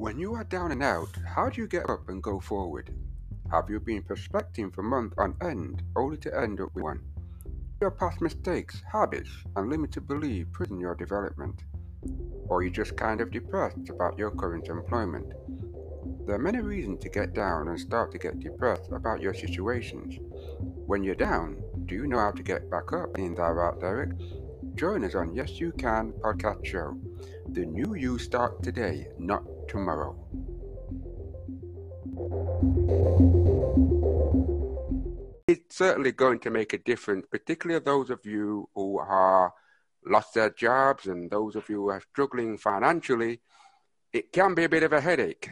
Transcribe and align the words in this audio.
When 0.00 0.18
you 0.18 0.32
are 0.32 0.44
down 0.44 0.72
and 0.72 0.82
out, 0.82 1.10
how 1.26 1.50
do 1.50 1.60
you 1.60 1.68
get 1.68 1.90
up 1.90 2.08
and 2.08 2.22
go 2.22 2.40
forward? 2.40 2.96
Have 3.50 3.68
you 3.68 3.78
been 3.78 4.02
prospecting 4.02 4.70
for 4.70 4.82
months 4.82 5.14
on 5.18 5.36
end 5.42 5.82
only 5.94 6.16
to 6.24 6.34
end 6.40 6.58
up 6.58 6.74
with 6.74 6.84
one? 6.84 7.02
Your 7.82 7.90
past 7.90 8.22
mistakes, 8.22 8.80
habits, 8.90 9.28
and 9.56 9.68
limited 9.68 10.08
belief 10.08 10.50
prison 10.52 10.80
your 10.80 10.94
development? 10.94 11.64
Or 12.48 12.60
are 12.60 12.62
you 12.62 12.70
just 12.70 12.96
kind 12.96 13.20
of 13.20 13.30
depressed 13.30 13.90
about 13.90 14.18
your 14.18 14.30
current 14.30 14.68
employment? 14.68 15.34
There 16.24 16.36
are 16.36 16.38
many 16.38 16.60
reasons 16.60 17.02
to 17.02 17.10
get 17.10 17.34
down 17.34 17.68
and 17.68 17.78
start 17.78 18.10
to 18.12 18.18
get 18.18 18.40
depressed 18.40 18.90
about 18.92 19.20
your 19.20 19.34
situations. 19.34 20.18
When 20.86 21.04
you're 21.04 21.14
down, 21.14 21.62
do 21.84 21.94
you 21.94 22.06
know 22.06 22.20
how 22.20 22.30
to 22.30 22.42
get 22.42 22.70
back 22.70 22.94
up 22.94 23.18
in 23.18 23.34
that 23.34 23.52
route, 23.52 23.80
Derek? 23.80 24.12
Join 24.76 25.04
us 25.04 25.14
on 25.14 25.34
Yes 25.34 25.60
You 25.60 25.72
Can 25.72 26.12
podcast 26.24 26.64
show. 26.64 26.96
The 27.50 27.66
new 27.66 27.94
you 27.94 28.18
start 28.18 28.62
today, 28.62 29.08
not 29.18 29.42
tomorrow. 29.70 30.16
It's 35.46 35.76
certainly 35.76 36.10
going 36.10 36.40
to 36.40 36.50
make 36.50 36.72
a 36.72 36.78
difference, 36.78 37.26
particularly 37.30 37.82
those 37.84 38.10
of 38.10 38.26
you 38.26 38.68
who 38.74 38.98
are 38.98 39.54
lost 40.04 40.34
their 40.34 40.50
jobs 40.50 41.06
and 41.06 41.30
those 41.30 41.54
of 41.54 41.68
you 41.68 41.76
who 41.76 41.88
are 41.90 42.02
struggling 42.12 42.58
financially. 42.58 43.40
It 44.12 44.32
can 44.32 44.54
be 44.54 44.64
a 44.64 44.68
bit 44.68 44.82
of 44.82 44.92
a 44.92 45.00
headache, 45.00 45.50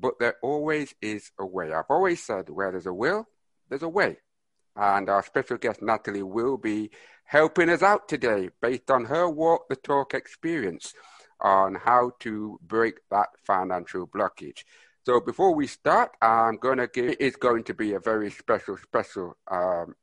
but 0.00 0.18
there 0.18 0.36
always 0.42 0.94
is 1.02 1.30
a 1.38 1.44
way. 1.44 1.72
I've 1.74 1.90
always 1.90 2.22
said 2.22 2.48
where 2.48 2.70
there's 2.70 2.86
a 2.86 2.94
will, 2.94 3.28
there's 3.68 3.82
a 3.82 3.88
way. 3.88 4.16
And 4.76 5.10
our 5.10 5.22
special 5.22 5.58
guest, 5.58 5.82
Natalie, 5.82 6.22
will 6.22 6.56
be 6.56 6.90
helping 7.24 7.68
us 7.68 7.82
out 7.82 8.08
today 8.08 8.48
based 8.62 8.90
on 8.90 9.04
her 9.04 9.28
walk 9.28 9.68
the 9.68 9.76
talk 9.76 10.14
experience 10.14 10.94
on 11.40 11.74
how 11.74 12.12
to 12.20 12.58
break 12.62 13.00
that 13.10 13.28
financial 13.44 14.06
blockage. 14.06 14.64
So 15.06 15.20
before 15.20 15.54
we 15.54 15.66
start, 15.66 16.10
I'm 16.20 16.56
going 16.56 16.78
to 16.78 16.86
give 16.86 17.16
it's 17.18 17.36
going 17.36 17.64
to 17.64 17.74
be 17.74 17.94
a 17.94 18.00
very 18.00 18.30
special, 18.30 18.76
special 18.76 19.36
um, 19.50 19.94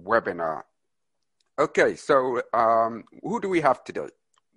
webinar. 0.00 0.62
Okay, 1.58 1.96
so 1.96 2.42
um, 2.52 3.04
who 3.22 3.40
do 3.40 3.48
we 3.48 3.60
have 3.60 3.84
today? 3.84 4.08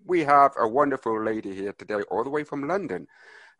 We 0.06 0.22
have 0.22 0.52
a 0.60 0.68
wonderful 0.68 1.24
lady 1.24 1.56
here 1.56 1.74
today, 1.74 2.02
all 2.12 2.24
the 2.24 2.30
way 2.30 2.44
from 2.44 2.68
London, 2.68 3.08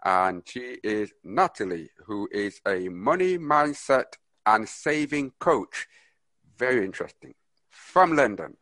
and 0.04 0.44
she 0.46 0.80
is 0.84 1.14
Natalie, 1.24 1.90
who 2.06 2.28
is 2.32 2.60
a 2.68 2.90
money 2.90 3.38
mindset 3.38 4.18
and 4.46 4.68
saving 4.68 5.32
coach. 5.40 5.88
Very 6.58 6.84
interesting. 6.84 7.36
From 7.70 8.16
London. 8.16 8.58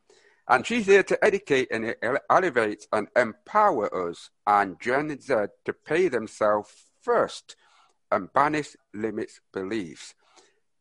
And 0.48 0.66
she's 0.66 0.86
here 0.86 1.04
to 1.04 1.24
educate 1.24 1.70
and 1.72 1.96
elevate 2.30 2.88
and 2.92 3.08
empower 3.16 4.10
us 4.10 4.30
and 4.46 4.80
Gen 4.82 5.20
Z 5.20 5.34
to 5.66 5.74
pay 5.74 6.08
themselves 6.08 6.72
first 7.02 7.56
and 8.12 8.32
banish 8.34 8.76
limits 8.94 9.40
beliefs. 9.54 10.14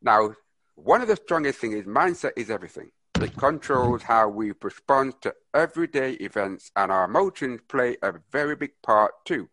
Now, 0.01 0.35
one 0.75 1.01
of 1.01 1.07
the 1.07 1.15
strongest 1.15 1.59
things 1.59 1.75
is 1.75 1.85
mindset 1.85 2.31
is 2.35 2.49
everything. 2.49 2.91
It 3.21 3.37
controls 3.37 4.03
how 4.03 4.29
we 4.29 4.51
respond 4.61 5.21
to 5.21 5.35
everyday 5.53 6.13
events, 6.13 6.71
and 6.75 6.91
our 6.91 7.05
emotions 7.05 7.61
play 7.67 7.97
a 8.01 8.13
very 8.31 8.55
big 8.55 8.71
part 8.81 9.13
too. 9.25 9.47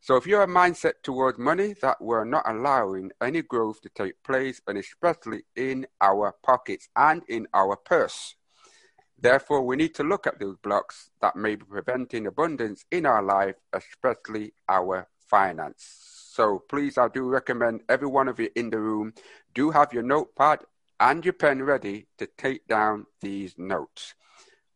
So, 0.00 0.16
if 0.16 0.26
you're 0.26 0.42
a 0.42 0.46
mindset 0.46 0.94
towards 1.02 1.38
money 1.38 1.74
that 1.80 2.00
we're 2.00 2.24
not 2.24 2.48
allowing 2.48 3.10
any 3.20 3.42
growth 3.42 3.80
to 3.80 3.88
take 3.88 4.22
place, 4.22 4.60
and 4.66 4.76
especially 4.76 5.44
in 5.56 5.86
our 6.00 6.34
pockets 6.42 6.88
and 6.94 7.22
in 7.28 7.48
our 7.54 7.76
purse, 7.76 8.36
Therefore, 9.20 9.62
we 9.62 9.76
need 9.76 9.94
to 9.96 10.04
look 10.04 10.26
at 10.26 10.38
those 10.38 10.56
blocks 10.58 11.10
that 11.20 11.34
may 11.34 11.56
be 11.56 11.64
preventing 11.64 12.26
abundance 12.26 12.84
in 12.90 13.04
our 13.04 13.22
life, 13.22 13.56
especially 13.72 14.52
our 14.68 15.08
finance. 15.18 15.84
So 16.32 16.62
please, 16.68 16.96
I 16.98 17.08
do 17.08 17.24
recommend 17.24 17.82
every 17.88 18.06
one 18.06 18.28
of 18.28 18.38
you 18.38 18.48
in 18.54 18.70
the 18.70 18.78
room 18.78 19.12
do 19.54 19.70
have 19.70 19.92
your 19.92 20.04
notepad 20.04 20.60
and 21.00 21.24
your 21.24 21.32
pen 21.32 21.64
ready 21.64 22.06
to 22.18 22.28
take 22.38 22.66
down 22.68 23.06
these 23.20 23.54
notes. 23.58 24.14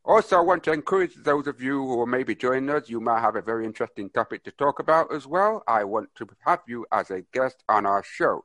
Also, 0.05 0.37
I 0.37 0.41
want 0.41 0.65
to 0.65 0.73
encourage 0.73 1.15
those 1.15 1.47
of 1.47 1.63
you 1.63 1.79
who 1.87 2.01
are 2.01 2.07
maybe 2.07 2.35
joining 2.35 2.71
us, 2.71 2.89
you 2.89 3.01
might 3.01 3.21
have 3.21 3.37
a 3.37 3.43
very 3.43 3.65
interesting 3.65 4.11
topic 4.11 4.43
to 4.43 4.51
talk 4.51 4.81
about 4.81 5.15
as 5.15 5.25
well. 5.25 5.63
I 5.69 5.85
want 5.85 6.13
to 6.17 6.27
have 6.45 6.63
you 6.67 6.85
as 6.91 7.13
a 7.13 7.23
guest 7.33 7.63
on 7.69 7.87
our 7.87 8.03
show. 8.03 8.45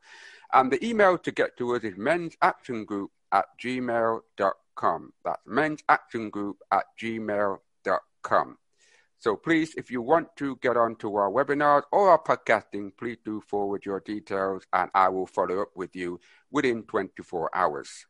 And 0.53 0.71
the 0.71 0.85
email 0.85 1.17
to 1.17 1.31
get 1.31 1.57
to 1.57 1.75
us 1.75 1.83
is 1.83 1.97
men's 1.97 2.37
action 2.43 2.85
group 2.85 3.09
at 3.31 3.45
gmail.com 3.59 4.66
gmail.com. 4.77 5.13
That's 5.23 5.41
men's 5.45 5.81
action 5.89 6.29
group 6.29 6.57
at 6.71 6.85
gmail.com. 7.01 8.57
So 9.19 9.35
please, 9.35 9.73
if 9.75 9.89
you 9.89 10.01
want 10.01 10.35
to 10.37 10.57
get 10.57 10.77
onto 10.77 11.15
our 11.15 11.31
webinars 11.31 11.83
or 11.91 12.11
our 12.11 12.21
podcasting, 12.21 12.91
please 12.97 13.17
do 13.25 13.41
forward 13.41 13.83
your 13.83 13.99
details 13.99 14.63
and 14.71 14.91
I 14.93 15.09
will 15.09 15.25
follow 15.25 15.63
up 15.63 15.69
with 15.75 15.95
you 15.95 16.19
within 16.51 16.83
24 16.83 17.49
hours. 17.55 18.05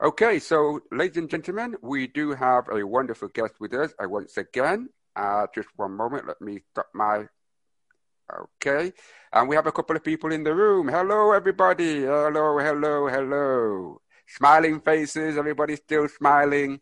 Okay, 0.00 0.38
so 0.38 0.80
ladies 0.92 1.16
and 1.16 1.28
gentlemen, 1.28 1.74
we 1.82 2.06
do 2.06 2.30
have 2.30 2.68
a 2.68 2.86
wonderful 2.86 3.28
guest 3.28 3.54
with 3.58 3.74
us. 3.74 3.92
I 3.98 4.06
once 4.06 4.36
again, 4.36 4.90
uh, 5.16 5.48
just 5.52 5.68
one 5.74 5.96
moment, 5.96 6.28
let 6.28 6.40
me 6.40 6.60
stop 6.70 6.86
my. 6.94 7.26
Okay, 8.62 8.92
and 9.32 9.48
we 9.48 9.56
have 9.56 9.66
a 9.66 9.72
couple 9.72 9.96
of 9.96 10.04
people 10.04 10.30
in 10.30 10.44
the 10.44 10.54
room. 10.54 10.86
Hello, 10.86 11.32
everybody. 11.32 12.02
Hello, 12.02 12.58
hello, 12.58 13.08
hello 13.08 14.00
smiling 14.28 14.80
faces, 14.80 15.36
everybody 15.36 15.76
still 15.76 16.08
smiling, 16.08 16.80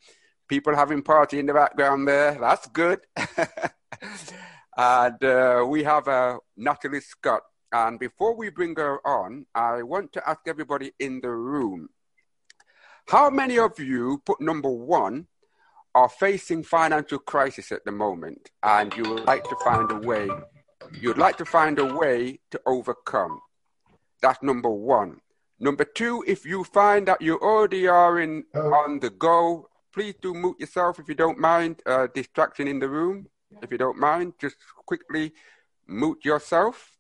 people 0.49 0.75
having 0.75 1.03
party 1.03 1.39
in 1.39 1.47
the 1.47 1.55
background 1.55 2.07
there. 2.07 2.33
That's 2.33 2.67
good. 2.69 3.01
and 4.77 5.25
uh, 5.25 5.65
we 5.69 5.85
have 5.85 6.09
uh, 6.09 6.39
Natalie 6.57 7.01
Scott. 7.01 7.43
And 7.73 7.99
before 7.99 8.37
we 8.37 8.51
bring 8.51 8.77
her 8.77 9.07
on, 9.07 9.47
I 9.55 9.83
want 9.83 10.13
to 10.13 10.29
ask 10.29 10.41
everybody 10.47 10.93
in 10.99 11.21
the 11.21 11.31
room 11.31 11.89
how 13.09 13.31
many 13.31 13.59
of 13.59 13.79
you, 13.79 14.21
put 14.27 14.41
number 14.41 14.71
one, 14.71 15.29
are 15.97 16.11
facing 16.11 16.63
financial 16.63 17.19
crisis 17.19 17.73
at 17.73 17.83
the 17.87 17.91
moment 17.91 18.51
and 18.63 18.95
you 18.95 19.03
would 19.05 19.25
like 19.25 19.43
to 19.45 19.57
find 19.65 19.91
a 19.91 19.97
way 19.97 20.29
you'd 20.93 21.17
like 21.17 21.39
to 21.39 21.45
find 21.47 21.79
a 21.79 21.95
way 21.95 22.39
to 22.51 22.61
overcome 22.67 23.41
that's 24.21 24.43
number 24.43 24.69
one 24.69 25.19
Number 25.59 25.85
two, 25.85 26.23
if 26.27 26.45
you 26.45 26.65
find 26.65 27.09
that 27.09 27.23
you 27.23 27.39
already 27.39 27.87
are 27.89 28.21
in 28.21 28.45
oh. 28.55 28.75
on 28.75 29.01
the 29.01 29.11
go, 29.11 29.69
please 29.93 30.15
do 30.21 30.35
mute 30.35 30.61
yourself 30.61 30.99
if 30.99 31.09
you 31.09 31.15
don't 31.15 31.39
mind. 31.39 31.83
Uh, 31.87 32.09
distraction 32.15 32.69
in 32.69 32.79
the 32.79 32.89
room, 32.89 33.27
if 33.63 33.73
you 33.73 33.79
don't 33.79 33.99
mind, 33.99 34.35
just 34.39 34.57
quickly 34.85 35.33
mute 35.87 36.25
yourself. 36.25 36.93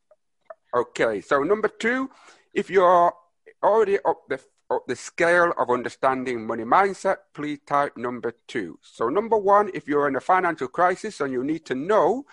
Okay, 0.74 1.20
so 1.20 1.42
number 1.42 1.68
two, 1.68 2.10
if 2.54 2.70
you're 2.70 3.12
already 3.62 3.98
up 4.04 4.22
the 4.28 4.40
up 4.70 4.84
the 4.88 4.96
scale 4.96 5.52
of 5.58 5.70
understanding 5.70 6.44
money 6.46 6.64
mindset, 6.64 7.18
please 7.34 7.60
type 7.66 7.96
number 7.96 8.34
two. 8.48 8.78
So 8.82 9.08
number 9.08 9.36
one, 9.36 9.70
if 9.74 9.86
you're 9.86 10.08
in 10.08 10.16
a 10.16 10.20
financial 10.20 10.66
crisis 10.66 11.20
and 11.20 11.32
you 11.32 11.44
need 11.44 11.64
to 11.66 11.74
know 11.74 12.24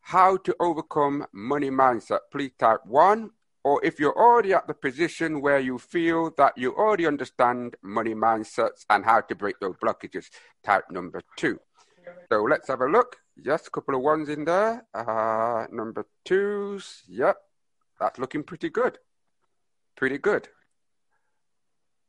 how 0.00 0.36
to 0.38 0.54
overcome 0.60 1.24
money 1.32 1.70
mindset, 1.70 2.20
please 2.30 2.52
type 2.58 2.80
one 2.84 3.30
or 3.64 3.84
if 3.84 4.00
you're 4.00 4.16
already 4.16 4.52
at 4.52 4.66
the 4.66 4.74
position 4.74 5.40
where 5.40 5.60
you 5.60 5.78
feel 5.78 6.32
that 6.36 6.56
you 6.56 6.74
already 6.74 7.06
understand 7.06 7.76
money 7.82 8.14
mindsets 8.14 8.84
and 8.90 9.04
how 9.04 9.20
to 9.20 9.34
break 9.34 9.58
those 9.60 9.76
blockages, 9.76 10.26
type 10.64 10.84
number 10.90 11.22
two. 11.36 11.58
So 12.30 12.42
let's 12.42 12.68
have 12.68 12.80
a 12.80 12.86
look. 12.86 13.16
Yes, 13.36 13.66
a 13.66 13.70
couple 13.70 13.94
of 13.94 14.02
ones 14.02 14.28
in 14.28 14.44
there. 14.44 14.84
Uh, 14.92 15.66
number 15.70 16.06
twos. 16.24 17.02
Yep, 17.08 17.36
that's 18.00 18.18
looking 18.18 18.42
pretty 18.42 18.68
good. 18.68 18.98
Pretty 19.96 20.18
good. 20.18 20.48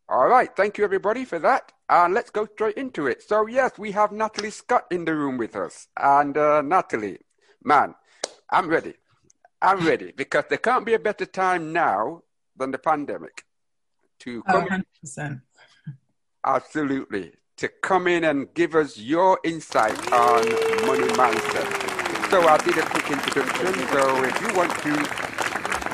All 0.10 0.28
right, 0.28 0.54
thank 0.56 0.78
you 0.78 0.84
everybody 0.84 1.24
for 1.24 1.40
that. 1.40 1.72
And 1.90 2.14
let's 2.14 2.30
go 2.30 2.46
straight 2.46 2.76
into 2.76 3.08
it. 3.08 3.24
So, 3.24 3.48
yes, 3.48 3.78
we 3.78 3.92
have 3.92 4.12
Natalie 4.12 4.50
Scott 4.50 4.86
in 4.92 5.06
the 5.06 5.16
room 5.16 5.38
with 5.38 5.56
us. 5.56 5.88
And 5.98 6.38
uh, 6.38 6.62
Natalie, 6.62 7.20
man, 7.64 7.96
I'm 8.52 8.68
ready. 8.68 8.96
I'm 9.64 9.88
ready 9.88 10.12
because 10.12 10.44
there 10.50 10.58
can't 10.58 10.86
be 10.86 10.94
a 10.94 11.00
better 11.00 11.26
time 11.26 11.72
now 11.72 12.24
than 12.58 12.72
the 12.72 12.78
pandemic 12.78 13.46
to 14.20 14.44
come. 14.44 14.68
Oh, 14.70 14.80
100%. 15.06 15.42
Absolutely. 16.46 17.32
To 17.58 17.70
come 17.82 18.08
in 18.08 18.26
and 18.26 18.54
give 18.54 18.76
us 18.76 18.98
your 18.98 19.40
insight 19.46 19.98
on 20.12 20.42
money 20.86 21.08
mindset. 21.14 22.30
So 22.30 22.46
I 22.46 22.58
did 22.58 22.78
a 22.78 22.82
quick 22.82 23.10
introduction. 23.10 23.88
So 23.88 24.24
if 24.26 24.42
you 24.42 24.54
want 24.54 24.72
to 24.80 25.43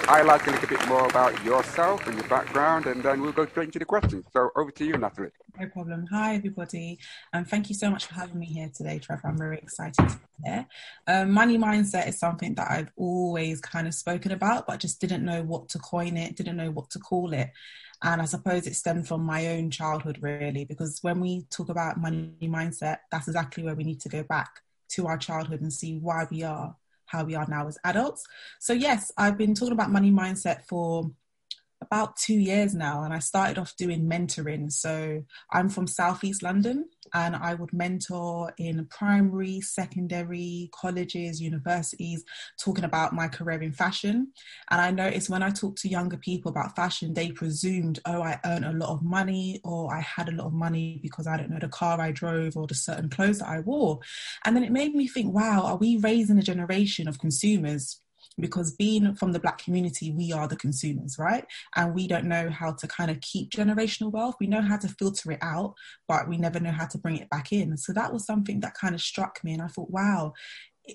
highlight 0.09 0.47
a 0.47 0.49
little 0.49 0.67
bit 0.67 0.87
more 0.87 1.05
about 1.05 1.45
yourself 1.45 2.07
and 2.07 2.17
your 2.17 2.27
background, 2.27 2.87
and 2.87 3.03
then 3.03 3.21
we'll 3.21 3.31
go 3.31 3.45
straight 3.45 3.67
into 3.67 3.77
the 3.77 3.85
questions. 3.85 4.25
So 4.33 4.49
over 4.55 4.71
to 4.71 4.83
you, 4.83 4.97
Natalie. 4.97 5.29
No 5.59 5.67
problem. 5.67 6.07
Hi, 6.07 6.33
everybody. 6.33 6.97
And 7.31 7.41
um, 7.41 7.45
thank 7.45 7.69
you 7.69 7.75
so 7.75 7.91
much 7.91 8.07
for 8.07 8.15
having 8.15 8.39
me 8.39 8.47
here 8.47 8.71
today, 8.75 8.97
Trevor. 8.97 9.27
I'm 9.27 9.37
very 9.37 9.59
excited 9.59 9.93
to 10.09 10.17
be 10.17 10.49
here. 10.49 10.65
Um, 11.05 11.29
money 11.29 11.59
mindset 11.59 12.07
is 12.07 12.17
something 12.17 12.55
that 12.55 12.71
I've 12.71 12.91
always 12.95 13.61
kind 13.61 13.85
of 13.85 13.93
spoken 13.93 14.31
about, 14.31 14.65
but 14.65 14.79
just 14.79 14.99
didn't 14.99 15.23
know 15.23 15.43
what 15.43 15.69
to 15.69 15.77
coin 15.77 16.17
it, 16.17 16.35
didn't 16.35 16.57
know 16.57 16.71
what 16.71 16.89
to 16.89 16.99
call 16.99 17.31
it. 17.31 17.51
And 18.01 18.19
I 18.19 18.25
suppose 18.25 18.65
it 18.65 18.75
stemmed 18.75 19.07
from 19.07 19.21
my 19.21 19.45
own 19.49 19.69
childhood, 19.69 20.17
really, 20.21 20.65
because 20.65 20.97
when 21.03 21.19
we 21.19 21.45
talk 21.51 21.69
about 21.69 22.01
money 22.01 22.33
mindset, 22.41 22.97
that's 23.11 23.27
exactly 23.27 23.61
where 23.61 23.75
we 23.75 23.83
need 23.83 24.01
to 24.01 24.09
go 24.09 24.23
back 24.23 24.49
to 24.93 25.05
our 25.05 25.19
childhood 25.19 25.61
and 25.61 25.71
see 25.71 25.99
why 25.99 26.25
we 26.31 26.41
are 26.41 26.75
how 27.09 27.23
we 27.23 27.35
are 27.35 27.47
now 27.47 27.67
as 27.67 27.77
adults. 27.83 28.23
So, 28.59 28.73
yes, 28.73 29.11
I've 29.17 29.37
been 29.37 29.53
talking 29.53 29.73
about 29.73 29.91
money 29.91 30.11
mindset 30.11 30.65
for 30.67 31.11
about 31.91 32.15
two 32.17 32.35
years 32.35 32.75
now 32.75 33.03
and 33.03 33.13
I 33.13 33.19
started 33.19 33.57
off 33.57 33.75
doing 33.75 34.07
mentoring. 34.07 34.71
So 34.71 35.23
I'm 35.51 35.69
from 35.69 35.87
Southeast 35.87 36.43
London 36.43 36.85
and 37.15 37.35
I 37.35 37.55
would 37.55 37.73
mentor 37.73 38.53
in 38.59 38.85
primary, 38.85 39.59
secondary, 39.61 40.69
colleges, 40.71 41.41
universities, 41.41 42.23
talking 42.59 42.83
about 42.83 43.13
my 43.13 43.27
career 43.27 43.63
in 43.63 43.71
fashion. 43.71 44.31
And 44.69 44.79
I 44.79 44.91
noticed 44.91 45.31
when 45.31 45.41
I 45.41 45.49
talked 45.49 45.81
to 45.81 45.89
younger 45.89 46.17
people 46.17 46.51
about 46.51 46.75
fashion, 46.75 47.15
they 47.15 47.31
presumed, 47.31 47.99
oh, 48.05 48.21
I 48.21 48.39
earned 48.45 48.65
a 48.65 48.73
lot 48.73 48.89
of 48.89 49.01
money 49.01 49.59
or 49.63 49.91
I 49.91 50.01
had 50.01 50.29
a 50.29 50.33
lot 50.33 50.45
of 50.45 50.53
money 50.53 50.99
because 51.01 51.25
I 51.25 51.37
don't 51.37 51.49
know 51.49 51.59
the 51.59 51.69
car 51.69 51.99
I 51.99 52.11
drove 52.11 52.55
or 52.55 52.67
the 52.67 52.75
certain 52.75 53.09
clothes 53.09 53.39
that 53.39 53.49
I 53.49 53.61
wore. 53.61 53.99
And 54.45 54.55
then 54.55 54.63
it 54.63 54.71
made 54.71 54.93
me 54.93 55.07
think, 55.07 55.33
wow, 55.33 55.63
are 55.63 55.77
we 55.77 55.97
raising 55.97 56.37
a 56.37 56.43
generation 56.43 57.07
of 57.07 57.17
consumers 57.17 57.99
because 58.39 58.75
being 58.75 59.15
from 59.15 59.31
the 59.31 59.39
black 59.39 59.57
community 59.57 60.11
we 60.11 60.31
are 60.31 60.47
the 60.47 60.55
consumers 60.55 61.17
right? 61.19 61.45
And 61.75 61.93
we 61.93 62.07
don't 62.07 62.25
know 62.25 62.49
how 62.49 62.73
to 62.73 62.87
kind 62.87 63.11
of 63.11 63.19
keep 63.21 63.51
generational 63.51 64.11
wealth. 64.11 64.35
We 64.39 64.47
know 64.47 64.61
how 64.61 64.77
to 64.77 64.87
filter 64.87 65.31
it 65.31 65.39
out 65.41 65.73
but 66.07 66.27
we 66.27 66.37
never 66.37 66.59
know 66.59 66.71
how 66.71 66.87
to 66.87 66.97
bring 66.97 67.17
it 67.17 67.29
back 67.29 67.51
in. 67.51 67.77
So 67.77 67.93
that 67.93 68.13
was 68.13 68.25
something 68.25 68.59
that 68.61 68.73
kind 68.73 68.95
of 68.95 69.01
struck 69.01 69.43
me 69.43 69.53
and 69.53 69.61
i 69.61 69.67
thought 69.67 69.91
wow 69.91 70.33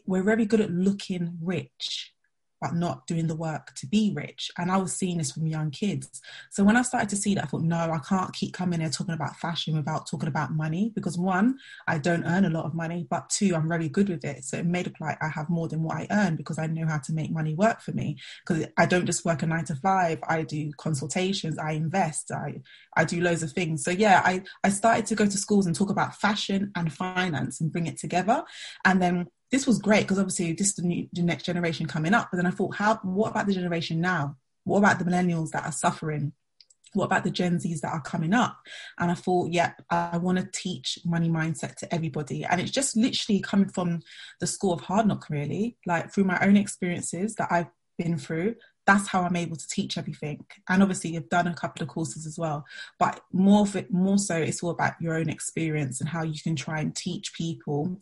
we're 0.07 0.23
very 0.23 0.45
good 0.45 0.61
at 0.61 0.71
looking 0.71 1.37
rich 1.41 2.13
but 2.64 2.75
not 2.75 3.06
doing 3.06 3.26
the 3.26 3.37
work 3.37 3.75
to 3.75 3.87
be 3.87 4.11
rich. 4.16 4.50
And 4.56 4.72
I 4.72 4.78
was 4.78 4.94
seeing 4.94 5.19
this 5.19 5.32
from 5.32 5.46
young 5.46 5.70
kids. 5.70 6.22
So 6.50 6.64
when 6.64 6.78
I 6.78 6.82
started 6.82 7.11
to 7.11 7.16
see 7.16 7.34
that, 7.34 7.44
I 7.44 7.46
thought, 7.46 7.61
no, 7.61 7.76
I 7.76 7.99
can't 7.99 8.32
keep 8.32 8.55
coming 8.55 8.81
here 8.81 8.88
talking 8.88 9.12
about 9.12 9.37
fashion 9.37 9.76
without 9.76 10.06
talking 10.06 10.31
about 10.31 10.50
money 10.50 10.90
because 10.94 11.19
one, 11.19 11.58
I 11.87 11.99
don't 11.99 12.25
earn 12.25 12.46
a 12.46 12.50
lot 12.50 12.64
of 12.64 12.72
money, 12.72 13.06
but 13.11 13.28
two, 13.28 13.55
I'm 13.55 13.69
very 13.69 13.90
good 13.90 14.08
with 14.08 14.25
it. 14.25 14.44
So 14.44 14.56
it 14.56 14.64
made 14.64 14.87
it 14.87 14.94
like 14.99 15.22
I 15.22 15.28
have 15.28 15.50
more 15.50 15.69
than 15.69 15.82
what 15.82 15.99
I 15.99 16.06
earn 16.11 16.37
because 16.37 16.58
I 16.58 16.66
know 16.66 16.87
how 16.87 16.96
to 17.00 17.12
make 17.12 17.31
money 17.31 17.52
work 17.52 17.82
for 17.82 17.93
me. 17.93 18.16
Because 18.46 18.64
I 18.78 18.87
don't 18.87 19.05
just 19.05 19.26
work 19.26 19.43
a 19.43 19.46
nine 19.46 19.66
to 19.66 19.75
five, 19.75 20.20
I 20.26 20.40
do 20.40 20.72
consultations, 20.78 21.58
I 21.58 21.72
invest, 21.72 22.32
I, 22.32 22.62
I 22.96 23.05
do 23.05 23.20
loads 23.20 23.43
of 23.43 23.52
things. 23.52 23.84
So 23.84 23.90
yeah, 23.90 24.22
I, 24.25 24.43
I 24.62 24.70
started 24.70 25.05
to 25.06 25.14
go 25.14 25.26
to 25.26 25.37
schools 25.37 25.66
and 25.66 25.76
talk 25.76 25.90
about 25.90 26.14
fashion 26.14 26.72
and 26.75 26.90
finance 26.90 27.61
and 27.61 27.70
bring 27.70 27.87
it 27.87 27.99
together. 27.99 28.43
And 28.87 29.02
then 29.02 29.26
this 29.55 29.69
was 29.69 29.79
great 29.79 30.01
because 30.01 30.19
obviously 30.19 30.53
this 30.53 30.71
is 30.71 30.75
the, 30.75 30.83
new, 30.83 31.06
the 31.12 31.23
next 31.23 31.45
generation 31.45 31.87
coming 31.87 32.12
up. 32.12 32.29
But 32.29 32.39
then 32.39 32.47
I 32.47 32.51
thought, 32.51 32.75
how? 32.75 32.99
What 33.05 33.31
about 33.31 33.47
the 33.47 33.55
generation 33.55 34.01
now? 34.01 34.37
What 34.65 34.79
about 34.79 34.99
the 34.99 35.05
millennials 35.05 35.51
that 35.51 35.65
are 35.65 35.71
suffering? 35.71 36.33
What 36.93 37.05
about 37.05 37.23
the 37.23 37.31
Gen 37.31 37.59
Zs 37.59 37.81
that 37.83 37.93
are 37.93 38.01
coming 38.01 38.35
up? 38.35 38.59
And 38.99 39.12
I 39.12 39.15
thought, 39.15 39.53
yep, 39.53 39.81
I 39.91 40.19
want 40.19 40.39
to 40.39 40.49
teach 40.53 40.99
money 41.05 41.29
mindset 41.29 41.77
to 41.77 41.95
everybody. 41.95 42.45
And 42.45 42.61
it's 42.61 42.73
just 42.73 42.97
literally 42.97 43.41
coming 43.41 43.69
from 43.69 44.01
the 44.41 44.49
school 44.49 44.73
of 44.73 44.81
hard 44.81 45.06
knock, 45.06 45.31
really, 45.31 45.77
like 45.87 46.12
through 46.12 46.25
my 46.25 46.39
own 46.41 46.57
experiences 46.57 47.37
that 47.37 47.47
I've 47.53 47.71
been 47.97 48.19
through. 48.19 48.57
That's 48.87 49.07
how 49.07 49.23
I'm 49.23 49.37
able 49.37 49.57
to 49.57 49.69
teach 49.69 49.97
everything. 49.97 50.45
And 50.69 50.83
obviously, 50.83 51.17
I've 51.17 51.29
done 51.29 51.47
a 51.47 51.55
couple 51.55 51.85
of 51.85 51.89
courses 51.89 52.27
as 52.27 52.39
well. 52.39 52.65
But 52.99 53.21
more 53.33 53.67
it, 53.75 53.93
more 53.93 54.19
so, 54.19 54.37
it's 54.37 54.65
all 54.65 54.71
about 54.71 54.95
your 55.00 55.15
own 55.15 55.29
experience 55.29 56.00
and 56.00 56.09
how 56.09 56.25
you 56.25 56.41
can 56.43 56.57
try 56.57 56.81
and 56.81 56.95
teach 56.95 57.35
people 57.35 58.00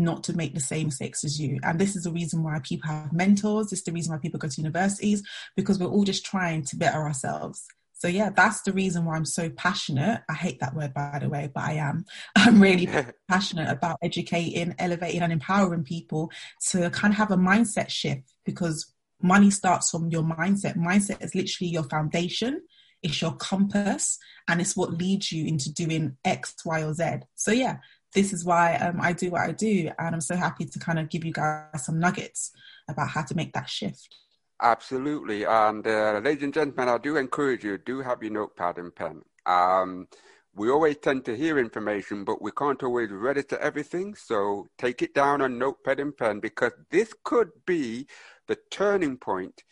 not 0.00 0.24
to 0.24 0.36
make 0.36 0.54
the 0.54 0.60
same 0.60 0.86
mistakes 0.86 1.24
as 1.24 1.40
you. 1.40 1.58
And 1.62 1.78
this 1.78 1.94
is 1.94 2.04
the 2.04 2.12
reason 2.12 2.42
why 2.42 2.58
people 2.60 2.88
have 2.88 3.12
mentors. 3.12 3.68
This 3.68 3.80
is 3.80 3.84
the 3.84 3.92
reason 3.92 4.12
why 4.12 4.18
people 4.18 4.38
go 4.38 4.48
to 4.48 4.60
universities 4.60 5.22
because 5.56 5.78
we're 5.78 5.88
all 5.88 6.04
just 6.04 6.24
trying 6.24 6.64
to 6.64 6.76
better 6.76 6.98
ourselves. 6.98 7.66
So 7.92 8.08
yeah, 8.08 8.30
that's 8.30 8.62
the 8.62 8.72
reason 8.72 9.04
why 9.04 9.16
I'm 9.16 9.26
so 9.26 9.50
passionate. 9.50 10.22
I 10.26 10.32
hate 10.32 10.60
that 10.60 10.74
word 10.74 10.94
by 10.94 11.18
the 11.20 11.28
way, 11.28 11.50
but 11.54 11.64
I 11.64 11.72
am. 11.74 12.06
I'm 12.36 12.60
really 12.60 12.88
passionate 13.28 13.68
about 13.68 13.98
educating, 14.02 14.74
elevating 14.78 15.20
and 15.20 15.32
empowering 15.32 15.84
people 15.84 16.30
to 16.70 16.88
kind 16.90 17.12
of 17.12 17.18
have 17.18 17.30
a 17.30 17.36
mindset 17.36 17.90
shift 17.90 18.32
because 18.46 18.92
money 19.22 19.50
starts 19.50 19.90
from 19.90 20.08
your 20.08 20.22
mindset. 20.22 20.78
Mindset 20.78 21.22
is 21.22 21.34
literally 21.34 21.70
your 21.70 21.84
foundation. 21.84 22.62
It's 23.02 23.20
your 23.20 23.32
compass 23.32 24.18
and 24.48 24.60
it's 24.62 24.76
what 24.76 24.94
leads 24.94 25.30
you 25.30 25.46
into 25.46 25.72
doing 25.72 26.16
X, 26.24 26.54
Y, 26.64 26.82
or 26.82 26.94
Z. 26.94 27.04
So 27.34 27.50
yeah, 27.52 27.76
this 28.14 28.32
is 28.32 28.44
why 28.44 28.76
um, 28.76 29.00
I 29.00 29.12
do 29.12 29.30
what 29.30 29.42
I 29.42 29.52
do. 29.52 29.90
And 29.98 30.14
I'm 30.14 30.20
so 30.20 30.36
happy 30.36 30.64
to 30.64 30.78
kind 30.78 30.98
of 30.98 31.08
give 31.08 31.24
you 31.24 31.32
guys 31.32 31.84
some 31.84 31.98
nuggets 31.98 32.52
about 32.88 33.08
how 33.08 33.22
to 33.22 33.34
make 33.34 33.52
that 33.52 33.68
shift. 33.68 34.16
Absolutely. 34.62 35.44
And 35.44 35.86
uh, 35.86 36.20
ladies 36.22 36.42
and 36.42 36.52
gentlemen, 36.54 36.88
I 36.88 36.98
do 36.98 37.16
encourage 37.16 37.64
you, 37.64 37.78
do 37.78 38.00
have 38.00 38.22
your 38.22 38.32
notepad 38.32 38.78
and 38.78 38.94
pen. 38.94 39.22
Um, 39.46 40.08
we 40.54 40.68
always 40.68 40.96
tend 40.98 41.24
to 41.26 41.36
hear 41.36 41.58
information, 41.58 42.24
but 42.24 42.42
we 42.42 42.50
can't 42.50 42.82
always 42.82 43.10
read 43.10 43.38
it 43.38 43.48
to 43.50 43.62
everything. 43.62 44.14
So 44.14 44.66
take 44.76 45.00
it 45.00 45.14
down 45.14 45.40
on 45.40 45.58
notepad 45.58 46.00
and 46.00 46.16
pen 46.16 46.40
because 46.40 46.72
this 46.90 47.14
could 47.24 47.50
be 47.66 48.06
the 48.48 48.58
turning 48.70 49.16
point 49.16 49.62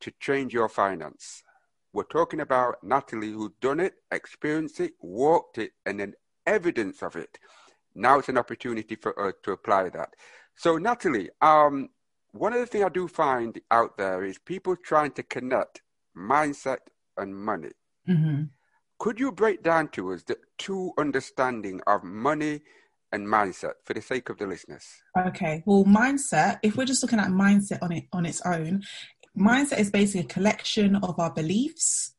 to 0.00 0.12
change 0.20 0.52
your 0.52 0.68
finance. 0.68 1.42
We're 1.92 2.04
talking 2.04 2.40
about 2.40 2.84
Natalie 2.84 3.32
who 3.32 3.54
done 3.60 3.80
it, 3.80 3.94
experienced 4.12 4.78
it, 4.80 4.92
walked 5.00 5.56
it, 5.56 5.72
and 5.86 5.98
then 5.98 6.12
evidence 6.46 7.02
of 7.02 7.16
it. 7.16 7.38
Now 7.96 8.18
it's 8.18 8.28
an 8.28 8.38
opportunity 8.38 8.94
for 8.94 9.18
us 9.28 9.34
to 9.44 9.52
apply 9.52 9.88
that. 9.90 10.10
So, 10.54 10.78
Natalie, 10.78 11.30
um, 11.40 11.88
one 12.32 12.52
of 12.52 12.60
the 12.60 12.66
things 12.66 12.84
I 12.84 12.88
do 12.88 13.08
find 13.08 13.58
out 13.70 13.96
there 13.96 14.24
is 14.24 14.38
people 14.38 14.76
trying 14.76 15.12
to 15.12 15.22
connect 15.22 15.82
mindset 16.16 16.78
and 17.16 17.34
money. 17.34 17.70
Mm-hmm. 18.08 18.44
Could 18.98 19.20
you 19.20 19.32
break 19.32 19.62
down 19.62 19.88
to 19.88 20.12
us 20.12 20.22
the 20.22 20.38
two 20.58 20.92
understanding 20.98 21.80
of 21.86 22.02
money 22.02 22.62
and 23.12 23.26
mindset 23.26 23.74
for 23.84 23.94
the 23.94 24.02
sake 24.02 24.28
of 24.28 24.38
the 24.38 24.46
listeners? 24.46 24.86
Okay. 25.18 25.62
Well, 25.66 25.84
mindset, 25.84 26.58
if 26.62 26.76
we're 26.76 26.86
just 26.86 27.02
looking 27.02 27.20
at 27.20 27.28
mindset 27.28 27.82
on 27.82 27.92
it 27.92 28.04
on 28.12 28.26
its 28.26 28.40
own, 28.42 28.82
mindset 29.36 29.78
is 29.78 29.90
basically 29.90 30.22
a 30.22 30.24
collection 30.24 30.96
of 30.96 31.18
our 31.18 31.32
beliefs, 31.32 32.14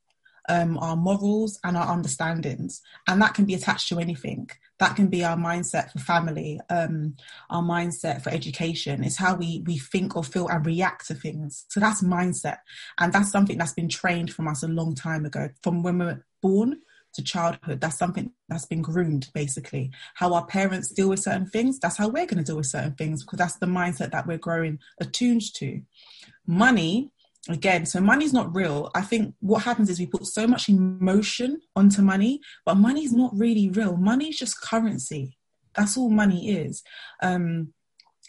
um, 0.48 0.78
our 0.78 0.96
morals, 0.96 1.58
and 1.64 1.76
our 1.76 1.86
understandings, 1.86 2.80
and 3.06 3.20
that 3.22 3.34
can 3.34 3.44
be 3.44 3.54
attached 3.54 3.88
to 3.88 3.98
anything. 3.98 4.50
That 4.78 4.94
can 4.94 5.08
be 5.08 5.24
our 5.24 5.36
mindset 5.36 5.90
for 5.92 5.98
family 5.98 6.60
um, 6.70 7.16
our 7.50 7.62
mindset 7.62 8.22
for 8.22 8.30
education. 8.30 9.04
Is 9.04 9.16
how 9.16 9.34
we 9.34 9.62
we 9.66 9.78
think 9.78 10.16
or 10.16 10.24
feel 10.24 10.48
and 10.48 10.64
react 10.64 11.08
to 11.08 11.14
things. 11.14 11.66
So 11.68 11.80
that's 11.80 12.02
mindset. 12.02 12.58
And 12.98 13.12
that's 13.12 13.30
something 13.30 13.58
that's 13.58 13.72
been 13.72 13.88
trained 13.88 14.32
from 14.32 14.48
us 14.48 14.62
a 14.62 14.68
long 14.68 14.94
time 14.94 15.24
ago. 15.26 15.48
From 15.62 15.82
when 15.82 15.98
we 15.98 16.06
we're 16.06 16.24
born 16.40 16.80
to 17.14 17.22
childhood 17.22 17.80
that's 17.80 17.98
something 17.98 18.30
that's 18.48 18.66
been 18.66 18.82
groomed 18.82 19.28
basically. 19.34 19.90
How 20.14 20.34
our 20.34 20.46
parents 20.46 20.90
deal 20.90 21.08
with 21.08 21.20
certain 21.20 21.46
things 21.46 21.78
that's 21.78 21.96
how 21.96 22.08
we're 22.08 22.26
going 22.26 22.38
to 22.38 22.44
deal 22.44 22.56
with 22.56 22.66
certain 22.66 22.94
things 22.94 23.24
because 23.24 23.38
that's 23.38 23.56
the 23.56 23.66
mindset 23.66 24.12
that 24.12 24.26
we're 24.26 24.38
growing 24.38 24.78
attuned 25.00 25.54
to. 25.54 25.82
Money 26.46 27.10
again 27.48 27.86
so 27.86 28.00
money's 28.00 28.32
not 28.32 28.54
real. 28.54 28.90
I 28.94 29.02
think 29.02 29.34
what 29.40 29.62
happens 29.62 29.88
is 29.88 29.98
we 29.98 30.06
put 30.06 30.26
so 30.26 30.46
much 30.46 30.68
emotion 30.68 31.60
onto 31.76 32.02
money 32.02 32.40
but 32.66 32.76
money's 32.76 33.12
not 33.12 33.30
really 33.34 33.68
real. 33.68 33.96
Money 33.96 34.28
is 34.28 34.38
just 34.38 34.60
currency. 34.60 35.38
That's 35.74 35.96
all 35.96 36.10
money 36.10 36.50
is. 36.50 36.82
Um 37.22 37.72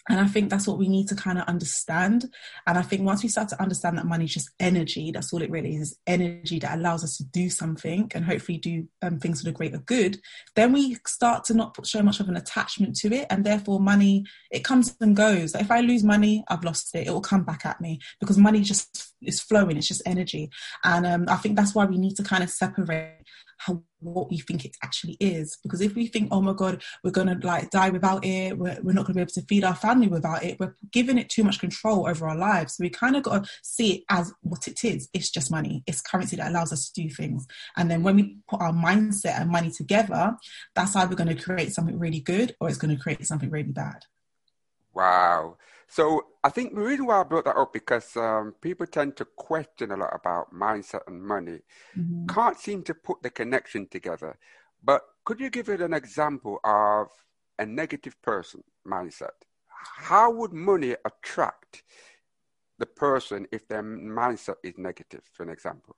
and 0.09 0.19
I 0.19 0.25
think 0.25 0.49
that's 0.49 0.67
what 0.67 0.79
we 0.79 0.89
need 0.89 1.07
to 1.09 1.15
kind 1.15 1.37
of 1.37 1.45
understand. 1.45 2.33
And 2.65 2.77
I 2.77 2.81
think 2.81 3.03
once 3.03 3.21
we 3.21 3.29
start 3.29 3.47
to 3.49 3.61
understand 3.61 3.97
that 3.97 4.07
money 4.07 4.25
is 4.25 4.33
just 4.33 4.49
energy, 4.59 5.11
that's 5.11 5.31
all 5.31 5.41
it 5.41 5.51
really 5.51 5.75
is 5.75 5.97
energy 6.07 6.57
that 6.59 6.77
allows 6.77 7.03
us 7.03 7.17
to 7.17 7.23
do 7.23 7.49
something 7.49 8.11
and 8.15 8.25
hopefully 8.25 8.57
do 8.57 8.87
um, 9.03 9.19
things 9.19 9.41
for 9.41 9.45
the 9.45 9.51
greater 9.51 9.77
good, 9.77 10.19
then 10.55 10.73
we 10.73 10.97
start 11.05 11.43
to 11.45 11.53
not 11.53 11.75
put 11.75 11.85
so 11.85 12.01
much 12.01 12.19
of 12.19 12.27
an 12.27 12.35
attachment 12.35 12.95
to 12.97 13.13
it. 13.13 13.27
And 13.29 13.45
therefore, 13.45 13.79
money, 13.79 14.25
it 14.49 14.63
comes 14.63 14.97
and 14.99 15.15
goes. 15.15 15.53
If 15.53 15.69
I 15.69 15.81
lose 15.81 16.03
money, 16.03 16.43
I've 16.47 16.63
lost 16.63 16.95
it. 16.95 17.07
It 17.07 17.11
will 17.11 17.21
come 17.21 17.43
back 17.43 17.65
at 17.65 17.79
me 17.79 17.99
because 18.19 18.37
money 18.37 18.61
just 18.61 19.13
is 19.21 19.39
flowing, 19.39 19.77
it's 19.77 19.87
just 19.87 20.01
energy. 20.07 20.49
And 20.83 21.05
um, 21.05 21.25
I 21.27 21.35
think 21.35 21.55
that's 21.55 21.75
why 21.75 21.85
we 21.85 21.99
need 21.99 22.15
to 22.15 22.23
kind 22.23 22.43
of 22.43 22.49
separate 22.49 23.21
how 23.59 23.83
what 23.99 24.29
we 24.29 24.37
think 24.39 24.65
it 24.65 24.75
actually 24.81 25.17
is. 25.19 25.57
Because 25.61 25.81
if 25.81 25.93
we 25.93 26.07
think, 26.07 26.29
oh 26.31 26.41
my 26.41 26.53
God, 26.53 26.81
we're 27.03 27.11
gonna 27.11 27.37
like 27.41 27.69
die 27.69 27.89
without 27.89 28.25
it, 28.25 28.57
we're, 28.57 28.79
we're 28.81 28.93
not 28.93 29.05
gonna 29.05 29.15
be 29.15 29.21
able 29.21 29.31
to 29.31 29.41
feed 29.43 29.63
our 29.63 29.75
family 29.75 30.07
without 30.07 30.43
it, 30.43 30.59
we're 30.59 30.75
giving 30.91 31.17
it 31.17 31.29
too 31.29 31.43
much 31.43 31.59
control 31.59 32.07
over 32.07 32.27
our 32.27 32.37
lives. 32.37 32.75
So 32.75 32.83
we 32.83 32.89
kind 32.89 33.15
of 33.15 33.23
got 33.23 33.43
to 33.43 33.51
see 33.61 33.95
it 33.95 34.03
as 34.09 34.33
what 34.41 34.67
it 34.67 34.83
is. 34.83 35.09
It's 35.13 35.29
just 35.29 35.51
money. 35.51 35.83
It's 35.85 36.01
currency 36.01 36.37
that 36.37 36.49
allows 36.49 36.71
us 36.71 36.89
to 36.89 37.01
do 37.01 37.09
things. 37.09 37.45
And 37.77 37.89
then 37.91 38.03
when 38.03 38.15
we 38.15 38.37
put 38.47 38.61
our 38.61 38.73
mindset 38.73 39.39
and 39.39 39.49
money 39.49 39.71
together, 39.71 40.35
that's 40.75 40.95
either 40.95 41.15
going 41.15 41.35
to 41.35 41.41
create 41.41 41.73
something 41.73 41.97
really 41.97 42.19
good 42.19 42.55
or 42.59 42.69
it's 42.69 42.77
going 42.77 42.95
to 42.95 43.01
create 43.01 43.25
something 43.25 43.49
really 43.49 43.71
bad. 43.71 44.03
Wow. 44.93 45.57
So 45.89 46.27
I 46.43 46.49
think 46.49 46.75
the 46.75 46.81
reason 46.81 47.07
why 47.07 47.19
I 47.19 47.23
brought 47.23 47.45
that 47.45 47.57
up 47.57 47.73
because 47.73 48.15
um, 48.15 48.53
people 48.61 48.85
tend 48.85 49.17
to 49.17 49.25
question 49.25 49.91
a 49.91 49.97
lot 49.97 50.11
about 50.13 50.53
mindset 50.53 51.01
and 51.07 51.21
money, 51.21 51.61
mm-hmm. 51.97 52.27
can't 52.27 52.57
seem 52.57 52.83
to 52.83 52.93
put 52.93 53.23
the 53.23 53.31
connection 53.31 53.87
together. 53.87 54.37
But 54.83 55.01
could 55.25 55.39
you 55.39 55.49
give 55.49 55.67
it 55.67 55.81
an 55.81 55.93
example 55.93 56.59
of 56.63 57.07
a 57.57 57.65
negative 57.65 58.21
person 58.21 58.63
mindset? 58.87 59.31
How 59.67 60.31
would 60.31 60.53
money 60.53 60.95
attract 61.05 61.83
the 62.77 62.85
person 62.85 63.47
if 63.51 63.67
their 63.67 63.83
mindset 63.83 64.57
is 64.63 64.75
negative, 64.77 65.23
for 65.33 65.41
an 65.41 65.49
example? 65.49 65.95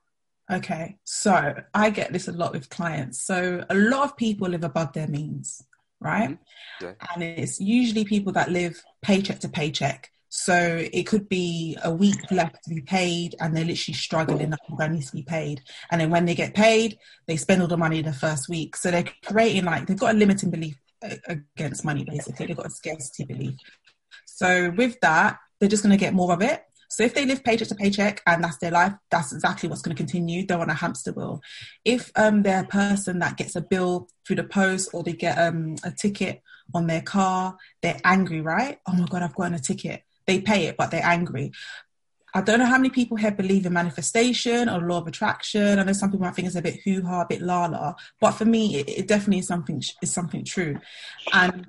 Okay, 0.50 0.98
so 1.04 1.54
I 1.74 1.90
get 1.90 2.14
this 2.14 2.28
a 2.28 2.32
lot 2.32 2.52
with 2.52 2.70
clients. 2.70 3.22
So 3.22 3.64
a 3.68 3.74
lot 3.74 4.04
of 4.04 4.16
people 4.16 4.48
live 4.48 4.64
above 4.64 4.94
their 4.94 5.06
means 5.06 5.62
right? 6.02 6.30
Mm-hmm. 6.30 6.84
Yeah. 6.84 6.92
And 7.14 7.22
it's 7.22 7.60
usually 7.60 8.04
people 8.04 8.32
that 8.32 8.50
live 8.50 8.82
paycheck 9.02 9.38
to 9.40 9.48
paycheck. 9.48 10.10
So 10.34 10.86
it 10.92 11.02
could 11.02 11.28
be 11.28 11.76
a 11.84 11.92
week 11.92 12.30
left 12.30 12.64
to 12.64 12.74
be 12.74 12.80
paid, 12.80 13.34
and 13.38 13.54
they're 13.54 13.66
literally 13.66 13.94
struggling. 13.94 14.54
That 14.78 14.90
needs 14.90 15.10
to 15.10 15.16
be 15.16 15.22
paid, 15.22 15.60
and 15.90 16.00
then 16.00 16.08
when 16.08 16.24
they 16.24 16.34
get 16.34 16.54
paid, 16.54 16.98
they 17.26 17.36
spend 17.36 17.60
all 17.60 17.68
the 17.68 17.76
money 17.76 17.98
in 17.98 18.06
the 18.06 18.14
first 18.14 18.48
week. 18.48 18.74
So 18.76 18.90
they're 18.90 19.04
creating 19.26 19.66
like 19.66 19.86
they've 19.86 19.98
got 19.98 20.14
a 20.14 20.18
limiting 20.18 20.50
belief 20.50 20.80
against 21.26 21.84
money. 21.84 22.04
Basically, 22.04 22.46
they've 22.46 22.56
got 22.56 22.64
a 22.64 22.70
scarcity 22.70 23.24
belief. 23.24 23.56
So 24.24 24.70
with 24.70 24.98
that, 25.00 25.36
they're 25.60 25.68
just 25.68 25.82
going 25.82 25.96
to 25.96 26.02
get 26.02 26.14
more 26.14 26.32
of 26.32 26.40
it. 26.40 26.64
So 26.92 27.02
if 27.02 27.14
they 27.14 27.26
live 27.26 27.42
paycheck 27.42 27.68
to 27.68 27.74
paycheck 27.74 28.22
and 28.26 28.44
that's 28.44 28.58
their 28.58 28.70
life, 28.70 28.94
that's 29.10 29.32
exactly 29.32 29.68
what's 29.68 29.82
going 29.82 29.96
to 29.96 30.00
continue. 30.00 30.46
They're 30.46 30.58
on 30.58 30.70
a 30.70 30.74
hamster 30.74 31.12
wheel. 31.12 31.40
If 31.84 32.12
um, 32.16 32.42
they're 32.42 32.62
a 32.62 32.66
person 32.66 33.18
that 33.20 33.36
gets 33.36 33.56
a 33.56 33.60
bill 33.60 34.08
through 34.26 34.36
the 34.36 34.44
post 34.44 34.90
or 34.92 35.02
they 35.02 35.12
get 35.12 35.38
um, 35.38 35.76
a 35.84 35.90
ticket 35.90 36.42
on 36.74 36.86
their 36.86 37.02
car, 37.02 37.56
they're 37.82 38.00
angry, 38.04 38.40
right? 38.40 38.78
Oh 38.86 38.92
my 38.92 39.06
God, 39.06 39.22
I've 39.22 39.34
gotten 39.34 39.54
a 39.54 39.58
ticket 39.58 40.04
they 40.26 40.40
pay 40.40 40.66
it, 40.66 40.76
but 40.76 40.90
they're 40.90 41.04
angry. 41.04 41.52
I 42.34 42.40
don't 42.40 42.58
know 42.58 42.66
how 42.66 42.78
many 42.78 42.88
people 42.88 43.18
here 43.18 43.30
believe 43.30 43.66
in 43.66 43.74
manifestation 43.74 44.68
or 44.68 44.80
law 44.80 44.98
of 44.98 45.06
attraction. 45.06 45.78
I 45.78 45.82
know 45.82 45.92
some 45.92 46.10
people 46.10 46.24
might 46.24 46.34
think 46.34 46.46
it's 46.46 46.56
a 46.56 46.62
bit 46.62 46.80
hoo 46.82 47.02
ha, 47.02 47.22
a 47.22 47.26
bit 47.26 47.42
la 47.42 47.66
la, 47.66 47.94
but 48.20 48.32
for 48.32 48.46
me, 48.46 48.76
it, 48.76 48.88
it 48.88 49.06
definitely 49.06 49.40
is 49.40 49.46
something 49.46 49.82
is 50.00 50.12
something 50.12 50.44
true. 50.44 50.78
And 51.32 51.66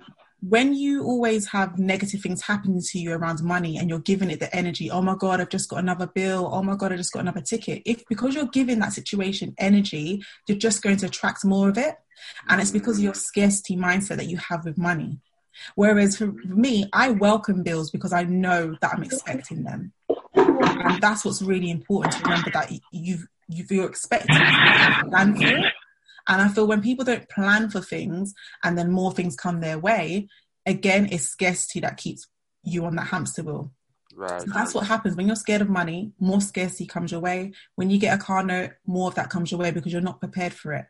when 0.48 0.74
you 0.74 1.04
always 1.04 1.48
have 1.48 1.80
negative 1.80 2.20
things 2.20 2.42
happening 2.42 2.82
to 2.82 3.00
you 3.00 3.14
around 3.14 3.42
money 3.42 3.78
and 3.78 3.90
you're 3.90 4.00
giving 4.00 4.30
it 4.30 4.42
the 4.42 4.54
energy, 4.54 4.92
oh 4.92 5.02
my 5.02 5.16
God, 5.16 5.40
I've 5.40 5.50
just 5.50 5.70
got 5.70 5.80
another 5.80 6.06
bill. 6.06 6.50
Oh 6.52 6.62
my 6.62 6.76
God, 6.76 6.92
I 6.92 6.98
just 6.98 7.14
got 7.14 7.22
another 7.22 7.40
ticket. 7.40 7.82
If 7.86 8.06
because 8.10 8.36
you're 8.36 8.48
giving 8.48 8.80
that 8.80 8.92
situation 8.92 9.56
energy, 9.58 10.22
you're 10.48 10.58
just 10.58 10.82
going 10.82 10.98
to 10.98 11.06
attract 11.06 11.46
more 11.46 11.70
of 11.70 11.78
it. 11.78 11.96
And 12.50 12.60
it's 12.60 12.72
because 12.72 12.98
of 12.98 13.04
your 13.04 13.14
scarcity 13.14 13.78
mindset 13.78 14.18
that 14.18 14.28
you 14.28 14.36
have 14.38 14.66
with 14.66 14.78
money. 14.78 15.20
Whereas 15.76 16.18
for 16.18 16.28
me, 16.28 16.90
I 16.92 17.12
welcome 17.12 17.64
bills 17.64 17.90
because 17.90 18.12
I 18.12 18.24
know 18.24 18.76
that 18.82 18.96
I'm 18.96 19.04
expecting 19.04 19.64
them. 19.64 19.94
And 20.36 21.02
that's 21.02 21.24
what's 21.24 21.42
really 21.42 21.72
important 21.72 22.16
to 22.16 22.24
remember 22.24 22.52
that 22.52 22.70
you've, 22.92 23.28
you're 23.48 23.88
expecting 23.88 24.36
to 24.36 25.06
plan 25.10 25.36
for 25.36 25.48
it. 25.48 25.74
And 26.28 26.42
I 26.42 26.48
feel 26.48 26.68
when 26.68 26.82
people 26.82 27.06
don't 27.06 27.30
plan 27.30 27.70
for 27.70 27.82
things 27.82 28.34
and 28.64 28.78
then 28.78 28.92
more 28.92 29.12
things 29.12 29.36
come 29.36 29.60
their 29.60 29.80
way, 29.80 30.28
again, 30.66 31.10
it's 31.12 31.28
scarcity 31.28 31.80
that 31.82 31.98
keeps 31.98 32.28
you 32.64 32.86
on 32.86 32.96
that 32.96 33.08
hamster 33.08 33.44
wheel. 33.44 33.72
Right. 34.16 34.42
So 34.42 34.48
that's 34.54 34.74
what 34.74 34.86
happens 34.86 35.16
when 35.16 35.28
you're 35.28 35.36
scared 35.36 35.62
of 35.62 35.70
money, 35.70 36.12
more 36.20 36.40
scarcity 36.40 36.86
comes 36.86 37.12
your 37.12 37.20
way. 37.20 37.54
When 37.76 37.90
you 37.90 37.98
get 37.98 38.14
a 38.14 38.22
car 38.22 38.44
note, 38.44 38.72
more 38.86 39.08
of 39.08 39.16
that 39.16 39.30
comes 39.30 39.52
your 39.52 39.60
way 39.60 39.72
because 39.72 39.92
you're 39.92 40.02
not 40.02 40.20
prepared 40.20 40.54
for 40.54 40.74
it. 40.74 40.86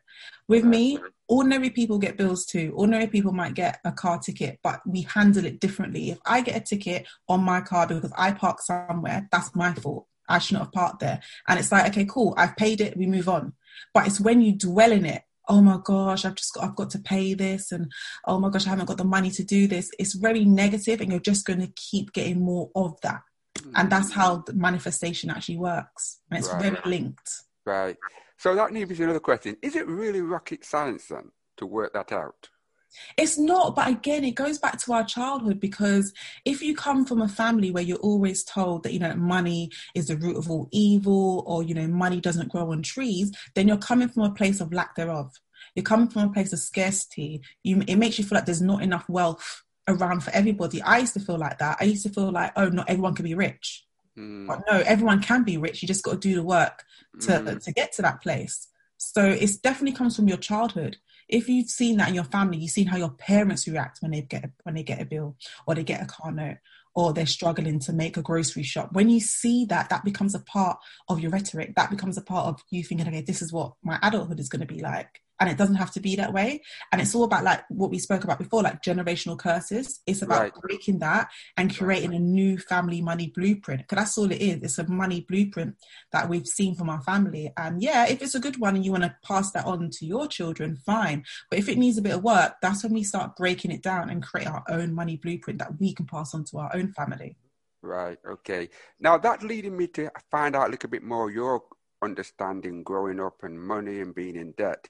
With 0.46 0.64
me, 0.64 0.98
ordinary 1.26 1.70
people 1.70 1.98
get 1.98 2.18
bills 2.18 2.44
too. 2.44 2.72
Ordinary 2.76 3.06
people 3.06 3.32
might 3.32 3.54
get 3.54 3.80
a 3.84 3.92
car 3.92 4.18
ticket, 4.18 4.60
but 4.62 4.80
we 4.86 5.02
handle 5.02 5.46
it 5.46 5.58
differently. 5.58 6.10
If 6.10 6.18
I 6.26 6.42
get 6.42 6.56
a 6.56 6.60
ticket 6.60 7.06
on 7.28 7.42
my 7.42 7.62
car 7.62 7.86
because 7.86 8.12
I 8.16 8.32
park 8.32 8.60
somewhere, 8.60 9.26
that's 9.32 9.54
my 9.54 9.72
fault. 9.72 10.06
I 10.28 10.38
shouldn't 10.38 10.64
have 10.64 10.72
parked 10.72 11.00
there. 11.00 11.20
And 11.48 11.58
it's 11.58 11.72
like, 11.72 11.86
okay, 11.88 12.04
cool, 12.04 12.34
I've 12.36 12.56
paid 12.56 12.80
it, 12.80 12.96
we 12.96 13.06
move 13.06 13.28
on. 13.28 13.54
But 13.92 14.06
it's 14.06 14.20
when 14.20 14.40
you 14.40 14.52
dwell 14.52 14.92
in 14.92 15.04
it 15.04 15.22
oh 15.48 15.60
my 15.60 15.78
gosh, 15.82 16.24
I've 16.24 16.34
just 16.34 16.54
got, 16.54 16.64
I've 16.64 16.76
got 16.76 16.90
to 16.90 16.98
pay 16.98 17.34
this, 17.34 17.72
and 17.72 17.90
oh 18.26 18.38
my 18.38 18.50
gosh, 18.50 18.66
I 18.66 18.70
haven't 18.70 18.86
got 18.86 18.98
the 18.98 19.04
money 19.04 19.30
to 19.32 19.44
do 19.44 19.66
this. 19.66 19.90
It's 19.98 20.14
very 20.14 20.44
negative, 20.44 21.00
and 21.00 21.10
you're 21.10 21.20
just 21.20 21.46
going 21.46 21.60
to 21.60 21.72
keep 21.76 22.12
getting 22.12 22.40
more 22.40 22.70
of 22.74 23.00
that. 23.02 23.22
Mm. 23.58 23.72
And 23.76 23.90
that's 23.90 24.12
how 24.12 24.38
the 24.46 24.54
manifestation 24.54 25.30
actually 25.30 25.58
works, 25.58 26.20
and 26.30 26.38
it's 26.38 26.48
right. 26.48 26.62
very 26.62 26.78
linked. 26.84 27.30
Right. 27.64 27.96
So 28.38 28.54
that 28.54 28.72
leaves 28.72 29.00
another 29.00 29.20
question: 29.20 29.56
Is 29.62 29.76
it 29.76 29.86
really 29.86 30.20
rocket 30.20 30.64
science 30.64 31.06
then 31.08 31.30
to 31.58 31.66
work 31.66 31.92
that 31.92 32.12
out? 32.12 32.48
It's 33.16 33.38
not, 33.38 33.74
but 33.74 33.88
again, 33.88 34.24
it 34.24 34.34
goes 34.34 34.58
back 34.58 34.78
to 34.80 34.92
our 34.92 35.04
childhood 35.04 35.60
because 35.60 36.12
if 36.44 36.62
you 36.62 36.74
come 36.74 37.04
from 37.04 37.22
a 37.22 37.28
family 37.28 37.70
where 37.70 37.82
you're 37.82 37.98
always 37.98 38.44
told 38.44 38.82
that, 38.82 38.92
you 38.92 38.98
know, 38.98 39.14
money 39.14 39.70
is 39.94 40.08
the 40.08 40.16
root 40.16 40.36
of 40.36 40.50
all 40.50 40.68
evil 40.72 41.44
or, 41.46 41.62
you 41.62 41.74
know, 41.74 41.86
money 41.86 42.20
doesn't 42.20 42.50
grow 42.50 42.72
on 42.72 42.82
trees, 42.82 43.32
then 43.54 43.68
you're 43.68 43.76
coming 43.76 44.08
from 44.08 44.24
a 44.24 44.34
place 44.34 44.60
of 44.60 44.72
lack 44.72 44.94
thereof. 44.96 45.32
You're 45.74 45.84
coming 45.84 46.08
from 46.08 46.28
a 46.28 46.32
place 46.32 46.52
of 46.52 46.58
scarcity. 46.58 47.42
You, 47.62 47.82
it 47.86 47.96
makes 47.96 48.18
you 48.18 48.24
feel 48.24 48.36
like 48.36 48.46
there's 48.46 48.62
not 48.62 48.82
enough 48.82 49.08
wealth 49.08 49.62
around 49.88 50.20
for 50.20 50.30
everybody. 50.30 50.80
I 50.82 50.98
used 50.98 51.14
to 51.14 51.20
feel 51.20 51.38
like 51.38 51.58
that. 51.58 51.78
I 51.80 51.84
used 51.84 52.04
to 52.04 52.12
feel 52.12 52.30
like, 52.30 52.52
oh, 52.56 52.68
not 52.68 52.88
everyone 52.88 53.14
can 53.14 53.24
be 53.24 53.34
rich. 53.34 53.84
Mm. 54.18 54.46
But 54.46 54.62
no, 54.70 54.78
everyone 54.80 55.20
can 55.20 55.42
be 55.42 55.56
rich. 55.56 55.82
You 55.82 55.88
just 55.88 56.04
got 56.04 56.12
to 56.12 56.18
do 56.18 56.34
the 56.34 56.42
work 56.42 56.84
to, 57.22 57.32
mm. 57.32 57.64
to 57.64 57.72
get 57.72 57.92
to 57.94 58.02
that 58.02 58.22
place. 58.22 58.68
So 58.96 59.24
it 59.24 59.50
definitely 59.62 59.96
comes 59.96 60.16
from 60.16 60.28
your 60.28 60.38
childhood 60.38 60.96
if 61.28 61.48
you've 61.48 61.68
seen 61.68 61.96
that 61.96 62.08
in 62.08 62.14
your 62.14 62.24
family, 62.24 62.58
you've 62.58 62.70
seen 62.70 62.86
how 62.86 62.96
your 62.96 63.10
parents 63.10 63.66
react 63.66 63.98
when 64.00 64.10
they 64.10 64.22
get 64.22 64.44
a, 64.44 64.50
when 64.62 64.74
they 64.74 64.82
get 64.82 65.00
a 65.00 65.04
bill 65.04 65.36
or 65.66 65.74
they 65.74 65.84
get 65.84 66.02
a 66.02 66.06
car 66.06 66.32
note 66.32 66.56
or 66.94 67.12
they're 67.12 67.26
struggling 67.26 67.80
to 67.80 67.92
make 67.92 68.16
a 68.16 68.22
grocery 68.22 68.62
shop. 68.62 68.92
When 68.92 69.08
you 69.08 69.20
see 69.20 69.64
that, 69.66 69.90
that 69.90 70.04
becomes 70.04 70.34
a 70.34 70.40
part 70.40 70.78
of 71.08 71.20
your 71.20 71.30
rhetoric. 71.30 71.74
That 71.74 71.90
becomes 71.90 72.16
a 72.16 72.22
part 72.22 72.46
of 72.46 72.62
you 72.70 72.84
thinking, 72.84 73.08
okay, 73.08 73.20
this 73.20 73.42
is 73.42 73.52
what 73.52 73.72
my 73.82 73.98
adulthood 74.02 74.38
is 74.38 74.48
going 74.48 74.66
to 74.66 74.72
be 74.72 74.80
like 74.80 75.20
and 75.40 75.50
it 75.50 75.56
doesn't 75.56 75.76
have 75.76 75.90
to 75.92 76.00
be 76.00 76.16
that 76.16 76.32
way. 76.32 76.62
And 76.92 77.00
it's 77.00 77.14
all 77.14 77.24
about 77.24 77.44
like 77.44 77.64
what 77.68 77.90
we 77.90 77.98
spoke 77.98 78.24
about 78.24 78.38
before 78.38 78.62
like 78.62 78.82
generational 78.82 79.38
curses. 79.38 80.00
It's 80.06 80.22
about 80.22 80.40
right. 80.40 80.54
breaking 80.54 81.00
that 81.00 81.28
and 81.56 81.76
creating 81.76 82.14
a 82.14 82.18
new 82.18 82.58
family 82.58 83.00
money 83.00 83.32
blueprint 83.34 83.82
because 83.82 83.96
that's 83.96 84.18
all 84.18 84.30
it 84.30 84.40
is. 84.40 84.62
It's 84.62 84.78
a 84.78 84.88
money 84.88 85.24
blueprint 85.28 85.76
that 86.12 86.28
we've 86.28 86.46
seen 86.46 86.74
from 86.74 86.88
our 86.88 87.02
family. 87.02 87.52
And 87.56 87.82
yeah 87.82 88.06
if 88.06 88.22
it's 88.22 88.34
a 88.34 88.40
good 88.40 88.58
one 88.58 88.76
and 88.76 88.84
you 88.84 88.92
want 88.92 89.04
to 89.04 89.16
pass 89.24 89.50
that 89.52 89.66
on 89.66 89.90
to 89.90 90.06
your 90.06 90.26
children 90.28 90.76
fine. 90.76 91.24
But 91.50 91.58
if 91.58 91.68
it 91.68 91.78
needs 91.78 91.98
a 91.98 92.02
bit 92.02 92.14
of 92.14 92.22
work 92.22 92.54
that's 92.62 92.84
when 92.84 92.92
we 92.92 93.02
start 93.02 93.36
breaking 93.36 93.72
it 93.72 93.82
down 93.82 94.10
and 94.10 94.22
create 94.22 94.46
our 94.46 94.64
own 94.68 94.94
money 94.94 95.16
blueprint 95.16 95.58
that 95.58 95.80
we 95.80 95.94
can 95.94 96.06
pass 96.06 96.34
on 96.34 96.44
to 96.44 96.58
our 96.58 96.70
own 96.74 96.92
family. 96.92 97.36
Right 97.82 98.18
okay. 98.26 98.70
Now 99.00 99.18
that 99.18 99.42
leading 99.42 99.76
me 99.76 99.88
to 99.88 100.10
find 100.30 100.54
out 100.54 100.68
a 100.68 100.70
little 100.70 100.90
bit 100.90 101.02
more 101.02 101.30
your 101.30 101.62
understanding 102.04 102.82
growing 102.82 103.18
up 103.18 103.42
and 103.42 103.60
money 103.60 104.00
and 104.00 104.14
being 104.14 104.36
in 104.36 104.52
debt 104.52 104.88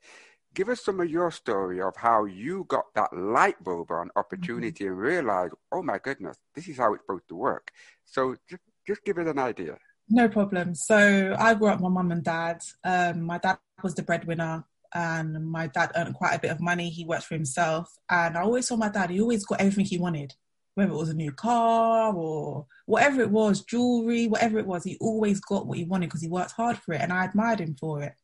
give 0.54 0.68
us 0.68 0.84
some 0.84 1.00
of 1.00 1.10
your 1.10 1.30
story 1.30 1.80
of 1.80 1.94
how 1.96 2.24
you 2.24 2.64
got 2.68 2.84
that 2.94 3.12
light 3.12 3.62
bulb 3.62 3.90
on 3.90 4.10
opportunity 4.16 4.84
mm-hmm. 4.84 4.92
and 4.92 5.02
realized, 5.02 5.54
oh 5.72 5.82
my 5.82 5.98
goodness, 5.98 6.38
this 6.54 6.68
is 6.68 6.78
how 6.78 6.94
it's 6.94 7.02
supposed 7.02 7.28
to 7.28 7.34
work. 7.34 7.70
So 8.04 8.36
just, 8.48 8.62
just 8.86 9.04
give 9.04 9.18
us 9.18 9.26
an 9.26 9.38
idea. 9.38 9.76
No 10.08 10.28
problem. 10.28 10.74
So 10.74 11.34
I 11.38 11.54
grew 11.54 11.68
up 11.68 11.80
with 11.80 11.82
my 11.82 11.88
mum 11.88 12.12
and 12.12 12.22
dad. 12.22 12.60
Um, 12.84 13.22
my 13.22 13.38
dad 13.38 13.58
was 13.82 13.94
the 13.94 14.02
breadwinner 14.02 14.64
and 14.94 15.44
my 15.46 15.66
dad 15.66 15.92
earned 15.96 16.14
quite 16.14 16.34
a 16.34 16.38
bit 16.38 16.50
of 16.50 16.60
money. 16.60 16.90
He 16.90 17.04
worked 17.04 17.24
for 17.24 17.34
himself. 17.34 17.90
And 18.08 18.36
I 18.36 18.42
always 18.42 18.68
saw 18.68 18.76
my 18.76 18.90
dad, 18.90 19.10
he 19.10 19.20
always 19.20 19.44
got 19.44 19.60
everything 19.60 19.86
he 19.86 19.98
wanted 19.98 20.34
whether 20.74 20.92
it 20.92 20.96
was 20.96 21.08
a 21.08 21.14
new 21.14 21.32
car 21.32 22.14
or 22.14 22.66
whatever 22.86 23.22
it 23.22 23.30
was, 23.30 23.62
jewelry, 23.62 24.26
whatever 24.26 24.58
it 24.58 24.66
was, 24.66 24.84
he 24.84 24.96
always 25.00 25.40
got 25.40 25.66
what 25.66 25.78
he 25.78 25.84
wanted 25.84 26.06
because 26.06 26.22
he 26.22 26.28
worked 26.28 26.52
hard 26.52 26.76
for 26.78 26.94
it 26.94 27.00
and 27.00 27.12
I 27.12 27.24
admired 27.24 27.60
him 27.60 27.76
for 27.78 28.02
it. 28.02 28.14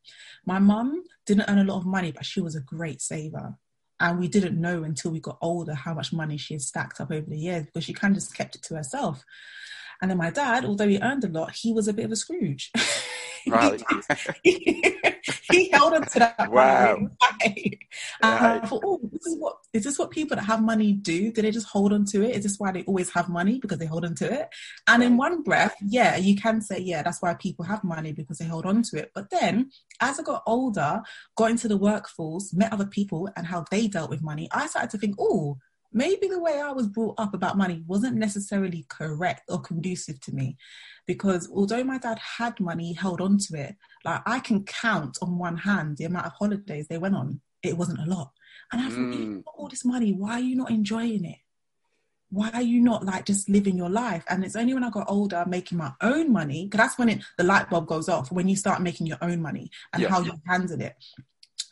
My 0.44 0.58
mum 0.58 1.04
didn't 1.26 1.48
earn 1.48 1.58
a 1.58 1.64
lot 1.64 1.78
of 1.78 1.86
money, 1.86 2.12
but 2.12 2.24
she 2.24 2.40
was 2.40 2.56
a 2.56 2.60
great 2.60 3.00
saver. 3.00 3.56
And 4.00 4.18
we 4.18 4.28
didn't 4.28 4.60
know 4.60 4.82
until 4.82 5.10
we 5.10 5.20
got 5.20 5.38
older 5.42 5.74
how 5.74 5.94
much 5.94 6.12
money 6.12 6.38
she 6.38 6.54
had 6.54 6.62
stacked 6.62 7.00
up 7.00 7.12
over 7.12 7.28
the 7.28 7.38
years 7.38 7.66
because 7.66 7.84
she 7.84 7.92
kind 7.92 8.16
of 8.16 8.22
just 8.22 8.34
kept 8.34 8.56
it 8.56 8.62
to 8.62 8.76
herself. 8.76 9.22
And 10.00 10.10
then 10.10 10.18
my 10.18 10.30
dad, 10.30 10.64
although 10.64 10.88
he 10.88 10.98
earned 11.00 11.24
a 11.24 11.28
lot, 11.28 11.52
he 11.54 11.72
was 11.72 11.88
a 11.88 11.92
bit 11.92 12.06
of 12.06 12.12
a 12.12 12.16
Scrooge. 12.16 12.72
Right. 13.46 13.82
he 14.44 15.70
held 15.72 15.94
on 15.94 16.02
to 16.02 16.18
that 16.18 16.50
wow. 16.50 16.96
money. 16.96 17.10
Right. 17.42 17.78
And 18.22 18.44
I 18.44 18.66
thought, 18.66 18.82
oh, 18.84 19.00
this 19.10 19.26
is 19.26 19.38
what 19.38 19.56
is 19.72 19.84
this 19.84 19.98
what 19.98 20.10
people 20.10 20.36
that 20.36 20.44
have 20.44 20.62
money 20.62 20.92
do? 20.92 21.32
Do 21.32 21.42
they 21.42 21.50
just 21.50 21.66
hold 21.66 21.92
on 21.92 22.04
to 22.06 22.22
it? 22.22 22.36
Is 22.36 22.42
this 22.42 22.58
why 22.58 22.72
they 22.72 22.82
always 22.82 23.10
have 23.10 23.28
money 23.28 23.58
because 23.58 23.78
they 23.78 23.86
hold 23.86 24.04
on 24.04 24.14
to 24.16 24.32
it? 24.32 24.48
And 24.86 25.02
in 25.02 25.16
one 25.16 25.42
breath, 25.42 25.74
yeah, 25.82 26.16
you 26.16 26.36
can 26.36 26.60
say, 26.60 26.78
yeah, 26.80 27.02
that's 27.02 27.22
why 27.22 27.34
people 27.34 27.64
have 27.64 27.82
money 27.84 28.12
because 28.12 28.38
they 28.38 28.46
hold 28.46 28.66
on 28.66 28.82
to 28.82 28.98
it. 28.98 29.10
But 29.14 29.30
then 29.30 29.70
as 30.00 30.18
I 30.18 30.22
got 30.22 30.42
older, 30.46 31.02
got 31.36 31.50
into 31.50 31.68
the 31.68 31.76
workforce, 31.76 32.52
met 32.52 32.72
other 32.72 32.86
people 32.86 33.28
and 33.36 33.46
how 33.46 33.64
they 33.70 33.88
dealt 33.88 34.10
with 34.10 34.22
money, 34.22 34.48
I 34.52 34.66
started 34.66 34.90
to 34.90 34.98
think, 34.98 35.16
oh, 35.18 35.58
maybe 35.92 36.28
the 36.28 36.40
way 36.40 36.60
I 36.60 36.72
was 36.72 36.86
brought 36.86 37.14
up 37.18 37.34
about 37.34 37.58
money 37.58 37.82
wasn't 37.86 38.16
necessarily 38.16 38.86
correct 38.88 39.42
or 39.48 39.60
conducive 39.60 40.20
to 40.20 40.34
me. 40.34 40.56
Because 41.06 41.50
although 41.52 41.82
my 41.82 41.98
dad 41.98 42.18
had 42.18 42.60
money, 42.60 42.88
he 42.88 42.94
held 42.94 43.20
on 43.20 43.38
to 43.38 43.60
it. 43.60 43.76
Like 44.04 44.22
I 44.26 44.40
can 44.40 44.64
count 44.64 45.18
on 45.22 45.38
one 45.38 45.56
hand 45.56 45.96
the 45.96 46.04
amount 46.04 46.26
of 46.26 46.32
holidays 46.32 46.86
they 46.88 46.98
went 46.98 47.16
on. 47.16 47.40
It 47.62 47.76
wasn't 47.76 48.00
a 48.00 48.10
lot. 48.10 48.32
And 48.72 48.80
I 48.80 48.88
thought, 48.88 48.98
mm. 48.98 49.42
all 49.54 49.68
this 49.68 49.84
money, 49.84 50.12
why 50.12 50.34
are 50.34 50.40
you 50.40 50.54
not 50.54 50.70
enjoying 50.70 51.24
it? 51.24 51.38
Why 52.30 52.50
are 52.54 52.62
you 52.62 52.80
not 52.80 53.04
like 53.04 53.26
just 53.26 53.48
living 53.48 53.76
your 53.76 53.90
life? 53.90 54.24
And 54.28 54.44
it's 54.44 54.54
only 54.54 54.72
when 54.72 54.84
I 54.84 54.90
got 54.90 55.10
older, 55.10 55.44
making 55.48 55.78
my 55.78 55.92
own 56.00 56.32
money, 56.32 56.66
because 56.66 56.78
that's 56.78 56.98
when 56.98 57.08
it 57.08 57.24
the 57.36 57.42
light 57.42 57.68
bulb 57.68 57.88
goes 57.88 58.08
off 58.08 58.30
when 58.30 58.46
you 58.46 58.54
start 58.54 58.80
making 58.80 59.08
your 59.08 59.18
own 59.20 59.42
money 59.42 59.68
and 59.92 60.02
yeah. 60.02 60.08
how 60.08 60.20
you 60.20 60.32
handle 60.46 60.80
it 60.80 60.94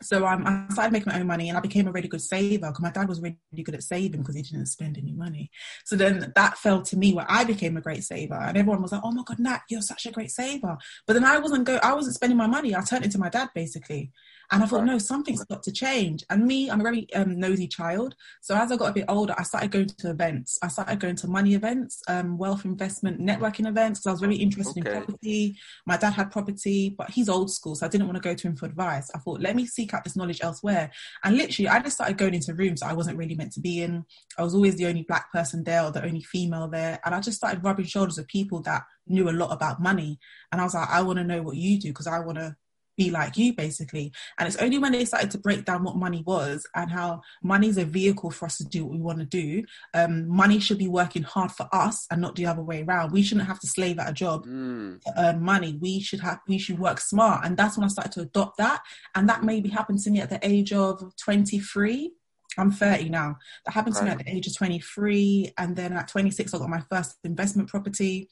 so 0.01 0.27
um, 0.27 0.45
I 0.47 0.73
started 0.73 0.93
making 0.93 1.13
my 1.13 1.19
own 1.19 1.27
money 1.27 1.49
and 1.49 1.59
I 1.59 1.61
became 1.61 1.89
a 1.89 1.93
really 1.93 2.09
good 2.09 2.21
saver 2.21 2.69
because 2.69 2.81
my 2.81 2.91
dad 2.91 3.09
was 3.09 3.21
really 3.21 3.37
good 3.65 3.75
at 3.75 3.83
saving 3.83 4.21
because 4.21 4.37
he 4.37 4.43
didn't 4.43 4.67
spend 4.67 4.97
any 4.97 5.13
money. 5.13 5.51
So 5.85 5.97
then 5.97 6.33
that 6.37 6.59
fell 6.59 6.83
to 6.83 6.97
me 6.97 7.13
where 7.13 7.27
I 7.29 7.45
became 7.45 7.77
a 7.77 7.81
great 7.81 8.05
saver 8.05 8.35
and 8.35 8.57
everyone 8.57 8.83
was 8.83 8.93
like, 8.93 9.01
oh 9.05 9.11
my 9.11 9.23
God, 9.25 9.41
Nat, 9.41 9.63
you're 9.69 9.83
such 9.83 10.07
a 10.07 10.13
great 10.13 10.31
saver. 10.31 10.79
But 11.07 11.15
then 11.15 11.25
I 11.25 11.39
wasn't 11.39 11.65
go, 11.65 11.81
I 11.83 11.95
wasn't 11.95 12.15
spending 12.15 12.39
my 12.39 12.47
money. 12.47 12.77
I 12.77 12.83
turned 12.83 13.05
into 13.05 13.19
my 13.19 13.29
dad 13.29 13.51
basically. 13.55 14.13
And 14.51 14.63
I 14.63 14.67
thought, 14.67 14.85
no, 14.85 14.99
something's 14.99 15.45
got 15.45 15.63
to 15.65 15.73
change. 15.73 16.25
And 16.31 16.47
me, 16.47 16.71
I'm 16.71 16.81
a 16.81 16.83
very 16.83 17.13
um, 17.15 17.39
nosy 17.39 17.69
child. 17.69 18.15
So 18.41 18.57
as 18.57 18.73
I 18.73 18.77
got 18.77 18.91
a 18.91 18.95
bit 18.95 19.05
older, 19.09 19.35
I 19.37 19.43
started 19.43 19.71
going 19.71 19.89
to 19.89 20.11
events. 20.11 20.59
I 20.63 20.69
started 20.69 21.01
going 21.01 21.17
to 21.17 21.29
money 21.29 21.55
events, 21.55 22.03
um, 22.09 22.39
wealth 22.39 22.65
investment 22.65 23.21
networking 23.21 23.69
events, 23.69 24.01
because 24.01 24.07
I 24.07 24.13
was 24.13 24.21
very 24.21 24.37
interested 24.37 24.87
okay. 24.87 24.97
in 24.97 25.05
property. 25.05 25.57
My 25.87 25.99
dad 25.99 26.15
had 26.15 26.31
property, 26.31 26.95
but 26.97 27.11
he's 27.11 27.29
old 27.29 27.51
school, 27.51 27.75
so 27.75 27.85
I 27.85 27.91
didn't 27.91 28.07
want 28.07 28.17
to 28.17 28.27
go 28.27 28.35
to 28.35 28.47
him 28.47 28.57
for 28.57 28.67
advice. 28.67 29.11
I 29.15 29.19
thought, 29.19 29.41
let 29.41 29.55
me 29.55 29.67
seek 29.67 29.93
out 29.93 30.05
this 30.05 30.17
knowledge 30.17 30.41
elsewhere. 30.43 30.91
And 31.25 31.37
literally, 31.37 31.69
I 31.69 31.81
just 31.81 31.97
started 31.97 32.17
going 32.17 32.35
into 32.35 32.55
rooms 32.55 32.83
I 32.83 32.95
wasn't 32.95 33.19
really 33.19 33.35
meant 33.35 33.53
to 33.53 33.61
be 33.61 33.83
in. 33.83 34.05
I 34.39 34.43
was 34.43 34.55
always 34.55 34.77
the 34.77 34.87
only 34.87 35.03
black 35.03 35.31
person 35.33 35.63
there 35.65 35.85
or 35.85 35.93
the 35.93 36.05
only 36.05 36.23
female 36.23 36.69
there. 36.69 36.99
And 37.05 37.15
I 37.15 37.21
just 37.21 37.37
started 37.37 37.63
rubbing 37.63 37.87
shoulders 37.87 38.17
with 38.17 38.29
people 38.29 38.63
that 38.63 38.85
knew 39.07 39.29
a 39.29 39.33
lot 39.33 39.53
about 39.53 39.83
money. 39.83 40.19
And 40.53 40.61
I 40.61 40.65
was 40.65 40.75
like, 40.75 40.89
I 40.89 41.03
want 41.03 41.19
to 41.19 41.25
know 41.25 41.43
what 41.43 41.57
you 41.57 41.79
do 41.79 41.89
because 41.89 42.07
I 42.07 42.21
want 42.21 42.39
to 42.39 42.57
be 42.99 43.11
like 43.11 43.39
you 43.39 43.55
basically 43.55 44.13
and 44.39 44.47
it's 44.47 44.57
only 44.57 44.77
when 44.77 44.93
they 44.93 45.05
started 45.05 45.31
to 45.31 45.39
break 45.39 45.65
down 45.65 45.85
what 45.85 45.97
money 45.97 46.23
was 46.27 46.67
and 46.75 46.91
how 46.91 47.23
money 47.43 47.69
is 47.69 47.79
a 47.79 47.85
vehicle 47.85 48.31
for 48.31 48.47
us 48.47 48.59
to 48.59 48.65
do 48.65 48.85
what 48.85 48.93
we 48.93 48.99
want 48.99 49.19
to 49.21 49.25
do 49.25 49.65
um, 49.95 50.29
money 50.29 50.59
should 50.59 50.79
be 50.79 50.89
working 50.89 51.23
hard 51.23 51.51
for 51.53 51.69
us 51.73 52.07
and 52.11 52.21
not 52.21 52.35
the 52.35 52.45
other 52.45 52.61
way 52.61 52.83
around 52.83 53.13
we 53.13 53.23
shouldn't 53.23 53.47
have 53.47 53.61
to 53.61 53.69
slave 53.69 53.99
at 53.99 54.11
a 54.11 54.13
job 54.13 54.45
mm. 54.45 55.01
to 55.01 55.13
earn 55.17 55.41
money 55.41 55.79
we 55.81 56.01
should 56.01 56.21
have 56.21 56.41
we 56.49 56.59
should 56.59 56.79
work 56.79 57.01
smart 57.01 57.47
and 57.47 57.57
that's 57.57 57.79
when 57.79 57.85
i 57.85 57.89
started 57.89 58.13
to 58.13 58.23
adopt 58.23 58.59
that 58.59 58.83
and 59.15 59.29
that 59.29 59.45
maybe 59.45 59.69
happened 59.69 60.01
to 60.01 60.11
me 60.11 60.21
at 60.21 60.29
the 60.29 60.41
age 60.43 60.73
of 60.73 61.15
23 61.17 62.13
I'm 62.57 62.73
30 62.73 63.11
now. 63.11 63.37
That 63.65 63.73
happened 63.73 63.95
to 63.95 64.01
right. 64.01 64.07
me 64.07 64.11
at 64.19 64.27
the 64.27 64.35
age 64.35 64.49
of 64.49 64.57
23. 64.57 65.53
And 65.57 65.77
then 65.77 65.93
at 65.93 66.09
26, 66.09 66.53
I 66.53 66.59
got 66.59 66.69
my 66.69 66.83
first 66.91 67.15
investment 67.23 67.69
property. 67.69 68.29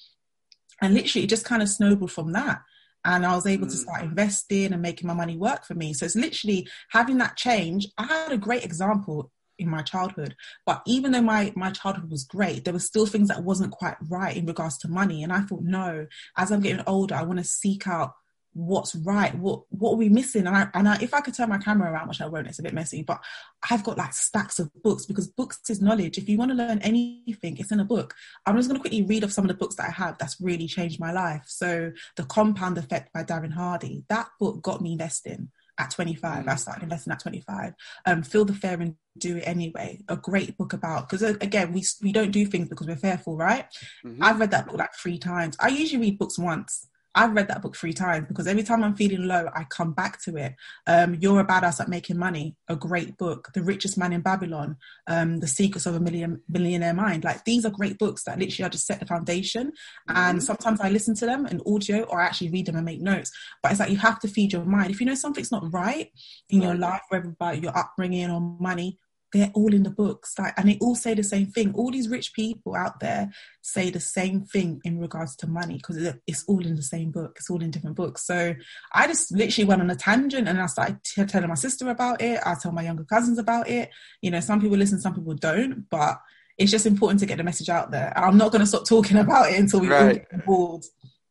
And 0.80 0.94
literally, 0.94 1.24
it 1.24 1.28
just 1.28 1.44
kind 1.44 1.62
of 1.62 1.68
snowballed 1.68 2.10
from 2.10 2.32
that 2.32 2.60
and 3.06 3.24
I 3.24 3.34
was 3.34 3.46
able 3.46 3.66
mm. 3.66 3.70
to 3.70 3.76
start 3.76 4.02
investing 4.02 4.72
and 4.72 4.82
making 4.82 5.06
my 5.06 5.14
money 5.14 5.36
work 5.36 5.64
for 5.64 5.74
me. 5.74 5.94
So 5.94 6.04
it's 6.04 6.16
literally 6.16 6.68
having 6.90 7.18
that 7.18 7.36
change. 7.36 7.86
I 7.96 8.04
had 8.04 8.32
a 8.32 8.38
great 8.38 8.64
example 8.64 9.30
in 9.58 9.70
my 9.70 9.80
childhood, 9.80 10.34
but 10.66 10.82
even 10.86 11.12
though 11.12 11.22
my 11.22 11.52
my 11.56 11.70
childhood 11.70 12.10
was 12.10 12.24
great, 12.24 12.64
there 12.64 12.74
were 12.74 12.80
still 12.80 13.06
things 13.06 13.28
that 13.28 13.44
wasn't 13.44 13.72
quite 13.72 13.96
right 14.08 14.36
in 14.36 14.44
regards 14.44 14.76
to 14.78 14.88
money. 14.88 15.22
And 15.22 15.32
I 15.32 15.40
thought, 15.40 15.62
no, 15.62 16.06
as 16.36 16.50
I'm 16.50 16.60
getting 16.60 16.84
older, 16.86 17.14
I 17.14 17.22
want 17.22 17.38
to 17.38 17.44
seek 17.44 17.86
out 17.86 18.12
what's 18.56 18.94
right 18.96 19.34
what 19.34 19.60
what 19.68 19.92
are 19.92 19.96
we 19.96 20.08
missing? 20.08 20.46
And 20.46 20.56
I, 20.56 20.68
and 20.72 20.88
I, 20.88 20.96
if 21.02 21.12
i 21.12 21.20
could 21.20 21.34
turn 21.34 21.50
my 21.50 21.58
camera 21.58 21.92
around 21.92 22.08
which 22.08 22.22
i 22.22 22.26
won't 22.26 22.46
it's 22.46 22.58
a 22.58 22.62
bit 22.62 22.72
messy 22.72 23.02
but 23.02 23.22
i've 23.70 23.84
got 23.84 23.98
like 23.98 24.14
stacks 24.14 24.58
of 24.58 24.70
books 24.82 25.04
because 25.04 25.28
books 25.28 25.60
is 25.68 25.82
knowledge. 25.82 26.16
If 26.16 26.26
you 26.26 26.38
want 26.38 26.52
to 26.52 26.56
learn 26.56 26.78
anything 26.78 27.58
it's 27.58 27.70
in 27.70 27.80
a 27.80 27.84
book. 27.84 28.14
I'm 28.46 28.56
just 28.56 28.68
going 28.68 28.78
to 28.78 28.80
quickly 28.80 29.02
read 29.02 29.24
off 29.24 29.32
some 29.32 29.44
of 29.44 29.48
the 29.48 29.54
books 29.54 29.76
that 29.76 29.88
i 29.88 29.90
have 29.90 30.16
that's 30.16 30.40
really 30.40 30.66
changed 30.66 30.98
my 30.98 31.12
life. 31.12 31.44
So 31.46 31.92
the 32.16 32.24
compound 32.24 32.78
effect 32.78 33.12
by 33.12 33.24
darren 33.24 33.52
hardy 33.52 34.04
that 34.08 34.28
book 34.40 34.62
got 34.62 34.80
me 34.80 34.92
investing 34.92 35.50
at 35.78 35.90
25 35.90 36.48
i 36.48 36.50
mm. 36.50 36.58
started 36.58 36.84
investing 36.84 37.12
at 37.12 37.20
25 37.20 37.74
um 38.06 38.22
feel 38.22 38.46
the 38.46 38.54
fear 38.54 38.80
and 38.80 38.94
do 39.18 39.36
it 39.36 39.42
anyway 39.46 40.00
a 40.08 40.16
great 40.16 40.56
book 40.56 40.72
about 40.72 41.06
because 41.06 41.22
uh, 41.22 41.34
again 41.42 41.70
we 41.72 41.84
we 42.02 42.12
don't 42.12 42.30
do 42.30 42.46
things 42.46 42.68
because 42.68 42.86
we're 42.86 42.96
fearful 42.96 43.36
right? 43.36 43.66
Mm-hmm. 44.04 44.22
i've 44.24 44.40
read 44.40 44.50
that 44.52 44.66
book 44.66 44.78
like 44.78 44.94
three 44.94 45.18
times. 45.18 45.56
I 45.60 45.68
usually 45.68 46.00
read 46.00 46.18
books 46.18 46.38
once 46.38 46.86
I've 47.16 47.32
read 47.32 47.48
that 47.48 47.62
book 47.62 47.74
three 47.74 47.94
times 47.94 48.26
because 48.28 48.46
every 48.46 48.62
time 48.62 48.84
I'm 48.84 48.94
feeling 48.94 49.26
low, 49.26 49.48
I 49.54 49.64
come 49.64 49.94
back 49.94 50.22
to 50.24 50.36
it. 50.36 50.54
Um, 50.86 51.14
You're 51.14 51.40
a 51.40 51.46
Badass 51.46 51.80
at 51.80 51.88
Making 51.88 52.18
Money, 52.18 52.56
a 52.68 52.76
great 52.76 53.16
book. 53.16 53.48
The 53.54 53.62
Richest 53.62 53.96
Man 53.96 54.12
in 54.12 54.20
Babylon, 54.20 54.76
um, 55.06 55.40
The 55.40 55.48
Secrets 55.48 55.86
of 55.86 55.94
a 55.94 56.00
Million 56.00 56.42
Millionaire 56.48 56.92
Mind. 56.92 57.24
Like 57.24 57.44
these 57.44 57.64
are 57.64 57.70
great 57.70 57.98
books 57.98 58.24
that 58.24 58.38
literally 58.38 58.66
I 58.66 58.68
just 58.68 58.86
set 58.86 59.00
the 59.00 59.06
foundation. 59.06 59.68
Mm-hmm. 60.08 60.16
And 60.16 60.42
sometimes 60.42 60.82
I 60.82 60.90
listen 60.90 61.14
to 61.16 61.26
them 61.26 61.46
in 61.46 61.62
audio 61.66 62.02
or 62.02 62.20
I 62.20 62.26
actually 62.26 62.50
read 62.50 62.66
them 62.66 62.76
and 62.76 62.84
make 62.84 63.00
notes. 63.00 63.32
But 63.62 63.72
it's 63.72 63.80
like 63.80 63.90
you 63.90 63.96
have 63.96 64.20
to 64.20 64.28
feed 64.28 64.52
your 64.52 64.66
mind. 64.66 64.90
If 64.90 65.00
you 65.00 65.06
know 65.06 65.14
something's 65.14 65.50
not 65.50 65.72
right 65.72 66.12
in 66.50 66.60
your 66.60 66.74
life, 66.74 67.00
whether 67.08 67.30
about 67.30 67.62
your 67.62 67.76
upbringing 67.76 68.30
or 68.30 68.40
money, 68.40 68.98
they're 69.36 69.50
all 69.54 69.72
in 69.72 69.82
the 69.82 69.90
books. 69.90 70.34
Like 70.38 70.54
and 70.56 70.68
they 70.68 70.78
all 70.80 70.94
say 70.94 71.14
the 71.14 71.22
same 71.22 71.46
thing. 71.46 71.74
All 71.74 71.90
these 71.90 72.08
rich 72.08 72.32
people 72.32 72.74
out 72.74 73.00
there 73.00 73.30
say 73.62 73.90
the 73.90 74.00
same 74.00 74.44
thing 74.44 74.80
in 74.84 74.98
regards 75.00 75.36
to 75.36 75.46
money 75.46 75.76
because 75.76 76.14
it's 76.26 76.44
all 76.46 76.64
in 76.64 76.76
the 76.76 76.82
same 76.82 77.10
book. 77.10 77.36
It's 77.36 77.50
all 77.50 77.62
in 77.62 77.70
different 77.70 77.96
books. 77.96 78.26
So 78.26 78.54
i 78.94 79.06
just 79.06 79.32
literally 79.32 79.66
went 79.66 79.82
on 79.82 79.90
a 79.90 79.96
tangent 79.96 80.48
and 80.48 80.60
i 80.60 80.66
started 80.66 80.98
t- 81.04 81.24
telling 81.24 81.48
my 81.48 81.54
sister 81.54 81.88
about 81.88 82.22
it. 82.22 82.40
I 82.44 82.54
tell 82.60 82.72
my 82.72 82.82
younger 82.82 83.04
cousins 83.04 83.38
about 83.38 83.68
it. 83.68 83.90
You 84.22 84.30
know 84.30 84.40
some 84.40 84.60
people 84.60 84.76
listen 84.76 85.00
some 85.00 85.14
people 85.14 85.34
don't 85.34 85.88
but 85.90 86.18
it's 86.58 86.70
just 86.70 86.86
important 86.86 87.20
to 87.20 87.26
get 87.26 87.36
the 87.36 87.44
message 87.44 87.68
out 87.68 87.90
there. 87.90 88.16
I'm 88.16 88.38
not 88.38 88.50
going 88.50 88.60
to 88.60 88.66
stop 88.66 88.86
talking 88.86 89.16
about 89.18 89.52
it 89.52 89.58
until 89.58 89.80
we 89.80 89.88
right. 89.88 90.02
all 90.02 90.38
get 90.38 90.46
bored 90.46 90.84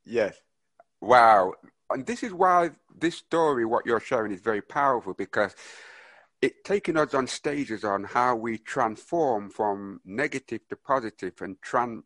yes. 0.05 0.37
Wow. 1.01 1.53
And 1.89 2.05
this 2.05 2.23
is 2.23 2.33
why 2.33 2.71
this 2.97 3.15
story 3.15 3.65
what 3.65 3.85
you're 3.85 3.99
sharing 3.99 4.31
is 4.31 4.41
very 4.41 4.61
powerful 4.61 5.13
because 5.13 5.55
it 6.41 6.63
taking 6.63 6.97
us 6.97 7.13
on 7.13 7.27
stages 7.27 7.83
on 7.83 8.03
how 8.03 8.35
we 8.35 8.57
transform 8.57 9.49
from 9.49 10.01
negative 10.05 10.61
to 10.69 10.75
positive 10.75 11.33
and 11.41 11.57
tran- 11.61 12.03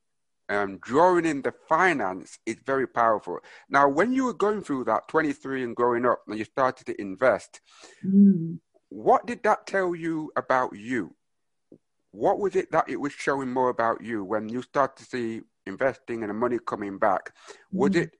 um, 0.50 0.80
drawing 0.80 1.26
in 1.26 1.42
the 1.42 1.54
finance 1.68 2.40
is 2.46 2.58
very 2.66 2.88
powerful. 2.88 3.40
Now, 3.70 3.88
when 3.88 4.12
you 4.12 4.26
were 4.26 4.34
going 4.34 4.64
through 4.64 4.86
that 4.86 5.08
23 5.08 5.64
and 5.64 5.76
growing 5.76 6.06
up 6.06 6.24
and 6.28 6.38
you 6.38 6.46
started 6.46 6.88
to 6.88 7.00
invest, 7.00 7.62
mm. 8.04 8.60
what 8.90 9.28
did 9.28 9.44
that 9.44 9.68
tell 9.68 9.94
you 9.94 10.32
about 10.36 10.76
you? 10.76 11.16
What 12.12 12.40
was 12.40 12.56
it 12.56 12.72
that 12.72 12.90
it 12.90 13.00
was 13.00 13.14
showing 13.14 13.52
more 13.52 13.70
about 13.70 14.04
you 14.04 14.24
when 14.24 14.50
you 14.50 14.64
start 14.64 14.98
to 14.98 15.04
see 15.04 15.42
investing 15.68 16.24
and 16.24 16.32
the 16.32 16.34
money 16.34 16.58
coming 16.66 16.98
back? 16.98 17.36
Was 17.72 17.92
mm. 17.92 18.04
it 18.04 18.12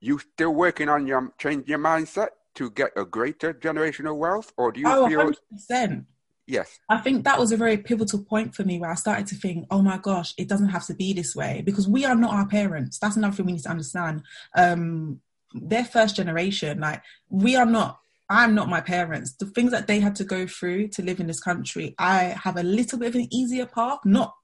you 0.00 0.18
still 0.18 0.54
working 0.54 0.88
on 0.88 1.06
your 1.06 1.34
changing 1.38 1.68
your 1.68 1.78
mindset? 1.78 2.28
To 2.54 2.70
get 2.70 2.92
a 2.96 3.04
greater 3.04 3.52
generational 3.52 4.16
wealth, 4.16 4.52
or 4.56 4.72
do 4.72 4.80
you 4.80 4.86
oh, 4.88 5.08
feel? 5.08 5.32
100%. 5.70 6.06
Yes. 6.46 6.78
I 6.90 6.98
think 6.98 7.24
that 7.24 7.38
was 7.38 7.52
a 7.52 7.56
very 7.56 7.78
pivotal 7.78 8.22
point 8.22 8.54
for 8.54 8.64
me 8.64 8.78
where 8.78 8.90
I 8.90 8.96
started 8.96 9.26
to 9.28 9.34
think, 9.34 9.66
oh 9.70 9.80
my 9.80 9.96
gosh, 9.96 10.34
it 10.36 10.48
doesn't 10.48 10.68
have 10.68 10.86
to 10.86 10.94
be 10.94 11.14
this 11.14 11.34
way 11.34 11.62
because 11.64 11.88
we 11.88 12.04
are 12.04 12.14
not 12.14 12.34
our 12.34 12.46
parents. 12.46 12.98
That's 12.98 13.16
another 13.16 13.34
thing 13.34 13.46
we 13.46 13.52
need 13.52 13.62
to 13.62 13.70
understand. 13.70 14.22
Um, 14.54 15.20
their 15.54 15.84
first 15.84 16.16
generation, 16.16 16.80
like 16.80 17.02
we 17.30 17.56
are 17.56 17.66
not 17.66 17.98
I'm 18.28 18.54
not 18.54 18.68
my 18.68 18.80
parents. 18.80 19.34
The 19.34 19.46
things 19.46 19.70
that 19.72 19.86
they 19.86 20.00
had 20.00 20.16
to 20.16 20.24
go 20.24 20.46
through 20.46 20.88
to 20.88 21.02
live 21.02 21.20
in 21.20 21.26
this 21.26 21.40
country, 21.40 21.94
I 21.98 22.34
have 22.42 22.56
a 22.56 22.62
little 22.62 22.98
bit 22.98 23.08
of 23.08 23.14
an 23.16 23.28
easier 23.32 23.66
path, 23.66 23.98
not 24.04 24.34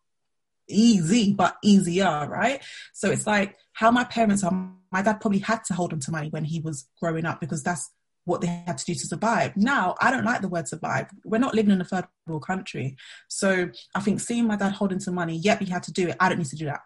easy, 0.69 1.33
but 1.33 1.57
easier, 1.63 2.29
right? 2.29 2.63
So 2.93 3.11
it's 3.11 3.27
like 3.27 3.57
how 3.73 3.91
my 3.91 4.05
parents 4.05 4.45
are. 4.45 4.71
My 4.93 5.03
dad 5.03 5.21
probably 5.21 5.39
had 5.39 5.65
to 5.67 5.75
hold 5.75 5.93
on 5.93 6.01
to 6.01 6.11
money 6.11 6.31
when 6.31 6.45
he 6.45 6.61
was 6.61 6.89
growing 7.01 7.25
up 7.25 7.41
because 7.41 7.63
that's 7.63 7.91
what 8.25 8.41
they 8.41 8.47
had 8.47 8.79
to 8.79 8.85
do 8.85 8.95
to 8.95 9.07
survive. 9.07 9.57
Now, 9.57 9.95
I 10.01 10.11
don't 10.11 10.25
like 10.25 10.41
the 10.41 10.49
word 10.49 10.69
survive. 10.69 11.07
We're 11.25 11.39
not 11.39 11.55
living 11.55 11.73
in 11.73 11.81
a 11.81 11.85
third 11.85 12.07
world 12.27 12.47
country. 12.47 12.97
So 13.29 13.71
I 13.95 14.01
think 14.01 14.21
seeing 14.21 14.47
my 14.47 14.57
dad 14.57 14.73
holding 14.73 15.01
some 15.01 15.15
money, 15.15 15.37
yep, 15.37 15.61
he 15.61 15.71
had 15.71 15.83
to 15.85 15.93
do 15.93 16.09
it. 16.09 16.17
I 16.21 16.29
don't 16.29 16.39
need 16.39 16.49
to 16.49 16.57
do 16.57 16.67
that. 16.67 16.81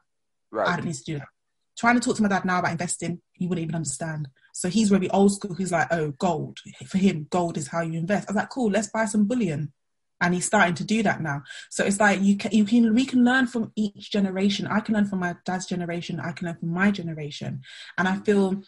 Right. 0.50 0.68
I 0.68 0.76
don't 0.76 0.86
need 0.86 0.94
to 0.94 1.04
do 1.04 1.18
that. 1.18 1.28
Trying 1.76 1.96
to 1.96 2.00
talk 2.00 2.16
to 2.16 2.22
my 2.22 2.28
dad 2.28 2.44
now 2.44 2.60
about 2.60 2.70
investing, 2.70 3.20
he 3.32 3.46
wouldn't 3.46 3.64
even 3.64 3.74
understand. 3.74 4.28
So 4.52 4.68
he's 4.68 4.92
really 4.92 5.10
old 5.10 5.32
school. 5.32 5.54
He's 5.54 5.72
like, 5.72 5.88
oh, 5.90 6.12
gold. 6.12 6.58
For 6.86 6.98
him, 6.98 7.26
gold 7.30 7.58
is 7.58 7.68
how 7.68 7.80
you 7.80 7.98
invest. 7.98 8.28
I 8.28 8.32
was 8.32 8.36
like, 8.36 8.50
cool, 8.50 8.70
let's 8.70 8.88
buy 8.88 9.06
some 9.06 9.24
bullion. 9.24 9.72
And 10.20 10.32
he's 10.32 10.46
starting 10.46 10.76
to 10.76 10.84
do 10.84 11.02
that 11.02 11.20
now. 11.20 11.42
So 11.70 11.84
it's 11.84 11.98
like 11.98 12.22
you 12.22 12.36
can, 12.36 12.52
you 12.52 12.64
can 12.64 12.94
we 12.94 13.04
can 13.04 13.24
learn 13.24 13.48
from 13.48 13.72
each 13.74 14.12
generation. 14.12 14.68
I 14.68 14.78
can 14.78 14.94
learn 14.94 15.06
from 15.06 15.18
my 15.18 15.34
dad's 15.44 15.66
generation. 15.66 16.20
I 16.20 16.30
can 16.30 16.46
learn 16.46 16.56
from 16.56 16.72
my 16.72 16.92
generation. 16.92 17.62
And 17.98 18.06
I 18.06 18.18
feel 18.18 18.62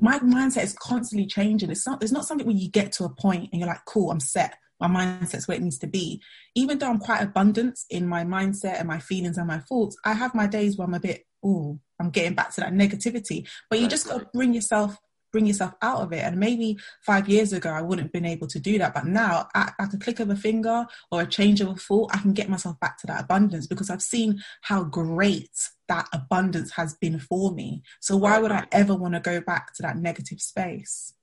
my 0.00 0.18
mindset 0.20 0.64
is 0.64 0.76
constantly 0.80 1.26
changing. 1.26 1.70
It's 1.70 1.86
not, 1.86 2.02
it's 2.02 2.12
not 2.12 2.24
something 2.24 2.46
where 2.46 2.56
you 2.56 2.70
get 2.70 2.92
to 2.92 3.04
a 3.04 3.08
point 3.08 3.50
and 3.52 3.60
you're 3.60 3.68
like, 3.68 3.84
cool, 3.86 4.10
I'm 4.10 4.20
set. 4.20 4.56
My 4.80 4.86
mindset's 4.86 5.48
where 5.48 5.56
it 5.56 5.62
needs 5.62 5.78
to 5.78 5.86
be. 5.86 6.22
Even 6.54 6.78
though 6.78 6.88
I'm 6.88 7.00
quite 7.00 7.22
abundant 7.22 7.78
in 7.90 8.06
my 8.06 8.24
mindset 8.24 8.78
and 8.78 8.86
my 8.86 9.00
feelings 9.00 9.36
and 9.36 9.46
my 9.46 9.58
thoughts, 9.58 9.96
I 10.04 10.14
have 10.14 10.34
my 10.34 10.46
days 10.46 10.76
where 10.76 10.86
I'm 10.86 10.94
a 10.94 11.00
bit, 11.00 11.24
oh, 11.44 11.80
I'm 12.00 12.10
getting 12.10 12.34
back 12.34 12.54
to 12.54 12.60
that 12.60 12.72
negativity. 12.72 13.48
But 13.68 13.80
you 13.80 13.88
just 13.88 14.06
got 14.08 14.20
to 14.20 14.28
bring 14.32 14.54
yourself 14.54 14.96
bring 15.32 15.46
yourself 15.46 15.74
out 15.82 16.00
of 16.00 16.12
it. 16.12 16.24
And 16.24 16.38
maybe 16.38 16.78
five 17.02 17.28
years 17.28 17.52
ago, 17.52 17.70
I 17.70 17.82
wouldn't 17.82 18.06
have 18.06 18.12
been 18.12 18.24
able 18.24 18.46
to 18.48 18.60
do 18.60 18.78
that. 18.78 18.94
But 18.94 19.06
now, 19.06 19.48
at, 19.54 19.74
at 19.78 19.94
a 19.94 19.98
click 19.98 20.20
of 20.20 20.30
a 20.30 20.36
finger 20.36 20.86
or 21.10 21.22
a 21.22 21.26
change 21.26 21.60
of 21.60 21.68
a 21.68 21.74
thought, 21.74 22.10
I 22.14 22.18
can 22.18 22.32
get 22.32 22.48
myself 22.48 22.78
back 22.80 22.98
to 22.98 23.06
that 23.08 23.24
abundance 23.24 23.66
because 23.66 23.90
I've 23.90 24.02
seen 24.02 24.40
how 24.62 24.84
great 24.84 25.50
that 25.88 26.08
abundance 26.12 26.72
has 26.72 26.94
been 26.94 27.18
for 27.18 27.52
me. 27.52 27.82
So 28.00 28.16
why 28.16 28.38
would 28.38 28.52
I 28.52 28.66
ever 28.72 28.94
want 28.94 29.14
to 29.14 29.20
go 29.20 29.40
back 29.40 29.74
to 29.74 29.82
that 29.82 29.96
negative 29.96 30.40
space? 30.40 31.14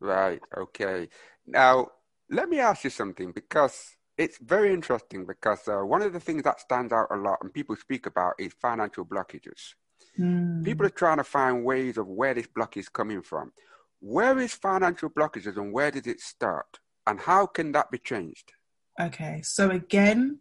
Right. 0.00 0.40
Okay. 0.56 1.08
Now, 1.46 1.88
let 2.30 2.48
me 2.48 2.60
ask 2.60 2.84
you 2.84 2.90
something 2.90 3.32
because 3.32 3.96
it's 4.16 4.38
very 4.38 4.72
interesting 4.74 5.24
because 5.24 5.66
uh, 5.68 5.78
one 5.78 6.02
of 6.02 6.12
the 6.12 6.20
things 6.20 6.42
that 6.42 6.60
stands 6.60 6.92
out 6.92 7.06
a 7.10 7.16
lot 7.16 7.38
and 7.42 7.52
people 7.52 7.76
speak 7.76 8.06
about 8.06 8.34
is 8.38 8.52
financial 8.60 9.04
blockages. 9.04 9.74
Mm. 10.18 10.64
People 10.64 10.86
are 10.86 10.90
trying 10.90 11.18
to 11.18 11.24
find 11.24 11.64
ways 11.64 11.96
of 11.96 12.08
where 12.08 12.34
this 12.34 12.46
block 12.46 12.76
is 12.76 12.88
coming 12.88 13.22
from. 13.22 13.52
Where 14.00 14.38
is 14.38 14.54
financial 14.54 15.10
blockages 15.10 15.56
and 15.56 15.72
where 15.72 15.90
did 15.90 16.06
it 16.06 16.20
start? 16.20 16.78
and 17.08 17.18
how 17.18 17.46
can 17.46 17.72
that 17.72 17.90
be 17.90 17.98
changed? 17.98 18.52
Okay, 19.00 19.40
so 19.42 19.70
again, 19.70 20.40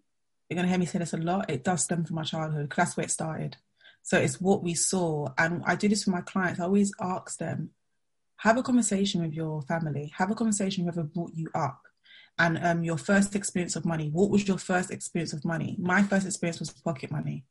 you're 0.49 0.55
going 0.55 0.65
to 0.65 0.69
hear 0.69 0.77
me 0.77 0.85
say 0.85 0.99
this 0.99 1.13
a 1.13 1.17
lot. 1.17 1.49
It 1.49 1.63
does 1.63 1.85
stem 1.85 2.03
from 2.03 2.17
my 2.17 2.23
childhood 2.23 2.67
because 2.67 2.83
that's 2.83 2.97
where 2.97 3.05
it 3.05 3.11
started. 3.11 3.55
So 4.03 4.17
it's 4.17 4.41
what 4.41 4.63
we 4.63 4.73
saw. 4.73 5.29
And 5.37 5.63
I 5.65 5.75
do 5.75 5.87
this 5.87 6.03
for 6.03 6.11
my 6.11 6.21
clients. 6.21 6.59
I 6.59 6.65
always 6.65 6.91
ask 6.99 7.37
them, 7.37 7.71
have 8.37 8.57
a 8.57 8.63
conversation 8.63 9.21
with 9.21 9.33
your 9.33 9.61
family, 9.61 10.11
have 10.17 10.29
a 10.29 10.35
conversation 10.35 10.85
with 10.85 10.95
whoever 10.95 11.07
brought 11.07 11.31
you 11.33 11.49
up. 11.55 11.81
And 12.37 12.59
um, 12.61 12.83
your 12.83 12.97
first 12.97 13.35
experience 13.35 13.75
of 13.75 13.85
money. 13.85 14.09
What 14.09 14.29
was 14.29 14.47
your 14.47 14.57
first 14.57 14.91
experience 14.91 15.33
of 15.33 15.43
money? 15.45 15.75
My 15.79 16.03
first 16.03 16.25
experience 16.25 16.59
was 16.59 16.69
pocket 16.69 17.11
money. 17.11 17.45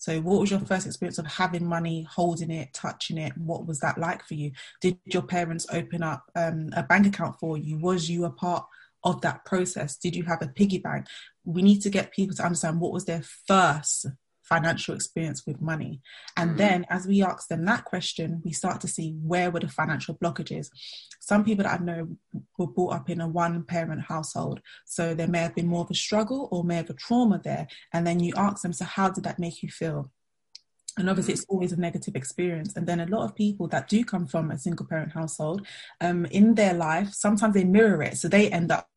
So, 0.00 0.18
what 0.22 0.40
was 0.40 0.50
your 0.50 0.60
first 0.60 0.86
experience 0.86 1.18
of 1.18 1.26
having 1.26 1.66
money, 1.66 2.06
holding 2.10 2.50
it, 2.50 2.72
touching 2.72 3.18
it? 3.18 3.36
What 3.36 3.66
was 3.66 3.80
that 3.80 3.98
like 3.98 4.26
for 4.26 4.32
you? 4.32 4.52
Did 4.80 4.98
your 5.04 5.22
parents 5.22 5.66
open 5.70 6.02
up 6.02 6.24
um, 6.34 6.70
a 6.74 6.82
bank 6.82 7.06
account 7.06 7.38
for 7.38 7.58
you? 7.58 7.78
Was 7.78 8.08
you 8.08 8.24
a 8.24 8.30
part 8.30 8.64
of 9.04 9.20
that 9.20 9.44
process? 9.44 9.98
Did 9.98 10.16
you 10.16 10.24
have 10.24 10.40
a 10.40 10.48
piggy 10.48 10.78
bank? 10.78 11.06
We 11.44 11.60
need 11.60 11.82
to 11.82 11.90
get 11.90 12.12
people 12.12 12.34
to 12.36 12.44
understand 12.44 12.80
what 12.80 12.92
was 12.92 13.04
their 13.04 13.22
first 13.46 14.06
financial 14.50 14.94
experience 14.94 15.46
with 15.46 15.62
money. 15.62 16.00
And 16.36 16.50
mm-hmm. 16.50 16.58
then 16.58 16.86
as 16.90 17.06
we 17.06 17.22
ask 17.22 17.48
them 17.48 17.64
that 17.64 17.84
question, 17.84 18.42
we 18.44 18.52
start 18.52 18.80
to 18.82 18.88
see 18.88 19.16
where 19.22 19.50
were 19.50 19.60
the 19.60 19.68
financial 19.68 20.16
blockages. 20.16 20.66
Some 21.20 21.44
people 21.44 21.64
that 21.64 21.80
I 21.80 21.84
know 21.84 22.08
were 22.58 22.66
brought 22.66 22.94
up 22.94 23.08
in 23.08 23.20
a 23.20 23.28
one 23.28 23.62
parent 23.62 24.02
household. 24.02 24.60
So 24.84 25.14
there 25.14 25.28
may 25.28 25.38
have 25.38 25.54
been 25.54 25.68
more 25.68 25.82
of 25.82 25.90
a 25.90 25.94
struggle 25.94 26.48
or 26.50 26.64
may 26.64 26.76
have 26.76 26.90
a 26.90 26.94
trauma 26.94 27.40
there. 27.42 27.68
And 27.92 28.06
then 28.06 28.20
you 28.20 28.34
ask 28.36 28.62
them, 28.62 28.72
so 28.72 28.84
how 28.84 29.08
did 29.08 29.24
that 29.24 29.38
make 29.38 29.62
you 29.62 29.70
feel? 29.70 30.10
And 30.98 31.08
obviously 31.08 31.34
it's 31.34 31.46
always 31.48 31.72
a 31.72 31.80
negative 31.80 32.16
experience. 32.16 32.76
And 32.76 32.86
then 32.86 33.00
a 33.00 33.06
lot 33.06 33.24
of 33.24 33.34
people 33.34 33.68
that 33.68 33.88
do 33.88 34.04
come 34.04 34.26
from 34.26 34.50
a 34.50 34.58
single 34.58 34.86
parent 34.86 35.12
household 35.12 35.66
um, 36.00 36.26
in 36.26 36.54
their 36.54 36.74
life 36.74 37.12
sometimes 37.12 37.54
they 37.54 37.64
mirror 37.64 38.02
it. 38.02 38.18
So 38.18 38.28
they 38.28 38.50
end 38.50 38.70
up 38.70 38.88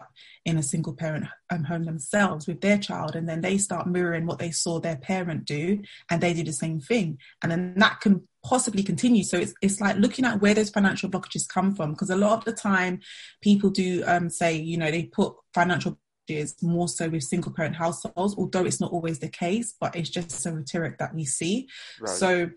in 0.46 0.58
a 0.58 0.64
single 0.64 0.94
parent 0.94 1.26
um, 1.52 1.64
home 1.64 1.86
themselves 1.86 2.48
with 2.48 2.62
their 2.62 2.78
child 2.78 3.16
and 3.16 3.28
then 3.28 3.42
they 3.42 3.58
start 3.58 3.88
mirroring 3.88 4.26
what 4.26 4.40
they 4.40 4.52
saw 4.52 4.80
their 4.80 4.98
parent 4.98 5.46
do 5.46 5.82
and 6.10 6.22
they 6.22 6.34
do 6.34 6.44
the 6.44 6.54
same 6.54 6.80
thing. 6.80 7.18
And 7.42 7.52
then 7.52 7.76
that 7.78 8.02
can 8.02 8.28
possibly 8.44 8.84
continue. 8.84 9.24
So 9.24 9.38
it's, 9.38 9.54
it's 9.62 9.80
like 9.80 9.98
looking 9.98 10.26
at 10.26 10.42
where 10.42 10.54
those 10.54 10.70
financial 10.70 11.10
blockages 11.10 11.48
come 11.48 11.74
from 11.76 11.92
because 11.92 12.10
a 12.10 12.16
lot 12.16 12.38
of 12.38 12.46
the 12.46 12.52
time 12.52 13.00
people 13.42 13.70
do 13.70 14.04
um, 14.06 14.30
say 14.30 14.56
you 14.56 14.78
know 14.78 14.92
they 14.92 15.04
put 15.04 15.34
financial 15.54 15.98
is 16.28 16.56
more 16.62 16.88
so 16.88 17.10
with 17.10 17.24
single 17.24 17.52
parent 17.52 17.76
households, 17.76 18.36
although 18.38 18.66
it's 18.66 18.80
not 18.80 18.92
always 18.92 19.20
the 19.20 19.30
case, 19.30 19.74
but 19.80 19.96
it's 19.96 20.10
just 20.10 20.46
a 20.46 20.52
rhetoric 20.52 20.98
that 21.00 21.14
we 21.14 21.26
see. 21.26 21.68
Right. 22.00 22.10
So 22.10 22.50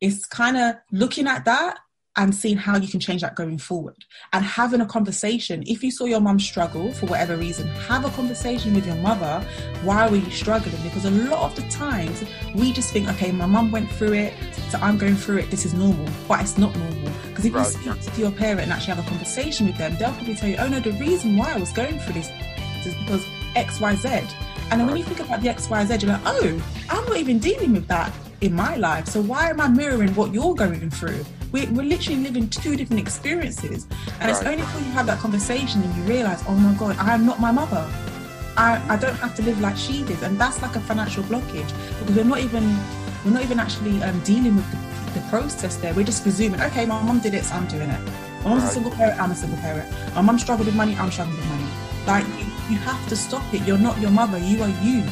it's 0.00 0.26
kind 0.26 0.56
of 0.56 0.76
looking 0.90 1.26
at 1.26 1.44
that 1.44 1.78
and 2.16 2.34
seeing 2.34 2.58
how 2.58 2.76
you 2.76 2.88
can 2.88 3.00
change 3.00 3.22
that 3.22 3.34
going 3.34 3.56
forward 3.56 4.04
and 4.32 4.44
having 4.44 4.80
a 4.80 4.86
conversation. 4.86 5.62
If 5.66 5.82
you 5.82 5.90
saw 5.90 6.04
your 6.04 6.20
mum 6.20 6.38
struggle 6.38 6.92
for 6.92 7.06
whatever 7.06 7.36
reason, 7.36 7.68
have 7.68 8.04
a 8.04 8.10
conversation 8.10 8.74
with 8.74 8.86
your 8.86 8.96
mother. 8.96 9.46
Why 9.82 10.08
were 10.08 10.16
you 10.16 10.30
struggling? 10.30 10.80
Because 10.82 11.06
a 11.06 11.10
lot 11.10 11.40
of 11.40 11.56
the 11.56 11.62
times 11.70 12.22
we 12.54 12.72
just 12.72 12.92
think, 12.92 13.08
okay, 13.10 13.32
my 13.32 13.46
mum 13.46 13.70
went 13.70 13.90
through 13.92 14.12
it, 14.12 14.34
so 14.68 14.78
I'm 14.78 14.98
going 14.98 15.16
through 15.16 15.38
it, 15.38 15.50
this 15.50 15.64
is 15.64 15.72
normal. 15.72 16.06
But 16.28 16.42
it's 16.42 16.58
not 16.58 16.76
normal. 16.76 17.12
Because 17.28 17.46
if 17.46 17.54
right. 17.54 17.66
you 17.66 18.02
speak 18.02 18.14
to 18.14 18.20
your 18.20 18.32
parent 18.32 18.60
and 18.60 18.72
actually 18.72 18.94
have 18.94 19.06
a 19.06 19.08
conversation 19.08 19.66
with 19.66 19.78
them, 19.78 19.96
they'll 19.98 20.12
probably 20.12 20.34
tell 20.34 20.50
you, 20.50 20.56
oh 20.56 20.68
no, 20.68 20.80
the 20.80 20.92
reason 20.92 21.36
why 21.36 21.54
I 21.54 21.58
was 21.58 21.72
going 21.72 21.98
through 21.98 22.14
this 22.14 22.30
is 22.86 22.94
because 22.94 23.26
X, 23.54 23.80
Y, 23.80 23.94
Z. 23.96 24.08
And 24.70 24.80
then 24.80 24.86
when 24.86 24.96
you 24.96 25.04
think 25.04 25.20
about 25.20 25.42
the 25.42 25.48
X, 25.48 25.68
Y, 25.68 25.84
Z, 25.84 25.98
you're 26.00 26.12
like, 26.12 26.22
oh, 26.24 26.62
I'm 26.88 27.04
not 27.04 27.16
even 27.16 27.38
dealing 27.38 27.72
with 27.72 27.86
that 27.88 28.12
in 28.40 28.54
my 28.54 28.76
life. 28.76 29.06
So 29.06 29.20
why 29.20 29.50
am 29.50 29.60
I 29.60 29.68
mirroring 29.68 30.14
what 30.14 30.32
you're 30.32 30.54
going 30.54 30.90
through? 30.90 31.24
We're, 31.52 31.70
we're 31.70 31.84
literally 31.84 32.20
living 32.20 32.48
two 32.48 32.76
different 32.76 33.00
experiences. 33.00 33.86
And 34.18 34.22
right. 34.22 34.30
it's 34.30 34.42
only 34.42 34.62
when 34.62 34.84
you 34.84 34.90
have 34.92 35.06
that 35.06 35.18
conversation 35.18 35.82
and 35.82 35.94
you 35.96 36.02
realize, 36.04 36.42
oh 36.48 36.54
my 36.54 36.74
God, 36.74 36.96
I 36.98 37.14
am 37.14 37.26
not 37.26 37.40
my 37.40 37.52
mother. 37.52 37.86
I, 38.56 38.82
I 38.88 38.96
don't 38.96 39.14
have 39.16 39.34
to 39.36 39.42
live 39.42 39.60
like 39.60 39.76
she 39.76 40.04
did. 40.04 40.22
And 40.22 40.38
that's 40.38 40.60
like 40.62 40.76
a 40.76 40.80
financial 40.80 41.22
blockage 41.24 41.68
because 41.98 42.16
we're 42.16 42.24
not 42.24 42.40
even 42.40 42.76
we're 43.24 43.32
not 43.32 43.42
even 43.42 43.60
actually 43.60 44.02
um, 44.02 44.18
dealing 44.20 44.56
with 44.56 44.68
the, 44.70 45.20
the, 45.20 45.26
process 45.28 45.76
there. 45.76 45.94
We're 45.94 46.04
just 46.04 46.24
presuming, 46.24 46.60
okay, 46.60 46.84
my 46.86 47.00
mum 47.00 47.20
did 47.20 47.34
it, 47.34 47.44
so 47.44 47.54
I'm 47.54 47.68
doing 47.68 47.88
it. 47.88 48.00
My 48.42 48.50
mum's 48.50 48.62
right. 48.62 48.70
a 48.70 48.74
single 48.74 48.90
parent, 48.90 49.20
I'm 49.20 49.30
a 49.30 49.34
single 49.36 49.58
parent. 49.58 49.88
My 50.14 50.22
mum 50.22 50.38
struggled 50.40 50.66
with 50.66 50.74
money, 50.74 50.96
I'm 50.96 51.10
struggling 51.12 51.36
with 51.36 51.46
money. 51.46 51.66
Like 52.04 52.26
you, 52.72 52.78
have 52.78 53.08
to 53.08 53.16
stop 53.16 53.42
it. 53.54 53.62
You're 53.62 53.78
not 53.78 54.00
your 54.00 54.10
mother, 54.10 54.38
you 54.38 54.62
are 54.62 54.68
you. 54.82 55.04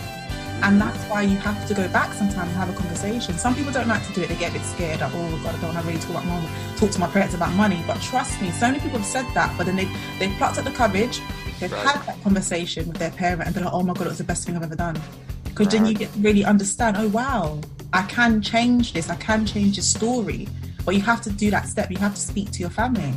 And 0.63 0.81
that's 0.81 1.03
why 1.05 1.23
you 1.23 1.37
have 1.39 1.67
to 1.69 1.75
go 1.75 1.89
back 1.89 2.13
sometimes 2.13 2.49
and 2.49 2.57
have 2.59 2.69
a 2.69 2.75
conversation. 2.75 3.39
Some 3.39 3.55
people 3.55 3.73
don't 3.73 3.89
like 3.89 4.07
to 4.07 4.13
do 4.13 4.23
it, 4.23 4.29
they 4.29 4.37
get 4.37 4.51
a 4.51 4.55
bit 4.55 4.63
scared, 4.63 5.01
like, 5.01 5.13
oh 5.15 5.41
God, 5.43 5.55
I 5.55 5.61
don't 5.61 5.75
want 5.75 5.79
to 5.79 5.87
really 5.87 5.99
talk 6.01 6.11
about 6.11 6.27
mom, 6.27 6.47
talk 6.77 6.91
to 6.91 6.99
my 6.99 7.07
parents 7.07 7.35
about 7.35 7.55
money. 7.55 7.83
But 7.87 8.01
trust 8.03 8.41
me, 8.43 8.51
so 8.51 8.67
many 8.67 8.81
people 8.81 8.99
have 8.99 9.07
said 9.07 9.27
that, 9.35 9.57
but 9.57 9.67
then 9.67 9.77
they 9.77 9.89
they've 10.19 10.37
plucked 10.37 10.59
up 10.59 10.65
the 10.65 10.71
courage, 10.71 11.23
they've 11.61 11.73
right. 11.73 11.87
had 11.87 12.03
that 12.07 12.23
conversation 12.23 12.89
with 12.89 12.99
their 12.99 13.11
parent 13.11 13.47
and 13.47 13.55
they're 13.55 13.65
like, 13.65 13.73
oh 13.73 13.83
my 13.83 13.95
God, 13.95 14.07
it 14.07 14.11
was 14.11 14.19
the 14.19 14.25
best 14.25 14.45
thing 14.45 14.57
I've 14.57 14.63
ever 14.63 14.77
done. 14.77 15.01
Because 15.45 15.67
right. 15.67 15.73
then 15.73 15.87
you 15.87 15.95
get 15.95 16.11
really 16.19 16.45
understand, 16.45 16.97
oh 16.99 17.09
wow, 17.09 17.59
I 17.95 18.03
can 18.03 18.43
change 18.43 18.93
this, 18.93 19.09
I 19.09 19.17
can 19.17 19.47
change 19.47 19.77
the 19.77 19.83
story. 19.83 20.47
But 20.85 20.95
you 20.95 21.01
have 21.01 21.23
to 21.23 21.31
do 21.31 21.51
that 21.51 21.69
step, 21.69 21.91
you 21.91 21.99
have 21.99 22.15
to 22.15 22.21
speak 22.21 22.51
to 22.53 22.61
your 22.61 22.71
family. 22.71 23.15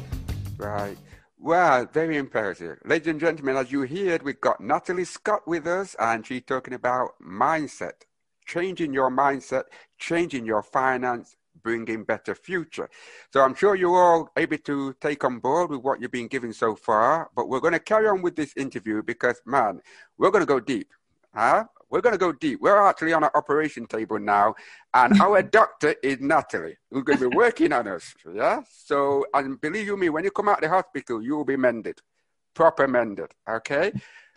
Right. 0.57 0.97
Well, 1.45 1.87
very 1.91 2.15
imperative. 2.15 2.79
Ladies 2.85 3.09
and 3.09 3.19
gentlemen, 3.19 3.57
as 3.57 3.69
you 3.69 3.85
heard, 3.85 4.23
we've 4.23 4.39
got 4.39 4.61
Natalie 4.61 5.03
Scott 5.03 5.45
with 5.45 5.67
us, 5.67 5.93
and 5.99 6.25
she's 6.25 6.43
talking 6.43 6.73
about 6.73 7.15
mindset, 7.21 8.03
changing 8.45 8.93
your 8.93 9.11
mindset, 9.11 9.63
changing 9.97 10.45
your 10.45 10.63
finance, 10.63 11.35
bringing 11.61 12.05
better 12.05 12.33
future. 12.33 12.89
So 13.33 13.41
I'm 13.41 13.55
sure 13.55 13.75
you're 13.75 14.01
all 14.01 14.29
able 14.37 14.57
to 14.59 14.95
take 15.01 15.25
on 15.25 15.39
board 15.39 15.71
with 15.71 15.81
what 15.81 15.99
you've 15.99 16.11
been 16.11 16.29
given 16.29 16.53
so 16.53 16.75
far, 16.77 17.29
but 17.35 17.49
we're 17.49 17.59
going 17.59 17.73
to 17.73 17.79
carry 17.79 18.07
on 18.07 18.21
with 18.21 18.37
this 18.37 18.53
interview 18.55 19.03
because, 19.03 19.41
man, 19.45 19.81
we're 20.17 20.31
going 20.31 20.43
to 20.43 20.47
go 20.47 20.61
deep. 20.61 20.93
Huh? 21.35 21.65
We're 21.93 22.01
going 22.01 22.13
to 22.13 22.17
go 22.17 22.31
deep. 22.31 22.59
We're 22.59 22.81
actually 22.81 23.13
on 23.13 23.23
an 23.23 23.29
operation 23.35 23.85
table 23.85 24.17
now, 24.17 24.55
and 24.95 25.13
our 25.21 25.43
doctor 25.43 25.93
is 26.01 26.19
Natalie, 26.19 26.75
who's 26.89 27.03
going 27.03 27.19
to 27.19 27.29
be 27.29 27.35
working 27.35 27.71
on 27.71 27.87
us. 27.87 28.15
Yeah. 28.33 28.61
So, 28.67 29.27
and 29.31 29.61
believe 29.61 29.85
you 29.85 29.95
me, 29.95 30.09
when 30.09 30.23
you 30.23 30.31
come 30.31 30.49
out 30.49 30.57
of 30.57 30.61
the 30.63 30.69
hospital, 30.69 31.21
you 31.21 31.35
will 31.35 31.45
be 31.45 31.55
mended, 31.55 32.01
proper 32.55 32.87
mended. 32.87 33.29
Okay. 33.47 33.91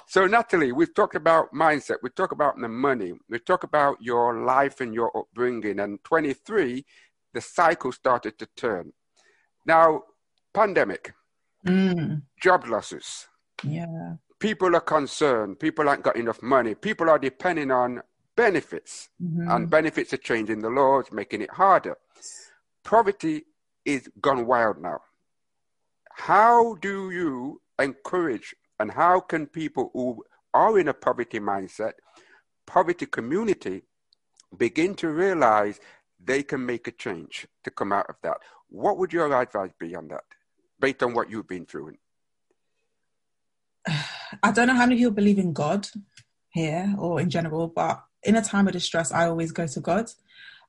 So, 0.07 0.27
Natalie, 0.27 0.73
we've 0.73 0.95
talked 0.95 1.15
about 1.15 1.51
mindset. 1.55 1.97
We 2.03 2.11
talk 2.11 2.33
about 2.33 2.61
the 2.61 2.69
money. 2.69 3.15
We 3.31 3.39
talk 3.39 3.65
about 3.65 4.03
your 4.03 4.45
life 4.45 4.83
and 4.83 4.93
your 4.93 5.11
upbringing. 5.17 5.81
And 5.81 6.05
23, 6.05 6.85
the 7.33 7.41
cycle 7.41 7.91
started 7.91 8.39
to 8.39 8.47
turn. 8.55 8.93
Now, 9.65 10.03
pandemic, 10.53 11.15
mm. 11.67 12.21
job 12.39 12.69
losses. 12.69 13.29
Yeah 13.65 14.17
people 14.39 14.75
are 14.77 14.81
concerned. 14.81 15.59
People 15.59 15.87
haven't 15.87 16.05
got 16.05 16.17
enough 16.17 16.43
money. 16.43 16.75
People 16.75 17.11
are 17.11 17.19
depending 17.19 17.71
on 17.71 18.03
benefits, 18.37 19.09
mm-hmm. 19.23 19.51
and 19.51 19.71
benefits 19.71 20.13
are 20.13 20.19
changing 20.19 20.61
the 20.61 20.69
laws, 20.69 21.07
making 21.11 21.43
it 21.43 21.51
harder. 21.51 21.97
Poverty 22.85 23.45
is 23.85 24.09
gone 24.21 24.47
wild 24.47 24.81
now. 24.81 25.01
How 26.13 26.75
do 26.77 27.11
you 27.11 27.61
encourage 27.79 28.55
and 28.79 28.91
how 28.91 29.21
can 29.21 29.47
people 29.47 29.91
who 29.95 30.25
are 30.53 30.79
in 30.79 30.89
a 30.89 30.95
poverty 30.95 31.41
mindset, 31.41 31.93
poverty 32.67 33.07
community, 33.07 33.83
begin 34.57 34.95
to 34.97 35.09
realize 35.09 35.81
they 36.23 36.43
can 36.43 36.65
make 36.65 36.87
a 36.87 36.93
change 36.93 37.47
to 37.65 37.71
come 37.71 37.93
out 37.93 38.07
of 38.09 38.17
that? 38.23 38.39
What 38.69 38.99
would 38.99 39.13
your 39.13 39.41
advice 39.41 39.71
be 39.79 39.95
on 39.95 40.09
that, 40.09 40.25
based 40.81 41.03
on 41.03 41.15
what 41.15 41.31
you've 41.31 41.49
been 41.49 41.67
through? 41.67 41.95
I 44.43 44.53
don't 44.53 44.67
know 44.67 44.75
how 44.75 44.87
many 44.87 44.97
people 44.97 45.13
believe 45.13 45.39
in 45.39 45.53
God 45.53 45.89
here 46.51 46.95
or 46.99 47.21
in 47.21 47.31
general, 47.31 47.69
but 47.69 48.03
in 48.23 48.37
a 48.37 48.43
time 48.43 48.67
of 48.67 48.73
distress, 48.73 49.13
I 49.13 49.27
always 49.27 49.53
go 49.53 49.67
to 49.67 49.81
God. 49.81 50.11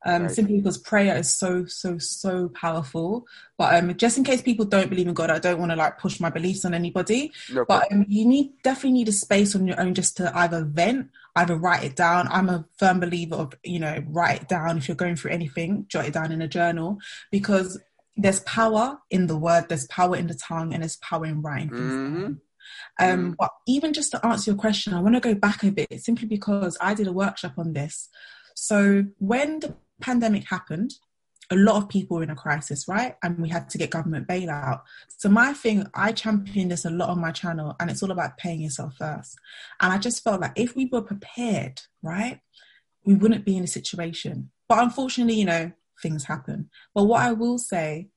Um, 0.06 0.22
right. 0.22 0.30
Simply 0.30 0.58
because 0.58 0.78
prayer 0.78 1.16
is 1.16 1.34
so, 1.34 1.66
so, 1.66 1.98
so 1.98 2.50
powerful. 2.50 3.26
But 3.56 3.74
um, 3.74 3.96
just 3.96 4.16
in 4.16 4.22
case 4.22 4.40
people 4.40 4.64
don't 4.64 4.88
believe 4.88 5.08
in 5.08 5.14
God, 5.14 5.30
I 5.30 5.40
don't 5.40 5.58
want 5.58 5.72
to 5.72 5.76
like 5.76 5.98
push 5.98 6.20
my 6.20 6.30
beliefs 6.30 6.64
on 6.64 6.72
anybody. 6.72 7.32
No 7.52 7.64
but 7.64 7.90
um, 7.90 8.06
you 8.08 8.24
need 8.24 8.52
definitely 8.62 8.92
need 8.92 9.08
a 9.08 9.12
space 9.12 9.56
on 9.56 9.66
your 9.66 9.80
own 9.80 9.94
just 9.94 10.16
to 10.18 10.36
either 10.38 10.64
vent, 10.64 11.10
either 11.34 11.56
write 11.56 11.82
it 11.82 11.96
down. 11.96 12.28
I'm 12.30 12.48
a 12.48 12.64
firm 12.78 13.00
believer 13.00 13.34
of 13.34 13.54
you 13.64 13.80
know 13.80 14.02
write 14.06 14.42
it 14.42 14.48
down 14.48 14.78
if 14.78 14.86
you're 14.86 14.94
going 14.96 15.16
through 15.16 15.32
anything, 15.32 15.86
jot 15.88 16.06
it 16.06 16.14
down 16.14 16.30
in 16.30 16.42
a 16.42 16.48
journal 16.48 16.98
because 17.32 17.80
there's 18.16 18.40
power 18.40 18.98
in 19.10 19.26
the 19.26 19.36
word, 19.36 19.68
there's 19.68 19.86
power 19.86 20.16
in 20.16 20.28
the 20.28 20.34
tongue, 20.34 20.72
and 20.74 20.82
there's 20.82 20.96
power 20.96 21.26
in 21.26 21.42
writing. 21.42 21.70
Mm-hmm. 21.70 22.32
Um, 22.98 23.32
mm. 23.32 23.36
But 23.38 23.50
even 23.66 23.92
just 23.92 24.10
to 24.12 24.26
answer 24.26 24.50
your 24.50 24.58
question, 24.58 24.94
I 24.94 25.00
want 25.00 25.14
to 25.14 25.20
go 25.20 25.34
back 25.34 25.62
a 25.62 25.70
bit 25.70 26.00
simply 26.00 26.26
because 26.26 26.76
I 26.80 26.94
did 26.94 27.06
a 27.06 27.12
workshop 27.12 27.54
on 27.58 27.72
this. 27.72 28.08
So 28.54 29.04
when 29.18 29.60
the 29.60 29.76
pandemic 30.00 30.48
happened, 30.48 30.94
a 31.50 31.56
lot 31.56 31.76
of 31.76 31.88
people 31.88 32.18
were 32.18 32.22
in 32.22 32.30
a 32.30 32.36
crisis, 32.36 32.86
right? 32.88 33.16
And 33.22 33.38
we 33.38 33.48
had 33.48 33.70
to 33.70 33.78
get 33.78 33.90
government 33.90 34.28
bailout. 34.28 34.82
So 35.16 35.28
my 35.28 35.54
thing, 35.54 35.86
I 35.94 36.12
champion 36.12 36.68
this 36.68 36.84
a 36.84 36.90
lot 36.90 37.08
on 37.08 37.20
my 37.20 37.30
channel, 37.30 37.74
and 37.80 37.90
it's 37.90 38.02
all 38.02 38.10
about 38.10 38.36
paying 38.36 38.60
yourself 38.60 38.96
first. 38.96 39.38
And 39.80 39.92
I 39.92 39.98
just 39.98 40.22
felt 40.22 40.42
like 40.42 40.52
if 40.56 40.76
we 40.76 40.86
were 40.86 41.00
prepared, 41.00 41.80
right, 42.02 42.40
we 43.04 43.14
wouldn't 43.14 43.46
be 43.46 43.56
in 43.56 43.64
a 43.64 43.68
situation. 43.68 44.50
But 44.68 44.82
unfortunately, 44.82 45.34
you 45.34 45.46
know, 45.46 45.72
things 46.02 46.24
happen. 46.24 46.68
But 46.94 47.04
what 47.04 47.22
I 47.22 47.32
will 47.32 47.58
say 47.58 48.08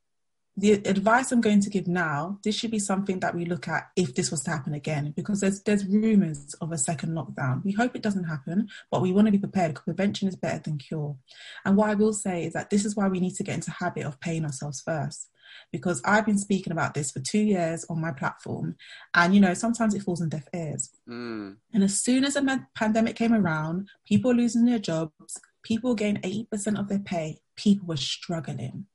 the 0.61 0.73
advice 0.73 1.31
I'm 1.31 1.41
going 1.41 1.61
to 1.61 1.69
give 1.71 1.87
now, 1.87 2.39
this 2.43 2.55
should 2.55 2.69
be 2.69 2.77
something 2.77 3.19
that 3.21 3.33
we 3.33 3.45
look 3.45 3.67
at 3.67 3.89
if 3.95 4.13
this 4.13 4.29
was 4.29 4.41
to 4.43 4.51
happen 4.51 4.75
again, 4.75 5.11
because 5.15 5.39
there's 5.39 5.61
there's 5.63 5.85
rumors 5.85 6.53
of 6.61 6.71
a 6.71 6.77
second 6.77 7.13
lockdown. 7.13 7.63
We 7.65 7.71
hope 7.71 7.95
it 7.95 8.03
doesn't 8.03 8.25
happen, 8.25 8.69
but 8.91 9.01
we 9.01 9.11
want 9.11 9.25
to 9.25 9.31
be 9.31 9.39
prepared 9.39 9.71
because 9.71 9.85
prevention 9.85 10.27
is 10.27 10.35
better 10.35 10.61
than 10.63 10.77
cure. 10.77 11.17
And 11.65 11.75
what 11.75 11.89
I 11.89 11.95
will 11.95 12.13
say 12.13 12.45
is 12.45 12.53
that 12.53 12.69
this 12.69 12.85
is 12.85 12.95
why 12.95 13.07
we 13.07 13.19
need 13.19 13.33
to 13.35 13.43
get 13.43 13.55
into 13.55 13.71
habit 13.71 14.05
of 14.05 14.19
paying 14.19 14.45
ourselves 14.45 14.81
first. 14.81 15.29
Because 15.71 16.01
I've 16.05 16.25
been 16.27 16.37
speaking 16.37 16.71
about 16.71 16.93
this 16.93 17.11
for 17.11 17.19
two 17.19 17.41
years 17.41 17.83
on 17.89 17.99
my 17.99 18.11
platform, 18.11 18.75
and 19.15 19.33
you 19.33 19.41
know 19.41 19.55
sometimes 19.55 19.95
it 19.95 20.03
falls 20.03 20.21
on 20.21 20.29
deaf 20.29 20.45
ears. 20.53 20.91
Mm. 21.09 21.57
And 21.73 21.83
as 21.83 21.99
soon 21.99 22.23
as 22.23 22.35
the 22.35 22.65
pandemic 22.75 23.15
came 23.15 23.33
around, 23.33 23.89
people 24.05 24.29
were 24.29 24.37
losing 24.37 24.65
their 24.65 24.79
jobs, 24.79 25.39
people 25.63 25.95
getting 25.95 26.19
eighty 26.23 26.45
percent 26.45 26.77
of 26.77 26.87
their 26.87 26.99
pay, 26.99 27.39
people 27.55 27.87
were 27.87 27.97
struggling 27.97 28.85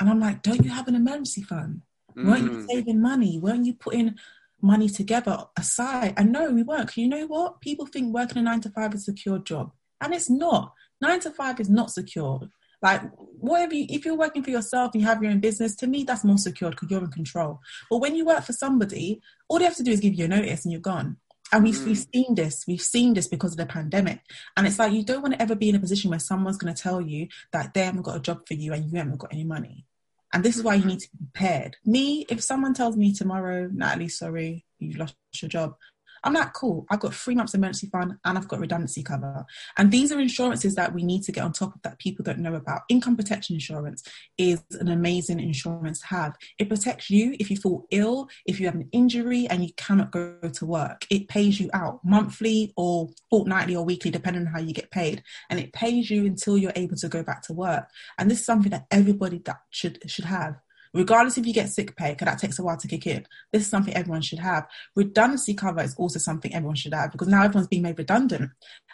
and 0.00 0.08
I'm 0.08 0.20
like, 0.20 0.42
don't 0.42 0.64
you 0.64 0.70
have 0.70 0.88
an 0.88 0.94
emergency 0.94 1.42
fund? 1.42 1.82
Mm. 2.16 2.26
Weren't 2.26 2.44
you 2.44 2.58
mm. 2.58 2.66
saving 2.68 3.00
money? 3.00 3.38
Weren't 3.38 3.66
you 3.66 3.74
putting 3.74 4.16
money 4.60 4.88
together 4.88 5.44
aside? 5.56 6.14
And 6.16 6.32
no, 6.32 6.50
we 6.50 6.62
weren't. 6.62 6.96
You 6.96 7.08
know 7.08 7.26
what? 7.26 7.60
People 7.60 7.86
think 7.86 8.14
working 8.14 8.38
a 8.38 8.42
nine 8.42 8.60
to 8.62 8.70
five 8.70 8.94
is 8.94 9.02
a 9.02 9.04
secure 9.04 9.38
job. 9.38 9.72
And 10.00 10.14
it's 10.14 10.30
not. 10.30 10.72
Nine 11.00 11.20
to 11.20 11.30
five 11.30 11.60
is 11.60 11.68
not 11.68 11.90
secure. 11.90 12.48
Like, 12.80 13.02
whatever 13.16 13.74
you, 13.74 13.86
if 13.88 14.04
you're 14.04 14.16
working 14.16 14.42
for 14.42 14.50
yourself 14.50 14.92
and 14.94 15.02
you 15.02 15.08
have 15.08 15.22
your 15.22 15.32
own 15.32 15.40
business, 15.40 15.74
to 15.76 15.86
me, 15.86 16.04
that's 16.04 16.24
more 16.24 16.38
secure 16.38 16.70
because 16.70 16.90
you're 16.90 17.02
in 17.02 17.10
control. 17.10 17.60
But 17.90 17.98
when 17.98 18.14
you 18.14 18.24
work 18.24 18.44
for 18.44 18.52
somebody, 18.52 19.20
all 19.48 19.58
they 19.58 19.64
have 19.64 19.76
to 19.76 19.82
do 19.82 19.90
is 19.90 20.00
give 20.00 20.14
you 20.14 20.26
a 20.26 20.28
notice 20.28 20.64
and 20.64 20.72
you're 20.72 20.80
gone. 20.80 21.16
And 21.52 21.64
we've, 21.64 21.74
mm. 21.74 21.86
we've 21.86 22.06
seen 22.14 22.34
this. 22.34 22.64
We've 22.68 22.80
seen 22.80 23.14
this 23.14 23.26
because 23.26 23.52
of 23.52 23.58
the 23.58 23.66
pandemic. 23.66 24.20
And 24.56 24.66
it's 24.66 24.78
like 24.78 24.92
you 24.92 25.02
don't 25.02 25.22
want 25.22 25.34
to 25.34 25.42
ever 25.42 25.54
be 25.54 25.70
in 25.70 25.74
a 25.74 25.80
position 25.80 26.10
where 26.10 26.18
someone's 26.20 26.58
going 26.58 26.72
to 26.72 26.80
tell 26.80 27.00
you 27.00 27.28
that 27.52 27.74
they 27.74 27.84
haven't 27.84 28.02
got 28.02 28.16
a 28.16 28.20
job 28.20 28.46
for 28.46 28.54
you 28.54 28.72
and 28.72 28.90
you 28.90 28.98
haven't 28.98 29.18
got 29.18 29.32
any 29.32 29.44
money. 29.44 29.86
And 30.32 30.44
this 30.44 30.56
is 30.56 30.62
why 30.62 30.74
you 30.74 30.84
need 30.84 31.00
to 31.00 31.08
be 31.10 31.24
prepared. 31.32 31.76
Me, 31.84 32.26
if 32.28 32.42
someone 32.42 32.74
tells 32.74 32.96
me 32.96 33.14
tomorrow, 33.14 33.68
Natalie, 33.72 34.08
sorry, 34.08 34.66
you've 34.78 34.98
lost 34.98 35.16
your 35.40 35.48
job, 35.48 35.76
I'm 36.24 36.34
like, 36.34 36.52
cool, 36.52 36.86
I've 36.90 37.00
got 37.00 37.14
three 37.14 37.34
months 37.34 37.54
emergency 37.54 37.88
fund 37.88 38.14
and 38.24 38.38
I've 38.38 38.48
got 38.48 38.60
redundancy 38.60 39.02
cover. 39.02 39.44
And 39.76 39.90
these 39.90 40.12
are 40.12 40.20
insurances 40.20 40.74
that 40.74 40.94
we 40.94 41.02
need 41.02 41.22
to 41.24 41.32
get 41.32 41.44
on 41.44 41.52
top 41.52 41.74
of 41.74 41.82
that 41.82 41.98
people 41.98 42.24
don't 42.24 42.38
know 42.38 42.54
about. 42.54 42.82
Income 42.88 43.16
protection 43.16 43.54
insurance 43.54 44.02
is 44.36 44.62
an 44.80 44.88
amazing 44.88 45.40
insurance 45.40 46.00
to 46.00 46.06
have. 46.06 46.36
It 46.58 46.68
protects 46.68 47.10
you 47.10 47.36
if 47.38 47.50
you 47.50 47.56
fall 47.56 47.86
ill, 47.90 48.28
if 48.46 48.60
you 48.60 48.66
have 48.66 48.74
an 48.74 48.88
injury 48.92 49.46
and 49.48 49.62
you 49.62 49.72
cannot 49.76 50.10
go 50.10 50.36
to 50.40 50.66
work. 50.66 51.06
It 51.10 51.28
pays 51.28 51.60
you 51.60 51.70
out 51.72 52.00
monthly 52.04 52.72
or 52.76 53.08
fortnightly 53.30 53.76
or 53.76 53.84
weekly, 53.84 54.10
depending 54.10 54.46
on 54.46 54.52
how 54.52 54.60
you 54.60 54.72
get 54.72 54.90
paid. 54.90 55.22
And 55.50 55.58
it 55.60 55.72
pays 55.72 56.10
you 56.10 56.26
until 56.26 56.58
you're 56.58 56.72
able 56.76 56.96
to 56.96 57.08
go 57.08 57.22
back 57.22 57.42
to 57.42 57.52
work. 57.52 57.88
And 58.18 58.30
this 58.30 58.40
is 58.40 58.46
something 58.46 58.70
that 58.70 58.86
everybody 58.90 59.38
that 59.44 59.60
should 59.70 59.98
should 60.10 60.24
have 60.24 60.56
regardless 60.94 61.38
if 61.38 61.46
you 61.46 61.52
get 61.52 61.68
sick 61.68 61.96
pay, 61.96 62.12
because 62.12 62.26
that 62.26 62.38
takes 62.38 62.58
a 62.58 62.62
while 62.62 62.76
to 62.76 62.88
kick 62.88 63.06
in. 63.06 63.26
This 63.52 63.62
is 63.62 63.68
something 63.68 63.94
everyone 63.94 64.22
should 64.22 64.38
have. 64.38 64.66
Redundancy 64.94 65.54
cover 65.54 65.82
is 65.82 65.94
also 65.96 66.18
something 66.18 66.54
everyone 66.54 66.76
should 66.76 66.94
have 66.94 67.12
because 67.12 67.28
now 67.28 67.42
everyone's 67.42 67.68
being 67.68 67.82
made 67.82 67.98
redundant. 67.98 68.50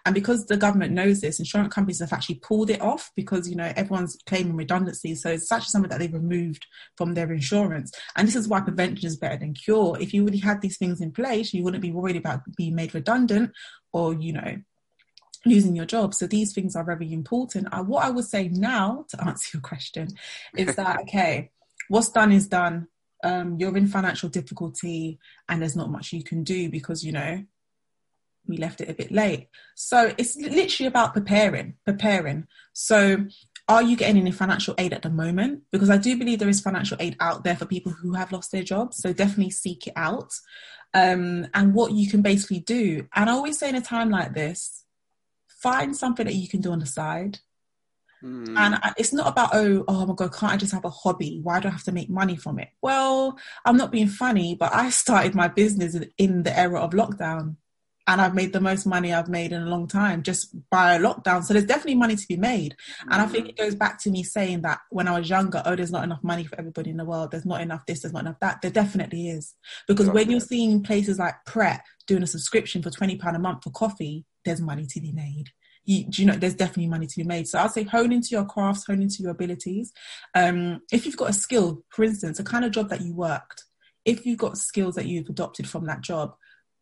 And 0.07 0.15
because 0.15 0.47
the 0.47 0.57
government 0.57 0.93
knows 0.93 1.21
this, 1.21 1.39
insurance 1.39 1.73
companies 1.73 2.01
have 2.01 2.13
actually 2.13 2.37
pulled 2.37 2.69
it 2.69 2.83
off 2.83 3.11
because, 3.17 3.49
you 3.49 3.57
know, 3.57 3.73
everyone's 3.75 4.19
claiming 4.27 4.57
redundancy. 4.57 5.15
So 5.15 5.31
it's 5.31 5.51
actually 5.51 5.71
something 5.71 5.89
that 5.89 5.99
they've 5.99 6.13
removed 6.13 6.67
from 6.97 7.15
their 7.15 7.33
insurance. 7.33 7.91
And 8.15 8.29
this 8.29 8.37
is 8.37 8.47
why 8.47 8.61
prevention 8.61 9.07
is 9.07 9.17
better 9.17 9.39
than 9.39 9.55
cure. 9.55 9.97
If 9.99 10.13
you 10.13 10.23
already 10.23 10.39
had 10.39 10.61
these 10.61 10.77
things 10.77 11.01
in 11.01 11.13
place, 11.13 11.55
you 11.55 11.65
wouldn't 11.65 11.83
be 11.83 11.93
worried 11.93 12.17
about 12.17 12.43
being 12.57 12.75
made 12.75 12.95
redundant 12.95 13.53
or, 13.93 14.13
you 14.13 14.35
know, 14.35 14.59
losing 15.47 15.77
your 15.77 15.87
job. 15.87 16.15
So 16.15 16.27
these 16.27 16.53
things 16.53 16.77
are 16.77 16.85
very 16.85 17.13
important. 17.13 17.69
Uh, 17.73 17.83
what 17.83 18.05
I 18.05 18.11
would 18.11 18.25
say 18.25 18.49
now 18.49 19.07
to 19.09 19.25
answer 19.27 19.57
your 19.57 19.63
question 19.63 20.09
is 20.57 20.75
that, 20.77 21.01
okay, 21.03 21.51
what's 21.89 22.11
done 22.11 22.33
is 22.33 22.49
done. 22.49 22.89
Um, 23.23 23.57
you're 23.59 23.77
in 23.77 23.87
financial 23.87 24.29
difficulty 24.29 25.19
and 25.49 25.61
there's 25.61 25.77
not 25.77 25.91
much 25.91 26.13
you 26.13 26.23
can 26.23 26.45
do 26.45 26.69
because, 26.69 27.03
you 27.05 27.13
know, 27.13 27.45
we 28.47 28.59
left 28.59 28.81
it 28.81 28.91
a 28.91 28.95
bit 28.95 29.11
late. 29.11 29.49
So 29.75 30.13
it's 30.19 30.37
literally 30.37 30.87
about 30.87 31.15
preparing, 31.15 31.75
preparing. 31.85 32.47
So 32.73 33.27
are 33.69 33.83
you 33.83 33.97
getting 33.97 34.19
any 34.19 34.31
financial 34.31 34.75
aid 34.77 34.93
at 34.93 35.03
the 35.03 35.11
moment? 35.11 35.63
Because 35.73 35.89
I 35.89 35.97
do 35.97 36.19
believe 36.19 36.39
there 36.39 36.49
is 36.49 36.61
financial 36.61 36.99
aid 37.01 37.17
out 37.21 37.45
there 37.45 37.57
for 37.57 37.65
people 37.65 37.93
who 37.93 38.13
have 38.13 38.33
lost 38.33 38.53
their 38.53 38.63
jobs. 38.63 38.99
So 38.99 39.13
definitely 39.13 39.51
seek 39.51 39.87
it 39.87 39.95
out. 39.97 40.35
Um, 40.93 41.49
and 41.55 41.75
what 41.75 41.93
you 41.93 42.09
can 42.09 42.23
basically 42.23 42.61
do. 42.61 43.09
And 43.15 43.29
I 43.29 43.33
always 43.33 43.59
say 43.59 43.69
in 43.69 43.75
a 43.75 43.81
time 43.81 44.11
like 44.11 44.35
this, 44.35 44.85
find 45.49 45.97
something 45.97 46.27
that 46.27 46.35
you 46.35 46.49
can 46.49 46.61
do 46.61 46.73
on 46.73 46.79
the 46.79 46.87
side. 46.87 47.39
Mm. 48.25 48.57
And 48.57 48.79
it's 48.97 49.13
not 49.13 49.29
about, 49.29 49.51
oh, 49.53 49.85
oh 49.87 50.07
my 50.07 50.15
God, 50.15 50.35
can't 50.35 50.53
I 50.53 50.57
just 50.57 50.73
have 50.73 50.85
a 50.85 50.91
hobby? 50.91 51.41
Why 51.43 51.61
do 51.61 51.69
I 51.69 51.73
have 51.73 51.85
to 51.85 51.93
make 51.93 52.09
money 52.09 52.37
from 52.37 52.59
it? 52.59 52.69
Well, 52.81 53.39
I'm 53.65 53.77
not 53.77 53.93
being 53.93 54.09
funny, 54.09 54.55
but 54.55 54.75
I 54.75 54.91
started 54.91 55.35
my 55.35 55.49
business 55.49 55.97
in 56.17 56.43
the 56.43 56.59
era 56.59 56.81
of 56.81 56.93
lockdown 56.93 57.57
and 58.07 58.21
I've 58.21 58.35
made 58.35 58.53
the 58.53 58.61
most 58.61 58.87
money 58.87 59.13
I've 59.13 59.29
made 59.29 59.53
in 59.53 59.63
a 59.63 59.69
long 59.69 59.87
time 59.87 60.23
just 60.23 60.55
by 60.71 60.95
a 60.95 61.01
lockdown. 61.01 61.43
So 61.43 61.55
there's 61.55 61.67
definitely 61.67 61.95
money 61.95 62.17
to 62.17 62.27
be 62.27 62.37
made. 62.37 62.77
And 63.11 63.21
I 63.21 63.27
think 63.27 63.47
mm. 63.47 63.49
it 63.51 63.57
goes 63.57 63.75
back 63.75 63.99
to 64.03 64.11
me 64.11 64.23
saying 64.23 64.63
that 64.63 64.81
when 64.91 65.09
I 65.09 65.19
was 65.19 65.29
younger, 65.29 65.63
oh, 65.65 65.75
there's 65.75 65.91
not 65.91 66.05
enough 66.05 66.23
money 66.23 66.45
for 66.45 66.59
everybody 66.59 66.91
in 66.91 66.99
the 66.99 67.05
world. 67.05 67.31
There's 67.31 67.47
not 67.47 67.63
enough 67.63 67.87
this, 67.87 68.03
there's 68.03 68.13
not 68.13 68.23
enough 68.23 68.41
that. 68.41 68.61
There 68.61 68.71
definitely 68.71 69.29
is. 69.29 69.55
Because 69.89 70.09
when 70.11 70.31
you're 70.31 70.41
seeing 70.41 70.83
places 70.83 71.19
like 71.19 71.35
Pret 71.47 71.83
doing 72.07 72.23
a 72.23 72.27
subscription 72.27 72.83
for 72.83 72.91
£20 72.91 73.35
a 73.35 73.39
month 73.39 73.65
for 73.65 73.71
coffee, 73.71 74.25
there's 74.45 74.61
money 74.61 74.87
to 74.87 75.01
be 75.01 75.13
made 75.13 75.51
you, 75.85 76.05
you 76.11 76.27
know 76.27 76.35
there's 76.35 76.55
definitely 76.55 76.89
money 76.89 77.07
to 77.07 77.17
be 77.17 77.25
made. 77.25 77.47
So 77.49 77.59
i'd 77.59 77.71
say 77.71 77.85
hone 77.85 78.13
into 78.13 78.29
your 78.31 78.45
crafts 78.45 78.87
hone 78.87 79.03
into 79.03 79.23
your 79.23 79.33
abilities. 79.33 79.93
Um, 80.35 80.81
if 80.93 81.07
you've 81.07 81.17
got 81.17 81.31
a 81.31 81.35
skill 81.35 81.83
for 81.91 82.05
instance 82.05 82.39
a 82.39 82.45
kind 82.45 82.65
of 82.65 82.73
job 82.73 82.89
that 82.91 83.03
you 83.03 83.15
worked 83.15 83.65
if 84.05 84.27
you've 84.27 84.39
got 84.39 84.59
skills 84.59 84.95
that 84.97 85.07
you've 85.07 85.29
adopted 85.29 85.69
from 85.69 85.87
that 85.87 86.03
job 86.03 86.35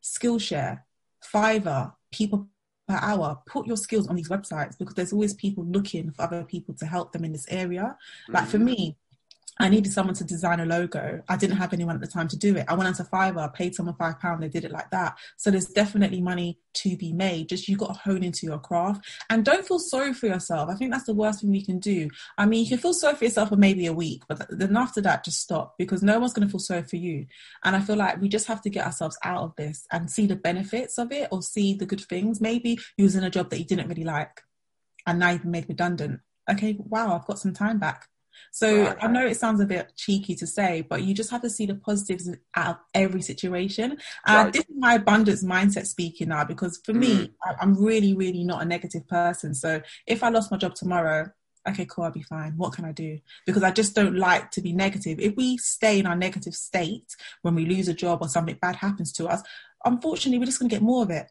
skillshare 0.03 0.81
fiverr 1.33 1.93
people 2.13 2.49
per 2.89 2.99
hour 3.01 3.41
put 3.47 3.67
your 3.67 3.77
skills 3.77 4.09
on 4.09 4.17
these 4.17 4.29
websites 4.29 4.77
because 4.79 4.95
there's 4.95 5.13
always 5.13 5.35
people 5.35 5.65
looking 5.65 6.11
for 6.11 6.23
other 6.23 6.45
people 6.45 6.75
to 6.75 6.87
help 6.87 7.13
them 7.13 7.25
in 7.25 7.33
this 7.33 7.47
area. 7.49 7.97
Like 8.29 8.49
for 8.49 8.59
mm. 8.59 8.65
me 8.65 8.97
I 9.63 9.69
needed 9.69 9.93
someone 9.93 10.17
to 10.17 10.25
design 10.25 10.59
a 10.59 10.67
logo. 10.67 11.23
I 11.29 11.37
didn't 11.37 11.57
have 11.59 11.73
anyone 11.73 11.95
at 11.95 12.01
the 12.01 12.09
time 12.09 12.27
to 12.27 12.37
do 12.37 12.57
it. 12.57 12.65
I 12.67 12.75
went 12.75 12.89
onto 12.89 13.05
Fiverr, 13.05 13.55
paid 13.55 13.77
someone 13.77 13.95
five 13.95 14.19
pounds, 14.19 14.41
they 14.41 14.49
did 14.49 14.65
it 14.65 14.73
like 14.73 14.91
that. 14.91 15.17
So 15.37 15.53
there's 15.53 15.67
definitely 15.67 16.21
money 16.21 16.59
to 16.75 16.97
be 16.97 17.13
made. 17.13 17.49
Just 17.49 17.69
you 17.69 17.77
got 17.77 17.95
to 17.95 18.01
hone 18.01 18.25
into 18.25 18.45
your 18.45 18.59
craft 18.59 19.07
and 19.31 19.45
don't 19.45 19.65
feel 19.65 19.79
sorry 19.79 20.15
for 20.15 20.27
yourself. 20.27 20.69
I 20.69 20.75
think 20.75 20.91
that's 20.91 21.05
the 21.05 21.15
worst 21.15 21.43
thing 21.43 21.53
we 21.53 21.65
can 21.65 21.79
do. 21.79 22.11
I 22.37 22.45
mean, 22.45 22.65
you 22.65 22.71
can 22.71 22.79
feel 22.79 22.93
sorry 22.93 23.15
for 23.15 23.23
yourself 23.23 23.51
for 23.51 23.57
maybe 23.57 23.87
a 23.87 23.93
week, 23.93 24.25
but 24.27 24.45
then 24.51 24.77
after 24.77 25.01
that, 25.03 25.25
just 25.25 25.41
stop 25.41 25.77
because 25.79 26.03
no 26.03 26.19
one's 26.19 26.33
going 26.33 26.49
to 26.49 26.51
feel 26.51 26.59
sorry 26.59 26.83
for 26.83 26.97
you. 26.97 27.27
And 27.63 27.77
I 27.77 27.81
feel 27.83 27.95
like 27.95 28.21
we 28.21 28.29
just 28.29 28.49
have 28.49 28.63
to 28.63 28.71
get 28.71 28.85
ourselves 28.85 29.17
out 29.23 29.45
of 29.45 29.55
this 29.55 29.87
and 29.93 30.11
see 30.11 30.27
the 30.27 30.35
benefits 30.35 30.99
of 30.99 31.13
it 31.13 31.29
or 31.31 31.41
see 31.41 31.75
the 31.75 31.87
good 31.87 32.01
things. 32.01 32.41
Maybe 32.41 32.81
you 32.97 33.05
was 33.05 33.15
in 33.15 33.23
a 33.23 33.31
job 33.31 33.51
that 33.51 33.61
you 33.61 33.65
didn't 33.65 33.89
really 33.89 34.03
like 34.03 34.43
and 35.07 35.21
now 35.21 35.31
you've 35.31 35.43
been 35.43 35.53
made 35.53 35.69
redundant. 35.69 36.19
Okay, 36.51 36.77
wow, 36.81 37.15
I've 37.15 37.27
got 37.27 37.39
some 37.39 37.53
time 37.53 37.79
back 37.79 38.09
so 38.51 38.83
right. 38.83 38.97
I 39.01 39.07
know 39.09 39.27
it 39.27 39.37
sounds 39.37 39.61
a 39.61 39.67
bit 39.67 39.93
cheeky 39.97 40.35
to 40.37 40.47
say, 40.47 40.83
but 40.83 41.03
you 41.03 41.15
just 41.15 41.31
have 41.31 41.43
to 41.43 41.51
see 41.51 41.67
the 41.67 41.75
positives 41.75 42.29
out 42.55 42.69
of 42.69 42.77
every 42.95 43.23
situation. 43.23 43.99
And 44.27 44.45
right. 44.45 44.53
this 44.53 44.63
is 44.63 44.77
my 44.77 44.95
abundance 44.95 45.45
mindset 45.45 45.87
speaking 45.87 46.29
now, 46.29 46.45
because 46.45 46.81
for 46.85 46.93
mm. 46.93 47.01
me, 47.01 47.33
I'm 47.61 47.75
really, 47.75 48.15
really 48.15 48.45
not 48.45 48.63
a 48.63 48.65
negative 48.65 49.07
person. 49.09 49.55
So 49.55 49.83
if 50.07 50.23
I 50.23 50.29
lost 50.29 50.51
my 50.51 50.57
job 50.57 50.75
tomorrow, 50.75 51.31
okay, 51.69 51.87
cool, 51.87 52.05
I'll 52.05 52.11
be 52.11 52.23
fine. 52.23 52.55
What 52.57 52.73
can 52.73 52.85
I 52.85 52.93
do? 52.93 53.19
Because 53.47 53.63
I 53.63 53.71
just 53.71 53.95
don't 53.95 54.17
like 54.17 54.51
to 54.53 54.61
be 54.61 54.73
negative. 54.73 55.21
If 55.21 55.37
we 55.37 55.57
stay 55.59 55.99
in 55.99 56.07
our 56.07 56.17
negative 56.17 56.55
state 56.55 57.15
when 57.43 57.55
we 57.55 57.67
lose 57.67 57.89
a 57.89 57.95
job 57.95 58.19
or 58.21 58.29
something 58.29 58.59
bad 58.61 58.77
happens 58.77 59.13
to 59.15 59.29
us, 59.29 59.43
unfortunately, 59.85 60.39
we're 60.39 60.47
just 60.47 60.59
going 60.59 60.69
to 60.69 60.75
get 60.75 60.83
more 60.83 61.03
of 61.03 61.11
it. 61.11 61.31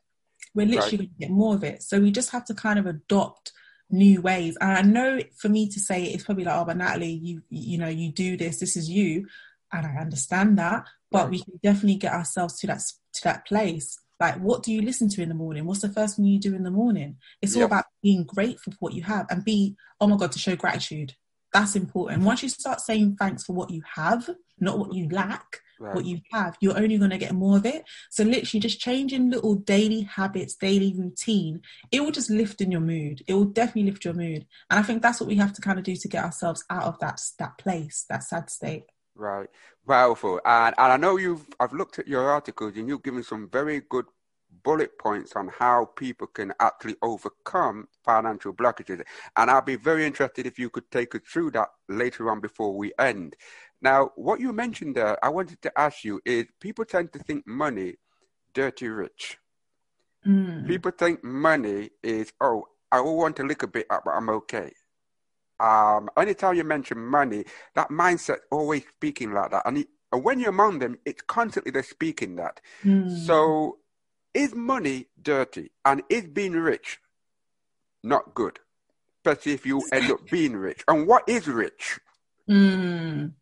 We're 0.53 0.65
literally 0.65 0.97
right. 0.97 0.97
going 0.97 1.09
to 1.09 1.19
get 1.19 1.31
more 1.31 1.55
of 1.55 1.63
it. 1.63 1.83
So 1.83 1.99
we 1.99 2.11
just 2.11 2.31
have 2.31 2.45
to 2.45 2.53
kind 2.53 2.79
of 2.79 2.85
adopt 2.85 3.51
new 3.91 4.21
ways. 4.21 4.57
And 4.59 4.71
I 4.71 4.81
know 4.81 5.21
for 5.37 5.49
me 5.49 5.69
to 5.69 5.79
say 5.79 6.03
it's 6.03 6.23
probably 6.23 6.43
like, 6.45 6.55
oh, 6.57 6.65
but 6.65 6.77
Natalie, 6.77 7.19
you 7.23 7.41
you 7.49 7.77
know, 7.77 7.87
you 7.87 8.11
do 8.11 8.37
this, 8.37 8.59
this 8.59 8.75
is 8.75 8.89
you. 8.89 9.27
And 9.73 9.87
I 9.87 10.01
understand 10.01 10.57
that, 10.59 10.85
but 11.11 11.29
we 11.29 11.41
can 11.41 11.59
definitely 11.63 11.95
get 11.95 12.13
ourselves 12.13 12.59
to 12.59 12.67
that 12.67 12.81
to 13.13 13.23
that 13.23 13.45
place. 13.45 13.97
Like, 14.19 14.35
what 14.35 14.61
do 14.61 14.71
you 14.71 14.81
listen 14.81 15.09
to 15.09 15.21
in 15.23 15.29
the 15.29 15.35
morning? 15.35 15.65
What's 15.65 15.81
the 15.81 15.89
first 15.89 16.15
thing 16.15 16.25
you 16.25 16.39
do 16.39 16.53
in 16.53 16.63
the 16.63 16.69
morning? 16.69 17.17
It's 17.41 17.55
all 17.55 17.63
about 17.63 17.85
being 18.03 18.23
grateful 18.23 18.71
for 18.73 18.77
what 18.79 18.93
you 18.93 19.01
have 19.01 19.25
and 19.31 19.43
be, 19.43 19.75
oh 19.99 20.05
my 20.05 20.15
God, 20.15 20.31
to 20.33 20.39
show 20.39 20.55
gratitude. 20.55 21.15
That's 21.51 21.75
important. 21.75 22.19
Mm-hmm. 22.19 22.27
Once 22.27 22.43
you 22.43 22.49
start 22.49 22.81
saying 22.81 23.15
thanks 23.17 23.43
for 23.43 23.53
what 23.53 23.71
you 23.71 23.81
have, 23.95 24.29
not 24.59 24.77
what 24.77 24.93
you 24.93 25.09
lack, 25.09 25.61
right. 25.81 25.95
what 25.95 26.05
you 26.05 26.21
have, 26.31 26.55
you're 26.61 26.77
only 26.77 26.97
going 26.97 27.11
to 27.11 27.17
get 27.17 27.33
more 27.33 27.57
of 27.57 27.65
it. 27.65 27.83
So 28.09 28.23
literally 28.23 28.61
just 28.61 28.79
changing 28.79 29.31
little 29.31 29.55
daily 29.55 30.01
habits, 30.01 30.55
daily 30.55 30.93
routine, 30.97 31.61
it 31.91 32.01
will 32.01 32.11
just 32.11 32.29
lift 32.29 32.61
in 32.61 32.71
your 32.71 32.81
mood. 32.81 33.23
It 33.27 33.33
will 33.33 33.45
definitely 33.45 33.89
lift 33.89 34.05
your 34.05 34.13
mood. 34.13 34.45
And 34.69 34.79
I 34.79 34.83
think 34.83 35.01
that's 35.01 35.19
what 35.19 35.27
we 35.27 35.35
have 35.35 35.53
to 35.53 35.61
kind 35.61 35.79
of 35.79 35.85
do 35.85 35.95
to 35.95 36.07
get 36.07 36.23
ourselves 36.23 36.63
out 36.69 36.83
of 36.83 36.99
that 36.99 37.19
that 37.39 37.57
place, 37.57 38.05
that 38.09 38.23
sad 38.23 38.49
state. 38.49 38.83
Right. 39.15 39.49
Powerful. 39.87 40.39
And 40.45 40.75
and 40.77 40.93
I 40.93 40.97
know 40.97 41.17
you've 41.17 41.47
I've 41.59 41.73
looked 41.73 41.99
at 41.99 42.07
your 42.07 42.29
articles 42.29 42.77
and 42.77 42.87
you've 42.87 43.03
given 43.03 43.23
some 43.23 43.49
very 43.49 43.81
good 43.89 44.05
bullet 44.63 44.97
points 44.99 45.33
on 45.35 45.47
how 45.47 45.85
people 45.95 46.27
can 46.27 46.53
actually 46.59 46.95
overcome 47.01 47.87
financial 48.03 48.53
blockages. 48.53 49.03
And 49.35 49.49
I'll 49.49 49.61
be 49.61 49.75
very 49.75 50.05
interested 50.05 50.45
if 50.45 50.59
you 50.59 50.69
could 50.69 50.89
take 50.91 51.15
us 51.15 51.21
through 51.25 51.51
that 51.51 51.69
later 51.89 52.29
on 52.29 52.41
before 52.41 52.75
we 52.75 52.91
end. 52.99 53.35
Now, 53.81 54.11
what 54.15 54.39
you 54.39 54.53
mentioned 54.53 54.95
there, 54.95 55.23
I 55.23 55.29
wanted 55.29 55.61
to 55.63 55.79
ask 55.79 56.03
you 56.03 56.21
is 56.25 56.45
people 56.59 56.85
tend 56.85 57.13
to 57.13 57.19
think 57.19 57.47
money 57.47 57.95
dirty 58.53 58.87
rich. 58.87 59.37
Mm. 60.25 60.67
People 60.67 60.91
think 60.91 61.23
money 61.23 61.89
is, 62.03 62.31
oh, 62.39 62.65
I 62.91 63.01
will 63.01 63.17
want 63.17 63.39
a 63.39 63.43
little 63.43 63.67
bit, 63.67 63.87
but 63.89 64.11
I'm 64.11 64.29
okay. 64.29 64.71
Um, 65.59 66.09
anytime 66.17 66.55
you 66.55 66.63
mention 66.63 66.99
money, 66.99 67.45
that 67.75 67.89
mindset 67.89 68.39
always 68.51 68.83
speaking 68.95 69.33
like 69.33 69.51
that. 69.51 69.63
And, 69.65 69.79
it, 69.79 69.87
and 70.11 70.23
when 70.23 70.39
you're 70.39 70.49
among 70.49 70.79
them, 70.79 70.97
it's 71.05 71.21
constantly 71.23 71.71
they're 71.71 71.83
speaking 71.83 72.35
that. 72.35 72.61
Mm. 72.83 73.25
So 73.25 73.77
is 74.33 74.53
money 74.53 75.07
dirty? 75.21 75.71
And 75.85 76.03
is 76.09 76.25
being 76.25 76.53
rich 76.53 76.99
not 78.03 78.33
good? 78.33 78.59
Especially 79.23 79.53
if 79.53 79.65
you 79.65 79.81
end 79.91 80.11
up 80.11 80.19
being 80.31 80.55
rich. 80.55 80.83
And 80.87 81.07
what 81.07 81.23
is 81.27 81.47
rich? 81.47 81.99
Mm. 82.49 83.33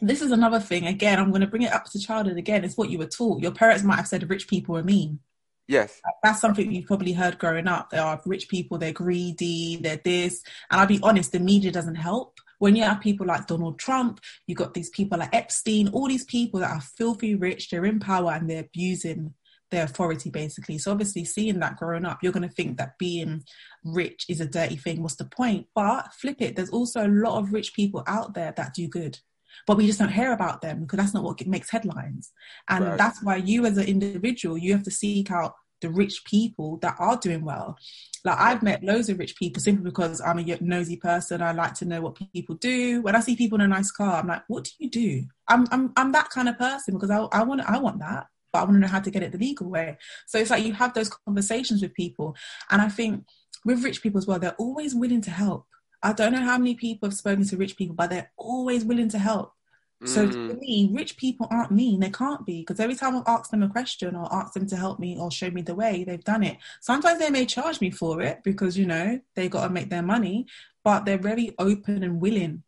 This 0.00 0.22
is 0.22 0.30
another 0.30 0.60
thing. 0.60 0.86
Again, 0.86 1.18
I'm 1.18 1.30
going 1.30 1.40
to 1.40 1.46
bring 1.46 1.62
it 1.62 1.72
up 1.72 1.84
to 1.86 1.98
childhood 1.98 2.36
again. 2.36 2.64
It's 2.64 2.76
what 2.76 2.90
you 2.90 2.98
were 2.98 3.06
taught. 3.06 3.42
Your 3.42 3.52
parents 3.52 3.82
might 3.82 3.96
have 3.96 4.08
said 4.08 4.28
rich 4.28 4.48
people 4.48 4.76
are 4.76 4.82
mean. 4.82 5.20
Yes. 5.68 6.00
That's 6.22 6.40
something 6.40 6.70
you've 6.70 6.86
probably 6.86 7.12
heard 7.12 7.38
growing 7.38 7.66
up. 7.66 7.90
There 7.90 8.02
are 8.02 8.20
rich 8.24 8.48
people, 8.48 8.78
they're 8.78 8.92
greedy, 8.92 9.76
they're 9.76 10.00
this. 10.02 10.42
And 10.70 10.80
I'll 10.80 10.86
be 10.86 11.00
honest, 11.02 11.32
the 11.32 11.40
media 11.40 11.72
doesn't 11.72 11.96
help. 11.96 12.38
When 12.58 12.76
you 12.76 12.84
have 12.84 13.00
people 13.00 13.26
like 13.26 13.46
Donald 13.46 13.78
Trump, 13.78 14.20
you 14.46 14.54
got 14.54 14.74
these 14.74 14.90
people 14.90 15.18
like 15.18 15.34
Epstein, 15.34 15.88
all 15.88 16.08
these 16.08 16.24
people 16.24 16.60
that 16.60 16.70
are 16.70 16.80
filthy 16.80 17.34
rich, 17.34 17.68
they're 17.68 17.84
in 17.84 17.98
power 17.98 18.32
and 18.32 18.48
they're 18.48 18.60
abusing 18.60 19.34
their 19.70 19.84
authority 19.84 20.30
basically. 20.30 20.78
So 20.78 20.92
obviously 20.92 21.24
seeing 21.24 21.58
that 21.58 21.76
growing 21.76 22.04
up, 22.04 22.22
you're 22.22 22.32
gonna 22.32 22.48
think 22.48 22.78
that 22.78 22.98
being 22.98 23.42
rich 23.84 24.24
is 24.28 24.40
a 24.40 24.46
dirty 24.46 24.76
thing. 24.76 25.02
What's 25.02 25.16
the 25.16 25.24
point? 25.24 25.66
But 25.74 26.14
flip 26.14 26.40
it, 26.40 26.56
there's 26.56 26.70
also 26.70 27.04
a 27.04 27.08
lot 27.08 27.38
of 27.38 27.52
rich 27.52 27.74
people 27.74 28.04
out 28.06 28.34
there 28.34 28.54
that 28.56 28.74
do 28.74 28.86
good 28.88 29.18
but 29.66 29.76
we 29.76 29.86
just 29.86 29.98
don't 29.98 30.12
hear 30.12 30.32
about 30.32 30.60
them 30.60 30.80
because 30.80 30.98
that's 30.98 31.14
not 31.14 31.24
what 31.24 31.44
makes 31.46 31.70
headlines. 31.70 32.32
And 32.68 32.84
right. 32.84 32.98
that's 32.98 33.22
why 33.22 33.36
you, 33.36 33.66
as 33.66 33.78
an 33.78 33.86
individual, 33.86 34.58
you 34.58 34.72
have 34.72 34.84
to 34.84 34.90
seek 34.90 35.30
out 35.30 35.54
the 35.80 35.90
rich 35.90 36.24
people 36.24 36.78
that 36.78 36.96
are 36.98 37.16
doing 37.16 37.44
well. 37.44 37.76
Like 38.24 38.38
I've 38.38 38.62
met 38.62 38.82
loads 38.82 39.08
of 39.08 39.18
rich 39.18 39.36
people 39.36 39.60
simply 39.60 39.84
because 39.84 40.20
I'm 40.20 40.38
a 40.38 40.58
nosy 40.60 40.96
person. 40.96 41.42
I 41.42 41.52
like 41.52 41.74
to 41.74 41.84
know 41.84 42.00
what 42.00 42.18
people 42.32 42.56
do. 42.56 43.02
When 43.02 43.14
I 43.14 43.20
see 43.20 43.36
people 43.36 43.56
in 43.56 43.64
a 43.64 43.68
nice 43.68 43.90
car, 43.90 44.14
I'm 44.14 44.26
like, 44.26 44.42
"What 44.48 44.64
do 44.64 44.70
you 44.78 44.90
do?" 44.90 45.24
I'm 45.48 45.66
I'm 45.70 45.92
I'm 45.96 46.12
that 46.12 46.30
kind 46.30 46.48
of 46.48 46.58
person 46.58 46.94
because 46.94 47.10
I 47.10 47.18
I 47.32 47.42
want 47.42 47.60
I 47.62 47.78
want 47.78 47.98
that, 48.00 48.26
but 48.52 48.60
I 48.60 48.62
want 48.62 48.76
to 48.76 48.80
know 48.80 48.88
how 48.88 49.00
to 49.00 49.10
get 49.10 49.22
it 49.22 49.32
the 49.32 49.38
legal 49.38 49.68
way. 49.68 49.98
So 50.26 50.38
it's 50.38 50.50
like 50.50 50.64
you 50.64 50.72
have 50.72 50.94
those 50.94 51.10
conversations 51.10 51.82
with 51.82 51.94
people, 51.94 52.36
and 52.70 52.80
I 52.80 52.88
think 52.88 53.24
with 53.64 53.84
rich 53.84 54.02
people 54.02 54.18
as 54.18 54.26
well, 54.26 54.38
they're 54.38 54.54
always 54.54 54.94
willing 54.94 55.20
to 55.22 55.30
help. 55.30 55.66
I 56.06 56.12
don't 56.12 56.32
know 56.32 56.44
how 56.44 56.56
many 56.56 56.76
people 56.76 57.08
have 57.08 57.18
spoken 57.18 57.44
to 57.46 57.56
rich 57.56 57.76
people, 57.76 57.96
but 57.96 58.10
they're 58.10 58.30
always 58.36 58.84
willing 58.84 59.08
to 59.08 59.18
help. 59.18 59.52
So 60.04 60.28
mm. 60.28 60.50
for 60.50 60.56
me, 60.56 60.90
rich 60.92 61.16
people 61.16 61.48
aren't 61.50 61.72
mean. 61.72 61.98
They 61.98 62.10
can't 62.10 62.46
be 62.46 62.60
because 62.60 62.78
every 62.78 62.94
time 62.94 63.16
I've 63.16 63.26
asked 63.26 63.50
them 63.50 63.64
a 63.64 63.68
question 63.68 64.14
or 64.14 64.32
asked 64.32 64.54
them 64.54 64.68
to 64.68 64.76
help 64.76 65.00
me 65.00 65.18
or 65.18 65.32
show 65.32 65.50
me 65.50 65.62
the 65.62 65.74
way, 65.74 66.04
they've 66.04 66.22
done 66.22 66.44
it. 66.44 66.58
Sometimes 66.80 67.18
they 67.18 67.30
may 67.30 67.44
charge 67.44 67.80
me 67.80 67.90
for 67.90 68.20
it 68.20 68.44
because 68.44 68.78
you 68.78 68.86
know 68.86 69.18
they 69.34 69.48
got 69.48 69.64
to 69.66 69.72
make 69.72 69.90
their 69.90 70.02
money, 70.02 70.46
but 70.84 71.06
they're 71.06 71.18
very 71.18 71.56
open 71.58 72.04
and 72.04 72.20
willing. 72.20 72.62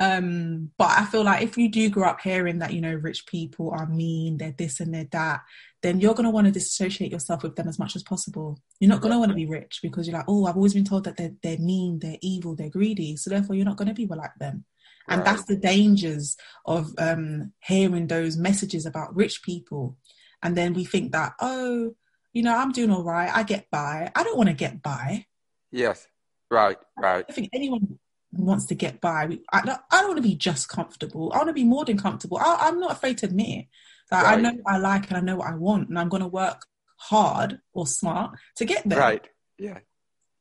Um, 0.00 0.70
but 0.78 0.90
I 0.90 1.04
feel 1.06 1.24
like 1.24 1.42
if 1.42 1.58
you 1.58 1.68
do 1.68 1.90
grow 1.90 2.08
up 2.08 2.20
hearing 2.20 2.60
that 2.60 2.72
you 2.72 2.80
know 2.80 2.94
rich 2.94 3.26
people 3.26 3.70
are 3.70 3.86
mean, 3.86 4.36
they're 4.36 4.54
this 4.56 4.78
and 4.80 4.94
they're 4.94 5.08
that, 5.10 5.40
then 5.82 6.00
you're 6.00 6.14
gonna 6.14 6.30
want 6.30 6.46
to 6.46 6.52
disassociate 6.52 7.10
yourself 7.10 7.42
with 7.42 7.56
them 7.56 7.68
as 7.68 7.78
much 7.78 7.96
as 7.96 8.02
possible. 8.02 8.60
You're 8.78 8.90
not 8.90 9.00
gonna 9.00 9.18
want 9.18 9.30
to 9.30 9.36
be 9.36 9.46
rich 9.46 9.80
because 9.82 10.06
you're 10.06 10.16
like, 10.16 10.26
oh, 10.28 10.46
I've 10.46 10.56
always 10.56 10.74
been 10.74 10.84
told 10.84 11.04
that 11.04 11.16
they're 11.16 11.34
they're 11.42 11.58
mean, 11.58 11.98
they're 11.98 12.18
evil, 12.22 12.54
they're 12.54 12.70
greedy, 12.70 13.16
so 13.16 13.30
therefore 13.30 13.56
you're 13.56 13.64
not 13.64 13.76
gonna 13.76 13.94
be 13.94 14.06
like 14.06 14.34
them. 14.38 14.64
And 15.08 15.20
right. 15.20 15.24
that's 15.24 15.44
the 15.46 15.56
dangers 15.56 16.36
of 16.66 16.92
um, 16.98 17.52
hearing 17.60 18.06
those 18.06 18.36
messages 18.36 18.84
about 18.86 19.16
rich 19.16 19.42
people. 19.42 19.96
And 20.42 20.54
then 20.54 20.74
we 20.74 20.84
think 20.84 21.12
that, 21.12 21.32
oh, 21.40 21.94
you 22.32 22.42
know, 22.42 22.54
I'm 22.54 22.72
doing 22.72 22.90
all 22.90 23.02
right. 23.02 23.34
I 23.34 23.42
get 23.42 23.70
by. 23.70 24.12
I 24.14 24.22
don't 24.22 24.36
want 24.36 24.50
to 24.50 24.54
get 24.54 24.82
by. 24.82 25.26
Yes. 25.72 26.06
Right. 26.50 26.76
Right. 26.96 27.24
I 27.28 27.32
think 27.32 27.48
anyone 27.54 27.98
wants 28.32 28.66
to 28.66 28.74
get 28.74 29.00
by. 29.00 29.38
I 29.52 29.60
don't, 29.62 29.80
I 29.90 30.00
don't 30.00 30.08
want 30.08 30.16
to 30.18 30.28
be 30.28 30.34
just 30.34 30.68
comfortable. 30.68 31.32
I 31.32 31.38
want 31.38 31.48
to 31.48 31.54
be 31.54 31.64
more 31.64 31.84
than 31.84 31.98
comfortable. 31.98 32.38
I, 32.38 32.68
am 32.68 32.80
not 32.80 32.92
afraid 32.92 33.18
to 33.18 33.26
admit 33.26 33.66
that 34.10 34.24
right. 34.24 34.38
I 34.38 34.40
know 34.40 34.52
what 34.62 34.74
I 34.74 34.78
like 34.78 35.08
and 35.08 35.16
I 35.16 35.20
know 35.20 35.36
what 35.36 35.48
I 35.48 35.54
want, 35.54 35.88
and 35.88 35.98
I'm 35.98 36.08
going 36.08 36.22
to 36.22 36.28
work 36.28 36.66
hard 36.96 37.60
or 37.72 37.86
smart 37.86 38.38
to 38.56 38.64
get 38.64 38.88
there. 38.88 38.98
Right. 38.98 39.28
Yeah. 39.58 39.78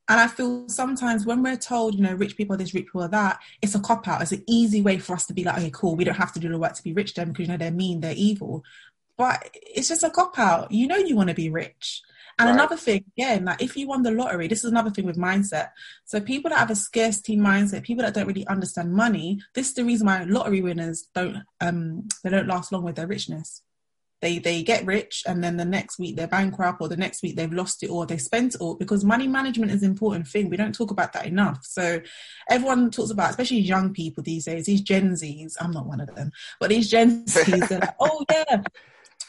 And 0.09 0.21
I 0.21 0.27
feel 0.27 0.69
sometimes 0.69 1.25
when 1.25 1.43
we're 1.43 1.57
told, 1.57 1.95
you 1.95 2.01
know, 2.01 2.13
rich 2.13 2.37
people 2.37 2.55
are 2.55 2.57
this, 2.57 2.73
rich 2.73 2.85
people 2.85 3.03
are 3.03 3.09
that, 3.09 3.39
it's 3.61 3.75
a 3.75 3.79
cop 3.79 4.07
out. 4.07 4.21
It's 4.21 4.31
an 4.31 4.43
easy 4.47 4.81
way 4.81 4.99
for 4.99 5.13
us 5.13 5.25
to 5.25 5.33
be 5.33 5.43
like, 5.43 5.57
okay, 5.57 5.71
cool, 5.73 5.97
we 5.97 6.05
don't 6.05 6.15
have 6.15 6.31
to 6.33 6.39
do 6.39 6.47
the 6.47 6.57
work 6.57 6.73
to 6.73 6.83
be 6.83 6.93
rich 6.93 7.13
then 7.13 7.29
because, 7.29 7.45
you 7.45 7.51
know, 7.51 7.57
they're 7.57 7.71
mean, 7.71 7.99
they're 7.99 8.13
evil. 8.15 8.63
But 9.17 9.49
it's 9.53 9.87
just 9.87 10.03
a 10.03 10.09
cop 10.09 10.37
out. 10.37 10.71
You 10.71 10.87
know, 10.87 10.97
you 10.97 11.15
want 11.15 11.29
to 11.29 11.35
be 11.35 11.49
rich. 11.49 12.01
And 12.39 12.47
right. 12.47 12.53
another 12.53 12.77
thing, 12.77 13.03
again, 13.17 13.45
like 13.45 13.63
if 13.63 13.75
you 13.75 13.87
won 13.87 14.03
the 14.03 14.11
lottery, 14.11 14.47
this 14.47 14.63
is 14.63 14.69
another 14.69 14.91
thing 14.91 15.05
with 15.05 15.17
mindset. 15.17 15.69
So 16.05 16.21
people 16.21 16.49
that 16.49 16.59
have 16.59 16.69
a 16.69 16.75
scarcity 16.75 17.35
mindset, 17.35 17.81
people 17.81 18.03
that 18.03 18.13
don't 18.13 18.27
really 18.27 18.45
understand 18.45 18.93
money, 18.93 19.39
this 19.55 19.69
is 19.69 19.73
the 19.73 19.83
reason 19.83 20.05
why 20.05 20.23
lottery 20.23 20.61
winners 20.61 21.07
don't 21.15 21.43
um 21.61 22.07
they 22.23 22.29
don't 22.29 22.47
last 22.47 22.71
long 22.71 22.83
with 22.83 22.95
their 22.95 23.07
richness 23.07 23.63
they 24.21 24.39
they 24.39 24.63
get 24.63 24.85
rich 24.85 25.23
and 25.27 25.43
then 25.43 25.57
the 25.57 25.65
next 25.65 25.99
week 25.99 26.15
they're 26.15 26.27
bankrupt 26.27 26.81
or 26.81 26.87
the 26.87 26.97
next 26.97 27.21
week 27.21 27.35
they've 27.35 27.53
lost 27.53 27.83
it 27.83 27.89
or 27.89 28.05
they 28.05 28.17
spent 28.17 28.55
it 28.55 28.61
all 28.61 28.75
because 28.75 29.03
money 29.03 29.27
management 29.27 29.71
is 29.71 29.83
an 29.83 29.91
important 29.91 30.27
thing 30.27 30.49
we 30.49 30.57
don't 30.57 30.73
talk 30.73 30.91
about 30.91 31.13
that 31.13 31.25
enough 31.25 31.59
so 31.63 32.01
everyone 32.49 32.89
talks 32.89 33.11
about 33.11 33.29
especially 33.29 33.59
young 33.59 33.93
people 33.93 34.23
these 34.23 34.45
days 34.45 34.65
these 34.65 34.81
gen 34.81 35.15
z's 35.15 35.55
i'm 35.61 35.71
not 35.71 35.85
one 35.85 35.99
of 35.99 36.13
them 36.15 36.31
but 36.59 36.69
these 36.69 36.89
gen 36.89 37.25
z's 37.27 37.67
they're 37.67 37.79
like 37.79 37.95
oh 37.99 38.25
yeah 38.31 38.61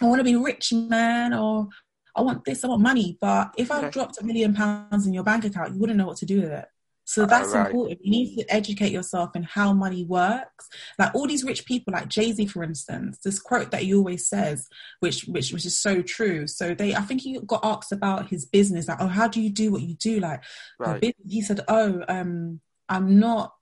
i 0.01 0.05
want 0.05 0.21
to 0.21 0.25
be 0.25 0.37
rich 0.37 0.73
man 0.73 1.33
or 1.35 1.69
i 2.17 2.21
want 2.21 2.45
this 2.45 2.65
i 2.65 2.69
want 2.69 2.83
money 2.83 3.17
but 3.21 3.53
if 3.57 3.71
i 3.71 3.89
dropped 3.91 4.21
a 4.21 4.25
million 4.25 4.55
pounds 4.55 5.07
in 5.07 5.13
your 5.13 5.25
bank 5.25 5.45
account 5.45 5.73
you 5.73 5.81
wouldn't 5.81 5.99
know 5.99 6.07
what 6.07 6.17
to 6.17 6.27
do 6.27 6.41
with 6.41 6.51
it 6.51 6.67
so 7.09 7.25
that's 7.25 7.55
right. 7.55 7.65
important. 7.65 8.05
You 8.05 8.11
need 8.11 8.37
to 8.37 8.55
educate 8.55 8.93
yourself 8.93 9.35
in 9.35 9.43
how 9.43 9.73
money 9.73 10.05
works. 10.05 10.69
Like 10.99 11.15
all 11.15 11.27
these 11.27 11.43
rich 11.43 11.65
people, 11.65 11.95
like 11.95 12.09
Jay 12.09 12.33
Z, 12.33 12.45
for 12.49 12.63
instance, 12.63 13.19
this 13.25 13.39
quote 13.39 13.71
that 13.71 13.81
he 13.81 13.95
always 13.95 14.29
says, 14.29 14.69
which 15.01 15.23
which 15.23 15.51
which 15.51 15.65
is 15.65 15.81
so 15.81 16.03
true. 16.03 16.47
So 16.47 16.75
they, 16.75 16.95
I 16.95 17.01
think 17.01 17.23
he 17.23 17.41
got 17.47 17.65
asked 17.65 17.93
about 17.93 18.29
his 18.29 18.45
business, 18.45 18.89
like, 18.89 19.01
oh, 19.01 19.07
how 19.07 19.27
do 19.27 19.41
you 19.41 19.49
do 19.49 19.73
what 19.73 19.81
you 19.81 19.95
do? 19.95 20.21
Like, 20.21 20.45
right. 20.79 21.17
he 21.27 21.41
said, 21.41 21.61
oh, 21.67 22.05
um, 22.11 22.61
I'm 22.91 23.19
not 23.19 23.55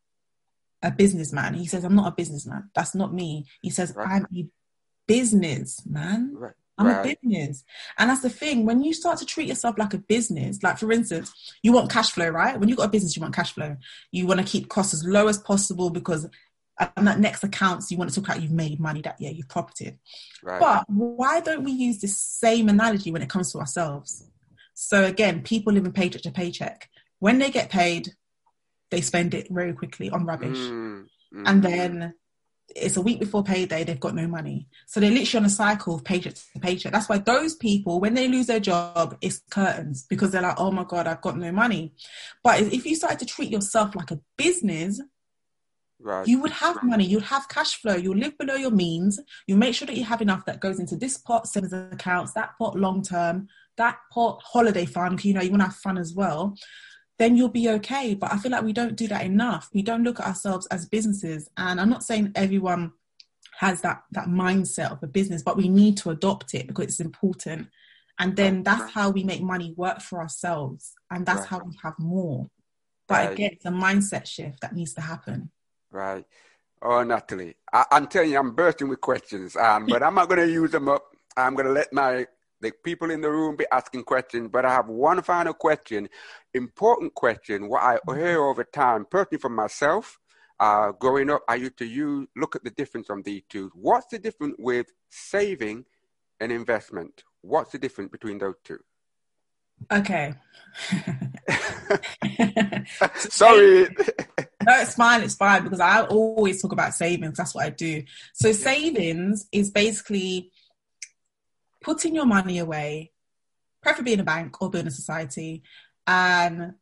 a 0.82 0.90
businessman. 0.90 1.54
He 1.54 1.66
says, 1.66 1.84
I'm 1.84 1.94
not 1.94 2.08
a 2.08 2.16
businessman. 2.16 2.70
That's 2.74 2.96
not 2.96 3.14
me. 3.14 3.46
He 3.62 3.70
says, 3.70 3.94
right. 3.94 4.08
I'm 4.08 4.26
a 4.36 4.48
businessman. 5.06 6.32
Right. 6.34 6.52
I'm 6.78 6.86
right. 6.86 7.06
a 7.06 7.16
business. 7.16 7.64
And 7.98 8.10
that's 8.10 8.20
the 8.20 8.28
thing. 8.28 8.66
When 8.66 8.82
you 8.82 8.92
start 8.92 9.18
to 9.18 9.26
treat 9.26 9.48
yourself 9.48 9.78
like 9.78 9.94
a 9.94 9.98
business, 9.98 10.62
like 10.62 10.78
for 10.78 10.92
instance, 10.92 11.32
you 11.62 11.72
want 11.72 11.90
cash 11.90 12.10
flow, 12.10 12.28
right? 12.28 12.58
When 12.58 12.68
you've 12.68 12.76
got 12.76 12.88
a 12.88 12.90
business, 12.90 13.16
you 13.16 13.22
want 13.22 13.34
cash 13.34 13.52
flow. 13.52 13.76
You 14.12 14.26
want 14.26 14.40
to 14.40 14.46
keep 14.46 14.68
costs 14.68 14.92
as 14.92 15.02
low 15.04 15.28
as 15.28 15.38
possible 15.38 15.88
because 15.88 16.28
and 16.78 17.06
that 17.06 17.18
next 17.18 17.42
accounts, 17.42 17.90
you 17.90 17.96
want 17.96 18.10
to 18.10 18.20
talk 18.20 18.28
about 18.28 18.42
you've 18.42 18.52
made 18.52 18.78
money 18.78 19.00
that 19.02 19.20
year, 19.20 19.32
you've 19.32 19.48
profited. 19.48 19.98
Right. 20.42 20.60
But 20.60 20.84
why 20.88 21.40
don't 21.40 21.64
we 21.64 21.72
use 21.72 22.00
the 22.00 22.08
same 22.08 22.68
analogy 22.68 23.10
when 23.10 23.22
it 23.22 23.30
comes 23.30 23.52
to 23.52 23.58
ourselves? 23.58 24.28
So 24.74 25.04
again, 25.04 25.42
people 25.42 25.72
living 25.72 25.92
paycheck 25.92 26.22
to 26.22 26.30
paycheck. 26.30 26.90
When 27.18 27.38
they 27.38 27.50
get 27.50 27.70
paid, 27.70 28.10
they 28.90 29.00
spend 29.00 29.32
it 29.32 29.48
very 29.50 29.72
quickly 29.72 30.10
on 30.10 30.26
rubbish. 30.26 30.58
Mm, 30.58 31.06
mm, 31.34 31.42
and 31.46 31.62
then 31.62 32.14
it's 32.74 32.96
a 32.96 33.00
week 33.00 33.20
before 33.20 33.42
payday, 33.42 33.85
they've 33.85 34.00
got 34.00 34.14
no 34.14 34.26
money. 34.26 34.68
So 34.87 35.00
they're 35.00 35.11
literally 35.11 35.44
on 35.44 35.46
a 35.46 35.50
cycle 35.50 35.94
of 35.94 36.05
paycheck 36.05 36.35
to 36.35 36.61
paycheck. 36.61 36.92
That's 36.92 37.09
why 37.09 37.18
those 37.18 37.55
people, 37.55 38.00
when 38.00 38.14
they 38.14 38.29
lose 38.29 38.46
their 38.46 38.61
job, 38.61 39.16
it's 39.20 39.42
curtains 39.50 40.05
because 40.09 40.31
they're 40.31 40.42
like, 40.42 40.59
oh 40.59 40.70
my 40.70 40.85
God, 40.85 41.07
I've 41.07 41.20
got 41.20 41.38
no 41.38 41.52
money. 41.52 41.94
But 42.42 42.61
if 42.61 42.85
you 42.85 42.96
started 42.96 43.20
to 43.20 43.26
treat 43.26 43.50
yourself 43.50 43.94
like 43.94 44.11
a 44.11 44.20
business, 44.37 45.00
Right. 45.98 46.29
You 46.29 46.42
would 46.42 46.50
have 46.50 46.83
money, 46.83 47.07
you'd 47.07 47.22
have 47.22 47.48
cash 47.48 47.81
flow, 47.81 47.94
you'll 47.94 48.18
live 48.18 48.37
below 48.37 48.55
your 48.55 48.70
means, 48.70 49.18
you 49.46 49.57
make 49.57 49.74
sure 49.74 49.87
that 49.87 49.96
you 49.96 50.05
have 50.05 50.20
enough 50.20 50.44
that 50.44 50.61
goes 50.61 50.79
into 50.79 50.94
this 50.94 51.16
pot, 51.16 51.48
savings 51.48 51.72
accounts, 51.72 52.35
that 52.35 52.50
pot 52.59 52.79
long 52.79 53.00
term, 53.02 53.48
that 53.79 53.96
pot 54.12 54.42
holiday 54.44 54.85
fund, 54.85 55.16
because 55.16 55.24
you 55.24 55.33
know, 55.33 55.40
you 55.40 55.48
want 55.48 55.62
to 55.62 55.68
have 55.68 55.76
fun 55.76 55.96
as 55.96 56.12
well 56.12 56.55
then 57.18 57.37
you'll 57.37 57.48
be 57.48 57.68
okay. 57.70 58.14
But 58.14 58.33
I 58.33 58.38
feel 58.38 58.52
like 58.52 58.64
we 58.64 58.72
don't 58.72 58.96
do 58.96 59.09
that 59.09 59.24
enough. 59.24 59.70
We 59.72 59.83
don't 59.83 60.05
look 60.05 60.20
at 60.20 60.26
ourselves 60.26 60.66
as 60.66 60.87
businesses. 60.87 61.48
And 61.57 61.81
I'm 61.81 61.90
not 61.90 62.05
saying 62.05 62.33
everyone 62.35 62.92
has 63.59 63.81
that 63.81 64.02
that 64.12 64.26
mindset 64.26 64.93
of 64.93 65.03
a 65.03 65.07
business, 65.07 65.43
but 65.43 65.57
we 65.57 65.68
need 65.68 65.97
to 65.99 66.11
adopt 66.11 66.55
it 66.55 66.66
because 66.66 66.86
it's 66.86 67.01
important. 67.01 67.68
And 68.18 68.34
then 68.36 68.62
that's 68.62 68.93
how 68.93 69.11
we 69.11 69.24
make 69.24 69.43
money 69.43 69.74
work 69.76 70.01
for 70.01 70.20
ourselves. 70.20 70.93
And 71.11 71.26
that's 71.26 71.40
right. 71.40 71.49
how 71.49 71.61
we 71.64 71.72
have 71.82 71.95
more. 71.99 72.49
But 73.09 73.14
right. 73.14 73.32
again, 73.32 73.51
it's 73.53 73.66
a 73.66 73.70
mindset 73.70 74.26
shift 74.26 74.61
that 74.61 74.74
needs 74.74 74.95
to 74.95 75.01
happen. 75.01 75.51
Right. 75.90 76.24
Oh, 76.82 77.03
Natalie, 77.03 77.57
I, 77.72 77.84
am 77.93 78.07
telling 78.07 78.30
you, 78.30 78.38
I'm 78.38 78.55
bursting 78.55 78.88
with 78.88 79.01
questions, 79.01 79.57
um, 79.57 79.86
but 79.86 80.03
I'm 80.03 80.14
not 80.14 80.28
going 80.28 80.40
to 80.40 80.53
use 80.53 80.70
them 80.70 80.88
up. 80.88 81.05
I'm 81.36 81.55
going 81.55 81.66
to 81.66 81.72
let 81.72 81.93
my 81.93 82.26
the 82.61 82.72
people 82.84 83.11
in 83.11 83.20
the 83.20 83.30
room 83.30 83.57
be 83.57 83.66
asking 83.70 84.04
questions, 84.04 84.48
but 84.52 84.64
I 84.64 84.72
have 84.72 84.88
one 84.88 85.22
final 85.22 85.52
question, 85.52 86.09
important 86.54 87.14
question, 87.14 87.68
what 87.68 87.82
I 87.82 87.98
hear 88.14 88.42
over 88.42 88.64
time, 88.64 89.07
personally 89.09 89.40
from 89.40 89.54
myself 89.54 90.18
uh, 90.59 90.92
growing 90.92 91.30
up, 91.30 91.42
I 91.48 91.57
used 91.57 91.76
to 91.78 91.86
use, 91.86 92.28
look 92.34 92.57
at 92.57 92.64
the 92.64 92.70
difference 92.70 93.11
on 93.11 93.22
these 93.22 93.42
two. 93.48 93.70
What's 93.74 94.07
the 94.07 94.18
difference 94.18 94.57
with 94.59 94.86
saving 95.11 95.84
and 96.40 96.50
investment? 96.50 97.24
What's 97.42 97.72
the 97.72 97.78
difference 97.78 98.11
between 98.11 98.38
those 98.38 98.54
two? 98.64 98.78
Okay. 99.92 100.32
Sorry. 103.16 103.88
no, 104.62 104.80
it's 104.80 104.94
fine. 104.94 105.22
It's 105.22 105.34
fine 105.34 105.64
because 105.64 105.80
I 105.80 106.02
always 106.07 106.62
talk 106.62 106.72
about 106.72 106.94
savings. 106.94 107.36
That's 107.36 107.54
what 107.54 107.66
I 107.66 107.70
do. 107.70 108.02
So, 108.32 108.52
savings 108.52 109.46
is 109.52 109.70
basically 109.70 110.50
putting 111.87 112.16
your 112.16 112.26
money 112.26 112.59
away, 112.59 113.12
preferably 113.80 114.12
in 114.12 114.20
a 114.20 114.24
bank 114.24 114.61
or 114.61 114.68
building 114.68 114.89
a 114.89 114.91
society, 114.91 115.62
and 116.05 116.74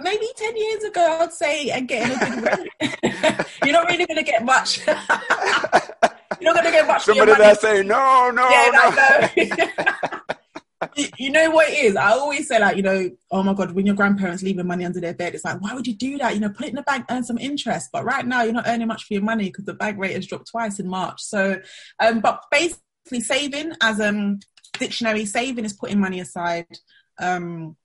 maybe 0.00 0.26
10 0.36 0.56
years 0.56 0.84
ago, 0.84 1.18
I'd 1.20 1.32
say, 1.32 1.70
and 1.70 1.88
getting 1.88 2.16
a 2.16 2.20
good 2.24 2.44
rate. 2.44 3.46
You're 3.64 3.72
not 3.72 3.88
really 3.88 4.06
going 4.06 4.16
to 4.16 4.22
get 4.22 4.44
much. 4.44 4.86
You're 4.86 6.52
not 6.52 6.54
going 6.54 6.66
to 6.66 6.70
get 6.70 6.86
much. 6.86 7.02
Somebody 7.02 7.34
there 7.34 7.54
saying, 7.56 7.88
no, 7.88 8.30
no, 8.30 8.48
yeah, 8.48 9.28
no. 9.36 10.34
you, 10.96 11.08
you 11.18 11.30
know 11.30 11.50
what 11.50 11.68
it 11.68 11.84
is? 11.84 11.96
I 11.96 12.10
always 12.10 12.46
say, 12.46 12.60
like, 12.60 12.76
you 12.76 12.82
know, 12.84 13.10
oh 13.32 13.42
my 13.42 13.54
God, 13.54 13.72
when 13.72 13.86
your 13.86 13.96
grandparents 13.96 14.44
leaving 14.44 14.68
money 14.68 14.84
under 14.84 15.00
their 15.00 15.14
bed, 15.14 15.34
it's 15.34 15.44
like, 15.44 15.60
why 15.60 15.74
would 15.74 15.86
you 15.86 15.94
do 15.94 16.16
that? 16.18 16.34
You 16.34 16.40
know, 16.40 16.50
put 16.50 16.66
it 16.66 16.70
in 16.70 16.76
the 16.76 16.82
bank, 16.82 17.06
earn 17.10 17.24
some 17.24 17.38
interest. 17.38 17.90
But 17.92 18.04
right 18.04 18.24
now, 18.24 18.42
you're 18.42 18.52
not 18.52 18.68
earning 18.68 18.86
much 18.86 19.04
for 19.04 19.14
your 19.14 19.22
money 19.24 19.46
because 19.46 19.64
the 19.64 19.74
bank 19.74 19.98
rate 19.98 20.14
has 20.14 20.26
dropped 20.28 20.48
twice 20.48 20.78
in 20.78 20.86
March. 20.86 21.20
So, 21.20 21.60
um, 21.98 22.20
but 22.20 22.40
basically, 22.52 22.83
saving 23.06 23.72
as 23.80 24.00
um 24.00 24.40
dictionary, 24.78 25.24
saving 25.24 25.64
is 25.64 25.72
putting 25.72 26.00
money 26.00 26.20
aside 26.20 26.66
um 27.20 27.76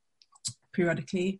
periodically 0.73 1.39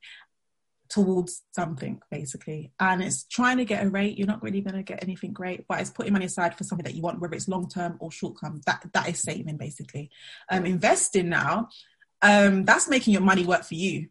towards 0.90 1.44
something 1.56 2.02
basically. 2.10 2.72
And 2.80 3.04
it's 3.04 3.24
trying 3.26 3.58
to 3.58 3.66
get 3.66 3.86
a 3.86 3.90
rate. 3.90 4.18
You're 4.18 4.28
not 4.28 4.42
really 4.42 4.62
going 4.62 4.76
to 4.76 4.84
get 4.84 5.04
anything 5.04 5.34
great 5.34 5.66
but 5.68 5.80
it's 5.80 5.92
putting 5.92 6.14
money 6.14 6.26
aside 6.26 6.58
for 6.58 6.64
something 6.64 6.84
that 6.84 6.96
you 6.96 7.02
want 7.02 7.20
whether 7.20 7.36
it's 7.36 7.48
long 7.48 7.70
term 7.70 7.98
or 8.00 8.12
short 8.12 8.38
term 8.42 8.62
that 8.66 8.86
that 8.94 9.10
is 9.10 9.22
saving 9.22 9.58
basically. 9.58 10.10
Um 10.50 10.66
investing 10.66 11.30
now 11.30 11.70
um 12.22 12.66
that's 12.66 12.90
making 12.90 13.14
your 13.14 13.22
money 13.22 13.46
work 13.46 13.64
for 13.64 13.76
you 13.76 14.10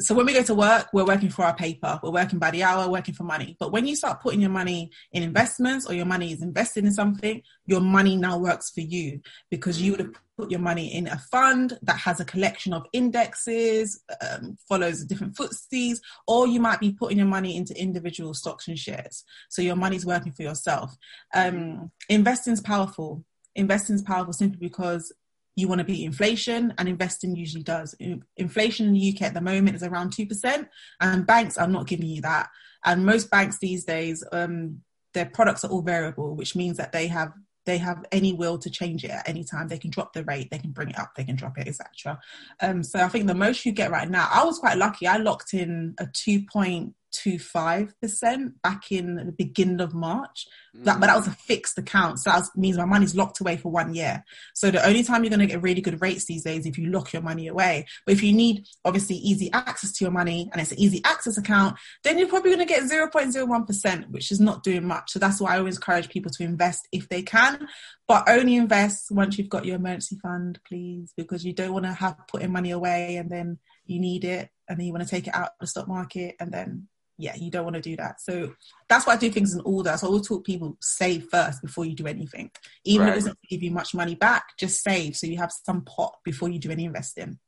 so 0.00 0.14
when 0.14 0.26
we 0.26 0.32
go 0.32 0.42
to 0.42 0.54
work, 0.54 0.88
we're 0.92 1.04
working 1.04 1.30
for 1.30 1.44
our 1.44 1.54
paper, 1.54 1.98
we're 2.02 2.10
working 2.10 2.38
by 2.38 2.50
the 2.50 2.62
hour, 2.62 2.88
working 2.88 3.14
for 3.14 3.24
money. 3.24 3.56
But 3.58 3.72
when 3.72 3.86
you 3.86 3.96
start 3.96 4.20
putting 4.20 4.40
your 4.40 4.50
money 4.50 4.90
in 5.12 5.22
investments 5.22 5.86
or 5.86 5.94
your 5.94 6.06
money 6.06 6.32
is 6.32 6.42
invested 6.42 6.84
in 6.84 6.92
something, 6.92 7.42
your 7.66 7.80
money 7.80 8.16
now 8.16 8.38
works 8.38 8.70
for 8.70 8.80
you 8.80 9.20
because 9.50 9.80
you 9.80 9.92
would 9.92 10.00
have 10.00 10.14
put 10.36 10.50
your 10.50 10.60
money 10.60 10.94
in 10.94 11.06
a 11.08 11.18
fund 11.18 11.78
that 11.82 11.96
has 11.96 12.20
a 12.20 12.24
collection 12.24 12.72
of 12.72 12.86
indexes, 12.92 14.02
um, 14.20 14.56
follows 14.68 15.04
different 15.04 15.34
FTSEs, 15.34 15.98
or 16.26 16.46
you 16.46 16.60
might 16.60 16.80
be 16.80 16.92
putting 16.92 17.18
your 17.18 17.26
money 17.26 17.56
into 17.56 17.78
individual 17.80 18.34
stocks 18.34 18.68
and 18.68 18.78
shares. 18.78 19.24
So 19.48 19.62
your 19.62 19.76
money's 19.76 20.04
working 20.06 20.32
for 20.32 20.42
yourself. 20.42 20.94
Um, 21.34 21.90
investing 22.08 22.52
is 22.52 22.60
powerful. 22.60 23.24
Investing 23.54 23.96
is 23.96 24.02
powerful 24.02 24.34
simply 24.34 24.58
because 24.58 25.12
you 25.56 25.68
want 25.68 25.80
to 25.80 25.84
beat 25.84 26.04
inflation, 26.04 26.72
and 26.78 26.88
investing 26.88 27.34
usually 27.34 27.64
does. 27.64 27.94
Inflation 28.36 28.86
in 28.86 28.92
the 28.92 29.14
UK 29.14 29.22
at 29.22 29.34
the 29.34 29.40
moment 29.40 29.74
is 29.74 29.82
around 29.82 30.12
2%, 30.12 30.68
and 31.00 31.26
banks 31.26 31.56
are 31.56 31.66
not 31.66 31.86
giving 31.86 32.06
you 32.06 32.20
that. 32.22 32.48
And 32.84 33.04
most 33.04 33.30
banks 33.30 33.58
these 33.58 33.84
days, 33.84 34.22
um, 34.32 34.82
their 35.14 35.26
products 35.26 35.64
are 35.64 35.70
all 35.70 35.82
variable, 35.82 36.36
which 36.36 36.54
means 36.54 36.76
that 36.76 36.92
they 36.92 37.08
have 37.08 37.32
they 37.64 37.78
have 37.78 38.04
any 38.12 38.32
will 38.32 38.58
to 38.58 38.70
change 38.70 39.02
it 39.02 39.10
at 39.10 39.28
any 39.28 39.42
time. 39.42 39.66
They 39.66 39.78
can 39.78 39.90
drop 39.90 40.12
the 40.12 40.22
rate, 40.22 40.50
they 40.50 40.58
can 40.58 40.70
bring 40.70 40.90
it 40.90 40.98
up, 41.00 41.16
they 41.16 41.24
can 41.24 41.34
drop 41.34 41.58
it, 41.58 41.66
etc. 41.66 42.18
Um, 42.60 42.84
so 42.84 43.00
I 43.00 43.08
think 43.08 43.26
the 43.26 43.34
most 43.34 43.66
you 43.66 43.72
get 43.72 43.90
right 43.90 44.08
now, 44.08 44.28
I 44.32 44.44
was 44.44 44.60
quite 44.60 44.78
lucky. 44.78 45.08
I 45.08 45.16
locked 45.16 45.52
in 45.52 45.96
a 45.98 46.06
two 46.06 46.42
point 46.50 46.94
2.5% 47.24 48.52
back 48.62 48.92
in 48.92 49.16
the 49.16 49.32
beginning 49.32 49.80
of 49.80 49.94
March. 49.94 50.46
That, 50.84 51.00
but 51.00 51.06
that 51.06 51.14
mm. 51.14 51.20
was 51.20 51.28
a 51.28 51.32
fixed 51.32 51.78
account. 51.78 52.18
So 52.18 52.30
that 52.30 52.40
was, 52.40 52.50
means 52.54 52.76
my 52.76 52.84
money's 52.84 53.14
locked 53.14 53.40
away 53.40 53.56
for 53.56 53.70
one 53.70 53.94
year. 53.94 54.24
So 54.54 54.70
the 54.70 54.86
only 54.86 55.02
time 55.02 55.24
you're 55.24 55.30
going 55.30 55.40
to 55.40 55.46
get 55.46 55.62
really 55.62 55.80
good 55.80 56.02
rates 56.02 56.26
these 56.26 56.44
days 56.44 56.66
if 56.66 56.76
you 56.76 56.90
lock 56.90 57.12
your 57.12 57.22
money 57.22 57.46
away. 57.46 57.86
But 58.04 58.12
if 58.12 58.22
you 58.22 58.32
need 58.32 58.66
obviously 58.84 59.16
easy 59.16 59.50
access 59.52 59.92
to 59.92 60.04
your 60.04 60.12
money 60.12 60.50
and 60.52 60.60
it's 60.60 60.72
an 60.72 60.78
easy 60.78 61.00
access 61.04 61.38
account, 61.38 61.78
then 62.04 62.18
you're 62.18 62.28
probably 62.28 62.54
going 62.54 62.66
to 62.66 62.72
get 62.72 62.82
0.01%, 62.84 64.10
which 64.10 64.30
is 64.30 64.40
not 64.40 64.62
doing 64.62 64.86
much. 64.86 65.12
So 65.12 65.18
that's 65.18 65.40
why 65.40 65.54
I 65.54 65.58
always 65.58 65.76
encourage 65.76 66.08
people 66.08 66.30
to 66.32 66.44
invest 66.44 66.86
if 66.92 67.08
they 67.08 67.22
can, 67.22 67.68
but 68.06 68.28
only 68.28 68.56
invest 68.56 69.10
once 69.10 69.38
you've 69.38 69.48
got 69.48 69.64
your 69.64 69.76
emergency 69.76 70.18
fund, 70.20 70.60
please, 70.66 71.12
because 71.16 71.44
you 71.44 71.52
don't 71.52 71.72
want 71.72 71.86
to 71.86 71.92
have 71.92 72.16
putting 72.28 72.52
money 72.52 72.70
away 72.70 73.16
and 73.16 73.30
then 73.30 73.58
you 73.86 74.00
need 74.00 74.24
it 74.24 74.50
and 74.68 74.78
then 74.78 74.86
you 74.86 74.92
want 74.92 75.04
to 75.04 75.10
take 75.10 75.26
it 75.26 75.34
out 75.34 75.48
of 75.48 75.52
the 75.60 75.66
stock 75.66 75.88
market 75.88 76.36
and 76.40 76.52
then 76.52 76.88
yeah, 77.18 77.34
you 77.34 77.50
don't 77.50 77.64
want 77.64 77.76
to 77.76 77.82
do 77.82 77.96
that. 77.96 78.20
So 78.20 78.54
that's 78.88 79.06
why 79.06 79.14
I 79.14 79.16
do 79.16 79.30
things 79.30 79.54
in 79.54 79.60
order. 79.64 79.96
So 79.96 80.06
I 80.06 80.08
always 80.08 80.26
talk 80.26 80.44
people 80.44 80.76
save 80.80 81.28
first 81.30 81.62
before 81.62 81.84
you 81.84 81.94
do 81.94 82.06
anything. 82.06 82.50
Even 82.84 83.06
right. 83.06 83.12
if 83.12 83.16
it 83.16 83.20
doesn't 83.20 83.38
give 83.48 83.62
you 83.62 83.70
much 83.70 83.94
money 83.94 84.14
back, 84.14 84.56
just 84.58 84.82
save 84.82 85.16
so 85.16 85.26
you 85.26 85.38
have 85.38 85.52
some 85.52 85.82
pot 85.82 86.16
before 86.24 86.48
you 86.48 86.58
do 86.58 86.70
any 86.70 86.84
investing. 86.84 87.38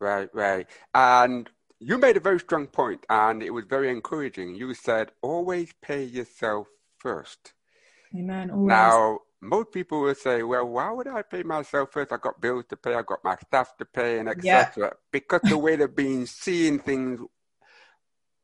Right, 0.00 0.28
right. 0.34 0.66
And 0.94 1.48
you 1.80 1.98
made 1.98 2.16
a 2.16 2.20
very 2.20 2.40
strong 2.40 2.66
point 2.66 3.04
and 3.08 3.42
it 3.42 3.50
was 3.50 3.64
very 3.64 3.90
encouraging. 3.90 4.54
You 4.54 4.74
said 4.74 5.10
always 5.22 5.72
pay 5.82 6.04
yourself 6.04 6.68
first. 6.98 7.54
Amen. 8.16 8.50
Always. 8.50 8.68
Now 8.68 9.20
most 9.44 9.72
people 9.72 10.00
will 10.00 10.14
say, 10.14 10.42
well, 10.42 10.66
why 10.66 10.90
would 10.90 11.06
I 11.06 11.22
pay 11.22 11.42
myself 11.42 11.92
first? 11.92 12.12
I 12.12 12.16
got 12.16 12.40
bills 12.40 12.64
to 12.70 12.76
pay, 12.76 12.94
I 12.94 13.02
got 13.02 13.22
my 13.22 13.36
staff 13.36 13.76
to 13.76 13.84
pay, 13.84 14.18
and 14.18 14.28
etc. 14.28 14.72
Yeah. 14.76 14.90
Because 15.12 15.40
the 15.44 15.58
way 15.58 15.76
they've 15.76 15.94
been 15.94 16.26
seeing 16.26 16.78
things 16.78 17.20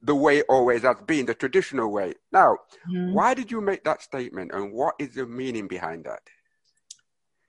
the 0.03 0.15
way 0.15 0.43
always 0.43 0.83
has 0.83 0.97
been, 1.07 1.27
the 1.27 1.35
traditional 1.35 1.91
way. 1.91 2.15
Now, 2.33 2.57
mm-hmm. 2.89 3.13
why 3.13 3.35
did 3.35 3.51
you 3.51 3.61
make 3.61 3.85
that 3.85 4.03
statement 4.03 4.53
and 4.53 4.73
what 4.73 4.95
is 4.99 5.15
the 5.15 5.27
meaning 5.27 5.69
behind 5.69 6.05
that? 6.05 6.21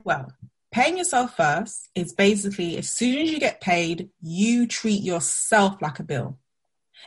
Well, 0.03 0.31
paying 0.71 0.97
yourself 0.97 1.37
first 1.37 1.89
is 1.95 2.13
basically 2.13 2.77
as 2.77 2.89
soon 2.89 3.19
as 3.19 3.31
you 3.31 3.39
get 3.39 3.61
paid, 3.61 4.09
you 4.21 4.67
treat 4.67 5.01
yourself 5.01 5.81
like 5.81 5.99
a 5.99 6.03
bill. 6.03 6.39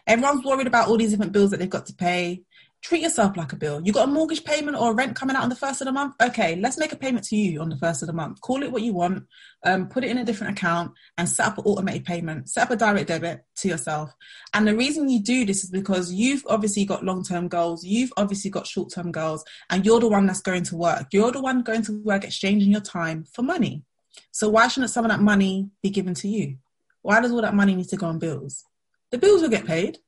Everyone's 0.07 0.45
worried 0.45 0.67
about 0.67 0.89
all 0.89 0.97
these 0.97 1.11
different 1.11 1.33
bills 1.33 1.51
that 1.51 1.59
they've 1.59 1.69
got 1.69 1.87
to 1.87 1.95
pay 1.95 2.43
treat 2.85 3.01
yourself 3.01 3.35
like 3.35 3.53
a 3.53 3.57
bill. 3.57 3.81
You 3.83 3.93
got 3.93 4.09
a 4.09 4.13
mortgage 4.13 4.45
payment 4.45 4.77
or 4.77 4.91
a 4.91 4.95
rent 4.95 5.17
coming 5.17 5.35
out 5.35 5.43
on 5.43 5.49
the 5.49 5.57
first 5.57 5.81
of 5.81 5.87
the 5.87 5.93
month. 5.93 6.15
Okay, 6.23 6.57
let's 6.57 6.77
make 6.77 6.93
a 6.93 6.97
payment 6.97 7.25
to 7.25 7.37
you 7.37 7.63
on 7.63 7.71
the 7.71 7.79
first 7.79 8.03
of 8.03 8.09
the 8.09 8.13
month. 8.13 8.43
Call 8.43 8.63
it 8.63 8.71
what 8.71 8.83
you 8.83 8.93
want. 8.93 9.25
Um, 9.65 9.89
put 9.89 10.05
it 10.05 10.11
in 10.11 10.19
a 10.19 10.25
different 10.25 10.59
account 10.59 10.93
and 11.17 11.27
set 11.27 11.47
up 11.47 11.57
an 11.57 11.65
automated 11.65 12.05
payment. 12.05 12.51
Set 12.51 12.65
up 12.65 12.71
a 12.73 12.77
direct 12.77 13.09
debit 13.09 13.43
to 13.57 13.69
yourself. 13.69 14.13
And 14.53 14.69
the 14.69 14.77
reason 14.77 15.09
you 15.09 15.23
do 15.23 15.47
this 15.47 15.65
is 15.65 15.71
because 15.71 16.13
you've 16.13 16.45
obviously 16.47 16.85
got 16.85 17.05
long 17.05 17.25
term 17.25 17.49
goals. 17.49 17.85
You've 17.85 18.13
obviously 18.19 18.51
got 18.51 18.67
short 18.67 18.93
term 18.93 19.11
goals, 19.11 19.45
and 19.71 19.87
you're 19.87 20.01
the 20.01 20.09
one 20.09 20.27
that's 20.27 20.43
going 20.43 20.65
to 20.65 20.77
work. 20.77 21.07
You're 21.11 21.33
the 21.33 21.41
one 21.41 21.63
going 21.63 21.83
to 21.85 22.03
work 22.03 22.25
exchanging 22.25 22.71
your 22.71 22.83
time 22.83 23.25
for 23.33 23.43
money. 23.43 23.83
So 24.31 24.51
why 24.51 24.69
shouldn't 24.69 24.93
some 24.93 25.07
of 25.07 25.11
that 25.11 25.21
money 25.23 25.71
be 25.83 25.89
given 25.89 26.13
to 26.15 26.29
you? 26.29 26.59
Why 27.01 27.21
does 27.21 27.33
all 27.33 27.43
that 27.43 27.55
money 27.55 27.75
need 27.75 27.89
to 27.89 27.97
go 27.97 28.07
on 28.07 28.19
bills? 28.19 28.65
The 29.11 29.19
bills 29.19 29.41
will 29.41 29.49
get 29.49 29.65
paid 29.65 29.99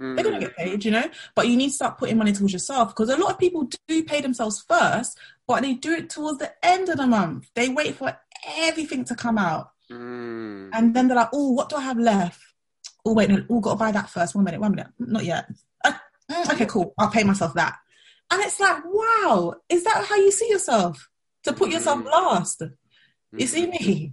Mm. 0.00 0.14
They're 0.14 0.24
going 0.24 0.40
to 0.40 0.46
get 0.46 0.56
paid, 0.56 0.84
you 0.84 0.90
know, 0.90 1.08
but 1.34 1.48
you 1.48 1.56
need 1.56 1.68
to 1.68 1.74
start 1.74 1.98
putting 1.98 2.18
money 2.18 2.32
towards 2.32 2.52
yourself 2.52 2.88
because 2.88 3.08
a 3.08 3.16
lot 3.16 3.32
of 3.32 3.38
people 3.38 3.68
do 3.88 4.04
pay 4.04 4.20
themselves 4.20 4.64
first, 4.68 5.18
but 5.46 5.62
they 5.62 5.74
do 5.74 5.92
it 5.92 6.10
towards 6.10 6.38
the 6.38 6.52
end 6.62 6.88
of 6.88 6.98
the 6.98 7.06
month. 7.06 7.50
They 7.54 7.68
wait 7.68 7.96
for 7.96 8.16
everything 8.46 9.04
to 9.06 9.14
come 9.14 9.38
out. 9.38 9.70
Mm. 9.90 10.70
And 10.72 10.94
then 10.94 11.08
they're 11.08 11.16
like, 11.16 11.30
oh, 11.32 11.52
what 11.52 11.68
do 11.68 11.76
I 11.76 11.82
have 11.82 11.98
left? 11.98 12.40
Oh, 13.04 13.14
wait, 13.14 13.30
no, 13.30 13.44
oh, 13.48 13.60
got 13.60 13.70
to 13.70 13.76
buy 13.76 13.92
that 13.92 14.10
first. 14.10 14.34
One 14.34 14.44
minute, 14.44 14.60
one 14.60 14.72
minute. 14.72 14.88
Not 14.98 15.24
yet. 15.24 15.46
Uh, 15.84 15.92
mm, 16.30 16.52
okay, 16.52 16.66
cool. 16.66 16.92
I'll 16.98 17.10
pay 17.10 17.24
myself 17.24 17.54
that. 17.54 17.76
And 18.30 18.42
it's 18.42 18.58
like, 18.58 18.82
wow, 18.84 19.54
is 19.68 19.84
that 19.84 20.04
how 20.04 20.16
you 20.16 20.32
see 20.32 20.50
yourself? 20.50 21.08
To 21.44 21.52
put 21.52 21.70
yourself 21.70 22.00
mm. 22.00 22.06
last. 22.06 22.62
You 23.32 23.46
see 23.46 23.66
mm. 23.66 23.70
me? 23.70 24.12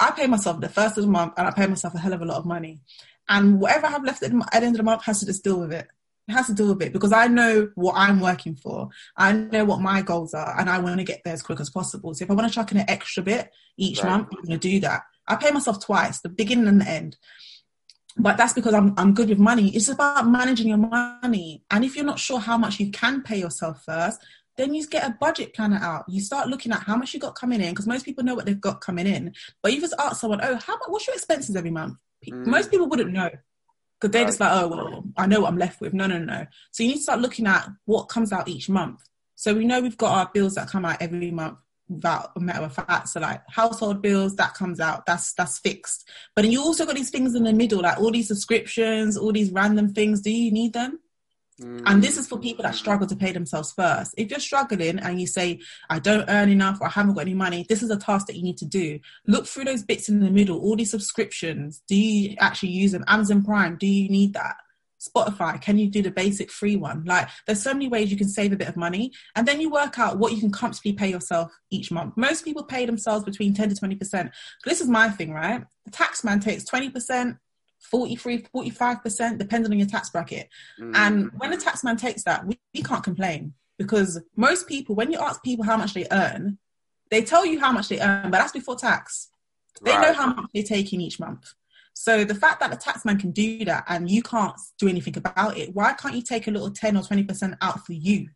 I 0.00 0.10
pay 0.10 0.26
myself 0.26 0.60
the 0.60 0.68
first 0.68 0.98
of 0.98 1.04
the 1.04 1.10
month 1.10 1.34
and 1.36 1.46
I 1.46 1.52
pay 1.52 1.66
myself 1.66 1.94
a 1.94 1.98
hell 1.98 2.12
of 2.12 2.22
a 2.22 2.24
lot 2.24 2.38
of 2.38 2.46
money. 2.46 2.80
And 3.28 3.60
whatever 3.60 3.86
I 3.86 3.90
have 3.90 4.04
left 4.04 4.22
at 4.22 4.30
the 4.30 4.48
end 4.54 4.74
of 4.74 4.78
the 4.78 4.82
month 4.82 5.04
has 5.04 5.20
to 5.20 5.26
just 5.26 5.44
deal 5.44 5.60
with 5.60 5.72
it. 5.72 5.86
It 6.28 6.32
has 6.32 6.46
to 6.46 6.54
deal 6.54 6.68
with 6.68 6.82
it 6.82 6.92
because 6.92 7.12
I 7.12 7.26
know 7.26 7.70
what 7.74 7.94
I'm 7.96 8.20
working 8.20 8.54
for. 8.54 8.88
I 9.16 9.32
know 9.32 9.64
what 9.64 9.80
my 9.80 10.02
goals 10.02 10.34
are, 10.34 10.58
and 10.58 10.70
I 10.70 10.78
want 10.78 10.98
to 10.98 11.04
get 11.04 11.22
there 11.24 11.34
as 11.34 11.42
quick 11.42 11.60
as 11.60 11.70
possible. 11.70 12.14
So 12.14 12.24
if 12.24 12.30
I 12.30 12.34
want 12.34 12.48
to 12.48 12.54
chuck 12.54 12.70
in 12.72 12.78
an 12.78 12.88
extra 12.88 13.22
bit 13.22 13.50
each 13.76 14.02
right. 14.02 14.10
month, 14.10 14.28
I'm 14.32 14.44
going 14.44 14.58
to 14.58 14.68
do 14.68 14.80
that. 14.80 15.02
I 15.26 15.36
pay 15.36 15.50
myself 15.50 15.84
twice, 15.84 16.20
the 16.20 16.28
beginning 16.28 16.68
and 16.68 16.80
the 16.80 16.88
end. 16.88 17.16
But 18.16 18.36
that's 18.36 18.52
because 18.52 18.74
I'm 18.74 18.94
I'm 18.96 19.14
good 19.14 19.30
with 19.30 19.38
money. 19.38 19.74
It's 19.74 19.88
about 19.88 20.28
managing 20.28 20.68
your 20.68 20.76
money. 20.76 21.64
And 21.70 21.84
if 21.84 21.96
you're 21.96 22.04
not 22.04 22.18
sure 22.18 22.38
how 22.38 22.58
much 22.58 22.78
you 22.78 22.90
can 22.90 23.22
pay 23.22 23.38
yourself 23.38 23.82
first, 23.84 24.20
then 24.56 24.74
you 24.74 24.86
get 24.86 25.06
a 25.06 25.16
budget 25.18 25.54
planner 25.54 25.78
out. 25.78 26.04
You 26.08 26.20
start 26.20 26.48
looking 26.48 26.72
at 26.72 26.82
how 26.82 26.96
much 26.96 27.14
you 27.14 27.20
got 27.20 27.34
coming 27.34 27.60
in 27.60 27.70
because 27.70 27.86
most 27.86 28.04
people 28.04 28.22
know 28.22 28.34
what 28.34 28.44
they've 28.44 28.60
got 28.60 28.80
coming 28.80 29.06
in. 29.06 29.34
But 29.62 29.72
you 29.72 29.80
just 29.80 29.94
ask 29.98 30.20
someone, 30.20 30.40
"Oh, 30.42 30.56
how 30.56 30.74
much? 30.74 30.88
What's 30.88 31.06
your 31.06 31.16
expenses 31.16 31.56
every 31.56 31.70
month?" 31.70 31.96
Mm. 32.26 32.46
Most 32.46 32.70
people 32.70 32.88
wouldn't 32.88 33.12
know 33.12 33.30
because 34.00 34.12
they're 34.12 34.24
just 34.24 34.40
like, 34.40 34.50
oh, 34.52 34.68
well, 34.68 35.04
I 35.16 35.26
know 35.26 35.40
what 35.40 35.48
I'm 35.48 35.58
left 35.58 35.80
with. 35.80 35.94
No, 35.94 36.06
no, 36.06 36.18
no. 36.18 36.46
So 36.72 36.82
you 36.82 36.90
need 36.90 36.96
to 36.96 37.02
start 37.02 37.20
looking 37.20 37.46
at 37.46 37.68
what 37.84 38.04
comes 38.04 38.32
out 38.32 38.48
each 38.48 38.68
month. 38.68 39.00
So 39.36 39.54
we 39.54 39.64
know 39.64 39.80
we've 39.80 39.96
got 39.96 40.16
our 40.16 40.30
bills 40.32 40.54
that 40.54 40.68
come 40.68 40.84
out 40.84 41.00
every 41.00 41.30
month 41.30 41.60
without 41.88 42.30
a 42.36 42.40
matter 42.40 42.64
of 42.64 42.72
fact. 42.72 43.08
So 43.08 43.20
like 43.20 43.42
household 43.48 44.02
bills, 44.02 44.36
that 44.36 44.54
comes 44.54 44.80
out, 44.80 45.06
that's 45.06 45.34
that's 45.34 45.58
fixed. 45.58 46.08
But 46.34 46.42
then 46.42 46.52
you 46.52 46.60
also 46.60 46.86
got 46.86 46.96
these 46.96 47.10
things 47.10 47.34
in 47.34 47.44
the 47.44 47.52
middle, 47.52 47.80
like 47.80 47.98
all 47.98 48.10
these 48.10 48.28
subscriptions, 48.28 49.16
all 49.16 49.32
these 49.32 49.50
random 49.50 49.92
things. 49.92 50.20
Do 50.20 50.30
you 50.30 50.50
need 50.50 50.72
them? 50.72 50.98
Mm. 51.64 51.82
And 51.86 52.02
this 52.02 52.16
is 52.18 52.26
for 52.26 52.38
people 52.38 52.62
that 52.62 52.74
struggle 52.74 53.06
to 53.06 53.16
pay 53.16 53.32
themselves 53.32 53.72
first. 53.72 54.14
If 54.16 54.30
you're 54.30 54.40
struggling 54.40 54.98
and 54.98 55.20
you 55.20 55.26
say, 55.26 55.60
I 55.88 55.98
don't 55.98 56.28
earn 56.28 56.48
enough 56.48 56.80
or 56.80 56.86
I 56.86 56.90
haven't 56.90 57.14
got 57.14 57.22
any 57.22 57.34
money, 57.34 57.66
this 57.68 57.82
is 57.82 57.90
a 57.90 57.96
task 57.96 58.26
that 58.26 58.36
you 58.36 58.42
need 58.42 58.58
to 58.58 58.66
do. 58.66 58.98
Look 59.26 59.46
through 59.46 59.64
those 59.64 59.82
bits 59.82 60.08
in 60.08 60.20
the 60.20 60.30
middle, 60.30 60.58
all 60.58 60.76
these 60.76 60.90
subscriptions. 60.90 61.82
Do 61.88 61.96
you 61.96 62.36
actually 62.38 62.70
use 62.70 62.92
them? 62.92 63.04
Amazon 63.08 63.42
Prime, 63.42 63.76
do 63.76 63.86
you 63.86 64.08
need 64.08 64.34
that? 64.34 64.56
Spotify, 65.02 65.60
can 65.60 65.78
you 65.78 65.88
do 65.88 66.00
the 66.00 66.10
basic 66.12 66.50
free 66.50 66.76
one? 66.76 67.04
Like, 67.04 67.28
there's 67.46 67.62
so 67.62 67.72
many 67.72 67.88
ways 67.88 68.10
you 68.10 68.16
can 68.16 68.28
save 68.28 68.52
a 68.52 68.56
bit 68.56 68.68
of 68.68 68.76
money, 68.76 69.12
and 69.34 69.48
then 69.48 69.60
you 69.60 69.68
work 69.68 69.98
out 69.98 70.18
what 70.18 70.32
you 70.32 70.38
can 70.38 70.52
comfortably 70.52 70.92
pay 70.92 71.10
yourself 71.10 71.50
each 71.70 71.90
month. 71.90 72.16
Most 72.16 72.44
people 72.44 72.62
pay 72.62 72.86
themselves 72.86 73.24
between 73.24 73.52
10 73.52 73.70
to 73.70 73.74
20%. 73.74 74.30
This 74.64 74.80
is 74.80 74.88
my 74.88 75.08
thing, 75.08 75.32
right? 75.32 75.64
The 75.86 75.90
tax 75.90 76.22
man 76.22 76.38
takes 76.38 76.64
20%, 76.64 77.36
43, 77.82 78.46
45%, 78.54 79.38
depending 79.38 79.72
on 79.72 79.78
your 79.78 79.88
tax 79.88 80.10
bracket. 80.10 80.48
Mm. 80.80 80.96
And 80.96 81.30
when 81.36 81.50
the 81.50 81.56
tax 81.56 81.84
man 81.84 81.96
takes 81.96 82.24
that, 82.24 82.46
we, 82.46 82.58
we 82.74 82.82
can't 82.82 83.04
complain 83.04 83.54
because 83.78 84.20
most 84.36 84.66
people, 84.68 84.94
when 84.94 85.10
you 85.10 85.18
ask 85.18 85.42
people 85.42 85.64
how 85.64 85.76
much 85.76 85.94
they 85.94 86.06
earn, 86.10 86.58
they 87.10 87.22
tell 87.22 87.44
you 87.44 87.60
how 87.60 87.72
much 87.72 87.88
they 87.88 88.00
earn, 88.00 88.30
but 88.30 88.38
that's 88.38 88.52
before 88.52 88.76
tax. 88.76 89.28
They 89.82 89.90
right. 89.90 90.00
know 90.00 90.12
how 90.14 90.26
much 90.28 90.46
they're 90.54 90.62
taking 90.62 91.00
each 91.00 91.18
month. 91.18 91.52
So 91.94 92.24
the 92.24 92.34
fact 92.34 92.60
that 92.60 92.70
the 92.70 92.76
taxman 92.76 93.20
can 93.20 93.32
do 93.32 93.64
that 93.66 93.84
and 93.88 94.10
you 94.10 94.22
can't 94.22 94.58
do 94.78 94.88
anything 94.88 95.16
about 95.16 95.58
it, 95.58 95.74
why 95.74 95.92
can't 95.92 96.14
you 96.14 96.22
take 96.22 96.46
a 96.46 96.50
little 96.50 96.70
10 96.70 96.96
or 96.96 97.02
20% 97.02 97.56
out 97.60 97.84
for 97.84 97.92
you? 97.92 98.28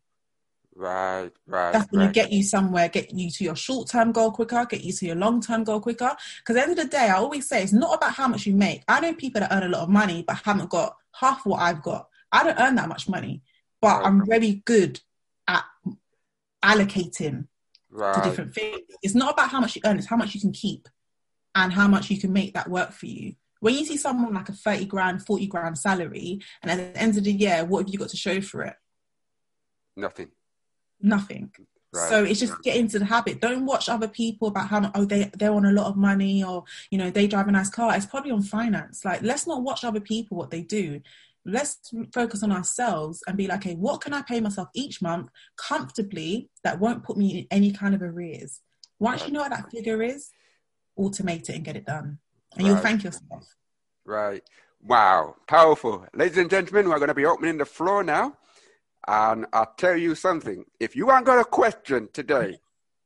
Right, 0.77 1.31
right. 1.47 1.71
That's 1.71 1.87
going 1.87 2.05
right. 2.05 2.13
to 2.13 2.13
get 2.13 2.31
you 2.31 2.43
somewhere, 2.43 2.87
get 2.87 3.11
you 3.11 3.31
to 3.31 3.43
your 3.43 3.55
short 3.55 3.89
term 3.89 4.11
goal 4.11 4.31
quicker, 4.31 4.63
get 4.69 4.83
you 4.83 4.93
to 4.93 5.05
your 5.07 5.15
long 5.15 5.41
term 5.41 5.63
goal 5.63 5.79
quicker. 5.79 6.15
Because 6.39 6.55
at 6.55 6.65
the 6.65 6.69
end 6.69 6.79
of 6.79 6.85
the 6.85 6.91
day, 6.91 7.09
I 7.09 7.15
always 7.15 7.49
say 7.49 7.63
it's 7.63 7.73
not 7.73 7.95
about 7.95 8.13
how 8.13 8.27
much 8.27 8.45
you 8.45 8.53
make. 8.53 8.83
I 8.87 8.99
know 8.99 9.15
people 9.15 9.41
that 9.41 9.51
earn 9.51 9.63
a 9.63 9.69
lot 9.69 9.81
of 9.81 9.89
money 9.89 10.23
but 10.25 10.37
haven't 10.45 10.69
got 10.69 10.95
half 11.19 11.45
what 11.47 11.61
I've 11.61 11.81
got. 11.81 12.09
I 12.31 12.43
don't 12.43 12.59
earn 12.59 12.75
that 12.75 12.89
much 12.89 13.09
money, 13.09 13.41
but 13.81 13.97
right. 13.97 14.05
I'm 14.05 14.23
very 14.23 14.61
good 14.65 15.01
at 15.47 15.63
allocating 16.63 17.47
right. 17.89 18.13
to 18.13 18.29
different 18.29 18.53
things. 18.53 18.81
It's 19.01 19.15
not 19.15 19.33
about 19.33 19.49
how 19.49 19.59
much 19.59 19.75
you 19.75 19.81
earn, 19.83 19.97
it's 19.97 20.07
how 20.07 20.17
much 20.17 20.35
you 20.35 20.41
can 20.41 20.51
keep 20.51 20.87
and 21.55 21.73
how 21.73 21.87
much 21.87 22.11
you 22.11 22.19
can 22.19 22.31
make 22.31 22.53
that 22.53 22.69
work 22.69 22.91
for 22.91 23.07
you 23.07 23.33
when 23.61 23.73
you 23.73 23.83
see 23.83 23.97
someone 23.97 24.33
like 24.33 24.49
a 24.49 24.53
30 24.53 24.85
grand 24.85 25.25
40 25.25 25.47
grand 25.47 25.77
salary 25.77 26.39
and 26.61 26.71
at 26.71 26.93
the 26.93 27.01
end 27.01 27.17
of 27.17 27.23
the 27.23 27.31
year 27.31 27.65
what 27.65 27.79
have 27.79 27.89
you 27.89 27.97
got 27.97 28.09
to 28.09 28.17
show 28.17 28.39
for 28.41 28.61
it 28.61 28.75
nothing 29.95 30.29
nothing 31.01 31.51
right. 31.93 32.09
so 32.09 32.23
it's 32.23 32.39
just 32.39 32.61
get 32.63 32.77
into 32.77 32.99
the 32.99 33.05
habit 33.05 33.41
don't 33.41 33.65
watch 33.65 33.89
other 33.89 34.07
people 34.07 34.47
about 34.47 34.67
how 34.67 34.91
oh 34.95 35.05
they 35.05 35.29
they're 35.37 35.53
on 35.53 35.65
a 35.65 35.71
lot 35.71 35.87
of 35.87 35.97
money 35.97 36.43
or 36.43 36.63
you 36.91 36.97
know 36.97 37.09
they 37.09 37.27
drive 37.27 37.47
a 37.47 37.51
nice 37.51 37.69
car 37.69 37.95
it's 37.95 38.05
probably 38.05 38.31
on 38.31 38.41
finance 38.41 39.03
like 39.05 39.21
let's 39.21 39.47
not 39.47 39.63
watch 39.63 39.83
other 39.83 39.99
people 39.99 40.37
what 40.37 40.49
they 40.49 40.61
do 40.61 40.99
let's 41.45 41.93
focus 42.13 42.43
on 42.43 42.51
ourselves 42.51 43.23
and 43.27 43.37
be 43.37 43.47
like 43.47 43.65
okay 43.65 43.75
what 43.75 44.01
can 44.01 44.13
i 44.13 44.21
pay 44.21 44.41
myself 44.41 44.67
each 44.73 45.01
month 45.01 45.29
comfortably 45.55 46.49
that 46.63 46.79
won't 46.79 47.03
put 47.03 47.17
me 47.17 47.39
in 47.39 47.47
any 47.51 47.71
kind 47.71 47.95
of 47.95 48.01
arrears 48.01 48.61
once 48.99 49.21
right. 49.21 49.27
you 49.27 49.33
know 49.33 49.41
what 49.41 49.51
that 49.51 49.71
figure 49.71 50.01
is 50.01 50.31
automate 50.99 51.49
it 51.49 51.55
and 51.55 51.63
get 51.63 51.77
it 51.77 51.85
done 51.85 52.17
and 52.55 52.65
right. 52.65 52.73
you'll 52.73 52.81
thank 52.81 53.03
yourself. 53.03 53.55
Right. 54.05 54.43
Wow. 54.81 55.35
Powerful. 55.47 56.05
Ladies 56.13 56.37
and 56.37 56.49
gentlemen, 56.49 56.89
we're 56.89 56.97
going 56.97 57.09
to 57.09 57.13
be 57.13 57.25
opening 57.25 57.57
the 57.57 57.65
floor 57.65 58.03
now. 58.03 58.37
And 59.07 59.45
I'll 59.53 59.73
tell 59.77 59.95
you 59.95 60.15
something. 60.15 60.65
If 60.79 60.95
you 60.95 61.09
aren't 61.09 61.25
got 61.25 61.39
a 61.39 61.45
question 61.45 62.09
today, 62.11 62.59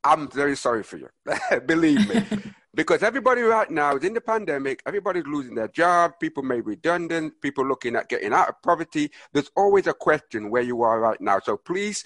I'm 0.03 0.29
very 0.29 0.55
sorry 0.55 0.83
for 0.83 0.97
you. 0.97 1.09
Believe 1.65 2.09
me. 2.09 2.25
because 2.73 3.03
everybody 3.03 3.41
right 3.41 3.69
now 3.69 3.95
is 3.95 4.03
in 4.03 4.13
the 4.13 4.21
pandemic, 4.21 4.81
everybody's 4.85 5.27
losing 5.27 5.55
their 5.55 5.67
job, 5.67 6.13
people 6.19 6.41
made 6.41 6.65
redundant, 6.65 7.33
people 7.41 7.65
looking 7.65 7.95
at 7.95 8.09
getting 8.09 8.33
out 8.33 8.49
of 8.49 8.61
poverty. 8.63 9.11
There's 9.33 9.51
always 9.55 9.87
a 9.87 9.93
question 9.93 10.49
where 10.49 10.63
you 10.63 10.81
are 10.81 10.99
right 10.99 11.19
now. 11.21 11.39
So 11.39 11.57
please 11.57 12.03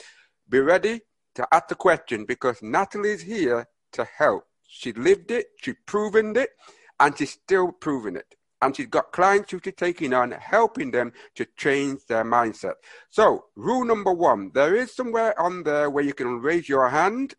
be 0.49 0.59
ready 0.59 1.01
to 1.35 1.47
ask 1.51 1.67
the 1.67 1.75
question 1.75 2.25
because 2.25 2.61
Natalie's 2.61 3.21
here 3.21 3.67
to 3.93 4.05
help. 4.17 4.45
She 4.67 4.91
lived 4.93 5.31
it, 5.31 5.47
she 5.61 5.73
proven 5.73 6.35
it, 6.35 6.49
and 6.99 7.17
she's 7.17 7.31
still 7.31 7.71
proving 7.71 8.15
it. 8.15 8.35
And 8.66 8.76
she's 8.76 8.88
got 8.88 9.11
clients 9.11 9.51
who 9.51 9.61
she's 9.63 9.76
taking 9.78 10.11
on, 10.11 10.32
helping 10.32 10.89
them 10.89 11.13
to 11.36 11.45
change 11.55 12.03
their 12.07 12.26
mindset. 12.26 12.74
So, 13.11 13.45
rule 13.55 13.86
number 13.86 14.11
one 14.11 14.49
there 14.55 14.76
is 14.76 14.91
somewhere 14.91 15.39
on 15.39 15.61
there 15.61 15.91
where 15.91 16.03
you 16.03 16.16
can 16.16 16.41
raise 16.41 16.68
your 16.68 16.89
hand. 16.89 17.36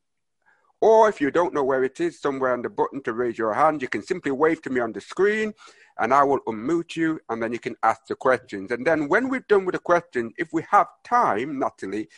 Or 0.80 1.08
if 1.08 1.20
you 1.20 1.32
don't 1.32 1.52
know 1.52 1.64
where 1.64 1.82
it 1.82 1.98
is, 1.98 2.20
somewhere 2.20 2.52
on 2.52 2.62
the 2.62 2.70
button 2.70 3.02
to 3.02 3.12
raise 3.12 3.36
your 3.36 3.54
hand, 3.54 3.82
you 3.82 3.88
can 3.88 4.04
simply 4.04 4.30
wave 4.30 4.62
to 4.62 4.70
me 4.70 4.78
on 4.78 4.92
the 4.92 5.00
screen 5.00 5.52
and 5.98 6.14
I 6.14 6.22
will 6.22 6.38
unmute 6.46 6.94
you 6.94 7.18
and 7.28 7.42
then 7.42 7.52
you 7.52 7.58
can 7.58 7.74
ask 7.82 8.06
the 8.06 8.14
questions. 8.14 8.70
And 8.70 8.86
then 8.86 9.08
when 9.08 9.28
we're 9.28 9.46
done 9.48 9.64
with 9.64 9.72
the 9.72 9.80
questions, 9.80 10.32
if 10.38 10.52
we 10.52 10.62
have 10.70 10.86
time, 11.02 11.58
Natalie, 11.58 12.08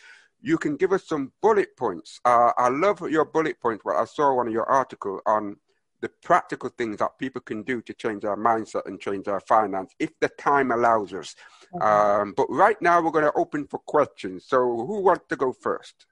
you 0.42 0.58
can 0.58 0.76
give 0.76 0.92
us 0.92 1.08
some 1.08 1.32
bullet 1.40 1.74
points. 1.78 2.20
Uh, 2.26 2.52
I 2.58 2.68
love 2.68 3.00
your 3.10 3.24
bullet 3.24 3.58
points. 3.58 3.86
Well, 3.86 3.96
I 3.96 4.04
saw 4.04 4.34
one 4.34 4.48
of 4.48 4.52
your 4.52 4.68
article 4.68 5.22
on 5.24 5.56
the 6.00 6.08
practical 6.22 6.70
things 6.70 6.98
that 6.98 7.18
people 7.18 7.40
can 7.40 7.62
do 7.62 7.82
to 7.82 7.92
change 7.92 8.24
our 8.24 8.36
mindset 8.36 8.86
and 8.86 9.00
change 9.00 9.26
our 9.28 9.40
finance 9.40 9.94
if 9.98 10.10
the 10.20 10.28
time 10.28 10.70
allows 10.70 11.12
us. 11.12 11.34
Okay. 11.74 11.84
Um, 11.84 12.34
but 12.36 12.46
right 12.48 12.80
now, 12.80 13.02
we're 13.02 13.10
going 13.10 13.24
to 13.24 13.32
open 13.36 13.66
for 13.66 13.78
questions. 13.80 14.44
So, 14.46 14.58
who 14.58 15.00
wants 15.00 15.24
to 15.28 15.36
go 15.36 15.52
first? 15.52 16.06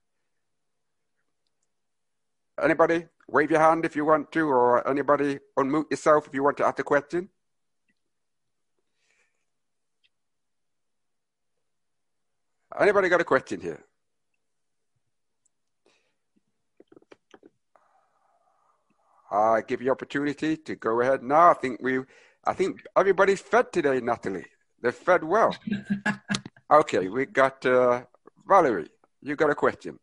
Anybody? 2.62 3.06
Wave 3.28 3.50
your 3.50 3.60
hand 3.60 3.84
if 3.84 3.96
you 3.96 4.04
want 4.04 4.30
to, 4.32 4.48
or 4.48 4.86
anybody 4.88 5.38
unmute 5.58 5.90
yourself 5.90 6.26
if 6.26 6.34
you 6.34 6.42
want 6.42 6.56
to 6.58 6.64
ask 6.66 6.78
a 6.78 6.84
question. 6.84 7.28
Anybody 12.78 13.08
got 13.08 13.20
a 13.20 13.24
question 13.24 13.60
here? 13.60 13.84
I 19.30 19.62
give 19.62 19.82
you 19.82 19.90
opportunity 19.90 20.56
to 20.56 20.76
go 20.76 21.00
ahead 21.00 21.22
now. 21.22 21.50
I 21.50 21.54
think 21.54 21.80
we, 21.82 22.00
I 22.44 22.52
think 22.52 22.82
everybody's 22.96 23.40
fed 23.40 23.72
today, 23.72 24.00
Natalie. 24.00 24.46
They're 24.80 24.92
fed 24.92 25.24
well. 25.24 25.56
okay, 26.70 27.08
we 27.08 27.26
got 27.26 27.64
uh, 27.66 28.02
Valerie. 28.46 28.90
You 29.22 29.36
got 29.36 29.50
a 29.50 29.54
question? 29.54 29.98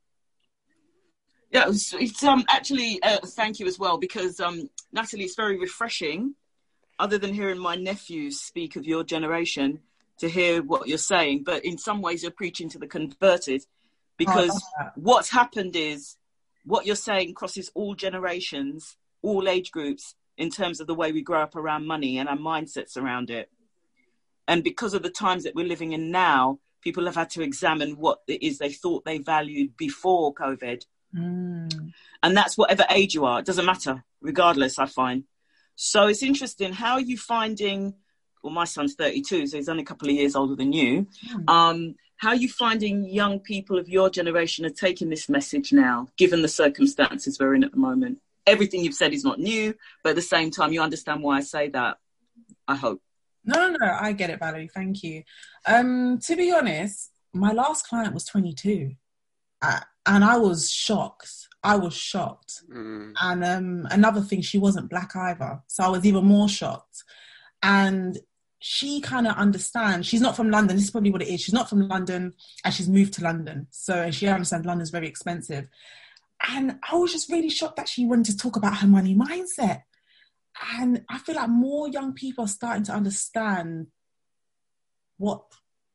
Yeah, 1.51 1.69
it's, 1.69 1.93
it's 1.93 2.23
um 2.23 2.43
actually 2.49 3.01
uh, 3.03 3.19
thank 3.23 3.59
you 3.59 3.67
as 3.67 3.77
well 3.77 3.97
because 3.97 4.39
um 4.39 4.69
Natalie, 4.91 5.25
it's 5.25 5.35
very 5.35 5.57
refreshing. 5.57 6.35
Other 6.99 7.17
than 7.17 7.33
hearing 7.33 7.59
my 7.59 7.75
nephews 7.75 8.39
speak 8.39 8.75
of 8.75 8.85
your 8.85 9.03
generation, 9.03 9.79
to 10.19 10.29
hear 10.29 10.61
what 10.61 10.87
you're 10.87 10.97
saying, 10.97 11.43
but 11.43 11.65
in 11.65 11.77
some 11.77 12.01
ways 12.01 12.23
you're 12.23 12.31
preaching 12.31 12.69
to 12.69 12.79
the 12.79 12.87
converted 12.87 13.65
because 14.17 14.63
oh, 14.79 14.89
what's 14.95 15.29
happened 15.29 15.75
is 15.75 16.17
what 16.65 16.85
you're 16.85 16.95
saying 16.95 17.33
crosses 17.33 17.71
all 17.73 17.95
generations 17.95 18.95
all 19.23 19.49
age 19.49 19.71
groups 19.71 20.15
in 20.37 20.49
terms 20.49 20.79
of 20.79 20.87
the 20.87 20.93
way 20.93 21.11
we 21.11 21.21
grow 21.21 21.41
up 21.41 21.55
around 21.55 21.87
money 21.87 22.19
and 22.19 22.29
our 22.29 22.37
mindsets 22.37 22.97
around 22.97 23.29
it. 23.29 23.49
And 24.47 24.63
because 24.63 24.93
of 24.93 25.03
the 25.03 25.09
times 25.09 25.43
that 25.43 25.55
we're 25.55 25.65
living 25.65 25.93
in 25.93 26.11
now, 26.11 26.59
people 26.81 27.05
have 27.05 27.15
had 27.15 27.29
to 27.31 27.41
examine 27.41 27.93
what 27.93 28.19
it 28.27 28.43
is 28.43 28.57
they 28.57 28.71
thought 28.71 29.05
they 29.05 29.17
valued 29.19 29.75
before 29.77 30.33
COVID. 30.33 30.85
Mm. 31.15 31.93
And 32.21 32.37
that's 32.37 32.57
whatever 32.57 32.85
age 32.89 33.13
you 33.13 33.25
are, 33.25 33.39
it 33.39 33.45
doesn't 33.45 33.65
matter, 33.65 34.03
regardless, 34.21 34.79
I 34.79 34.85
find. 34.85 35.23
So 35.75 36.07
it's 36.07 36.23
interesting. 36.23 36.73
How 36.73 36.93
are 36.93 37.01
you 37.01 37.17
finding? 37.17 37.95
Well, 38.43 38.53
my 38.53 38.65
son's 38.65 38.95
32, 38.95 39.47
so 39.47 39.57
he's 39.57 39.69
only 39.69 39.83
a 39.83 39.85
couple 39.85 40.09
of 40.09 40.15
years 40.15 40.35
older 40.35 40.55
than 40.55 40.73
you. 40.73 41.07
Mm. 41.29 41.49
Um, 41.49 41.95
how 42.17 42.29
are 42.29 42.35
you 42.35 42.49
finding 42.49 43.09
young 43.09 43.39
people 43.39 43.77
of 43.77 43.89
your 43.89 44.09
generation 44.09 44.65
are 44.65 44.69
taking 44.69 45.09
this 45.09 45.29
message 45.29 45.71
now, 45.71 46.07
given 46.17 46.41
the 46.41 46.47
circumstances 46.47 47.37
we're 47.39 47.55
in 47.55 47.63
at 47.63 47.71
the 47.71 47.77
moment? 47.77 48.19
Everything 48.45 48.83
you've 48.83 48.93
said 48.93 49.13
is 49.13 49.23
not 49.23 49.39
new, 49.39 49.73
but 50.03 50.11
at 50.11 50.15
the 50.15 50.21
same 50.21 50.51
time, 50.51 50.73
you 50.73 50.81
understand 50.81 51.23
why 51.23 51.37
I 51.37 51.41
say 51.41 51.69
that. 51.69 51.97
I 52.67 52.75
hope. 52.75 53.01
No, 53.45 53.69
no, 53.69 53.77
no, 53.79 53.97
I 53.99 54.13
get 54.13 54.29
it, 54.29 54.39
Valerie. 54.39 54.69
Thank 54.73 55.03
you. 55.03 55.23
Um, 55.65 56.19
to 56.19 56.35
be 56.35 56.51
honest, 56.51 57.11
my 57.33 57.51
last 57.51 57.87
client 57.87 58.13
was 58.13 58.25
22, 58.25 58.91
uh, 59.61 59.79
and 60.05 60.23
I 60.23 60.37
was 60.37 60.69
shocked. 60.71 61.47
I 61.63 61.75
was 61.75 61.93
shocked. 61.93 62.61
Mm. 62.71 63.13
And 63.21 63.43
um, 63.43 63.87
another 63.91 64.21
thing, 64.21 64.41
she 64.41 64.57
wasn't 64.57 64.89
black 64.89 65.15
either, 65.15 65.61
so 65.67 65.83
I 65.83 65.89
was 65.89 66.05
even 66.05 66.25
more 66.25 66.47
shocked. 66.47 67.03
And 67.61 68.17
she 68.59 69.01
kind 69.01 69.27
of 69.27 69.35
understands. 69.35 70.07
She's 70.07 70.21
not 70.21 70.37
from 70.37 70.49
London. 70.49 70.77
This 70.77 70.85
is 70.85 70.91
probably 70.91 71.11
what 71.11 71.21
it 71.21 71.27
is. 71.27 71.41
She's 71.41 71.53
not 71.53 71.69
from 71.69 71.87
London, 71.87 72.33
and 72.63 72.73
she's 72.73 72.87
moved 72.87 73.13
to 73.15 73.23
London, 73.23 73.67
so 73.71 74.09
she 74.11 74.27
understands 74.27 74.65
London's 74.65 74.89
very 74.89 75.07
expensive. 75.07 75.67
And 76.47 76.79
I 76.89 76.95
was 76.95 77.11
just 77.11 77.31
really 77.31 77.49
shocked 77.49 77.77
that 77.77 77.87
she 77.87 78.05
wanted 78.05 78.25
to 78.25 78.37
talk 78.37 78.55
about 78.55 78.77
her 78.77 78.87
money 78.87 79.15
mindset. 79.15 79.83
And 80.77 81.03
I 81.09 81.17
feel 81.17 81.35
like 81.35 81.49
more 81.49 81.87
young 81.87 82.13
people 82.13 82.45
are 82.45 82.49
starting 82.49 82.83
to 82.83 82.93
understand 82.93 83.87
what 85.17 85.43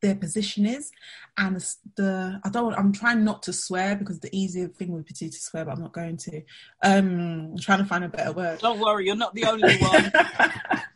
their 0.01 0.15
position 0.15 0.65
is 0.65 0.93
and 1.37 1.57
the 1.97 2.41
i 2.45 2.49
don't 2.49 2.75
i'm 2.75 2.93
trying 2.93 3.25
not 3.25 3.43
to 3.43 3.53
swear 3.53 3.97
because 3.97 4.21
the 4.21 4.31
easier 4.33 4.69
thing 4.69 4.93
would 4.93 5.05
be 5.05 5.13
to 5.13 5.29
swear 5.33 5.65
but 5.65 5.73
i'm 5.73 5.83
not 5.83 5.93
going 5.93 6.17
to 6.17 6.41
um 6.85 7.51
i'm 7.51 7.59
trying 7.59 7.81
to 7.81 7.85
find 7.85 8.05
a 8.05 8.09
better 8.09 8.31
word 8.31 8.61
don't 8.61 8.79
worry 8.79 9.07
you're 9.07 9.17
not 9.17 9.35
the 9.35 9.45
only 9.45 9.77
one 9.79 10.13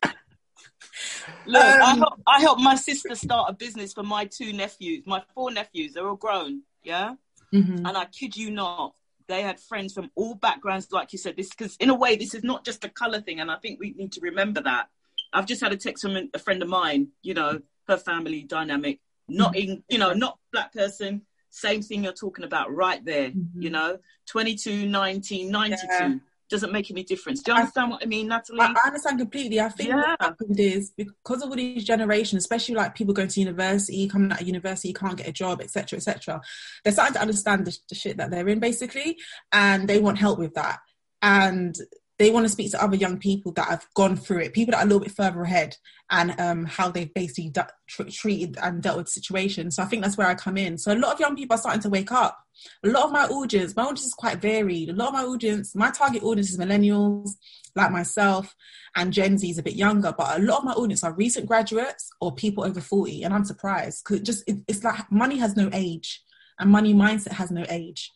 Look, 1.46 1.62
um, 1.62 1.82
I, 1.82 1.94
help, 1.96 2.22
I 2.26 2.40
helped 2.40 2.60
my 2.60 2.74
sister 2.76 3.14
start 3.14 3.50
a 3.50 3.52
business 3.52 3.92
for 3.92 4.02
my 4.02 4.26
two 4.26 4.52
nephews, 4.52 5.04
my 5.06 5.22
four 5.34 5.50
nephews. 5.50 5.94
They're 5.94 6.08
all 6.08 6.16
grown, 6.16 6.62
yeah. 6.82 7.14
Mm-hmm. 7.52 7.86
And 7.86 7.96
I 7.96 8.04
kid 8.06 8.36
you 8.36 8.50
not, 8.50 8.94
they 9.32 9.42
had 9.42 9.58
friends 9.58 9.94
from 9.94 10.10
all 10.14 10.34
backgrounds, 10.34 10.88
like 10.92 11.12
you 11.12 11.18
said. 11.18 11.36
This 11.36 11.48
because 11.48 11.76
in 11.76 11.90
a 11.90 11.94
way, 11.94 12.16
this 12.16 12.34
is 12.34 12.44
not 12.44 12.64
just 12.64 12.84
a 12.84 12.88
color 12.88 13.20
thing, 13.20 13.40
and 13.40 13.50
I 13.50 13.56
think 13.56 13.80
we 13.80 13.94
need 13.94 14.12
to 14.12 14.20
remember 14.20 14.60
that. 14.62 14.88
I've 15.32 15.46
just 15.46 15.62
had 15.62 15.72
a 15.72 15.76
text 15.76 16.02
from 16.02 16.28
a 16.34 16.38
friend 16.38 16.62
of 16.62 16.68
mine. 16.68 17.08
You 17.22 17.34
know, 17.34 17.60
her 17.88 17.96
family 17.96 18.42
dynamic, 18.42 19.00
not 19.28 19.56
in, 19.56 19.82
you 19.88 19.98
know, 19.98 20.12
not 20.12 20.38
black 20.52 20.72
person. 20.72 21.22
Same 21.48 21.82
thing 21.82 22.04
you're 22.04 22.12
talking 22.12 22.44
about 22.44 22.74
right 22.74 23.04
there. 23.04 23.30
Mm-hmm. 23.30 23.62
You 23.62 23.70
know, 23.70 23.98
22, 24.26 24.86
19, 24.86 25.50
92. 25.50 25.86
Yeah 25.90 26.14
doesn't 26.52 26.70
make 26.70 26.90
any 26.90 27.02
difference. 27.02 27.42
Do 27.42 27.50
you 27.50 27.58
understand 27.58 27.86
I, 27.86 27.90
what 27.90 28.02
I 28.02 28.06
mean, 28.06 28.28
Natalie? 28.28 28.60
I, 28.60 28.66
I 28.66 28.86
understand 28.86 29.18
completely. 29.18 29.58
I 29.60 29.68
think 29.70 29.88
yeah. 29.88 29.96
what 29.96 30.20
happened 30.20 30.60
is 30.60 30.92
because 30.96 31.42
of 31.42 31.50
all 31.50 31.56
these 31.56 31.84
generations, 31.84 32.42
especially 32.44 32.76
like 32.76 32.94
people 32.94 33.14
going 33.14 33.28
to 33.28 33.40
university, 33.40 34.06
coming 34.06 34.30
out 34.30 34.40
of 34.40 34.46
university, 34.46 34.88
you 34.88 34.94
can't 34.94 35.16
get 35.16 35.26
a 35.26 35.32
job, 35.32 35.60
etc., 35.60 35.96
etc. 35.96 36.40
They're 36.84 36.92
starting 36.92 37.14
to 37.14 37.20
understand 37.20 37.66
the, 37.66 37.76
the 37.88 37.94
shit 37.94 38.18
that 38.18 38.30
they're 38.30 38.48
in, 38.48 38.60
basically, 38.60 39.18
and 39.50 39.88
they 39.88 39.98
want 39.98 40.18
help 40.18 40.38
with 40.38 40.54
that. 40.54 40.78
And 41.22 41.74
they 42.22 42.30
want 42.30 42.44
to 42.44 42.52
speak 42.52 42.70
to 42.70 42.82
other 42.82 42.96
young 42.96 43.18
people 43.18 43.52
that 43.52 43.68
have 43.68 43.86
gone 43.94 44.16
through 44.16 44.40
it, 44.40 44.52
people 44.52 44.72
that 44.72 44.78
are 44.78 44.84
a 44.84 44.86
little 44.86 45.00
bit 45.00 45.12
further 45.12 45.42
ahead, 45.42 45.76
and 46.10 46.38
um, 46.40 46.64
how 46.64 46.88
they've 46.88 47.12
basically 47.12 47.50
d- 47.50 47.60
tr- 47.88 48.04
treated 48.04 48.56
and 48.62 48.82
dealt 48.82 48.98
with 48.98 49.08
situations. 49.08 49.76
So 49.76 49.82
I 49.82 49.86
think 49.86 50.02
that's 50.02 50.16
where 50.16 50.28
I 50.28 50.34
come 50.34 50.56
in. 50.56 50.78
So 50.78 50.92
a 50.92 50.94
lot 50.94 51.12
of 51.14 51.20
young 51.20 51.36
people 51.36 51.54
are 51.54 51.58
starting 51.58 51.82
to 51.82 51.88
wake 51.88 52.12
up. 52.12 52.38
A 52.84 52.88
lot 52.88 53.04
of 53.04 53.12
my 53.12 53.24
audience, 53.24 53.74
my 53.74 53.82
audience 53.82 54.06
is 54.06 54.14
quite 54.14 54.40
varied. 54.40 54.90
A 54.90 54.92
lot 54.92 55.08
of 55.08 55.14
my 55.14 55.24
audience, 55.24 55.74
my 55.74 55.90
target 55.90 56.22
audience 56.22 56.50
is 56.50 56.58
millennials, 56.58 57.30
like 57.74 57.90
myself, 57.90 58.54
and 58.94 59.12
Gen 59.12 59.38
Z 59.38 59.50
is 59.50 59.58
a 59.58 59.62
bit 59.62 59.74
younger. 59.74 60.14
But 60.16 60.38
a 60.38 60.42
lot 60.42 60.58
of 60.58 60.64
my 60.64 60.72
audience 60.72 61.02
are 61.02 61.12
recent 61.14 61.46
graduates 61.46 62.10
or 62.20 62.34
people 62.34 62.64
over 62.64 62.80
forty, 62.80 63.24
and 63.24 63.34
I'm 63.34 63.44
surprised 63.44 64.04
because 64.04 64.20
just 64.20 64.44
it, 64.46 64.58
it's 64.68 64.84
like 64.84 65.10
money 65.10 65.38
has 65.38 65.56
no 65.56 65.70
age, 65.72 66.22
and 66.58 66.70
money 66.70 66.94
mindset 66.94 67.32
has 67.32 67.50
no 67.50 67.64
age. 67.68 68.12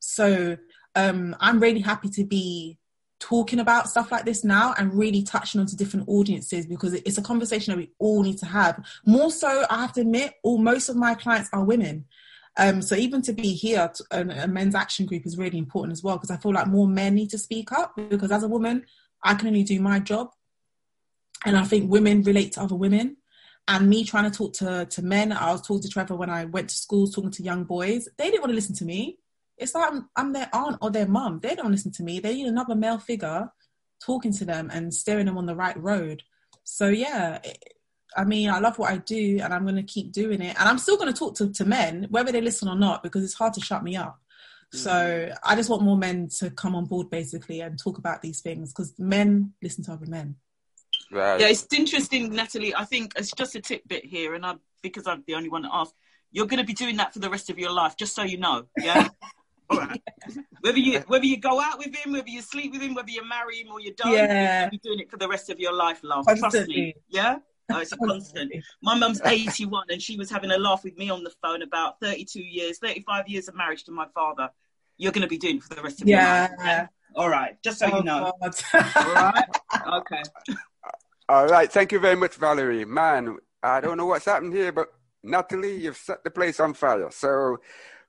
So 0.00 0.56
um, 0.94 1.36
I'm 1.40 1.60
really 1.60 1.80
happy 1.80 2.10
to 2.10 2.24
be 2.24 2.78
talking 3.28 3.58
about 3.58 3.88
stuff 3.88 4.12
like 4.12 4.24
this 4.24 4.44
now 4.44 4.72
and 4.78 4.94
really 4.94 5.20
touching 5.20 5.60
onto 5.60 5.74
different 5.74 6.08
audiences 6.08 6.64
because 6.64 6.94
it's 6.94 7.18
a 7.18 7.22
conversation 7.22 7.72
that 7.72 7.78
we 7.78 7.90
all 7.98 8.22
need 8.22 8.38
to 8.38 8.46
have. 8.46 8.84
More 9.04 9.32
so, 9.32 9.64
I 9.68 9.80
have 9.80 9.92
to 9.94 10.02
admit, 10.02 10.34
all 10.44 10.58
most 10.58 10.88
of 10.88 10.94
my 10.94 11.14
clients 11.14 11.50
are 11.52 11.64
women. 11.64 12.04
Um, 12.56 12.80
so 12.80 12.94
even 12.94 13.22
to 13.22 13.32
be 13.32 13.52
here, 13.52 13.90
to, 13.92 14.04
a, 14.12 14.44
a 14.44 14.46
men's 14.46 14.76
action 14.76 15.06
group 15.06 15.26
is 15.26 15.36
really 15.36 15.58
important 15.58 15.92
as 15.92 16.04
well 16.04 16.16
because 16.16 16.30
I 16.30 16.36
feel 16.36 16.52
like 16.52 16.68
more 16.68 16.86
men 16.86 17.16
need 17.16 17.30
to 17.30 17.38
speak 17.38 17.72
up 17.72 17.98
because 18.08 18.30
as 18.30 18.44
a 18.44 18.48
woman, 18.48 18.86
I 19.24 19.34
can 19.34 19.48
only 19.48 19.64
do 19.64 19.80
my 19.80 19.98
job, 19.98 20.30
and 21.44 21.56
I 21.56 21.64
think 21.64 21.90
women 21.90 22.22
relate 22.22 22.52
to 22.52 22.62
other 22.62 22.76
women. 22.76 23.16
And 23.66 23.90
me 23.90 24.04
trying 24.04 24.30
to 24.30 24.36
talk 24.36 24.52
to 24.54 24.86
to 24.86 25.02
men, 25.02 25.32
I 25.32 25.50
was 25.50 25.62
talking 25.62 25.82
to 25.82 25.88
Trevor 25.88 26.14
when 26.14 26.30
I 26.30 26.44
went 26.44 26.70
to 26.70 26.76
school, 26.76 27.08
talking 27.08 27.32
to 27.32 27.42
young 27.42 27.64
boys. 27.64 28.08
They 28.16 28.26
didn't 28.26 28.42
want 28.42 28.52
to 28.52 28.54
listen 28.54 28.76
to 28.76 28.84
me 28.84 29.18
it's 29.58 29.74
like 29.74 29.92
I'm, 29.92 30.08
I'm 30.16 30.32
their 30.32 30.48
aunt 30.52 30.78
or 30.80 30.90
their 30.90 31.06
mum. 31.06 31.40
They 31.42 31.54
don't 31.54 31.72
listen 31.72 31.92
to 31.92 32.02
me. 32.02 32.20
They 32.20 32.34
need 32.34 32.46
another 32.46 32.74
male 32.74 32.98
figure 32.98 33.50
talking 34.04 34.32
to 34.32 34.44
them 34.44 34.70
and 34.72 34.92
steering 34.92 35.26
them 35.26 35.38
on 35.38 35.46
the 35.46 35.56
right 35.56 35.76
road. 35.80 36.22
So 36.64 36.88
yeah, 36.88 37.40
I 38.16 38.24
mean, 38.24 38.50
I 38.50 38.58
love 38.58 38.78
what 38.78 38.90
I 38.90 38.98
do, 38.98 39.40
and 39.42 39.52
I'm 39.52 39.64
going 39.64 39.76
to 39.76 39.82
keep 39.82 40.12
doing 40.12 40.40
it. 40.40 40.58
And 40.58 40.68
I'm 40.68 40.78
still 40.78 40.96
going 40.96 41.12
to 41.12 41.18
talk 41.18 41.36
to, 41.36 41.52
to 41.52 41.64
men, 41.64 42.06
whether 42.10 42.32
they 42.32 42.40
listen 42.40 42.68
or 42.68 42.76
not, 42.76 43.02
because 43.02 43.22
it's 43.22 43.34
hard 43.34 43.54
to 43.54 43.60
shut 43.60 43.82
me 43.82 43.96
up. 43.96 44.18
Mm-hmm. 44.74 44.78
So 44.78 45.32
I 45.44 45.54
just 45.54 45.70
want 45.70 45.82
more 45.82 45.96
men 45.96 46.28
to 46.38 46.50
come 46.50 46.74
on 46.74 46.86
board, 46.86 47.10
basically, 47.10 47.60
and 47.60 47.78
talk 47.78 47.98
about 47.98 48.22
these 48.22 48.40
things 48.40 48.72
because 48.72 48.94
men 48.98 49.52
listen 49.62 49.84
to 49.84 49.92
other 49.92 50.06
men. 50.06 50.36
Right. 51.10 51.40
Yeah, 51.40 51.48
it's 51.48 51.66
interesting, 51.72 52.34
Natalie. 52.34 52.74
I 52.74 52.84
think 52.84 53.12
it's 53.16 53.32
just 53.32 53.54
a 53.54 53.60
tidbit 53.60 54.04
here, 54.04 54.34
and 54.34 54.44
I 54.44 54.54
because 54.82 55.06
I'm 55.06 55.24
the 55.26 55.34
only 55.34 55.48
one 55.48 55.62
that 55.62 55.70
asked. 55.72 55.94
You're 56.32 56.46
going 56.46 56.58
to 56.58 56.66
be 56.66 56.74
doing 56.74 56.96
that 56.96 57.12
for 57.12 57.20
the 57.20 57.30
rest 57.30 57.50
of 57.50 57.58
your 57.58 57.70
life, 57.70 57.96
just 57.96 58.14
so 58.14 58.22
you 58.22 58.38
know. 58.38 58.64
Yeah. 58.78 59.08
All 59.70 59.78
right. 59.78 60.02
whether 60.60 60.78
you 60.78 61.00
whether 61.06 61.24
you 61.24 61.38
go 61.38 61.60
out 61.60 61.78
with 61.78 61.94
him, 61.94 62.12
whether 62.12 62.28
you 62.28 62.42
sleep 62.42 62.72
with 62.72 62.82
him, 62.82 62.94
whether 62.94 63.10
you 63.10 63.26
marry 63.28 63.58
him 63.58 63.72
or 63.72 63.80
you 63.80 63.94
don't, 63.94 64.12
yeah. 64.12 64.62
you'll 64.62 64.70
be 64.70 64.78
doing 64.78 65.00
it 65.00 65.10
for 65.10 65.16
the 65.16 65.28
rest 65.28 65.50
of 65.50 65.58
your 65.58 65.72
life, 65.72 66.00
love. 66.02 66.26
Constantly. 66.26 66.50
Trust 66.50 66.68
me. 66.68 66.94
Yeah. 67.08 67.38
Oh, 67.70 67.78
it's 67.80 67.92
a 67.92 67.96
constant. 67.96 68.52
My 68.80 68.96
mum's 68.96 69.20
81 69.24 69.86
and 69.90 70.00
she 70.00 70.16
was 70.16 70.30
having 70.30 70.52
a 70.52 70.58
laugh 70.58 70.84
with 70.84 70.96
me 70.96 71.10
on 71.10 71.24
the 71.24 71.32
phone 71.42 71.62
about 71.62 71.98
32 72.00 72.40
years, 72.40 72.78
35 72.78 73.28
years 73.28 73.48
of 73.48 73.56
marriage 73.56 73.84
to 73.84 73.90
my 73.90 74.06
father. 74.14 74.50
You're 74.98 75.12
going 75.12 75.22
to 75.22 75.28
be 75.28 75.38
doing 75.38 75.56
it 75.56 75.64
for 75.64 75.74
the 75.74 75.82
rest 75.82 76.00
of 76.00 76.08
yeah. 76.08 76.48
your 76.48 76.58
life. 76.58 76.66
Yeah. 76.66 76.86
All 77.16 77.28
right. 77.28 77.60
Just 77.62 77.80
so 77.80 77.88
oh, 77.92 77.98
you 77.98 78.04
know. 78.04 78.32
All 78.40 78.50
right. 78.94 79.44
Okay. 79.94 80.22
All 81.28 81.46
right. 81.46 81.70
Thank 81.70 81.90
you 81.90 81.98
very 81.98 82.14
much, 82.14 82.36
Valerie. 82.36 82.84
Man, 82.84 83.36
I 83.62 83.80
don't 83.80 83.96
know 83.96 84.06
what's 84.06 84.26
happened 84.26 84.52
here, 84.52 84.70
but 84.70 84.88
Natalie, 85.24 85.76
you've 85.76 85.96
set 85.96 86.22
the 86.22 86.30
place 86.30 86.60
on 86.60 86.72
fire. 86.74 87.10
So 87.10 87.58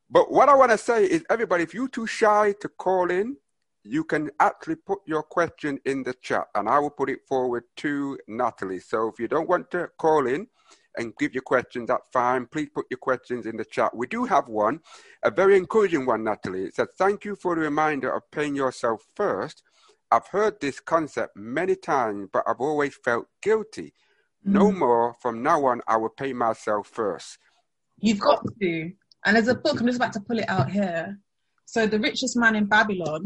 but 0.09 0.31
what 0.31 0.49
I 0.49 0.55
want 0.55 0.71
to 0.71 0.77
say 0.77 1.05
is, 1.05 1.25
everybody, 1.29 1.63
if 1.63 1.73
you're 1.73 1.89
too 1.89 2.07
shy 2.07 2.53
to 2.61 2.69
call 2.69 3.11
in, 3.11 3.37
you 3.83 4.03
can 4.03 4.29
actually 4.39 4.75
put 4.75 4.99
your 5.05 5.23
question 5.23 5.79
in 5.85 6.03
the 6.03 6.13
chat 6.21 6.47
and 6.55 6.67
I 6.67 6.79
will 6.79 6.89
put 6.89 7.09
it 7.09 7.19
forward 7.27 7.63
to 7.77 8.17
Natalie. 8.27 8.79
So 8.79 9.07
if 9.07 9.19
you 9.19 9.27
don't 9.27 9.47
want 9.47 9.71
to 9.71 9.89
call 9.97 10.27
in 10.27 10.47
and 10.97 11.15
give 11.17 11.33
your 11.33 11.43
questions, 11.43 11.87
that's 11.87 12.07
fine. 12.11 12.47
Please 12.47 12.69
put 12.73 12.85
your 12.89 12.97
questions 12.97 13.45
in 13.45 13.55
the 13.55 13.65
chat. 13.65 13.95
We 13.95 14.07
do 14.07 14.25
have 14.25 14.49
one, 14.49 14.81
a 15.23 15.31
very 15.31 15.57
encouraging 15.57 16.05
one, 16.05 16.23
Natalie. 16.23 16.65
It 16.65 16.75
says, 16.75 16.89
Thank 16.97 17.23
you 17.23 17.35
for 17.35 17.55
the 17.55 17.61
reminder 17.61 18.13
of 18.13 18.29
paying 18.31 18.55
yourself 18.55 19.05
first. 19.15 19.63
I've 20.11 20.27
heard 20.27 20.59
this 20.59 20.79
concept 20.79 21.35
many 21.35 21.75
times, 21.75 22.29
but 22.31 22.43
I've 22.47 22.61
always 22.61 22.95
felt 22.95 23.27
guilty. 23.41 23.93
No 24.43 24.71
mm. 24.71 24.77
more. 24.77 25.13
From 25.21 25.43
now 25.43 25.65
on, 25.65 25.81
I 25.87 25.97
will 25.97 26.09
pay 26.09 26.33
myself 26.33 26.87
first. 26.87 27.37
You've 27.99 28.19
got 28.19 28.43
to. 28.61 28.91
And 29.28 29.36
there's 29.36 29.49
a 29.49 29.55
book, 29.55 29.80
I'm 29.80 29.88
just 29.88 29.97
about 29.97 30.13
to 30.13 30.21
pull 30.21 30.39
it 30.39 30.47
out 30.47 30.71
here. 30.71 31.19
So, 31.65 31.86
The 31.86 31.99
Richest 31.99 32.38
Man 32.38 32.55
in 32.55 32.65
Babylon. 32.65 33.25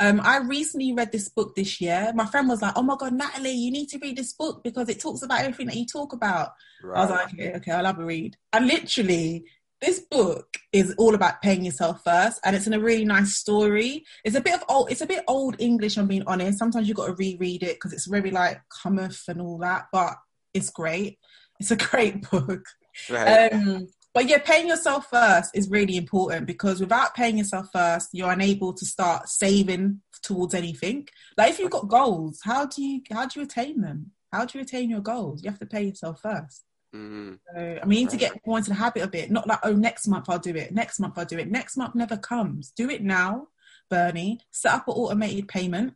Um, 0.00 0.22
I 0.24 0.38
recently 0.38 0.94
read 0.94 1.12
this 1.12 1.28
book 1.28 1.54
this 1.54 1.82
year. 1.82 2.12
My 2.14 2.24
friend 2.26 2.48
was 2.48 2.62
like, 2.62 2.72
"Oh 2.76 2.82
my 2.82 2.96
god, 2.98 3.12
Natalie, 3.14 3.52
you 3.52 3.70
need 3.70 3.88
to 3.90 3.98
read 3.98 4.16
this 4.16 4.32
book 4.32 4.62
because 4.62 4.88
it 4.88 5.00
talks 5.00 5.22
about 5.22 5.40
everything 5.40 5.66
that 5.66 5.76
you 5.76 5.86
talk 5.86 6.12
about." 6.12 6.50
Right. 6.82 6.98
I 6.98 7.02
was 7.02 7.10
like, 7.10 7.34
okay, 7.34 7.54
"Okay, 7.56 7.72
I'll 7.72 7.84
have 7.84 7.98
a 7.98 8.04
read." 8.04 8.36
And 8.52 8.66
literally, 8.66 9.44
this 9.80 10.00
book 10.00 10.58
is 10.72 10.94
all 10.98 11.14
about 11.14 11.40
paying 11.40 11.64
yourself 11.64 12.02
first, 12.04 12.40
and 12.44 12.54
it's 12.54 12.66
in 12.66 12.74
a 12.74 12.80
really 12.80 13.06
nice 13.06 13.36
story. 13.36 14.04
It's 14.22 14.36
a 14.36 14.40
bit 14.42 14.54
of 14.54 14.64
old, 14.68 14.90
it's 14.90 15.00
a 15.00 15.06
bit 15.06 15.24
old 15.28 15.56
English. 15.58 15.96
I'm 15.96 16.08
being 16.08 16.24
honest. 16.26 16.58
Sometimes 16.58 16.88
you 16.88 16.92
have 16.92 16.98
got 16.98 17.06
to 17.06 17.14
reread 17.14 17.62
it 17.62 17.76
because 17.76 17.94
it's 17.94 18.08
really 18.08 18.30
like 18.30 18.60
cometh 18.82 19.22
and 19.28 19.40
all 19.40 19.58
that, 19.58 19.86
but 19.92 20.14
it's 20.52 20.68
great. 20.68 21.18
It's 21.58 21.70
a 21.70 21.76
great 21.90 22.30
book. 22.30 22.64
Right. 23.10 23.52
Um, 23.52 23.88
but 24.16 24.30
yeah, 24.30 24.38
paying 24.38 24.66
yourself 24.66 25.10
first 25.10 25.50
is 25.54 25.68
really 25.68 25.98
important 25.98 26.46
because 26.46 26.80
without 26.80 27.14
paying 27.14 27.36
yourself 27.36 27.68
first, 27.70 28.08
you're 28.14 28.30
unable 28.30 28.72
to 28.72 28.86
start 28.86 29.28
saving 29.28 30.00
towards 30.22 30.54
anything. 30.54 31.06
Like 31.36 31.50
if 31.50 31.58
you've 31.58 31.70
got 31.70 31.88
goals, 31.88 32.40
how 32.42 32.64
do 32.64 32.82
you 32.82 33.02
how 33.12 33.26
do 33.26 33.40
you 33.40 33.44
attain 33.44 33.82
them? 33.82 34.12
How 34.32 34.46
do 34.46 34.56
you 34.56 34.62
attain 34.64 34.88
your 34.88 35.02
goals? 35.02 35.44
You 35.44 35.50
have 35.50 35.58
to 35.58 35.66
pay 35.66 35.82
yourself 35.82 36.22
1st 36.22 36.60
mm-hmm. 36.94 37.32
So, 37.54 37.78
I 37.82 37.84
mean, 37.84 37.98
you 37.98 38.04
need 38.06 38.10
to 38.12 38.16
get 38.16 38.40
more 38.46 38.56
into 38.56 38.70
the 38.70 38.76
habit 38.76 39.02
of 39.02 39.14
it. 39.14 39.30
Not 39.30 39.46
like, 39.46 39.58
oh, 39.62 39.74
next 39.74 40.08
month 40.08 40.30
I'll 40.30 40.38
do 40.38 40.56
it. 40.56 40.72
Next 40.72 40.98
month 40.98 41.18
I'll 41.18 41.26
do 41.26 41.36
it. 41.36 41.50
Next 41.50 41.76
month 41.76 41.94
never 41.94 42.16
comes. 42.16 42.72
Do 42.74 42.88
it 42.88 43.02
now, 43.02 43.48
Bernie. 43.90 44.40
Set 44.50 44.72
up 44.72 44.88
an 44.88 44.94
automated 44.94 45.46
payment 45.46 45.92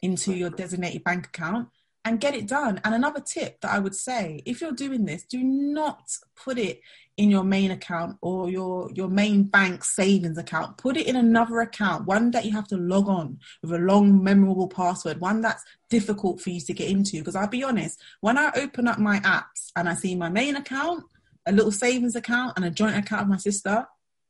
into 0.00 0.32
your 0.32 0.50
designated 0.50 1.02
bank 1.02 1.26
account 1.26 1.70
and 2.04 2.20
get 2.20 2.34
it 2.34 2.46
done. 2.46 2.80
And 2.84 2.94
another 2.94 3.20
tip 3.20 3.60
that 3.60 3.72
I 3.72 3.78
would 3.78 3.94
say, 3.94 4.42
if 4.44 4.60
you're 4.60 4.72
doing 4.72 5.04
this, 5.04 5.24
do 5.24 5.42
not 5.42 6.16
put 6.36 6.58
it 6.58 6.80
in 7.16 7.30
your 7.30 7.44
main 7.44 7.70
account 7.70 8.16
or 8.20 8.50
your 8.50 8.90
your 8.92 9.08
main 9.08 9.44
bank 9.44 9.84
savings 9.84 10.36
account 10.36 10.76
put 10.76 10.96
it 10.96 11.06
in 11.06 11.14
another 11.14 11.60
account 11.60 12.06
one 12.06 12.30
that 12.32 12.44
you 12.44 12.50
have 12.50 12.66
to 12.66 12.76
log 12.76 13.08
on 13.08 13.38
with 13.62 13.72
a 13.72 13.78
long 13.78 14.22
memorable 14.22 14.66
password 14.66 15.20
one 15.20 15.40
that's 15.40 15.64
difficult 15.88 16.40
for 16.40 16.50
you 16.50 16.60
to 16.60 16.72
get 16.72 16.90
into 16.90 17.18
because 17.18 17.36
i'll 17.36 17.46
be 17.46 17.62
honest 17.62 18.00
when 18.20 18.36
i 18.36 18.50
open 18.56 18.88
up 18.88 18.98
my 18.98 19.20
apps 19.20 19.70
and 19.76 19.88
i 19.88 19.94
see 19.94 20.16
my 20.16 20.28
main 20.28 20.56
account 20.56 21.04
a 21.46 21.52
little 21.52 21.70
savings 21.70 22.16
account 22.16 22.52
and 22.56 22.64
a 22.64 22.70
joint 22.70 22.96
account 22.96 23.22
with 23.22 23.30
my 23.30 23.36
sister 23.36 23.86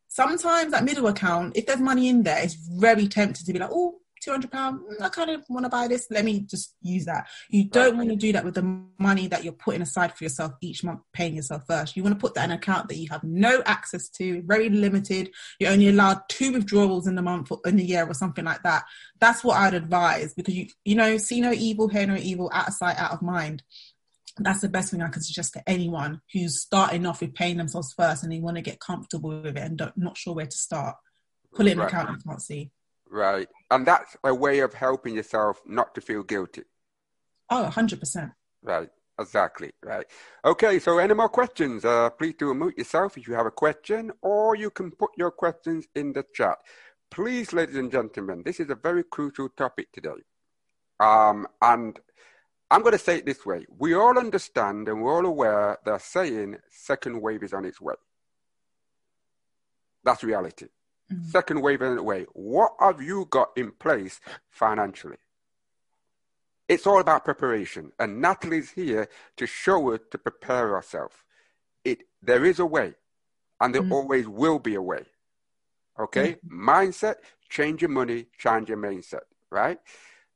sometimes 0.08 0.70
that 0.70 0.84
middle 0.84 1.06
account 1.06 1.56
if 1.56 1.64
there's 1.64 1.80
money 1.80 2.08
in 2.08 2.22
there 2.22 2.42
it's 2.42 2.54
very 2.54 3.08
tempted 3.08 3.46
to 3.46 3.52
be 3.52 3.58
like 3.58 3.70
oh 3.72 3.98
200 4.24 4.50
pound 4.50 4.80
mm, 4.80 5.00
i 5.02 5.08
kind 5.08 5.30
of 5.30 5.44
want 5.48 5.64
to 5.64 5.70
buy 5.70 5.86
this 5.86 6.06
let 6.10 6.24
me 6.24 6.40
just 6.40 6.74
use 6.82 7.04
that 7.04 7.26
you 7.50 7.64
don't 7.64 7.96
want 7.96 8.08
to 8.08 8.16
do 8.16 8.32
that 8.32 8.44
with 8.44 8.54
the 8.54 8.82
money 8.98 9.26
that 9.26 9.44
you're 9.44 9.52
putting 9.52 9.82
aside 9.82 10.16
for 10.16 10.24
yourself 10.24 10.52
each 10.60 10.82
month 10.82 11.00
paying 11.12 11.36
yourself 11.36 11.62
first 11.66 11.96
you 11.96 12.02
want 12.02 12.14
to 12.14 12.20
put 12.20 12.34
that 12.34 12.44
in 12.44 12.50
an 12.50 12.58
account 12.58 12.88
that 12.88 12.96
you 12.96 13.08
have 13.08 13.22
no 13.22 13.62
access 13.66 14.08
to 14.08 14.42
very 14.46 14.68
limited 14.68 15.30
you're 15.58 15.72
only 15.72 15.88
allowed 15.88 16.20
two 16.28 16.52
withdrawals 16.52 17.06
in 17.06 17.14
the 17.14 17.22
month 17.22 17.50
or 17.50 17.60
in 17.66 17.78
a 17.78 17.82
year 17.82 18.06
or 18.06 18.14
something 18.14 18.44
like 18.44 18.62
that 18.62 18.84
that's 19.20 19.44
what 19.44 19.56
i'd 19.58 19.74
advise 19.74 20.34
because 20.34 20.54
you 20.54 20.66
you 20.84 20.94
know 20.94 21.16
see 21.16 21.40
no 21.40 21.52
evil 21.52 21.88
hear 21.88 22.06
no 22.06 22.16
evil 22.16 22.50
out 22.52 22.68
of 22.68 22.74
sight 22.74 22.98
out 22.98 23.12
of 23.12 23.22
mind 23.22 23.62
that's 24.38 24.60
the 24.60 24.68
best 24.68 24.90
thing 24.90 25.02
I 25.02 25.08
can 25.08 25.22
suggest 25.22 25.52
to 25.52 25.62
anyone 25.68 26.20
who's 26.32 26.60
starting 26.60 27.06
off 27.06 27.20
with 27.20 27.34
paying 27.34 27.56
themselves 27.56 27.92
first 27.92 28.22
and 28.22 28.32
they 28.32 28.40
want 28.40 28.56
to 28.56 28.62
get 28.62 28.80
comfortable 28.80 29.30
with 29.30 29.56
it 29.56 29.62
and 29.62 29.80
not 29.96 30.16
sure 30.16 30.34
where 30.34 30.46
to 30.46 30.56
start. 30.56 30.96
Pull 31.54 31.68
it 31.68 31.72
in 31.72 31.78
right. 31.78 31.88
account 31.88 32.10
you 32.10 32.18
can't 32.26 32.42
see. 32.42 32.70
Right. 33.14 33.46
And 33.70 33.86
that's 33.86 34.16
a 34.24 34.34
way 34.34 34.58
of 34.58 34.74
helping 34.74 35.14
yourself 35.14 35.62
not 35.64 35.94
to 35.94 36.00
feel 36.00 36.24
guilty. 36.24 36.62
Oh, 37.48 37.70
100%. 37.72 38.32
Right. 38.60 38.88
Exactly, 39.20 39.70
right. 39.84 40.04
Okay, 40.44 40.80
so 40.80 40.98
any 40.98 41.14
more 41.14 41.28
questions? 41.28 41.84
Uh, 41.84 42.10
please 42.10 42.34
do 42.36 42.52
unmute 42.52 42.76
yourself 42.76 43.16
if 43.16 43.28
you 43.28 43.34
have 43.34 43.46
a 43.46 43.52
question, 43.52 44.10
or 44.22 44.56
you 44.56 44.70
can 44.70 44.90
put 44.90 45.10
your 45.16 45.30
questions 45.30 45.86
in 45.94 46.12
the 46.12 46.24
chat. 46.34 46.58
Please, 47.12 47.52
ladies 47.52 47.76
and 47.76 47.92
gentlemen, 47.92 48.42
this 48.44 48.58
is 48.58 48.70
a 48.70 48.74
very 48.74 49.04
crucial 49.04 49.48
topic 49.50 49.92
today. 49.92 50.20
Um, 50.98 51.46
and 51.62 52.00
I'm 52.72 52.80
going 52.80 52.94
to 52.94 52.98
say 52.98 53.18
it 53.18 53.26
this 53.26 53.46
way. 53.46 53.64
We 53.68 53.94
all 53.94 54.18
understand 54.18 54.88
and 54.88 55.00
we're 55.00 55.14
all 55.14 55.26
aware 55.26 55.78
they're 55.84 56.00
saying 56.00 56.56
second 56.68 57.22
wave 57.22 57.44
is 57.44 57.52
on 57.52 57.64
its 57.64 57.80
way. 57.80 57.94
That's 60.02 60.24
reality. 60.24 60.66
Mm-hmm. 61.12 61.28
Second 61.28 61.60
wave 61.60 61.82
is 61.82 61.98
on 61.98 62.04
way. 62.04 62.26
What 62.32 62.72
have 62.80 63.02
you 63.02 63.26
got 63.30 63.50
in 63.56 63.72
place 63.72 64.20
financially? 64.50 65.16
It's 66.66 66.86
all 66.86 67.00
about 67.00 67.24
preparation, 67.24 67.92
and 67.98 68.22
Natalie's 68.22 68.70
here 68.70 69.08
to 69.36 69.46
show 69.46 69.92
us 69.92 70.00
to 70.10 70.18
prepare 70.18 70.74
ourselves. 70.74 71.14
It 71.84 72.04
there 72.22 72.44
is 72.44 72.58
a 72.58 72.64
way, 72.64 72.94
and 73.60 73.74
there 73.74 73.82
mm-hmm. 73.82 73.92
always 73.92 74.26
will 74.26 74.58
be 74.58 74.74
a 74.74 74.82
way. 74.82 75.04
Okay, 76.00 76.36
mm-hmm. 76.36 76.70
mindset, 76.70 77.16
change 77.50 77.82
your 77.82 77.90
money, 77.90 78.26
change 78.38 78.70
your 78.70 78.78
mindset. 78.78 79.24
Right. 79.50 79.78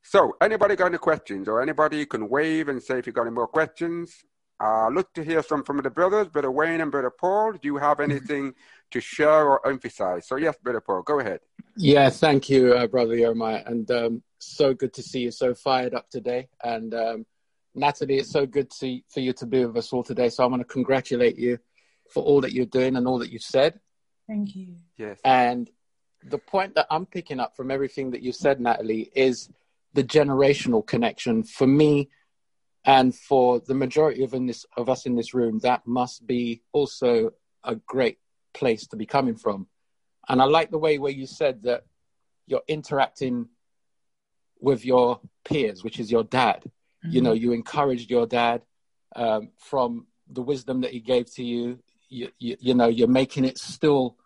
So, 0.02 0.36
anybody 0.40 0.76
got 0.76 0.86
any 0.86 0.98
questions, 0.98 1.48
or 1.48 1.62
anybody 1.62 2.04
can 2.04 2.28
wave 2.28 2.68
and 2.68 2.82
say 2.82 2.98
if 2.98 3.06
you 3.06 3.12
got 3.12 3.22
any 3.22 3.30
more 3.30 3.48
questions. 3.48 4.24
Uh, 4.60 4.88
look 4.88 5.12
to 5.14 5.22
hear 5.22 5.42
some 5.42 5.62
from 5.62 5.80
the 5.82 5.90
brothers, 5.90 6.26
Brother 6.28 6.50
Wayne 6.50 6.80
and 6.80 6.90
Brother 6.90 7.10
Paul. 7.10 7.52
Do 7.52 7.60
you 7.62 7.76
have 7.76 7.98
mm-hmm. 7.98 8.10
anything 8.10 8.54
to 8.90 9.00
share 9.00 9.48
or 9.48 9.66
emphasize? 9.66 10.26
So, 10.26 10.36
yes, 10.36 10.56
Brother 10.62 10.80
Paul, 10.80 11.02
go 11.02 11.20
ahead. 11.20 11.40
Yeah, 11.76 12.10
thank 12.10 12.48
you, 12.50 12.74
uh, 12.74 12.88
Brother 12.88 13.16
Jeremiah. 13.16 13.62
And 13.64 13.88
um, 13.90 14.22
so 14.38 14.74
good 14.74 14.92
to 14.94 15.02
see 15.02 15.20
you 15.20 15.30
so 15.30 15.54
fired 15.54 15.94
up 15.94 16.10
today. 16.10 16.48
And 16.62 16.92
um, 16.92 17.26
Natalie, 17.74 18.18
it's 18.18 18.32
so 18.32 18.46
good 18.46 18.70
to, 18.80 19.00
for 19.08 19.20
you 19.20 19.32
to 19.34 19.46
be 19.46 19.64
with 19.64 19.76
us 19.76 19.92
all 19.92 20.02
today. 20.02 20.28
So 20.28 20.42
I 20.42 20.46
want 20.46 20.60
to 20.60 20.66
congratulate 20.66 21.38
you 21.38 21.58
for 22.10 22.24
all 22.24 22.40
that 22.40 22.52
you're 22.52 22.66
doing 22.66 22.96
and 22.96 23.06
all 23.06 23.18
that 23.20 23.30
you've 23.30 23.42
said. 23.42 23.78
Thank 24.26 24.56
you. 24.56 24.74
Yes. 24.96 25.20
And 25.24 25.70
the 26.24 26.38
point 26.38 26.74
that 26.74 26.86
I'm 26.90 27.06
picking 27.06 27.38
up 27.38 27.56
from 27.56 27.70
everything 27.70 28.10
that 28.10 28.22
you 28.22 28.32
said, 28.32 28.60
Natalie, 28.60 29.10
is 29.14 29.50
the 29.94 30.02
generational 30.02 30.84
connection 30.84 31.44
for 31.44 31.66
me 31.66 32.08
and 32.88 33.14
for 33.14 33.60
the 33.60 33.74
majority 33.74 34.24
of, 34.24 34.30
this, 34.30 34.64
of 34.78 34.88
us 34.88 35.04
in 35.04 35.14
this 35.14 35.34
room. 35.34 35.58
That 35.58 35.86
must 35.86 36.26
be 36.26 36.62
also 36.72 37.32
a 37.62 37.76
great 37.76 38.16
place 38.54 38.86
to 38.86 38.96
be 38.96 39.04
coming 39.04 39.36
from. 39.36 39.66
And 40.26 40.40
I 40.40 40.46
like 40.46 40.70
the 40.70 40.78
way 40.78 40.96
where 40.98 41.12
you 41.12 41.26
said 41.26 41.64
that 41.64 41.84
you're 42.46 42.62
interacting 42.66 43.48
with 44.58 44.86
your 44.86 45.20
peers, 45.44 45.84
which 45.84 46.00
is 46.00 46.10
your 46.10 46.24
dad. 46.24 46.62
Mm-hmm. 46.64 47.10
You 47.10 47.20
know, 47.20 47.34
you 47.34 47.52
encouraged 47.52 48.10
your 48.10 48.26
dad 48.26 48.62
um, 49.14 49.50
from 49.58 50.06
the 50.30 50.42
wisdom 50.42 50.80
that 50.80 50.90
he 50.90 51.00
gave 51.00 51.30
to 51.34 51.44
you. 51.44 51.80
You, 52.08 52.30
you. 52.38 52.56
you 52.58 52.72
know, 52.72 52.88
you're 52.88 53.06
making 53.06 53.44
it 53.44 53.58
still 53.58 54.16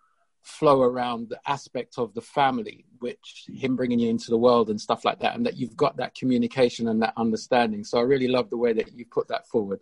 flow 0.43 0.83
around 0.83 1.31
the 1.31 1.41
aspect 1.49 1.99
of 1.99 2.15
the 2.15 2.21
family, 2.21 2.85
which 3.03 3.47
him 3.53 3.77
bringing 3.77 3.99
you 3.99 4.09
into 4.09 4.31
the 4.31 4.39
world 4.39 4.71
and 4.71 4.81
stuff 4.81 5.05
like 5.05 5.21
that, 5.21 5.35
and 5.37 5.45
that 5.47 5.57
you've 5.57 5.77
got 5.77 5.97
that 5.99 6.15
communication 6.15 6.89
and 6.89 7.03
that 7.03 7.13
understanding. 7.17 7.85
So 7.85 7.99
I 7.99 8.03
really 8.03 8.29
love 8.29 8.49
the 8.49 8.57
way 8.57 8.73
that 8.73 8.93
you 8.95 9.05
put 9.05 9.29
that 9.29 9.47
forward. 9.49 9.81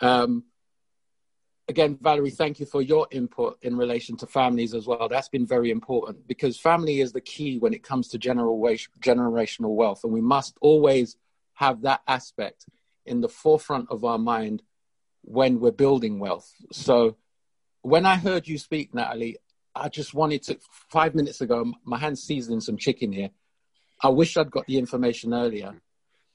Um, 0.00 0.44
again, 1.68 1.98
Valerie, 2.00 2.30
thank 2.30 2.60
you 2.60 2.66
for 2.66 2.80
your 2.80 3.06
input 3.10 3.58
in 3.62 3.76
relation 3.76 4.16
to 4.18 4.26
families 4.26 4.74
as 4.74 4.86
well. 4.86 5.08
That's 5.08 5.28
been 5.28 5.46
very 5.46 5.70
important 5.70 6.26
because 6.26 6.58
family 6.58 7.00
is 7.00 7.12
the 7.12 7.20
key 7.20 7.58
when 7.58 7.74
it 7.74 7.82
comes 7.82 8.08
to 8.08 8.18
general 8.18 8.58
generational 9.00 9.74
wealth. 9.74 10.04
And 10.04 10.12
we 10.12 10.20
must 10.20 10.56
always 10.60 11.16
have 11.54 11.82
that 11.82 12.02
aspect 12.06 12.66
in 13.04 13.20
the 13.20 13.28
forefront 13.28 13.90
of 13.90 14.04
our 14.04 14.18
mind 14.18 14.62
when 15.22 15.60
we're 15.60 15.70
building 15.72 16.18
wealth. 16.18 16.50
So 16.72 17.16
when 17.82 18.06
I 18.06 18.16
heard 18.16 18.48
you 18.48 18.58
speak, 18.58 18.94
Natalie, 18.94 19.38
I 19.74 19.88
just 19.88 20.14
wanted 20.14 20.42
to, 20.44 20.58
five 20.90 21.14
minutes 21.14 21.40
ago, 21.40 21.72
my 21.84 21.98
hand's 21.98 22.22
seasoning 22.22 22.60
some 22.60 22.76
chicken 22.76 23.12
here. 23.12 23.30
I 24.02 24.08
wish 24.08 24.36
I'd 24.36 24.50
got 24.50 24.66
the 24.66 24.78
information 24.78 25.34
earlier, 25.34 25.80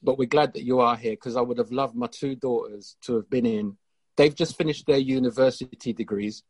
but 0.02 0.18
we're 0.18 0.28
glad 0.28 0.54
that 0.54 0.64
you 0.64 0.80
are 0.80 0.96
here 0.96 1.14
because 1.14 1.36
I 1.36 1.42
would 1.42 1.58
have 1.58 1.72
loved 1.72 1.96
my 1.96 2.08
two 2.08 2.36
daughters 2.36 2.96
to 3.02 3.16
have 3.16 3.30
been 3.30 3.46
in 3.46 3.78
they've 4.16 4.36
just 4.36 4.58
finished 4.58 4.86
their 4.86 4.98
university 4.98 5.94
degrees. 5.94 6.44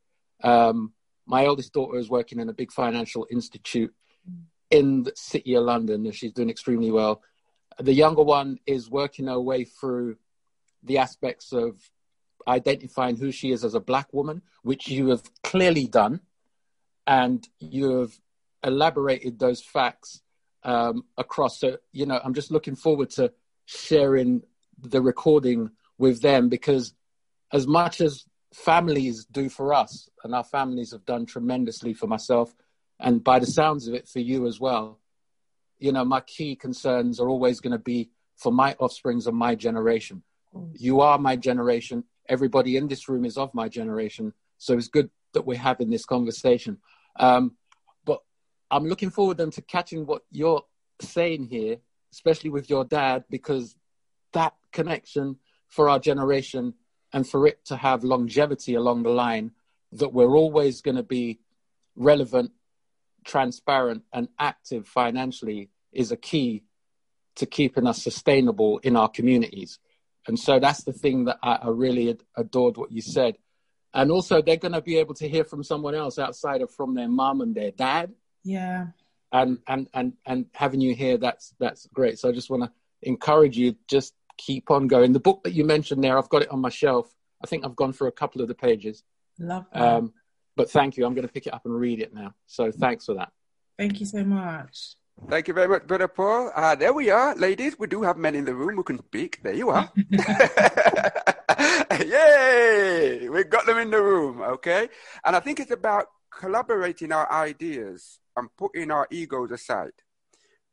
Um, 0.44 0.94
my 1.26 1.46
eldest 1.46 1.74
daughter 1.74 1.98
is 1.98 2.10
working 2.10 2.40
in 2.40 2.50
a 2.50 2.54
big 2.54 2.72
financial 2.72 3.28
institute 3.32 3.94
in 4.70 5.04
the 5.04 5.14
city 5.16 5.56
of 5.56 5.64
London, 5.64 6.06
and 6.06 6.16
she's 6.16 6.34
doing 6.34 6.50
extremely 6.50 6.92
well. 6.92 7.22
The 7.80 7.94
younger 7.94 8.24
one 8.24 8.60
is 8.66 8.90
working 8.90 9.28
her 9.28 9.40
way 9.40 9.64
through 9.64 10.18
the 10.84 10.98
aspects 10.98 11.54
of 11.54 11.80
identifying 12.48 13.16
who 13.16 13.32
she 13.32 13.52
is 13.52 13.64
as 13.64 13.74
a 13.74 13.80
black 13.80 14.14
woman, 14.14 14.42
which 14.64 14.90
you 14.90 15.10
have 15.10 15.24
clearly 15.44 15.88
done, 15.88 16.20
and 17.06 17.48
you 17.60 18.00
have 18.00 18.14
elaborated 18.64 19.40
those 19.40 19.62
facts 19.62 20.22
um, 20.64 21.04
across. 21.18 21.60
So, 21.60 21.78
you 21.92 22.06
know, 22.06 22.20
I'm 22.24 22.34
just 22.34 22.52
looking 22.52 22.76
forward 22.76 23.10
to 23.12 23.34
sharing 23.66 24.44
the 24.80 25.02
recording 25.02 25.72
with 25.98 26.22
them 26.22 26.50
because 26.50 26.94
as 27.52 27.68
much 27.68 28.02
as 28.02 28.26
families 28.54 29.26
do 29.26 29.50
for 29.50 29.74
us, 29.74 30.10
and 30.24 30.34
our 30.34 30.44
families 30.44 30.92
have 30.92 31.06
done 31.06 31.26
tremendously 31.26 31.94
for 31.94 32.08
myself, 32.08 32.54
and 33.00 33.24
by 33.24 33.40
the 33.40 33.46
sounds 33.46 33.88
of 33.88 33.94
it, 33.94 34.08
for 34.08 34.20
you 34.20 34.48
as 34.48 34.60
well. 34.60 35.00
You 35.80 35.92
know, 35.92 36.06
my 36.06 36.22
key 36.22 36.56
concerns 36.56 37.20
are 37.20 37.28
always 37.28 37.60
going 37.60 37.72
to 37.72 37.80
be 37.80 38.12
for 38.38 38.52
my 38.52 38.74
offsprings 38.80 39.28
and 39.28 39.36
my 39.36 39.56
generation. 39.56 40.24
You 40.74 41.02
are 41.02 41.18
my 41.18 41.36
generation. 41.36 42.06
Everybody 42.30 42.78
in 42.78 42.88
this 42.88 43.10
room 43.10 43.26
is 43.26 43.38
of 43.38 43.54
my 43.54 43.68
generation. 43.68 44.34
So 44.60 44.78
it's 44.78 44.88
good 44.88 45.10
that 45.34 45.46
we're 45.46 45.58
having 45.58 45.90
this 45.90 46.06
conversation. 46.06 46.78
Um, 47.20 47.56
but 48.06 48.20
I'm 48.72 48.86
looking 48.86 49.10
forward 49.10 49.38
then 49.38 49.52
to 49.52 49.62
catching 49.62 50.06
what 50.06 50.24
you're 50.32 50.64
saying 51.02 51.46
here, 51.46 51.78
especially 52.12 52.50
with 52.50 52.70
your 52.70 52.86
dad, 52.86 53.26
because 53.30 53.76
that 54.34 54.54
connection 54.72 55.38
for 55.70 55.90
our 55.90 56.00
generation 56.00 56.74
and 57.12 57.28
for 57.28 57.48
it 57.48 57.64
to 57.66 57.78
have 57.78 58.04
longevity 58.04 58.76
along 58.76 59.04
the 59.04 59.10
line 59.10 59.52
that 59.92 60.14
we're 60.14 60.36
always 60.36 60.82
going 60.82 60.98
to 60.98 61.04
be 61.04 61.40
relevant 61.96 62.52
transparent 63.24 64.04
and 64.12 64.28
active 64.38 64.88
financially 64.88 65.70
is 65.92 66.12
a 66.12 66.18
key 66.18 66.64
to 67.36 67.46
keeping 67.46 67.88
us 67.88 68.04
sustainable 68.04 68.80
in 68.80 68.96
our 68.96 69.08
communities 69.08 69.80
and 70.28 70.38
so 70.38 70.60
that's 70.60 70.84
the 70.84 70.92
thing 70.92 71.26
that 71.26 71.38
i, 71.42 71.54
I 71.62 71.70
really 71.70 72.18
adored 72.36 72.78
what 72.78 72.92
you 72.92 73.02
said 73.02 73.38
and 73.94 74.12
also 74.12 74.42
they're 74.42 74.58
going 74.58 74.74
to 74.74 74.82
be 74.82 74.98
able 74.98 75.14
to 75.14 75.28
hear 75.28 75.44
from 75.44 75.64
someone 75.64 75.96
else 75.96 76.18
outside 76.20 76.62
of 76.62 76.72
from 76.72 76.94
their 76.96 77.08
mom 77.08 77.42
and 77.42 77.56
their 77.56 77.72
dad 77.72 78.12
yeah 78.44 78.88
and 79.32 79.60
and 79.68 79.88
and 79.94 80.14
and 80.26 80.46
having 80.54 80.82
you 80.82 80.94
here 80.96 81.18
that's 81.18 81.54
that's 81.60 81.88
great 81.94 82.20
so 82.20 82.30
i 82.30 82.32
just 82.32 82.50
want 82.50 82.64
to 82.64 82.72
encourage 83.02 83.58
you 83.58 83.76
just 83.88 84.14
keep 84.38 84.72
on 84.72 84.88
going. 84.88 85.14
The 85.14 85.20
book 85.20 85.44
that 85.44 85.54
you 85.54 85.66
mentioned 85.66 86.04
there, 86.04 86.18
I've 86.18 86.30
got 86.30 86.42
it 86.42 86.52
on 86.52 86.60
my 86.60 86.70
shelf. 86.70 87.14
I 87.44 87.48
think 87.48 87.66
I've 87.66 87.76
gone 87.76 87.94
through 87.94 88.08
a 88.08 88.14
couple 88.14 88.42
of 88.42 88.48
the 88.48 88.56
pages. 88.56 89.04
Love 89.40 89.66
that. 89.74 89.82
Um, 89.82 90.14
but 90.56 90.70
thank 90.70 90.98
you. 90.98 91.06
I'm 91.06 91.14
going 91.14 91.28
to 91.28 91.34
pick 91.34 91.48
it 91.48 91.54
up 91.54 91.66
and 91.66 91.76
read 91.76 92.00
it 92.00 92.14
now. 92.14 92.34
So 92.46 92.72
thanks 92.72 93.06
for 93.06 93.16
that. 93.16 93.32
Thank 93.78 94.00
you 94.00 94.06
so 94.06 94.24
much. 94.24 94.96
Thank 95.30 95.48
you 95.48 95.54
very 95.54 95.68
much, 95.68 95.86
Brother 95.88 96.08
Paul. 96.08 96.52
Uh, 96.56 96.76
there 96.76 96.94
we 96.94 97.10
are, 97.10 97.36
ladies. 97.36 97.78
We 97.78 97.88
do 97.88 98.02
have 98.02 98.18
men 98.18 98.36
in 98.36 98.46
the 98.46 98.56
room 98.56 98.76
who 98.76 98.84
can 98.84 99.00
speak. 99.00 99.42
There 99.44 99.54
you 99.54 99.70
are. 99.70 99.92
Yay! 102.54 103.30
We 103.30 103.44
got 103.44 103.66
them 103.66 103.80
in 103.80 103.90
the 103.90 104.02
room, 104.02 104.42
okay? 104.42 104.90
And 105.26 105.36
I 105.36 105.40
think 105.40 105.60
it's 105.60 105.72
about 105.72 106.08
collaborating 106.30 107.12
our 107.12 107.32
ideas 107.32 108.20
and 108.36 108.50
putting 108.58 108.92
our 108.92 109.08
egos 109.12 109.52
aside. 109.52 109.94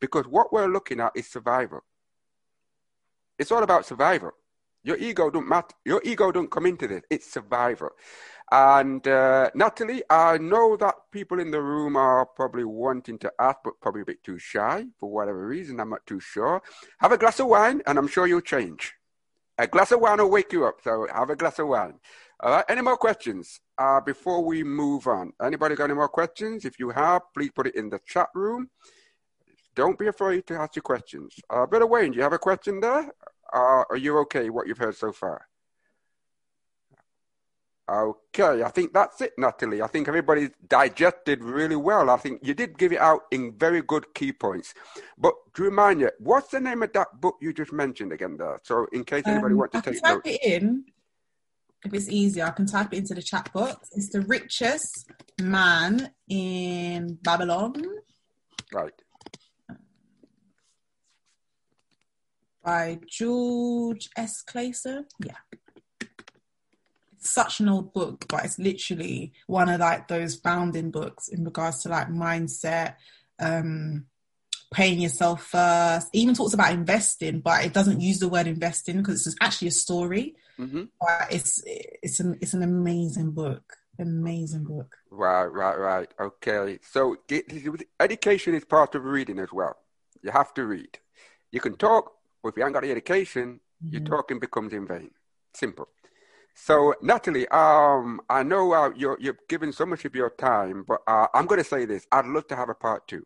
Because 0.00 0.26
what 0.26 0.52
we're 0.52 0.68
looking 0.68 1.00
at 1.00 1.12
is 1.14 1.26
survival. 1.26 1.80
It's 3.38 3.52
all 3.52 3.62
about 3.62 3.86
survival. 3.86 4.32
Your 4.82 4.96
ego 4.96 5.30
don't 5.30 5.48
matter. 5.48 5.74
Your 5.84 6.00
ego 6.04 6.32
don't 6.32 6.50
come 6.50 6.66
into 6.66 6.88
this. 6.88 7.02
It's 7.10 7.30
survival. 7.30 7.90
And 8.50 9.06
uh, 9.06 9.50
Natalie, 9.54 10.02
I 10.08 10.38
know 10.38 10.76
that 10.78 10.94
people 11.12 11.38
in 11.38 11.50
the 11.50 11.60
room 11.60 11.96
are 11.96 12.26
probably 12.26 12.64
wanting 12.64 13.18
to 13.18 13.32
ask, 13.38 13.58
but 13.62 13.80
probably 13.80 14.02
a 14.02 14.06
bit 14.06 14.24
too 14.24 14.38
shy 14.38 14.86
for 14.98 15.10
whatever 15.10 15.46
reason. 15.46 15.80
I'm 15.80 15.90
not 15.90 16.06
too 16.06 16.20
sure. 16.20 16.62
Have 16.98 17.12
a 17.12 17.18
glass 17.18 17.40
of 17.40 17.46
wine, 17.46 17.82
and 17.86 17.98
I'm 17.98 18.08
sure 18.08 18.26
you'll 18.26 18.40
change. 18.40 18.94
A 19.60 19.66
glass 19.66 19.92
of 19.92 20.00
wine 20.00 20.16
will 20.16 20.30
wake 20.30 20.54
you 20.54 20.64
up. 20.64 20.76
So 20.82 21.06
have 21.12 21.28
a 21.28 21.36
glass 21.36 21.58
of 21.58 21.68
wine. 21.68 21.94
All 22.42 22.50
right. 22.50 22.64
Any 22.66 22.80
more 22.80 22.96
questions 22.96 23.60
uh, 23.76 24.00
before 24.00 24.42
we 24.42 24.64
move 24.64 25.06
on? 25.06 25.34
Anybody 25.44 25.74
got 25.74 25.84
any 25.84 25.94
more 25.94 26.08
questions? 26.08 26.64
If 26.64 26.78
you 26.78 26.88
have, 26.88 27.20
please 27.34 27.50
put 27.54 27.66
it 27.66 27.74
in 27.74 27.90
the 27.90 28.00
chat 28.06 28.28
room. 28.34 28.70
Don't 29.74 29.98
be 29.98 30.06
afraid 30.06 30.46
to 30.46 30.54
ask 30.54 30.76
your 30.76 30.82
questions. 30.82 31.34
Uh, 31.50 31.66
Brother 31.66 31.86
Wayne, 31.86 32.12
do 32.12 32.16
you 32.16 32.22
have 32.22 32.32
a 32.32 32.38
question 32.38 32.80
there? 32.80 33.12
Uh, 33.52 33.84
are 33.90 33.98
you 33.98 34.16
okay 34.20 34.48
what 34.48 34.66
you've 34.66 34.78
heard 34.78 34.96
so 34.96 35.12
far? 35.12 35.46
Okay, 37.90 38.62
I 38.62 38.68
think 38.68 38.92
that's 38.92 39.20
it, 39.20 39.32
Natalie. 39.36 39.82
I 39.82 39.88
think 39.88 40.06
everybody's 40.06 40.50
digested 40.68 41.42
really 41.42 41.74
well. 41.74 42.08
I 42.08 42.18
think 42.18 42.38
you 42.46 42.54
did 42.54 42.78
give 42.78 42.92
it 42.92 43.00
out 43.00 43.22
in 43.32 43.52
very 43.58 43.82
good 43.82 44.14
key 44.14 44.32
points. 44.32 44.74
But 45.18 45.34
to 45.54 45.64
remind 45.64 46.00
you, 46.00 46.10
what's 46.20 46.50
the 46.52 46.60
name 46.60 46.84
of 46.84 46.92
that 46.92 47.20
book 47.20 47.38
you 47.40 47.52
just 47.52 47.72
mentioned 47.72 48.12
again 48.12 48.36
there? 48.36 48.60
So 48.62 48.86
in 48.92 49.02
case 49.02 49.24
anybody 49.26 49.54
Um, 49.54 49.58
wants 49.58 49.72
to 49.72 49.78
I 49.78 49.80
can 49.80 49.92
take 49.94 50.02
type 50.04 50.14
notes. 50.24 50.28
it 50.28 50.40
in. 50.44 50.84
If 51.84 51.92
it's 51.94 52.08
easier, 52.08 52.44
I 52.44 52.50
can 52.50 52.66
type 52.66 52.92
it 52.92 52.98
into 52.98 53.14
the 53.14 53.22
chat 53.22 53.52
box. 53.52 53.88
It's 53.96 54.10
the 54.10 54.20
richest 54.20 55.10
man 55.42 56.12
in 56.28 57.18
Babylon 57.22 57.74
Right. 58.72 58.92
by 62.62 63.00
George 63.08 64.10
S. 64.16 64.42
Clason. 64.46 65.06
Yeah. 65.24 65.32
Such 67.32 67.60
an 67.60 67.68
old 67.68 67.92
book, 67.92 68.26
but 68.28 68.44
it's 68.44 68.58
literally 68.58 69.32
one 69.46 69.68
of 69.68 69.80
like 69.80 70.08
those 70.08 70.34
founding 70.34 70.90
books 70.90 71.28
in 71.28 71.44
regards 71.44 71.82
to 71.82 71.88
like 71.88 72.08
mindset, 72.08 72.96
um, 73.38 74.06
paying 74.72 75.00
yourself 75.00 75.44
first. 75.46 76.08
It 76.12 76.18
even 76.18 76.34
talks 76.34 76.54
about 76.54 76.72
investing, 76.72 77.40
but 77.40 77.64
it 77.64 77.72
doesn't 77.72 78.00
use 78.00 78.18
the 78.18 78.28
word 78.28 78.46
investing 78.46 78.98
because 78.98 79.26
it's 79.26 79.36
actually 79.40 79.68
a 79.68 79.72
story. 79.86 80.34
hmm 80.56 80.84
But 81.00 81.28
it's 81.30 81.62
it's 81.66 82.20
an 82.20 82.38
it's 82.40 82.54
an 82.54 82.62
amazing 82.62 83.30
book. 83.30 83.64
Amazing 83.98 84.64
book. 84.64 84.96
Right, 85.10 85.46
right, 85.46 85.78
right. 85.78 86.10
Okay. 86.18 86.78
So 86.82 87.16
education 88.00 88.54
is 88.54 88.64
part 88.64 88.94
of 88.94 89.04
reading 89.04 89.38
as 89.38 89.52
well. 89.52 89.76
You 90.22 90.30
have 90.30 90.54
to 90.54 90.64
read. 90.64 90.98
You 91.52 91.60
can 91.60 91.76
talk, 91.76 92.12
but 92.42 92.50
if 92.50 92.56
you 92.56 92.62
haven't 92.62 92.74
got 92.74 92.82
the 92.82 92.90
education, 92.90 93.60
your 93.90 94.00
Mhm. 94.02 94.06
talking 94.06 94.38
becomes 94.38 94.72
in 94.72 94.86
vain. 94.86 95.10
Simple. 95.54 95.88
So 96.54 96.94
Natalie, 97.00 97.48
um, 97.48 98.20
I 98.28 98.42
know 98.42 98.72
uh, 98.72 98.90
you're 98.96 99.18
you're 99.20 99.38
giving 99.48 99.72
so 99.72 99.86
much 99.86 100.04
of 100.04 100.14
your 100.14 100.30
time, 100.30 100.84
but 100.86 101.00
uh, 101.06 101.26
I'm 101.34 101.46
going 101.46 101.60
to 101.60 101.68
say 101.68 101.84
this: 101.84 102.06
I'd 102.12 102.26
love 102.26 102.46
to 102.48 102.56
have 102.56 102.68
a 102.68 102.74
part 102.74 103.08
two. 103.08 103.24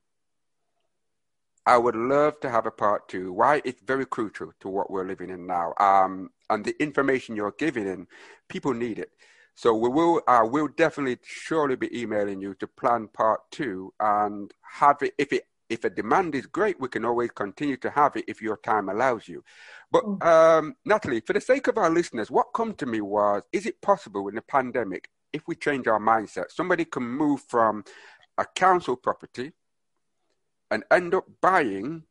I 1.66 1.78
would 1.78 1.96
love 1.96 2.40
to 2.40 2.50
have 2.50 2.66
a 2.66 2.70
part 2.70 3.08
two. 3.08 3.32
Why? 3.32 3.62
It's 3.64 3.80
very 3.80 4.04
crucial 4.04 4.52
to 4.60 4.68
what 4.68 4.90
we're 4.90 5.06
living 5.06 5.30
in 5.30 5.46
now. 5.46 5.72
Um, 5.78 6.30
and 6.50 6.64
the 6.64 6.80
information 6.82 7.36
you're 7.36 7.54
giving 7.58 7.86
in, 7.86 8.06
people 8.48 8.74
need 8.74 8.98
it. 8.98 9.10
So 9.54 9.74
we 9.74 9.88
will, 9.88 10.20
uh, 10.26 10.42
we'll 10.44 10.68
definitely, 10.68 11.18
surely 11.22 11.76
be 11.76 11.98
emailing 11.98 12.40
you 12.40 12.54
to 12.56 12.66
plan 12.66 13.08
part 13.08 13.40
two 13.50 13.94
and 13.98 14.52
have 14.60 15.00
it. 15.00 15.14
If 15.16 15.32
it, 15.32 15.46
if 15.68 15.84
a 15.84 15.90
demand 15.90 16.34
is 16.34 16.46
great, 16.46 16.78
we 16.80 16.88
can 16.88 17.04
always 17.04 17.30
continue 17.30 17.76
to 17.78 17.90
have 17.90 18.16
it 18.16 18.24
if 18.28 18.42
your 18.42 18.56
time 18.58 18.88
allows 18.88 19.28
you. 19.28 19.42
But 19.90 20.04
Mm. 20.04 20.22
um, 20.24 20.76
Natalie, 20.84 21.20
for 21.20 21.32
the 21.32 21.40
sake 21.40 21.66
of 21.68 21.78
our 21.78 21.90
listeners, 21.90 22.30
what 22.30 22.52
come 22.54 22.74
to 22.74 22.86
me 22.86 23.00
was: 23.00 23.42
Is 23.52 23.66
it 23.66 23.80
possible 23.80 24.28
in 24.28 24.34
the 24.34 24.42
pandemic, 24.42 25.08
if 25.32 25.42
we 25.48 25.54
change 25.56 25.86
our 25.86 25.98
mindset, 26.00 26.50
somebody 26.50 26.84
can 26.84 27.02
move 27.02 27.42
from 27.42 27.84
a 28.38 28.44
council 28.44 28.96
property 28.96 29.52
and 30.70 30.84
end 30.90 31.14
up 31.14 31.24
buying 31.40 32.04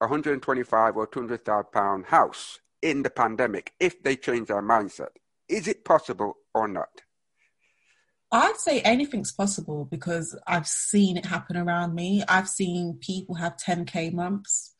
a 0.00 0.06
125 0.06 0.96
or 0.96 1.06
200,000 1.06 1.70
pound 1.72 2.06
house 2.06 2.60
in 2.82 3.02
the 3.02 3.10
pandemic 3.10 3.72
if 3.80 4.02
they 4.02 4.16
change 4.16 4.48
their 4.48 4.62
mindset. 4.62 5.10
Is 5.48 5.68
it 5.68 5.84
possible 5.84 6.36
or 6.54 6.68
not? 6.68 7.02
I'd 8.34 8.56
say 8.56 8.80
anything's 8.80 9.30
possible 9.30 9.84
because 9.84 10.36
I've 10.44 10.66
seen 10.66 11.16
it 11.16 11.26
happen 11.26 11.56
around 11.56 11.94
me. 11.94 12.24
I've 12.28 12.48
seen 12.48 12.98
people 13.00 13.36
have 13.36 13.56
10k 13.56 14.12
months. 14.12 14.74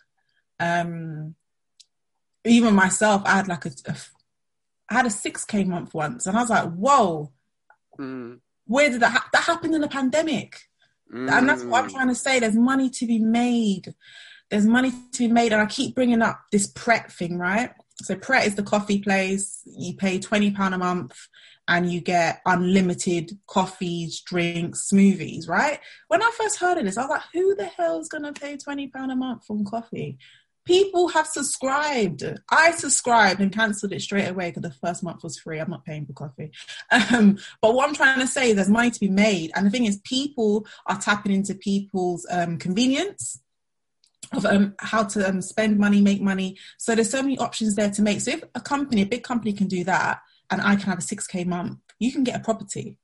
Um, 0.59 1.37
even 2.45 2.75
myself, 2.75 3.23
I 3.25 3.37
had 3.37 3.49
like 3.49 3.65
a, 3.67 3.71
a 3.87 3.97
I 4.91 4.95
had 4.95 5.07
a 5.07 5.11
6k 5.11 5.67
month 5.67 5.95
once, 5.95 6.27
and 6.27 6.37
I 6.37 6.41
was 6.41 6.51
like, 6.51 6.73
"Whoa, 6.75 7.33
Mm, 7.99 8.41
where 8.67 8.91
did 8.91 9.01
that 9.03 9.13
ha- 9.13 9.29
that 9.33 9.45
happened 9.45 9.75
in 9.77 9.83
the 9.83 9.89
pandemic?" 9.89 10.63
And 11.29 11.49
that's 11.49 11.65
what 11.65 11.85
I'm 11.85 11.89
mm, 11.89 11.91
trying 11.91 12.09
to 12.09 12.15
say. 12.15 12.41
There's 12.41 12.57
money 12.57 12.91
to 12.91 13.07
be 13.07 13.21
made. 13.21 13.95
There's 14.51 14.67
money 14.67 14.93
to 15.13 15.19
be 15.19 15.33
made, 15.33 15.53
and 15.53 15.63
I 15.63 15.67
keep 15.67 15.95
bringing 15.95 16.23
up 16.23 16.41
this 16.51 16.67
Pret 16.67 17.13
thing, 17.13 17.39
right? 17.39 17.71
So 18.03 18.17
Pret 18.17 18.47
is 18.47 18.57
the 18.57 18.65
coffee 18.65 18.99
place. 19.01 19.63
You 19.65 19.95
pay 19.95 20.19
twenty 20.19 20.51
pound 20.51 20.75
a 20.75 20.79
month, 20.79 21.29
and 21.69 21.91
you 21.91 22.01
get 22.01 22.41
unlimited 22.47 23.39
coffees, 23.47 24.21
drinks, 24.21 24.89
smoothies, 24.93 25.49
right? 25.49 25.81
When 26.09 26.23
I 26.23 26.31
first 26.37 26.59
heard 26.59 26.79
of 26.79 26.85
this, 26.85 26.99
I 26.99 27.03
was 27.03 27.11
like, 27.11 27.23
"Who 27.33 27.55
the 27.55 27.67
hell 27.67 28.01
is 28.01 28.09
gonna 28.09 28.33
pay 28.33 28.57
twenty 28.57 28.89
pound 28.89 29.13
a 29.13 29.17
month 29.17 29.47
for 29.47 29.63
coffee?" 29.65 30.19
People 30.67 31.09
have 31.09 31.27
subscribed. 31.27 32.25
I 32.51 32.71
subscribed 32.73 33.41
and 33.41 33.53
cancelled 33.53 33.93
it 33.93 34.01
straight 34.01 34.29
away 34.29 34.49
because 34.51 34.63
the 34.63 34.71
first 34.87 35.03
month 35.03 35.23
was 35.23 35.39
free. 35.39 35.59
I'm 35.59 35.71
not 35.71 35.85
paying 35.85 36.07
for 36.07 36.15
coffee. 36.15 36.53
Um, 37.13 37.39
but 37.61 37.75
what 37.75 37.87
I'm 37.87 37.95
trying 37.95 38.21
to 38.21 38.27
say 38.27 38.51
is 38.51 38.57
there's 38.57 38.69
money 38.71 38.91
to 38.91 39.01
be 39.01 39.11
made. 39.11 39.51
And 39.55 39.67
the 39.67 39.71
thing 39.71 39.85
is, 39.85 40.01
people 40.05 40.67
are 40.87 40.99
tapping 40.99 41.33
into 41.33 41.55
people's 41.55 42.27
um, 42.31 42.57
convenience 42.57 43.41
of 44.33 44.47
um, 44.47 44.75
how 44.79 45.05
to 45.05 45.29
um, 45.29 45.43
spend 45.43 45.79
money, 45.79 46.01
make 46.01 46.23
money. 46.23 46.57
So 46.79 46.95
there's 46.95 47.11
so 47.11 47.23
many 47.23 47.37
options 47.37 47.75
there 47.75 47.91
to 47.91 48.03
make. 48.03 48.21
So 48.21 48.33
if 48.33 48.45
a 48.55 48.61
company, 48.61 49.03
a 49.03 49.07
big 49.07 49.23
company 49.23 49.53
can 49.53 49.67
do 49.67 49.85
that 49.85 50.21
and 50.51 50.61
I 50.61 50.77
can 50.77 50.91
have 50.91 50.99
a 50.99 51.03
6K 51.03 51.47
month, 51.47 51.79
you 51.99 52.13
can 52.13 52.25
get 52.25 52.41
a 52.41 52.45
property. 52.45 52.99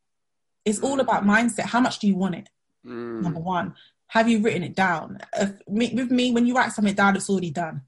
It's 0.65 0.81
all 0.81 1.01
about 1.01 1.25
mindset. 1.25 1.67
How 1.67 1.81
much 1.81 1.99
do 1.99 2.07
you 2.07 2.17
want 2.17 2.35
it? 2.35 2.49
mm, 2.87 3.23
Number 3.23 3.41
one, 3.41 3.75
have 4.09 4.29
you 4.29 4.41
written 4.41 4.63
it 4.63 4.75
down? 4.75 5.19
If, 5.35 5.53
me, 5.69 5.93
with 5.95 6.11
me, 6.11 6.33
when 6.33 6.47
you 6.47 6.55
write 6.55 6.73
something 6.73 6.95
down, 6.95 7.17
it's 7.17 7.31
already 7.31 7.51
done. 7.51 7.83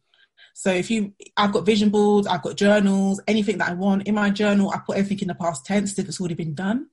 So 0.54 0.70
if 0.70 0.90
you, 0.90 1.12
I've 1.36 1.52
got 1.52 1.66
vision 1.66 1.90
boards, 1.90 2.26
I've 2.26 2.42
got 2.42 2.56
journals, 2.56 3.20
anything 3.26 3.58
that 3.58 3.70
I 3.70 3.74
want 3.74 4.06
in 4.06 4.14
my 4.14 4.30
journal, 4.30 4.70
I 4.70 4.78
put 4.78 4.96
everything 4.96 5.20
in 5.22 5.28
the 5.28 5.34
past 5.34 5.64
tense 5.64 5.98
if 5.98 6.08
it's 6.08 6.20
already 6.20 6.34
been 6.34 6.54
done, 6.54 6.88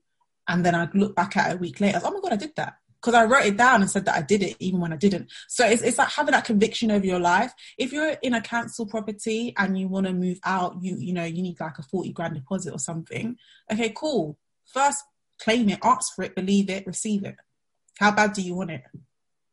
and 0.48 0.66
then 0.66 0.76
I 0.76 0.88
look 0.94 1.16
back 1.16 1.36
at 1.38 1.52
it 1.52 1.54
a 1.56 1.58
week 1.58 1.80
later. 1.80 2.00
Oh 2.04 2.12
my 2.12 2.20
god, 2.22 2.34
I 2.34 2.38
did 2.38 2.56
that 2.56 2.76
because 3.02 3.14
I 3.14 3.26
wrote 3.26 3.46
it 3.46 3.58
down 3.58 3.82
and 3.82 3.90
said 3.90 4.06
that 4.06 4.16
I 4.16 4.22
did 4.22 4.44
it 4.44 4.56
even 4.60 4.80
when 4.80 4.94
I 4.94 4.98
didn't. 4.98 5.32
So 5.48 5.66
it's 5.66 5.82
it's 5.82 5.98
like 5.98 6.10
having 6.10 6.34
that 6.34 6.46
conviction 6.46 6.92
over 6.92 7.06
your 7.06 7.20
life. 7.20 7.54
If 7.78 7.92
you're 7.92 8.16
in 8.22 8.34
a 8.34 8.42
council 8.42 8.86
property 8.86 9.54
and 9.58 9.80
you 9.80 9.88
want 9.88 10.08
to 10.08 10.14
move 10.14 10.40
out, 10.44 10.78
you 10.82 10.98
you 10.98 11.14
know 11.14 11.24
you 11.24 11.42
need 11.42 11.60
like 11.60 11.78
a 11.78 11.84
forty 11.84 12.12
grand 12.12 12.36
deposit 12.36 12.74
or 12.74 12.80
something. 12.80 13.38
Okay, 13.72 13.94
cool. 13.96 14.38
First, 14.66 15.04
claim 15.42 15.70
it, 15.70 15.80
ask 15.84 16.16
for 16.16 16.24
it, 16.24 16.36
believe 16.36 16.70
it, 16.70 16.86
receive 16.86 17.24
it. 17.24 17.36
How 18.00 18.12
bad 18.12 18.34
do 18.34 18.42
you 18.42 18.56
want 18.56 18.72
it? 18.72 18.84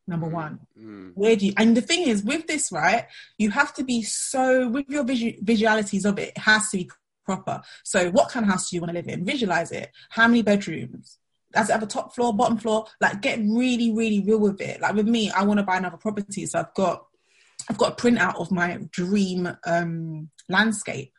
Number 0.08 0.28
one 0.28 0.60
mm, 0.78 1.10
where 1.16 1.34
do 1.34 1.46
you 1.46 1.52
and 1.56 1.76
the 1.76 1.80
thing 1.80 2.06
is 2.06 2.22
with 2.22 2.46
this 2.46 2.70
right 2.70 3.06
you 3.38 3.50
have 3.50 3.74
to 3.74 3.82
be 3.82 4.02
so 4.02 4.68
with 4.68 4.88
your 4.88 5.02
visu- 5.02 5.36
visualities 5.42 6.04
of 6.04 6.16
it 6.20 6.28
it 6.28 6.38
has 6.38 6.70
to 6.70 6.76
be 6.76 6.90
proper 7.24 7.60
so 7.82 8.10
what 8.10 8.28
kind 8.28 8.46
of 8.46 8.52
house 8.52 8.70
do 8.70 8.76
you 8.76 8.80
want 8.80 8.90
to 8.90 8.94
live 8.94 9.08
in 9.08 9.24
visualize 9.24 9.72
it 9.72 9.90
how 10.10 10.28
many 10.28 10.42
bedrooms 10.42 11.18
does 11.52 11.68
it 11.68 11.72
have 11.72 11.82
a 11.82 11.86
top 11.86 12.14
floor 12.14 12.34
bottom 12.34 12.58
floor 12.58 12.86
like 13.00 13.20
get 13.22 13.38
really 13.40 13.92
really 13.92 14.20
real 14.20 14.38
with 14.38 14.60
it 14.60 14.80
like 14.80 14.94
with 14.94 15.06
me 15.08 15.30
i 15.30 15.42
want 15.42 15.58
to 15.58 15.64
buy 15.64 15.76
another 15.76 15.96
property 15.96 16.44
so 16.46 16.58
i've 16.58 16.74
got 16.74 17.06
i've 17.70 17.78
got 17.78 17.92
a 17.92 18.02
printout 18.02 18.36
of 18.36 18.50
my 18.50 18.78
dream 18.90 19.48
um 19.66 20.28
landscape 20.48 21.12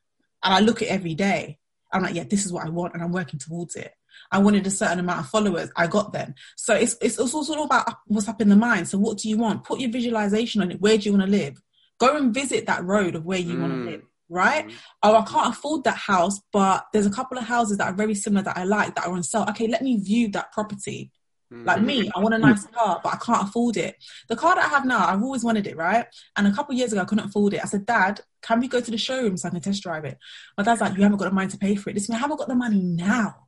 and 0.44 0.54
i 0.54 0.60
look 0.60 0.82
at 0.82 0.88
it 0.90 0.92
every 0.92 1.16
day 1.16 1.58
i'm 1.94 2.04
like 2.04 2.16
yeah 2.16 2.24
this 2.30 2.46
is 2.46 2.52
what 2.54 2.66
i 2.66 2.70
want 2.70 2.94
and 2.94 3.02
i'm 3.04 3.12
working 3.12 3.40
towards 3.40 3.76
it 3.76 3.92
I 4.32 4.40
wanted 4.40 4.66
a 4.66 4.72
certain 4.72 5.00
amount 5.00 5.20
of 5.22 5.30
followers. 5.30 5.70
I 5.78 5.86
got 5.88 6.12
them. 6.12 6.34
So 6.56 6.74
it's 6.74 6.98
it's 7.02 7.20
also 7.20 7.54
all 7.54 7.66
about 7.66 7.88
what's 8.08 8.28
up 8.28 8.42
in 8.42 8.50
the 8.50 8.56
mind. 8.56 8.88
So 8.90 8.98
what 8.98 9.20
do 9.20 9.30
you 9.30 9.38
want? 9.38 9.64
Put 9.64 9.80
your 9.80 9.92
visualization 9.92 10.62
on 10.62 10.72
it. 10.72 10.82
Where 10.82 10.98
do 10.98 11.04
you 11.04 11.12
want 11.16 11.26
to 11.26 11.38
live? 11.38 11.62
Go 12.00 12.18
and 12.18 12.34
visit 12.34 12.66
that 12.66 12.84
road 12.84 13.16
of 13.16 13.26
where 13.26 13.38
you 13.40 13.60
want 13.60 13.74
Mm. 13.74 13.86
to 13.86 13.92
live. 13.92 14.02
Right? 14.30 14.68
mm, 14.68 14.74
Oh, 15.04 15.16
I 15.16 15.20
mm-hmm. 15.20 15.34
can't 15.34 15.56
afford 15.56 15.84
that 15.86 15.98
house, 15.98 16.42
but 16.52 16.88
there's 16.92 17.06
a 17.06 17.12
couple 17.12 17.38
of 17.38 17.46
houses 17.46 17.78
that 17.78 17.88
are 17.88 17.94
very 17.94 18.16
similar 18.16 18.44
that 18.44 18.58
I 18.58 18.66
like 18.66 18.96
that 18.96 19.08
are 19.08 19.14
on 19.14 19.24
sale. 19.24 19.46
Okay, 19.50 19.68
let 19.68 19.82
me 19.82 19.98
view 19.98 20.30
that 20.30 20.52
property. 20.52 21.12
Like 21.50 21.82
me, 21.82 22.02
mm-hmm. 22.02 22.10
I 22.14 22.20
want 22.22 22.36
a 22.36 22.40
nice 22.40 22.66
car, 22.66 23.00
but 23.02 23.14
I 23.14 23.18
can't 23.18 23.48
afford 23.48 23.78
it. 23.78 23.96
The 24.28 24.36
car 24.36 24.56
that 24.56 24.66
I 24.66 24.68
have 24.68 24.86
now, 24.86 25.08
I've 25.08 25.24
always 25.24 25.46
wanted 25.46 25.66
it, 25.66 25.78
right? 25.78 26.06
And 26.36 26.46
a 26.46 26.52
couple 26.52 26.74
of 26.74 26.78
years 26.78 26.92
ago, 26.92 27.02
I 27.02 27.06
couldn't 27.06 27.24
afford 27.26 27.54
it. 27.54 27.62
I 27.64 27.68
said, 27.68 27.86
Dad, 27.86 28.20
can 28.42 28.60
we 28.60 28.68
go 28.68 28.82
to 28.82 28.92
the 28.92 28.98
showroom 28.98 29.38
so 29.38 29.48
I 29.48 29.52
can 29.52 29.62
test 29.62 29.82
drive 29.82 30.04
it? 30.04 30.18
My 30.58 30.66
dad's 30.66 30.82
like, 30.82 30.98
You 30.98 31.04
haven't 31.04 31.20
got 31.20 31.30
the 31.30 31.32
money 31.32 31.48
to 31.48 31.58
pay 31.58 31.76
for 31.76 31.90
it. 31.90 31.94
This 31.94 32.04
Listen, 32.04 32.16
I 32.16 32.20
haven't 32.20 32.38
got 32.38 32.50
the 32.50 32.56
money 32.56 32.82
now, 32.82 33.48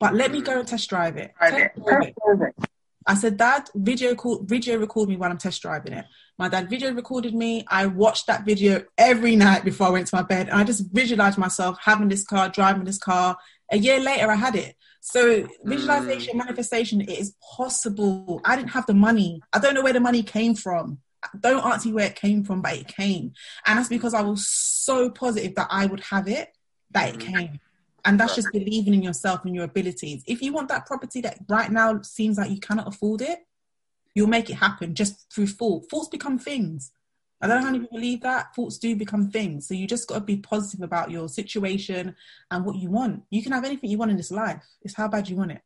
but 0.00 0.14
let 0.14 0.32
me 0.32 0.42
go 0.42 0.58
and 0.58 0.66
test 0.66 0.90
drive 0.90 1.16
it. 1.16 1.32
Test 1.40 1.76
drive 1.86 2.02
it. 2.02 2.70
I 3.06 3.14
said, 3.14 3.36
Dad, 3.36 3.68
video 3.74 4.14
call, 4.14 4.42
video 4.44 4.78
record 4.78 5.08
me 5.08 5.16
while 5.16 5.30
I'm 5.30 5.38
test 5.38 5.62
driving 5.62 5.92
it. 5.92 6.04
My 6.38 6.48
dad 6.48 6.68
video 6.70 6.92
recorded 6.92 7.34
me. 7.34 7.64
I 7.68 7.86
watched 7.86 8.26
that 8.26 8.44
video 8.44 8.84
every 8.98 9.36
night 9.36 9.64
before 9.64 9.88
I 9.88 9.90
went 9.90 10.06
to 10.08 10.16
my 10.16 10.22
bed. 10.22 10.48
And 10.48 10.58
I 10.58 10.64
just 10.64 10.90
visualized 10.92 11.38
myself 11.38 11.78
having 11.80 12.08
this 12.08 12.24
car, 12.24 12.48
driving 12.48 12.84
this 12.84 12.98
car. 12.98 13.36
A 13.70 13.76
year 13.76 14.00
later, 14.00 14.30
I 14.30 14.34
had 14.36 14.56
it. 14.56 14.76
So 15.00 15.48
visualization, 15.64 16.34
mm. 16.34 16.38
manifestation, 16.38 17.00
it 17.00 17.10
is 17.10 17.34
possible. 17.56 18.40
I 18.44 18.56
didn't 18.56 18.70
have 18.70 18.86
the 18.86 18.94
money. 18.94 19.40
I 19.52 19.58
don't 19.58 19.74
know 19.74 19.82
where 19.82 19.92
the 19.92 20.00
money 20.00 20.22
came 20.22 20.54
from. 20.54 20.98
Don't 21.38 21.64
ask 21.64 21.86
me 21.86 21.92
where 21.92 22.06
it 22.06 22.16
came 22.16 22.44
from, 22.44 22.62
but 22.62 22.76
it 22.76 22.88
came. 22.88 23.32
And 23.66 23.78
that's 23.78 23.88
because 23.88 24.14
I 24.14 24.22
was 24.22 24.48
so 24.48 25.10
positive 25.10 25.54
that 25.56 25.68
I 25.70 25.86
would 25.86 26.00
have 26.00 26.28
it, 26.28 26.48
that 26.90 27.14
it 27.14 27.20
mm. 27.20 27.34
came. 27.34 27.60
And 28.04 28.18
that's 28.18 28.34
just 28.34 28.52
believing 28.52 28.94
in 28.94 29.02
yourself 29.02 29.44
and 29.44 29.54
your 29.54 29.64
abilities. 29.64 30.24
If 30.26 30.42
you 30.42 30.52
want 30.52 30.68
that 30.68 30.86
property 30.86 31.20
that 31.20 31.38
right 31.48 31.70
now 31.70 32.02
seems 32.02 32.36
like 32.36 32.50
you 32.50 32.58
cannot 32.58 32.88
afford 32.88 33.22
it, 33.22 33.40
you'll 34.14 34.26
make 34.26 34.50
it 34.50 34.54
happen 34.54 34.94
just 34.94 35.32
through 35.32 35.46
thought. 35.46 35.88
Thoughts 35.88 36.08
become 36.08 36.38
things. 36.38 36.92
I 37.40 37.48
don't 37.48 37.56
know 37.56 37.64
how 37.64 37.72
many 37.72 37.80
people 37.80 37.98
believe 37.98 38.20
that. 38.20 38.54
Thoughts 38.54 38.78
do 38.78 38.94
become 38.94 39.30
things. 39.30 39.66
So 39.66 39.74
you 39.74 39.86
just 39.86 40.08
got 40.08 40.14
to 40.14 40.20
be 40.20 40.36
positive 40.36 40.82
about 40.82 41.10
your 41.10 41.28
situation 41.28 42.14
and 42.50 42.64
what 42.64 42.76
you 42.76 42.88
want. 42.88 43.24
You 43.30 43.42
can 43.42 43.52
have 43.52 43.64
anything 43.64 43.90
you 43.90 43.98
want 43.98 44.12
in 44.12 44.16
this 44.16 44.30
life. 44.30 44.62
It's 44.82 44.94
how 44.94 45.08
bad 45.08 45.28
you 45.28 45.36
want 45.36 45.52
it. 45.52 45.60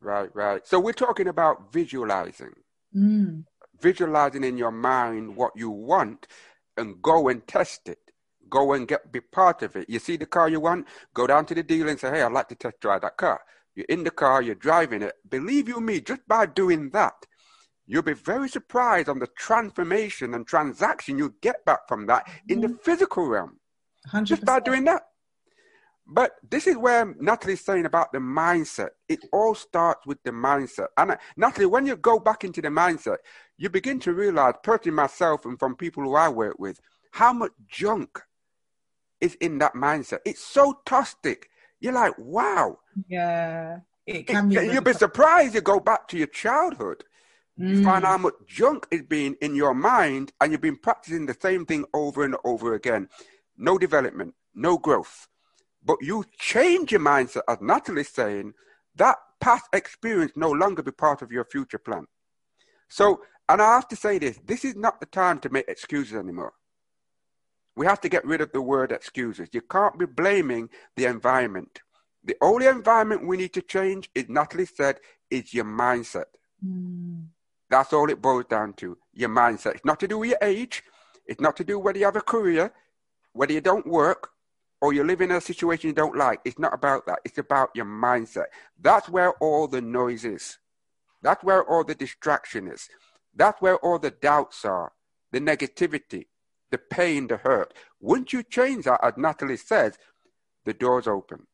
Right, 0.00 0.30
right. 0.34 0.66
So 0.66 0.80
we're 0.80 0.92
talking 0.92 1.28
about 1.28 1.72
visualizing. 1.72 2.54
Mm. 2.96 3.44
Visualizing 3.80 4.44
in 4.44 4.56
your 4.56 4.70
mind 4.70 5.36
what 5.36 5.52
you 5.54 5.70
want 5.70 6.26
and 6.78 7.02
go 7.02 7.28
and 7.28 7.46
test 7.46 7.88
it. 7.88 8.09
Go 8.50 8.72
and 8.72 8.86
get 8.88 9.12
be 9.12 9.20
part 9.20 9.62
of 9.62 9.76
it. 9.76 9.88
You 9.88 9.98
see 9.98 10.16
the 10.16 10.26
car 10.26 10.48
you 10.48 10.60
want, 10.60 10.86
go 11.14 11.26
down 11.26 11.46
to 11.46 11.54
the 11.54 11.62
dealer 11.62 11.90
and 11.90 12.00
say, 12.00 12.10
Hey, 12.10 12.22
I'd 12.22 12.32
like 12.32 12.48
to 12.48 12.54
test 12.54 12.80
drive 12.80 13.02
that 13.02 13.16
car. 13.16 13.40
You're 13.74 13.86
in 13.88 14.04
the 14.04 14.10
car, 14.10 14.42
you're 14.42 14.54
driving 14.56 15.02
it. 15.02 15.14
Believe 15.28 15.68
you 15.68 15.80
me, 15.80 16.00
just 16.00 16.26
by 16.26 16.46
doing 16.46 16.90
that, 16.90 17.14
you'll 17.86 18.02
be 18.02 18.12
very 18.14 18.48
surprised 18.48 19.08
on 19.08 19.20
the 19.20 19.28
transformation 19.38 20.34
and 20.34 20.46
transaction 20.46 21.16
you 21.18 21.34
get 21.40 21.64
back 21.64 21.88
from 21.88 22.06
that 22.06 22.28
in 22.48 22.60
the 22.60 22.68
Mm. 22.68 22.82
physical 22.82 23.26
realm. 23.26 23.58
100%. 24.06 24.26
Just 24.26 24.44
by 24.44 24.60
doing 24.60 24.84
that. 24.84 25.02
But 26.12 26.32
this 26.48 26.66
is 26.66 26.76
where 26.76 27.14
Natalie's 27.20 27.64
saying 27.64 27.86
about 27.86 28.12
the 28.12 28.18
mindset. 28.18 28.90
It 29.08 29.20
all 29.32 29.54
starts 29.54 30.06
with 30.06 30.20
the 30.24 30.32
mindset. 30.32 30.88
And 30.96 31.12
uh, 31.12 31.16
Natalie, 31.36 31.66
when 31.66 31.86
you 31.86 31.96
go 31.96 32.18
back 32.18 32.42
into 32.42 32.60
the 32.60 32.68
mindset, 32.68 33.18
you 33.56 33.70
begin 33.70 34.00
to 34.00 34.12
realize, 34.12 34.54
personally 34.64 34.96
myself 34.96 35.44
and 35.44 35.56
from 35.58 35.76
people 35.76 36.02
who 36.02 36.16
I 36.16 36.28
work 36.28 36.58
with, 36.58 36.80
how 37.12 37.32
much 37.32 37.52
junk 37.68 38.20
is 39.20 39.34
in 39.36 39.58
that 39.58 39.74
mindset. 39.74 40.18
It's 40.24 40.42
so 40.42 40.80
toxic. 40.84 41.50
You're 41.80 41.92
like, 41.92 42.14
wow. 42.18 42.78
Yeah. 43.08 43.80
It 44.06 44.16
It- 44.16 44.26
can 44.26 44.48
be. 44.48 44.54
you'll 44.54 44.82
be 44.82 44.92
surprised 44.92 45.54
you 45.54 45.60
go 45.60 45.80
back 45.80 46.08
to 46.08 46.18
your 46.18 46.26
childhood. 46.26 47.04
You 47.56 47.84
find 47.84 48.04
Mm. 48.04 48.08
how 48.08 48.18
much 48.18 48.34
junk 48.46 48.86
is 48.90 49.02
being 49.02 49.34
in 49.42 49.54
your 49.54 49.74
mind 49.74 50.32
and 50.40 50.50
you've 50.50 50.60
been 50.62 50.78
practicing 50.78 51.26
the 51.26 51.36
same 51.40 51.66
thing 51.66 51.84
over 51.92 52.24
and 52.24 52.36
over 52.44 52.74
again. 52.74 53.08
No 53.56 53.76
development, 53.76 54.34
no 54.54 54.78
growth. 54.78 55.28
But 55.82 55.98
you 56.00 56.24
change 56.38 56.92
your 56.92 57.00
mindset, 57.02 57.42
as 57.48 57.58
Natalie's 57.60 58.08
saying, 58.08 58.54
that 58.96 59.16
past 59.40 59.66
experience 59.74 60.32
no 60.36 60.50
longer 60.50 60.82
be 60.82 60.90
part 60.92 61.20
of 61.22 61.30
your 61.32 61.44
future 61.44 61.78
plan. 61.78 62.06
So, 62.88 63.22
and 63.48 63.60
I 63.60 63.74
have 63.74 63.88
to 63.88 63.96
say 63.96 64.18
this, 64.18 64.38
this 64.44 64.64
is 64.64 64.76
not 64.76 65.00
the 65.00 65.06
time 65.06 65.38
to 65.40 65.48
make 65.50 65.68
excuses 65.68 66.14
anymore. 66.14 66.52
We 67.76 67.86
have 67.86 68.00
to 68.02 68.08
get 68.08 68.24
rid 68.24 68.40
of 68.40 68.52
the 68.52 68.60
word 68.60 68.92
excuses. 68.92 69.48
You 69.52 69.62
can't 69.62 69.98
be 69.98 70.06
blaming 70.06 70.68
the 70.96 71.06
environment. 71.06 71.80
The 72.24 72.36
only 72.42 72.66
environment 72.66 73.26
we 73.26 73.36
need 73.36 73.52
to 73.54 73.62
change, 73.62 74.10
is 74.14 74.28
Natalie 74.28 74.66
said, 74.66 75.00
is 75.30 75.54
your 75.54 75.64
mindset. 75.64 76.24
Mm. 76.66 77.26
That's 77.70 77.92
all 77.92 78.10
it 78.10 78.20
boils 78.20 78.46
down 78.50 78.74
to. 78.74 78.98
Your 79.14 79.30
mindset. 79.30 79.76
It's 79.76 79.84
not 79.84 80.00
to 80.00 80.08
do 80.08 80.18
with 80.18 80.30
your 80.30 80.38
age. 80.42 80.82
It's 81.26 81.40
not 81.40 81.56
to 81.56 81.64
do 81.64 81.78
with 81.78 81.84
whether 81.84 81.98
you 82.00 82.04
have 82.04 82.16
a 82.16 82.20
career, 82.20 82.72
whether 83.32 83.52
you 83.52 83.60
don't 83.60 83.86
work, 83.86 84.30
or 84.80 84.92
you 84.92 85.04
live 85.04 85.20
in 85.20 85.30
a 85.30 85.40
situation 85.40 85.88
you 85.88 85.94
don't 85.94 86.16
like. 86.16 86.40
It's 86.44 86.58
not 86.58 86.74
about 86.74 87.06
that. 87.06 87.20
It's 87.24 87.38
about 87.38 87.70
your 87.74 87.84
mindset. 87.84 88.46
That's 88.80 89.08
where 89.08 89.32
all 89.34 89.68
the 89.68 89.80
noise 89.80 90.24
is. 90.24 90.58
That's 91.22 91.44
where 91.44 91.64
all 91.64 91.84
the 91.84 91.94
distraction 91.94 92.66
is. 92.66 92.88
That's 93.34 93.60
where 93.60 93.76
all 93.76 93.98
the 93.98 94.10
doubts 94.10 94.64
are, 94.64 94.92
the 95.32 95.38
negativity, 95.40 96.26
the 96.70 96.78
pain, 96.78 97.26
the 97.26 97.36
hurt. 97.36 97.74
Once 98.00 98.32
you 98.32 98.42
change 98.42 98.84
that, 98.84 99.00
as 99.02 99.14
Natalie 99.16 99.56
says, 99.56 99.98
the 100.64 100.72
door's 100.72 101.06
open. 101.06 101.46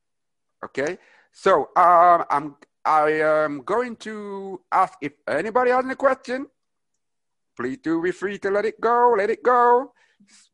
Okay? 0.65 0.99
So 1.33 1.71
um, 1.77 2.25
I'm 2.31 2.57
I 2.85 3.11
am 3.13 3.63
going 3.63 3.97
to 3.97 4.61
ask 4.71 4.95
if 5.03 5.13
anybody 5.27 5.71
has 5.73 5.85
any 5.85 5.97
question. 5.97 6.47
Please 7.57 7.79
do 7.83 8.01
be 8.01 8.13
free 8.13 8.39
to 8.39 8.51
let 8.51 8.65
it 8.65 8.81
go. 8.81 9.15
Let 9.17 9.31
it 9.31 9.43
go 9.43 9.93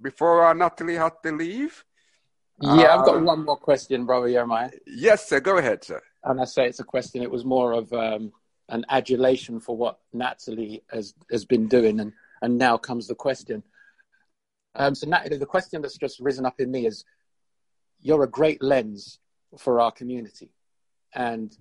before 0.01 0.47
uh, 0.47 0.53
Natalie 0.55 0.97
has 0.97 1.13
to 1.25 1.33
leave. 1.33 1.85
Yeah, 2.61 2.95
I've 2.95 3.05
got 3.05 3.17
Uh, 3.17 3.25
one 3.25 3.45
more 3.45 3.57
question, 3.57 4.07
brother 4.07 4.31
Jeremiah. 4.31 4.71
Yes, 4.87 5.29
sir. 5.29 5.41
Go 5.41 5.59
ahead, 5.59 5.85
sir. 5.85 6.01
And 6.25 6.41
I 6.41 6.45
say 6.45 6.67
it's 6.67 6.81
a 6.81 6.85
question. 6.85 7.23
It 7.23 7.31
was 7.31 7.45
more 7.45 7.73
of 7.73 7.93
um, 7.93 8.33
an 8.69 8.87
adulation 8.89 9.59
for 9.61 9.77
what 9.77 9.99
Natalie 10.13 10.83
has 10.91 11.15
has 11.31 11.45
been 11.45 11.67
doing, 11.67 12.01
and 12.01 12.13
and 12.41 12.57
now 12.57 12.77
comes 12.79 13.09
the 13.09 13.15
question. 13.15 13.63
Um, 14.75 14.95
so 14.95 15.07
Natalie, 15.07 15.37
the 15.37 15.47
question 15.47 15.83
that's 15.83 15.99
just 15.99 16.21
risen 16.21 16.47
up 16.47 16.61
in 16.61 16.71
me 16.71 16.87
is, 16.87 17.05
you're 18.01 18.25
a 18.25 18.29
great 18.29 18.63
lens 18.63 19.19
for 19.59 19.81
our 19.81 19.93
community, 19.93 20.51
and 21.15 21.57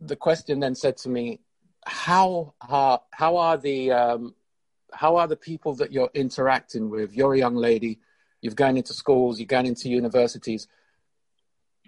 the 0.00 0.16
question 0.16 0.60
then 0.60 0.74
said 0.74 0.96
to 0.98 1.08
me, 1.08 1.40
how 1.84 2.54
are 2.68 3.00
how 3.10 3.36
are 3.38 3.56
the 3.56 3.90
um, 3.90 4.34
how 4.92 5.16
are 5.16 5.26
the 5.26 5.36
people 5.36 5.74
that 5.74 5.92
you're 5.92 6.10
interacting 6.14 6.90
with? 6.90 7.14
You're 7.14 7.34
a 7.34 7.38
young 7.38 7.56
lady. 7.56 7.98
You've 8.40 8.56
gone 8.56 8.76
into 8.76 8.92
schools. 8.92 9.40
you've 9.40 9.48
gone 9.48 9.66
into 9.66 9.88
universities 9.88 10.68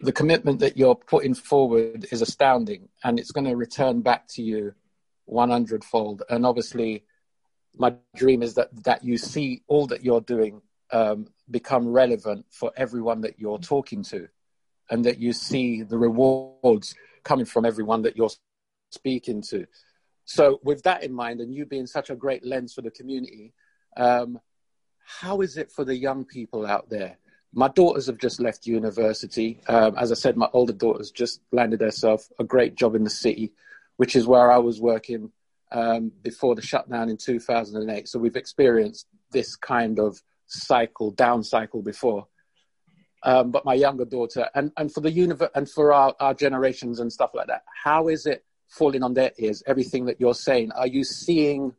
the 0.01 0.13
commitment 0.13 0.61
that 0.61 0.77
you're 0.77 0.95
putting 0.95 1.35
forward 1.35 2.07
is 2.11 2.23
astounding 2.23 2.89
and 3.05 3.19
it's 3.19 3.33
going 3.33 3.45
to 3.45 3.57
return 3.57 4.01
back 4.01 4.27
to 4.29 4.43
you 4.43 4.75
100 5.27 5.85
fold 5.85 6.23
and 6.31 6.47
obviously 6.47 7.05
my 7.77 7.95
dream 8.17 8.43
is 8.43 8.55
that 8.55 8.69
that 8.85 9.05
you 9.05 9.17
see 9.19 9.63
all 9.67 9.87
that 9.87 10.05
you're 10.05 10.21
doing 10.21 10.61
um, 10.93 11.29
become 11.51 11.89
relevant 11.89 12.47
for 12.51 12.73
everyone 12.77 13.21
that 13.21 13.39
you're 13.39 13.59
talking 13.59 14.03
to 14.03 14.29
and 14.91 15.05
that 15.05 15.19
you 15.19 15.33
see 15.33 15.83
the 15.83 15.99
rewards 15.99 16.95
coming 17.23 17.47
from 17.47 17.65
everyone 17.65 18.03
that 18.03 18.17
you're 18.17 18.31
speaking 18.91 19.41
to 19.41 19.67
so 20.25 20.61
with 20.65 20.83
that 20.83 21.03
in 21.05 21.13
mind 21.13 21.41
and 21.41 21.55
you 21.55 21.65
being 21.65 21.87
such 21.87 22.11
a 22.11 22.17
great 22.17 22.45
lens 22.45 22.75
for 22.75 22.83
the 22.83 22.91
community 22.91 23.53
um, 23.97 24.41
how 25.05 25.41
is 25.41 25.57
it 25.57 25.71
for 25.71 25.85
the 25.85 25.97
young 25.97 26.25
people 26.25 26.67
out 26.67 26.89
there 26.91 27.17
my 27.53 27.69
daughters 27.69 28.07
have 28.07 28.19
just 28.19 28.41
left 28.41 28.67
university. 28.67 29.61
Um, 29.67 29.97
as 29.97 30.13
I 30.13 30.15
said, 30.15 30.37
my 30.37 30.49
older 30.53 30.73
daughter's 30.73 31.11
just 31.11 31.41
landed 31.53 31.81
herself 31.81 32.29
a 32.39 32.45
great 32.45 32.77
job 32.77 32.95
in 32.95 33.05
the 33.05 33.11
city, 33.11 33.53
which 33.97 34.15
is 34.15 34.27
where 34.27 34.53
I 34.53 34.59
was 34.59 34.81
working 34.81 35.33
um, 35.73 36.13
before 36.23 36.55
the 36.55 36.63
shutdown 36.63 37.09
in 37.09 37.17
2008. 37.17 38.09
So 38.09 38.19
we've 38.19 38.37
experienced 38.37 39.07
this 39.31 39.57
kind 39.57 39.99
of 39.99 40.21
cycle, 40.47 41.11
down 41.13 41.43
cycle 41.43 41.83
before. 41.83 42.27
Um, 43.23 43.51
but 43.51 43.65
my 43.65 43.75
younger 43.75 44.05
daughter, 44.05 44.49
and, 44.55 44.73
and 44.77 44.93
for 44.93 45.01
the 45.01 45.11
universe, 45.11 45.51
and 45.55 45.69
for 45.69 45.93
our, 45.93 46.15
our 46.21 46.35
generations 46.35 47.01
and 47.01 47.13
stuff 47.13 47.31
like 47.35 47.49
that, 47.49 47.65
how 47.83 48.09
is 48.09 48.27
it 48.27 48.45
falling 48.69 49.03
on 49.03 49.15
their 49.15 49.33
ears? 49.39 49.63
Everything 49.67 50.07
that 50.07 50.21
you're 50.21 50.35
saying, 50.35 50.73
are 50.73 50.87
you 50.87 51.05
seeing 51.05 51.75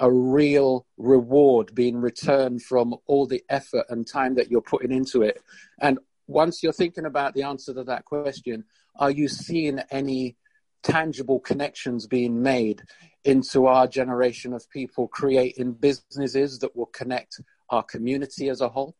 a 0.00 0.10
real 0.10 0.86
reward 0.98 1.74
being 1.74 1.96
returned 1.96 2.62
from 2.62 2.94
all 3.06 3.26
the 3.26 3.42
effort 3.48 3.86
and 3.88 4.06
time 4.06 4.34
that 4.34 4.50
you're 4.50 4.60
putting 4.60 4.92
into 4.92 5.22
it? 5.22 5.42
And 5.80 5.98
once 6.26 6.62
you're 6.62 6.72
thinking 6.72 7.06
about 7.06 7.34
the 7.34 7.44
answer 7.44 7.72
to 7.74 7.84
that 7.84 8.04
question, 8.04 8.64
are 8.96 9.10
you 9.10 9.28
seeing 9.28 9.80
any 9.90 10.36
tangible 10.82 11.40
connections 11.40 12.06
being 12.06 12.42
made 12.42 12.82
into 13.24 13.66
our 13.66 13.86
generation 13.86 14.52
of 14.52 14.68
people 14.70 15.08
creating 15.08 15.72
businesses 15.72 16.58
that 16.58 16.76
will 16.76 16.86
connect 16.86 17.40
our 17.70 17.82
community 17.82 18.48
as 18.48 18.60
a 18.60 18.68
whole? 18.68 18.94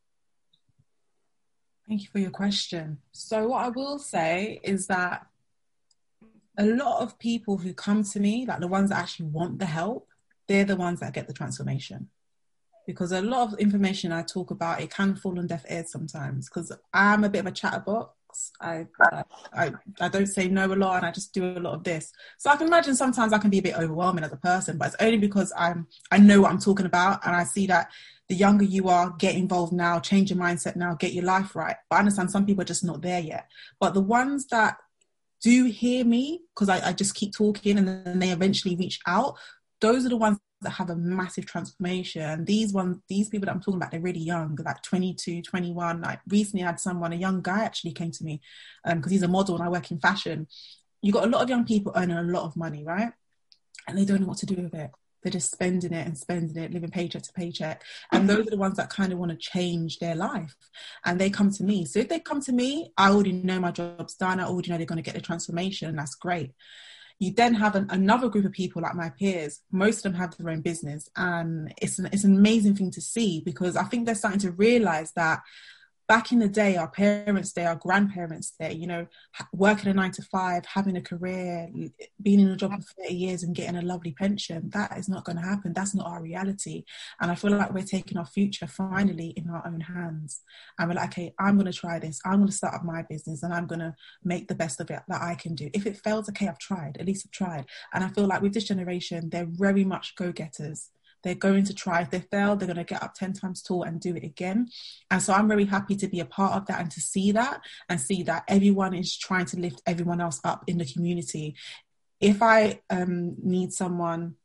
Thank 1.88 2.02
you 2.02 2.08
for 2.10 2.18
your 2.18 2.30
question. 2.30 2.98
So, 3.12 3.48
what 3.48 3.64
I 3.64 3.68
will 3.68 3.98
say 3.98 4.60
is 4.62 4.86
that 4.86 5.26
a 6.56 6.64
lot 6.64 7.02
of 7.02 7.18
people 7.18 7.58
who 7.58 7.74
come 7.74 8.04
to 8.04 8.20
me, 8.20 8.46
like 8.46 8.60
the 8.60 8.68
ones 8.68 8.90
that 8.90 8.98
actually 8.98 9.26
want 9.26 9.58
the 9.58 9.66
help, 9.66 10.08
they're 10.48 10.64
the 10.64 10.76
ones 10.76 11.00
that 11.00 11.12
get 11.12 11.26
the 11.26 11.34
transformation. 11.34 12.08
Because 12.86 13.12
a 13.12 13.22
lot 13.22 13.52
of 13.52 13.58
information 13.58 14.12
I 14.12 14.22
talk 14.22 14.50
about, 14.50 14.80
it 14.80 14.90
can 14.90 15.16
fall 15.16 15.38
on 15.38 15.46
deaf 15.46 15.64
ears 15.70 15.90
sometimes. 15.90 16.48
Because 16.48 16.72
I'm 16.92 17.24
a 17.24 17.28
bit 17.28 17.40
of 17.40 17.46
a 17.46 17.52
chatterbox. 17.52 18.14
I, 18.60 18.86
I 19.52 19.72
I 20.00 20.08
don't 20.08 20.26
say 20.26 20.48
no 20.48 20.66
a 20.66 20.74
lot, 20.74 20.96
and 20.96 21.06
I 21.06 21.10
just 21.10 21.32
do 21.32 21.44
a 21.44 21.60
lot 21.60 21.74
of 21.74 21.84
this. 21.84 22.12
So 22.38 22.50
I 22.50 22.56
can 22.56 22.66
imagine 22.66 22.94
sometimes 22.94 23.32
I 23.32 23.38
can 23.38 23.50
be 23.50 23.58
a 23.58 23.62
bit 23.62 23.78
overwhelming 23.78 24.24
as 24.24 24.32
a 24.32 24.36
person, 24.36 24.78
but 24.78 24.88
it's 24.88 24.96
only 25.00 25.18
because 25.18 25.52
I'm 25.56 25.86
I 26.10 26.18
know 26.18 26.42
what 26.42 26.50
I'm 26.50 26.58
talking 26.58 26.86
about, 26.86 27.26
and 27.26 27.34
I 27.34 27.44
see 27.44 27.66
that 27.66 27.90
the 28.28 28.34
younger 28.34 28.64
you 28.64 28.88
are, 28.88 29.10
get 29.18 29.34
involved 29.34 29.72
now, 29.72 30.00
change 30.00 30.30
your 30.30 30.38
mindset 30.38 30.76
now, 30.76 30.94
get 30.94 31.12
your 31.12 31.24
life 31.24 31.54
right. 31.54 31.76
But 31.90 31.96
I 31.96 31.98
understand 32.00 32.30
some 32.30 32.46
people 32.46 32.62
are 32.62 32.66
just 32.66 32.84
not 32.84 33.02
there 33.02 33.20
yet. 33.20 33.48
But 33.78 33.92
the 33.94 34.00
ones 34.00 34.46
that 34.46 34.78
do 35.42 35.66
hear 35.66 36.04
me, 36.04 36.40
because 36.54 36.70
I, 36.70 36.88
I 36.88 36.92
just 36.94 37.14
keep 37.14 37.34
talking 37.34 37.76
and 37.76 37.86
then 37.86 38.18
they 38.18 38.30
eventually 38.30 38.76
reach 38.76 38.98
out, 39.06 39.36
those 39.80 40.06
are 40.06 40.08
the 40.08 40.16
ones 40.16 40.38
that 40.64 40.70
have 40.70 40.90
a 40.90 40.96
massive 40.96 41.46
transformation. 41.46 42.44
These 42.44 42.72
ones, 42.72 42.98
these 43.08 43.28
people 43.28 43.46
that 43.46 43.52
I'm 43.52 43.60
talking 43.60 43.76
about, 43.76 43.90
they're 43.90 44.00
really 44.00 44.20
young, 44.20 44.58
like 44.64 44.82
22, 44.82 45.42
21. 45.42 46.00
Like 46.00 46.20
recently 46.28 46.64
I 46.64 46.66
had 46.66 46.80
someone, 46.80 47.12
a 47.12 47.16
young 47.16 47.40
guy 47.40 47.64
actually 47.64 47.92
came 47.92 48.10
to 48.10 48.24
me 48.24 48.40
because 48.84 49.06
um, 49.06 49.10
he's 49.10 49.22
a 49.22 49.28
model 49.28 49.54
and 49.54 49.64
I 49.64 49.68
work 49.68 49.90
in 49.90 49.98
fashion. 49.98 50.48
You 51.02 51.12
got 51.12 51.24
a 51.24 51.30
lot 51.30 51.42
of 51.42 51.48
young 51.48 51.64
people 51.64 51.92
earning 51.94 52.16
a 52.16 52.22
lot 52.22 52.44
of 52.44 52.56
money, 52.56 52.84
right? 52.84 53.12
And 53.86 53.96
they 53.96 54.04
don't 54.04 54.20
know 54.20 54.26
what 54.26 54.38
to 54.38 54.46
do 54.46 54.56
with 54.56 54.74
it 54.74 54.90
they're 55.24 55.32
just 55.32 55.50
spending 55.50 55.92
it 55.92 56.06
and 56.06 56.16
spending 56.16 56.62
it, 56.62 56.72
living 56.72 56.90
paycheck 56.90 57.22
to 57.22 57.32
paycheck. 57.32 57.82
And 58.12 58.28
those 58.28 58.46
are 58.46 58.50
the 58.50 58.58
ones 58.58 58.76
that 58.76 58.90
kind 58.90 59.10
of 59.10 59.18
want 59.18 59.32
to 59.32 59.38
change 59.38 59.98
their 59.98 60.14
life. 60.14 60.54
And 61.04 61.18
they 61.18 61.30
come 61.30 61.50
to 61.52 61.64
me. 61.64 61.86
So 61.86 61.98
if 61.98 62.10
they 62.10 62.20
come 62.20 62.42
to 62.42 62.52
me, 62.52 62.92
I 62.98 63.08
already 63.08 63.32
know 63.32 63.58
my 63.58 63.70
job's 63.70 64.14
done. 64.14 64.38
I 64.38 64.44
already 64.44 64.70
know 64.70 64.76
they're 64.76 64.86
going 64.86 65.02
to 65.02 65.02
get 65.02 65.14
the 65.14 65.22
transformation. 65.22 65.88
And 65.88 65.98
that's 65.98 66.14
great. 66.14 66.52
You 67.18 67.32
then 67.32 67.54
have 67.54 67.74
an, 67.74 67.86
another 67.90 68.28
group 68.28 68.44
of 68.44 68.52
people 68.52 68.82
like 68.82 68.94
my 68.94 69.10
peers. 69.10 69.60
Most 69.70 69.98
of 69.98 70.02
them 70.04 70.14
have 70.14 70.36
their 70.36 70.50
own 70.50 70.60
business, 70.60 71.08
and 71.16 71.72
it's 71.80 71.98
an, 71.98 72.08
it's 72.12 72.24
an 72.24 72.36
amazing 72.36 72.76
thing 72.76 72.90
to 72.92 73.00
see 73.00 73.42
because 73.44 73.76
I 73.76 73.84
think 73.84 74.06
they're 74.06 74.14
starting 74.14 74.40
to 74.40 74.50
realize 74.52 75.12
that 75.12 75.40
back 76.06 76.32
in 76.32 76.38
the 76.38 76.48
day, 76.48 76.76
our 76.76 76.88
parents' 76.88 77.52
day, 77.52 77.64
our 77.64 77.76
grandparents' 77.76 78.52
day, 78.58 78.72
you 78.72 78.86
know, 78.86 79.06
working 79.52 79.90
a 79.90 79.94
nine 79.94 80.10
to 80.12 80.22
five, 80.22 80.64
having 80.66 80.96
a 80.96 81.00
career, 81.00 81.68
being 82.20 82.40
in 82.40 82.48
a 82.48 82.56
job 82.56 82.72
for 82.72 83.02
30 83.02 83.14
years 83.14 83.42
and 83.42 83.54
getting 83.54 83.76
a 83.76 83.82
lovely 83.82 84.12
pension, 84.12 84.70
that 84.70 84.96
is 84.98 85.08
not 85.08 85.24
going 85.24 85.36
to 85.36 85.42
happen. 85.42 85.72
That's 85.72 85.94
not 85.94 86.06
our 86.06 86.22
reality. 86.22 86.84
And 87.20 87.30
I 87.30 87.34
feel 87.34 87.52
like 87.52 87.72
we're 87.72 87.84
taking 87.84 88.18
our 88.18 88.26
future 88.26 88.66
finally 88.66 89.28
in 89.28 89.48
our 89.48 89.66
own 89.66 89.80
hands. 89.80 90.42
And 90.78 90.88
we're 90.88 90.96
like, 90.96 91.12
okay, 91.12 91.32
I'm 91.38 91.56
going 91.56 91.70
to 91.70 91.78
try 91.78 91.98
this. 91.98 92.20
I'm 92.24 92.36
going 92.36 92.48
to 92.48 92.52
start 92.52 92.74
up 92.74 92.84
my 92.84 93.02
business 93.02 93.42
and 93.42 93.54
I'm 93.54 93.66
going 93.66 93.80
to 93.80 93.94
make 94.22 94.48
the 94.48 94.54
best 94.54 94.80
of 94.80 94.90
it 94.90 95.02
that 95.08 95.22
I 95.22 95.34
can 95.36 95.54
do. 95.54 95.70
If 95.72 95.86
it 95.86 95.96
fails, 95.96 96.28
okay, 96.28 96.48
I've 96.48 96.58
tried. 96.58 96.98
At 96.98 97.06
least 97.06 97.26
I've 97.26 97.32
tried. 97.32 97.64
And 97.92 98.04
I 98.04 98.08
feel 98.08 98.26
like 98.26 98.42
with 98.42 98.52
this 98.52 98.64
generation, 98.64 99.30
they're 99.30 99.48
very 99.48 99.84
much 99.84 100.16
go 100.16 100.32
getters 100.32 100.90
they're 101.24 101.34
going 101.34 101.64
to 101.64 101.74
try. 101.74 102.02
If 102.02 102.10
they 102.10 102.20
fail, 102.20 102.54
they're 102.54 102.68
going 102.68 102.76
to 102.76 102.84
get 102.84 103.02
up 103.02 103.14
10 103.14 103.32
times 103.32 103.62
tall 103.62 103.82
and 103.82 104.00
do 104.00 104.14
it 104.14 104.22
again. 104.22 104.68
And 105.10 105.20
so 105.20 105.32
I'm 105.32 105.48
very 105.48 105.64
happy 105.64 105.96
to 105.96 106.06
be 106.06 106.20
a 106.20 106.26
part 106.26 106.54
of 106.54 106.66
that 106.66 106.80
and 106.80 106.90
to 106.92 107.00
see 107.00 107.32
that 107.32 107.62
and 107.88 108.00
see 108.00 108.22
that 108.24 108.44
everyone 108.46 108.94
is 108.94 109.16
trying 109.16 109.46
to 109.46 109.58
lift 109.58 109.82
everyone 109.86 110.20
else 110.20 110.40
up 110.44 110.64
in 110.66 110.78
the 110.78 110.84
community. 110.84 111.56
If 112.20 112.42
I 112.42 112.80
um, 112.90 113.36
need 113.42 113.72
someone 113.72 114.36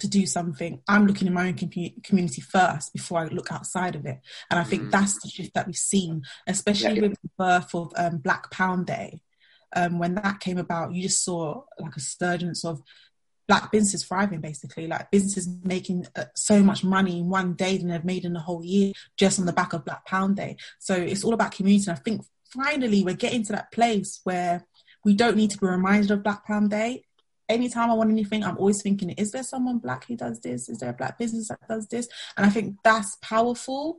to 0.00 0.08
do 0.08 0.26
something, 0.26 0.82
I'm 0.88 1.06
looking 1.06 1.28
in 1.28 1.32
my 1.32 1.48
own 1.48 1.56
com- 1.56 2.02
community 2.02 2.42
first 2.42 2.92
before 2.92 3.20
I 3.20 3.26
look 3.26 3.50
outside 3.52 3.94
of 3.94 4.04
it. 4.04 4.20
And 4.50 4.58
I 4.58 4.64
think 4.64 4.84
mm. 4.84 4.90
that's 4.90 5.22
the 5.22 5.28
shift 5.28 5.54
that 5.54 5.66
we've 5.66 5.76
seen, 5.76 6.22
especially 6.46 6.96
yeah, 6.96 7.02
with 7.02 7.22
the 7.22 7.30
birth 7.38 7.74
of 7.74 7.92
um, 7.96 8.18
Black 8.18 8.50
Pound 8.50 8.86
Day. 8.86 9.22
Um, 9.74 9.98
when 9.98 10.14
that 10.14 10.40
came 10.40 10.58
about, 10.58 10.92
you 10.94 11.02
just 11.02 11.24
saw 11.24 11.62
like 11.78 11.96
a 11.96 12.00
sturgeon 12.00 12.52
of 12.64 12.82
black 13.48 13.70
businesses 13.70 14.04
thriving 14.04 14.40
basically. 14.40 14.86
Like 14.86 15.10
businesses 15.10 15.48
making 15.64 16.06
uh, 16.16 16.24
so 16.34 16.62
much 16.62 16.84
money 16.84 17.20
in 17.20 17.28
one 17.28 17.54
day 17.54 17.78
than 17.78 17.88
they've 17.88 18.04
made 18.04 18.24
in 18.24 18.36
a 18.36 18.40
whole 18.40 18.64
year 18.64 18.92
just 19.16 19.38
on 19.38 19.46
the 19.46 19.52
back 19.52 19.72
of 19.72 19.84
black 19.84 20.04
pound 20.06 20.36
day. 20.36 20.56
So 20.78 20.94
it's 20.94 21.24
all 21.24 21.34
about 21.34 21.52
community. 21.52 21.90
And 21.90 21.98
i 21.98 22.02
think 22.02 22.22
finally 22.54 23.02
we're 23.02 23.14
getting 23.14 23.44
to 23.44 23.52
that 23.52 23.72
place 23.72 24.20
where 24.24 24.64
we 25.04 25.14
don't 25.14 25.36
need 25.36 25.50
to 25.50 25.58
be 25.58 25.66
reminded 25.66 26.10
of 26.10 26.22
black 26.22 26.46
pound 26.46 26.70
day. 26.70 27.04
Anytime 27.48 27.90
i 27.90 27.94
want 27.94 28.10
anything 28.10 28.42
i'm 28.42 28.58
always 28.58 28.82
thinking 28.82 29.10
is 29.10 29.30
there 29.30 29.44
someone 29.44 29.78
black 29.78 30.06
who 30.06 30.16
does 30.16 30.40
this? 30.40 30.68
Is 30.68 30.78
there 30.78 30.90
a 30.90 30.94
black 30.94 31.18
business 31.18 31.48
that 31.48 31.60
does 31.68 31.86
this? 31.86 32.08
And 32.36 32.44
i 32.44 32.50
think 32.50 32.76
that's 32.82 33.16
powerful 33.22 33.98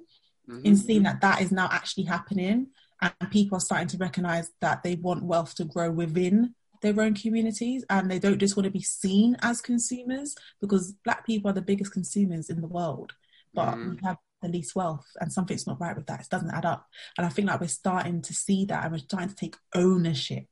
mm-hmm. 0.50 0.66
in 0.66 0.76
seeing 0.76 1.04
that 1.04 1.22
that 1.22 1.42
is 1.42 1.52
now 1.52 1.70
actually 1.72 2.04
happening 2.04 2.68
and 3.02 3.14
people 3.32 3.58
are 3.58 3.62
starting 3.62 3.88
to 3.88 3.98
recognize 3.98 4.50
that 4.60 4.84
they 4.84 4.96
want 4.96 5.24
wealth 5.24 5.56
to 5.56 5.66
grow 5.66 5.92
within 5.92 6.56
their 6.82 7.00
own 7.02 7.14
communities 7.14 7.84
and 7.90 8.10
they 8.10 8.20
don't 8.20 8.40
just 8.40 8.56
want 8.56 8.66
to 8.66 8.72
be 8.72 8.82
seen 8.82 9.36
as 9.42 9.62
consumers 9.62 10.36
because 10.62 10.94
black 11.04 11.26
people 11.26 11.50
are 11.50 11.54
the 11.54 11.62
biggest 11.62 11.92
consumers 11.92 12.50
in 12.50 12.62
the 12.62 12.68
world 12.68 13.14
but 13.54 13.76
mm. 13.76 13.92
we 13.92 13.98
have 14.04 14.18
the 14.42 14.50
least 14.50 14.76
wealth 14.76 15.08
and 15.20 15.34
something's 15.34 15.66
not 15.66 15.80
right 15.82 15.96
with 15.96 16.06
that 16.06 16.20
it 16.20 16.30
doesn't 16.30 16.54
add 16.54 16.66
up 16.66 16.88
and 17.18 17.26
i 17.26 17.30
think 17.30 17.48
like 17.48 17.60
we're 17.60 17.68
starting 17.68 18.22
to 18.22 18.34
see 18.34 18.66
that 18.66 18.84
and 18.84 18.92
we're 18.92 19.00
starting 19.00 19.30
to 19.30 19.36
take 19.36 19.56
ownership 19.74 20.46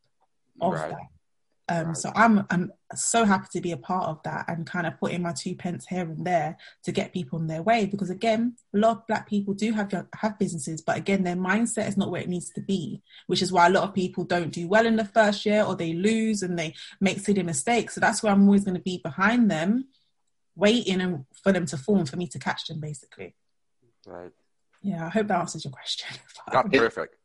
of 0.62 0.74
right. 0.74 0.90
that 0.90 1.00
um. 1.70 1.96
So 1.96 2.12
I'm 2.16 2.46
I'm 2.50 2.72
so 2.94 3.26
happy 3.26 3.48
to 3.54 3.62
be 3.62 3.72
a 3.72 3.78
part 3.78 4.08
of 4.08 4.22
that 4.24 4.46
and 4.48 4.66
kind 4.66 4.86
of 4.86 5.00
putting 5.00 5.22
my 5.22 5.34
two 5.34 5.56
pence 5.56 5.86
here 5.88 6.02
and 6.02 6.26
there 6.26 6.58
to 6.84 6.92
get 6.92 7.14
people 7.14 7.40
on 7.40 7.48
their 7.48 7.64
way 7.64 7.86
because 7.86 8.10
again, 8.10 8.56
a 8.74 8.78
lot 8.78 8.98
of 8.98 9.08
black 9.08 9.28
people 9.28 9.54
do 9.54 9.72
have 9.74 9.92
have 10.16 10.40
businesses, 10.40 10.82
but 10.82 10.98
again, 10.98 11.24
their 11.24 11.36
mindset 11.36 11.88
is 11.88 11.98
not 11.98 12.12
where 12.12 12.22
it 12.22 12.30
needs 12.30 12.50
to 12.52 12.62
be, 12.62 13.02
which 13.28 13.42
is 13.42 13.52
why 13.52 13.68
a 13.68 13.72
lot 13.72 13.84
of 13.84 13.94
people 13.94 14.24
don't 14.24 14.52
do 14.52 14.68
well 14.68 14.86
in 14.86 14.96
the 14.96 15.06
first 15.06 15.46
year 15.46 15.64
or 15.64 15.76
they 15.76 15.94
lose 15.94 16.42
and 16.42 16.58
they 16.58 16.74
make 17.02 17.20
silly 17.20 17.44
mistakes. 17.44 17.96
So 17.96 18.02
that's 18.02 18.22
where 18.22 18.32
I'm 18.32 18.46
always 18.46 18.64
going 18.64 18.76
to 18.78 18.82
be 18.82 19.00
behind 19.04 19.50
them, 19.50 19.86
waiting 20.56 21.02
and 21.02 21.26
for 21.44 21.52
them 21.52 21.66
to 21.68 21.78
form 21.78 22.06
for 22.06 22.18
me 22.18 22.28
to 22.28 22.40
catch 22.40 22.66
them, 22.68 22.80
basically. 22.80 23.36
Right. 24.06 24.32
Yeah, 24.82 25.08
I 25.08 25.10
hope 25.10 25.28
that 25.28 25.40
answers 25.40 25.66
your 25.66 25.72
question. 25.72 26.16
That's 26.52 26.70
perfect 26.70 27.16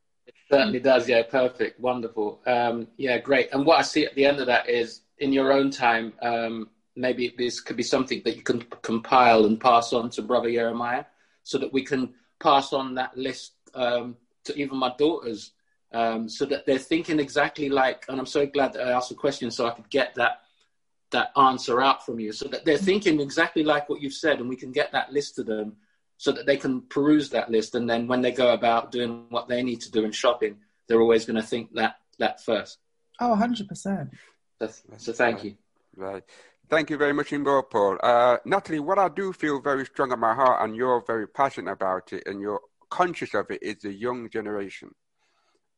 certainly 0.51 0.81
does. 0.81 1.09
Yeah, 1.09 1.23
perfect, 1.23 1.81
wonderful. 1.81 2.41
Um, 2.47 2.89
yeah, 2.97 3.19
great. 3.19 3.49
And 3.53 3.65
what 3.65 3.79
I 3.79 3.83
see 3.83 4.05
at 4.05 4.15
the 4.15 4.25
end 4.25 4.41
of 4.41 4.47
that 4.47 4.69
is, 4.69 5.03
in 5.19 5.33
your 5.33 5.53
own 5.53 5.71
time, 5.71 6.13
um, 6.23 6.71
maybe 6.97 7.35
this 7.37 7.61
could 7.61 7.77
be 7.77 7.83
something 7.83 8.23
that 8.25 8.37
you 8.37 8.43
can 8.43 8.63
compile 8.83 9.45
and 9.45 9.61
pass 9.61 9.93
on 9.93 10.11
to 10.11 10.23
Brother 10.23 10.51
Jeremiah, 10.51 11.05
so 11.43 11.59
that 11.59 11.73
we 11.73 11.83
can 11.83 12.15
pass 12.41 12.73
on 12.73 12.95
that 12.95 13.17
list 13.17 13.53
um, 13.75 14.17
to 14.45 14.57
even 14.57 14.77
my 14.79 14.93
daughters, 14.99 15.53
um, 15.93 16.29
so 16.29 16.45
that 16.47 16.67
they're 16.67 16.79
thinking 16.79 17.21
exactly 17.21 17.69
like. 17.69 18.05
And 18.09 18.19
I'm 18.19 18.27
so 18.27 18.47
glad 18.47 18.73
that 18.73 18.87
I 18.87 18.93
asked 18.93 19.11
the 19.11 19.15
question, 19.15 19.51
so 19.51 19.67
I 19.67 19.71
could 19.71 19.91
get 19.91 20.15
that 20.17 20.43
that 21.11 21.33
answer 21.37 21.81
out 21.81 22.07
from 22.07 22.21
you, 22.21 22.33
so 22.33 22.49
that 22.49 22.65
they're 22.65 22.79
thinking 22.79 23.21
exactly 23.21 23.65
like 23.65 23.89
what 23.89 24.01
you've 24.01 24.13
said, 24.13 24.39
and 24.39 24.49
we 24.49 24.57
can 24.57 24.73
get 24.73 24.93
that 24.93 25.13
list 25.13 25.35
to 25.37 25.43
them 25.43 25.77
so 26.21 26.33
that 26.33 26.45
they 26.45 26.59
can 26.59 26.83
peruse 26.83 27.31
that 27.31 27.51
list. 27.51 27.75
And 27.75 27.89
then 27.89 28.07
when 28.07 28.21
they 28.21 28.31
go 28.31 28.53
about 28.53 28.93
doing 28.93 29.25
what 29.31 29.49
they 29.49 29.63
need 29.63 29.81
to 29.81 29.91
do 29.91 30.05
in 30.05 30.13
shopping, 30.13 30.59
they're 30.87 31.01
always 31.01 31.25
going 31.25 31.41
to 31.41 31.43
think 31.43 31.73
that 31.77 31.95
that 32.19 32.45
first. 32.45 32.77
Oh, 33.21 33.35
100%. 33.35 34.11
So, 34.59 34.69
so 34.99 35.13
thank 35.15 35.37
right. 35.37 35.45
you. 35.47 35.55
Right. 35.97 36.23
Thank 36.69 36.91
you 36.91 36.99
very 36.99 37.15
much 37.15 37.33
indeed, 37.33 37.63
Paul. 37.71 37.97
Uh, 38.03 38.37
Natalie, 38.45 38.81
what 38.81 38.99
I 38.99 39.09
do 39.09 39.33
feel 39.33 39.63
very 39.63 39.87
strong 39.87 40.13
in 40.13 40.21
my 40.21 40.35
heart, 40.35 40.63
and 40.63 40.77
you're 40.77 41.03
very 41.07 41.27
passionate 41.27 41.73
about 41.73 42.13
it, 42.13 42.25
and 42.27 42.39
you're 42.39 42.61
conscious 42.91 43.33
of 43.33 43.47
it, 43.51 43.63
is 43.63 43.77
the 43.79 43.91
young 43.91 44.29
generation 44.29 44.91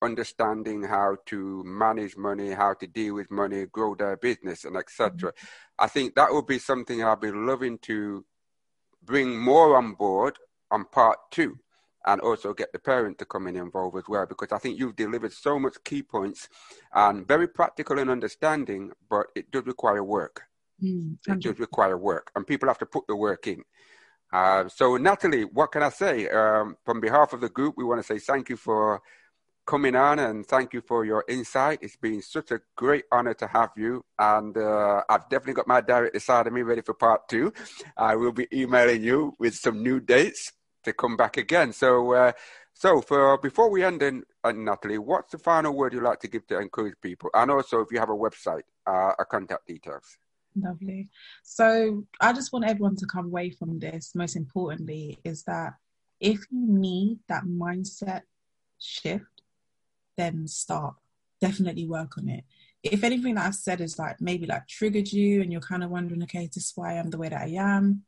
understanding 0.03 0.83
how 0.83 1.19
to 1.27 1.63
manage 1.65 2.17
money, 2.17 2.51
how 2.51 2.75
to 2.75 2.89
deal 2.89 3.15
with 3.15 3.31
money, 3.31 3.67
grow 3.67 3.95
their 3.95 4.17
business, 4.17 4.65
and 4.65 4.77
etc. 4.77 5.11
Mm-hmm. 5.13 5.29
I 5.79 5.87
think 5.87 6.17
that 6.17 6.33
would 6.33 6.49
be 6.49 6.59
something 6.59 7.05
I'll 7.05 7.15
be 7.15 7.31
loving 7.31 7.79
to 7.83 8.25
bring 9.05 9.39
more 9.39 9.77
on 9.77 9.95
board 9.95 10.39
on 10.71 10.85
part 10.87 11.19
two 11.31 11.59
and 12.07 12.21
also 12.21 12.53
get 12.53 12.73
the 12.73 12.79
parent 12.79 13.19
to 13.19 13.25
come 13.25 13.47
in 13.47 13.57
involved 13.57 13.97
as 13.97 14.05
well 14.09 14.27
because 14.27 14.53
I 14.53 14.59
think 14.59 14.79
you've 14.79 14.97
delivered 14.97 15.33
so 15.33 15.59
much 15.59 15.77
key 15.85 16.03
points 16.03 16.49
and 16.93 17.27
very 17.27 17.47
practical 17.47 17.99
in 17.99 18.09
understanding, 18.09 18.91
but 19.09 19.27
it 19.35 19.51
does 19.51 19.67
require 19.67 20.03
work. 20.03 20.43
Mm, 20.83 21.17
it 21.29 21.41
does 21.41 21.59
require 21.61 21.97
work, 21.97 22.33
and 22.35 22.47
people 22.47 22.69
have 22.69 22.79
to 22.79 22.87
put 22.87 23.07
the 23.07 23.15
work 23.15 23.47
in. 23.47 23.63
Uh, 24.33 24.67
so, 24.69 24.97
Natalie, 24.97 25.45
what 25.45 25.71
can 25.71 25.83
I 25.83 25.91
say? 25.91 26.29
Um, 26.29 26.77
from 26.85 27.01
behalf 27.01 27.33
of 27.35 27.41
the 27.41 27.51
group, 27.51 27.75
we 27.77 27.85
want 27.85 28.01
to 28.01 28.07
say 28.07 28.19
thank 28.19 28.49
you 28.49 28.57
for 28.57 29.01
coming 29.67 29.95
on 29.95 30.19
and 30.19 30.47
thank 30.47 30.73
you 30.73 30.81
for 30.81 31.05
your 31.05 31.25
insight. 31.29 31.79
It's 31.83 31.97
been 31.97 32.23
such 32.23 32.51
a 32.51 32.61
great 32.77 33.05
honor 33.13 33.35
to 33.35 33.47
have 33.47 33.71
you. 33.77 34.05
And 34.19 34.57
uh, 34.57 35.03
I've 35.09 35.29
definitely 35.29 35.55
got 35.55 35.69
my 35.69 35.81
director 35.81 36.21
side 36.21 36.47
of 36.47 36.53
me 36.53 36.63
ready 36.63 36.83
for 36.83 36.95
part 36.95 37.29
two. 37.29 37.53
I 37.97 38.17
will 38.17 38.33
be 38.33 38.49
emailing 38.53 39.03
you 39.03 39.35
with 39.39 39.55
some 39.55 39.83
new 39.83 40.01
dates 40.01 40.53
to 40.85 40.93
come 40.93 41.17
back 41.17 41.37
again. 41.37 41.73
So, 41.73 42.13
uh, 42.13 42.33
so 42.75 43.01
for 43.01 43.39
before 43.39 43.71
we 43.71 43.85
end, 43.85 44.03
in, 44.03 44.25
uh, 44.43 44.53
Natalie, 44.53 44.99
what's 44.99 45.33
the 45.33 45.39
final 45.39 45.75
word 45.75 45.93
you'd 45.93 46.03
like 46.03 46.21
to 46.21 46.29
give 46.29 46.47
to 46.49 46.59
encourage 46.59 46.95
people? 47.01 47.31
And 47.35 47.51
also, 47.51 47.81
if 47.81 47.93
you 47.93 48.01
have 48.01 48.11
a 48.11 48.17
website, 48.17 48.63
uh, 48.87 49.13
a 49.19 49.25
contact 49.25 49.67
details. 49.67 50.17
Lovely. 50.57 51.09
So, 51.45 52.05
I 52.21 52.33
just 52.33 52.53
want 52.53 52.65
everyone 52.65 52.97
to 52.97 53.07
come 53.07 53.27
away 53.27 53.51
from 53.51 53.79
this. 53.79 54.15
Most 54.15 54.37
importantly, 54.37 55.19
is 55.25 55.45
that 55.45 55.75
if 56.19 56.41
you 56.51 56.67
need 56.67 57.21
that 57.29 57.45
mindset 57.45 58.23
shift 58.79 59.25
then 60.17 60.47
start. 60.47 60.95
Definitely 61.41 61.87
work 61.87 62.19
on 62.19 62.29
it. 62.29 62.45
If 62.83 63.05
anything 63.05 63.35
that 63.35 63.47
I've 63.47 63.55
said 63.55 63.81
is 63.81 63.99
like 63.99 64.21
maybe 64.21 64.47
like 64.47 64.67
triggered 64.67 65.13
you 65.13 65.43
and 65.43 65.53
you're 65.53 65.61
kind 65.61 65.83
of 65.85 65.91
wondering, 65.91 66.23
okay, 66.25 66.47
this 66.47 66.65
is 66.67 66.73
why 66.75 66.99
I'm 66.99 67.11
the 67.11 67.19
way 67.19 67.29
that 67.29 67.41
I 67.41 67.55
am, 67.59 68.03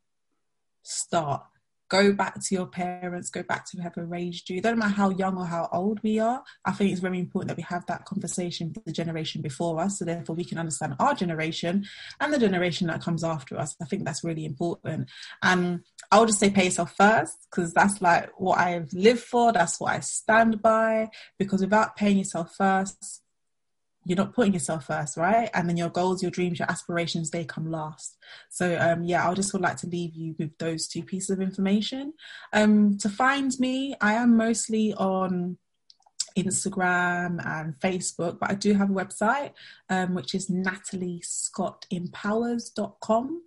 start 0.83 1.43
go 1.89 2.13
back 2.13 2.41
to 2.41 2.55
your 2.55 2.65
parents, 2.65 3.29
go 3.29 3.43
back 3.43 3.69
to 3.69 3.77
whoever 3.77 4.05
raised 4.05 4.49
you. 4.49 4.61
Don't 4.61 4.79
matter 4.79 4.93
how 4.93 5.09
young 5.09 5.37
or 5.37 5.45
how 5.45 5.69
old 5.71 5.99
we 6.03 6.19
are. 6.19 6.43
I 6.65 6.71
think 6.71 6.91
it's 6.91 7.01
very 7.01 7.19
important 7.19 7.49
that 7.49 7.57
we 7.57 7.63
have 7.63 7.85
that 7.87 8.05
conversation 8.05 8.71
with 8.73 8.85
the 8.85 8.91
generation 8.91 9.41
before 9.41 9.79
us, 9.79 9.99
so 9.99 10.05
therefore 10.05 10.35
we 10.35 10.45
can 10.45 10.57
understand 10.57 10.95
our 10.99 11.13
generation 11.13 11.85
and 12.19 12.33
the 12.33 12.39
generation 12.39 12.87
that 12.87 13.01
comes 13.01 13.23
after 13.23 13.57
us. 13.57 13.75
I 13.81 13.85
think 13.85 14.05
that's 14.05 14.23
really 14.23 14.45
important. 14.45 15.09
And 15.43 15.81
I'll 16.11 16.25
just 16.25 16.39
say 16.39 16.49
pay 16.49 16.65
yourself 16.65 16.95
first 16.95 17.47
because 17.49 17.73
that's 17.73 18.01
like 18.01 18.29
what 18.37 18.59
I've 18.59 18.91
lived 18.93 19.21
for. 19.21 19.51
That's 19.51 19.79
what 19.79 19.93
I 19.93 19.99
stand 19.99 20.61
by. 20.61 21.09
Because 21.37 21.61
without 21.61 21.95
paying 21.95 22.17
yourself 22.17 22.55
first, 22.55 23.21
you're 24.05 24.15
not 24.15 24.33
putting 24.33 24.53
yourself 24.53 24.85
first, 24.85 25.17
right? 25.17 25.49
And 25.53 25.67
then 25.67 25.75
your 25.77 25.89
goals, 25.89 26.21
your 26.21 26.29
dreams, 26.29 26.59
your 26.59 26.69
aspirations, 26.69 27.31
they 27.31 27.43
come 27.43 27.71
last. 27.71 28.17
So 28.49 28.77
um, 28.79 29.03
yeah, 29.03 29.27
I 29.27 29.33
just 29.33 29.51
would 29.51 29.63
like 29.63 29.77
to 29.77 29.87
leave 29.87 30.13
you 30.13 30.35
with 30.37 30.55
those 30.59 30.87
two 30.87 31.01
pieces 31.03 31.31
of 31.31 31.41
information. 31.41 32.13
Um, 32.53 32.99
to 32.99 33.09
find 33.09 33.51
me, 33.59 33.95
I 33.99 34.13
am 34.13 34.37
mostly 34.37 34.93
on 34.93 35.57
Instagram 36.37 37.43
and 37.45 37.73
Facebook, 37.79 38.37
but 38.39 38.51
I 38.51 38.53
do 38.53 38.75
have 38.75 38.91
a 38.91 38.93
website, 38.93 39.53
um, 39.89 40.13
which 40.13 40.35
is 40.35 40.49
nataliescottempowers.com, 40.49 43.41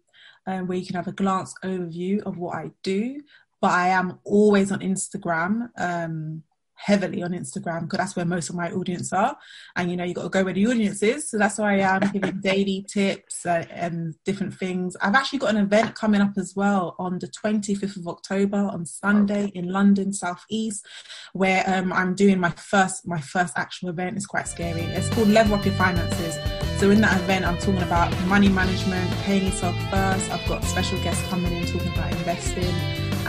um, 0.47 0.66
where 0.66 0.78
you 0.78 0.86
can 0.86 0.97
have 0.97 1.09
a 1.09 1.12
glance 1.12 1.55
overview 1.64 2.20
of 2.22 2.36
what 2.36 2.56
I 2.56 2.72
do. 2.82 3.22
But 3.60 3.72
I 3.72 3.89
am 3.89 4.20
always 4.24 4.72
on 4.72 4.80
Instagram. 4.80 5.68
Um, 5.76 6.43
heavily 6.78 7.22
on 7.22 7.32
Instagram 7.32 7.82
because 7.82 7.98
that's 7.98 8.16
where 8.16 8.24
most 8.24 8.48
of 8.48 8.56
my 8.56 8.70
audience 8.70 9.12
are. 9.12 9.36
And 9.76 9.90
you 9.90 9.96
know, 9.96 10.05
you 10.05 10.14
got 10.14 10.22
to 10.22 10.28
go 10.28 10.44
where 10.44 10.55
the 10.55 10.66
audience 10.66 11.02
is. 11.02 11.28
So 11.28 11.38
that's 11.38 11.59
why 11.59 11.80
I 11.80 11.96
am 11.96 12.10
giving 12.12 12.40
daily 12.40 12.86
tips 12.88 13.44
uh, 13.44 13.64
and 13.70 14.14
different 14.24 14.55
things. 14.55 14.96
I've 15.02 15.14
actually 15.14 15.40
got 15.40 15.50
an 15.50 15.60
event 15.60 15.94
coming 15.94 16.20
up 16.20 16.38
as 16.38 16.55
well 16.55 16.94
on 16.98 17.18
the 17.18 17.28
25th 17.28 17.96
of 17.96 18.09
October 18.09 18.56
on 18.56 18.86
Sunday 18.86 19.50
in 19.55 19.68
London, 19.68 20.12
Southeast, 20.12 20.86
where 21.32 21.64
um, 21.66 21.92
I'm 21.92 22.14
doing 22.14 22.38
my 22.38 22.50
first 22.50 23.06
my 23.06 23.20
first 23.20 23.55
actual 23.56 23.90
event. 23.90 24.16
It's 24.16 24.26
quite 24.26 24.48
scary. 24.48 24.82
It's 24.82 25.09
called 25.10 25.28
Level 25.28 25.55
Up 25.55 25.64
Your 25.64 25.74
Finances. 25.74 26.38
So 26.78 26.90
in 26.90 27.00
that 27.00 27.20
event, 27.20 27.44
I'm 27.44 27.59
talking 27.59 27.82
about 27.82 28.16
money 28.28 28.48
management, 28.48 29.10
paying 29.22 29.46
yourself 29.46 29.74
first. 29.90 30.30
I've 30.30 30.46
got 30.46 30.62
special 30.62 30.96
guests 31.02 31.26
coming 31.28 31.52
in 31.52 31.66
talking 31.66 31.92
about 31.92 32.12
investing, 32.12 32.72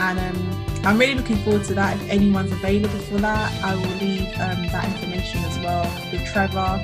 and 0.00 0.18
um, 0.18 0.66
I'm 0.86 0.98
really 0.98 1.14
looking 1.14 1.36
forward 1.44 1.64
to 1.64 1.74
that. 1.74 1.96
If 1.96 2.08
anyone's 2.08 2.52
available 2.52 2.98
for 3.00 3.18
that, 3.18 3.62
I 3.62 3.74
will 3.74 3.96
leave 3.98 4.28
um, 4.40 4.66
that 4.72 4.86
information 4.86 5.44
as 5.44 5.58
well 5.58 5.84
with 6.10 6.24
Trevor, 6.32 6.80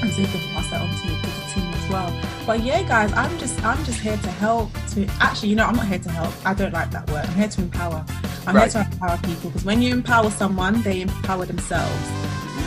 and 0.00 0.10
so 0.10 0.20
you 0.20 0.26
can 0.26 0.40
pass 0.54 0.70
that 0.70 0.80
on 0.80 0.88
to, 0.88 0.94
to 0.96 1.08
the 1.08 1.52
team 1.52 1.74
as 1.74 1.90
well. 1.90 2.20
But 2.46 2.64
yeah, 2.64 2.82
guys, 2.82 3.12
I'm 3.12 3.38
just 3.38 3.62
I'm 3.62 3.84
just 3.84 4.00
here 4.00 4.16
to 4.16 4.30
help. 4.30 4.72
To 4.92 5.06
actually, 5.20 5.50
you 5.50 5.56
know, 5.56 5.66
I'm 5.66 5.76
not 5.76 5.86
here 5.86 5.98
to 5.98 6.10
help. 6.10 6.34
I 6.46 6.54
don't 6.54 6.72
like 6.72 6.90
that 6.92 7.10
word. 7.10 7.26
I'm 7.26 7.34
here 7.34 7.48
to 7.48 7.60
empower. 7.60 8.04
I'm 8.46 8.56
right. 8.56 8.72
here 8.72 8.82
to 8.82 8.90
empower 8.90 9.18
people 9.18 9.50
because 9.50 9.64
when 9.66 9.82
you 9.82 9.92
empower 9.92 10.30
someone, 10.30 10.80
they 10.80 11.02
empower 11.02 11.44
themselves. 11.44 12.08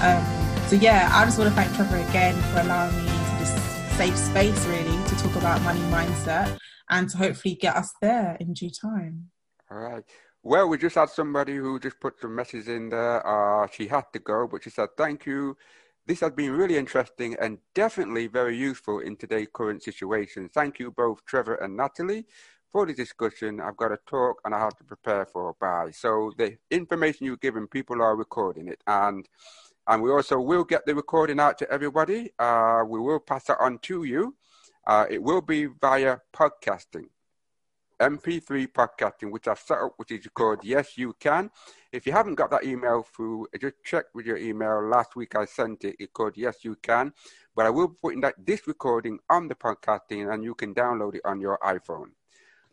Um, 0.04 0.24
so 0.68 0.76
yeah, 0.76 1.10
I 1.12 1.26
just 1.26 1.40
want 1.40 1.50
to 1.50 1.56
thank 1.56 1.76
Trevor 1.76 1.98
again 2.10 2.36
for 2.54 2.60
allowing 2.60 2.96
me 2.96 3.12
into 3.12 3.36
this 3.40 3.98
safe 3.98 4.16
space, 4.16 4.66
really, 4.68 5.04
to 5.08 5.16
talk 5.16 5.36
about 5.36 5.64
money 5.64 5.82
mindset 5.92 6.60
and 6.90 7.10
to 7.10 7.18
hopefully 7.18 7.56
get 7.56 7.76
us 7.76 7.92
there 8.02 8.38
in 8.40 8.54
due 8.54 8.70
time. 8.70 9.32
All 9.74 9.80
right. 9.80 10.04
Well, 10.44 10.70
we 10.70 10.78
just 10.78 10.94
had 10.94 11.10
somebody 11.10 11.56
who 11.56 11.80
just 11.80 12.00
put 12.00 12.20
some 12.22 12.36
messages 12.36 12.68
in 12.68 12.90
there. 12.90 13.26
Uh, 13.26 13.66
she 13.72 13.88
had 13.88 14.04
to 14.14 14.20
go, 14.20 14.48
but 14.48 14.64
she 14.64 14.70
said, 14.70 14.90
Thank 14.96 15.26
you. 15.26 15.58
This 16.06 16.20
has 16.20 16.32
been 16.32 16.52
really 16.52 16.78
interesting 16.78 17.36
and 17.42 17.58
definitely 17.74 18.28
very 18.28 18.56
useful 18.56 19.00
in 19.00 19.16
today's 19.16 19.48
current 19.52 19.82
situation. 19.82 20.48
Thank 20.50 20.78
you 20.78 20.92
both, 20.92 21.26
Trevor 21.26 21.56
and 21.56 21.76
Natalie, 21.76 22.26
for 22.70 22.86
the 22.86 22.94
discussion. 22.94 23.60
I've 23.60 23.78
got 23.78 23.88
to 23.88 23.98
talk 24.06 24.42
and 24.46 24.54
I 24.54 24.60
have 24.60 24.78
to 24.78 24.84
prepare 24.84 25.26
for 25.26 25.56
bye. 25.60 25.90
So 25.92 26.34
the 26.38 26.56
information 26.70 27.26
you've 27.26 27.42
given, 27.42 27.68
people 27.68 28.00
are 28.00 28.16
recording 28.16 28.68
it. 28.68 28.84
And 28.86 29.28
and 29.88 30.04
we 30.04 30.12
also 30.12 30.40
will 30.40 30.66
get 30.66 30.86
the 30.86 30.94
recording 30.94 31.40
out 31.40 31.58
to 31.60 31.72
everybody. 31.72 32.32
Uh, 32.38 32.84
we 32.88 33.00
will 33.00 33.20
pass 33.20 33.50
it 33.50 33.58
on 33.60 33.80
to 33.80 34.04
you. 34.04 34.36
Uh, 34.86 35.06
it 35.10 35.24
will 35.24 35.42
be 35.42 35.66
via 35.66 36.18
podcasting. 36.32 37.06
MP3 38.04 38.68
podcasting, 38.68 39.32
which 39.32 39.48
I've 39.48 39.60
set 39.60 39.78
up, 39.78 39.94
which 39.98 40.12
is 40.12 40.28
called 40.34 40.60
Yes 40.64 40.98
You 40.98 41.16
Can. 41.20 41.50
If 41.92 42.06
you 42.06 42.12
haven't 42.12 42.36
got 42.36 42.52
that 42.52 42.66
email 42.66 43.04
through, 43.04 43.48
just 43.62 43.76
check 43.84 44.06
with 44.14 44.26
your 44.26 44.38
email. 44.38 44.82
Last 44.84 45.16
week 45.16 45.36
I 45.36 45.46
sent 45.46 45.86
it. 45.86 45.96
It's 46.00 46.12
called 46.12 46.34
Yes 46.36 46.66
You 46.66 46.76
Can. 46.82 47.14
But 47.56 47.66
I 47.66 47.70
will 47.70 47.88
be 47.88 47.96
putting 48.02 48.22
that 48.22 48.36
this 48.38 48.68
recording 48.68 49.20
on 49.30 49.48
the 49.48 49.56
podcasting 49.56 50.34
and 50.34 50.44
you 50.44 50.54
can 50.54 50.74
download 50.74 51.16
it 51.16 51.22
on 51.24 51.40
your 51.40 51.58
iPhone. 51.64 52.12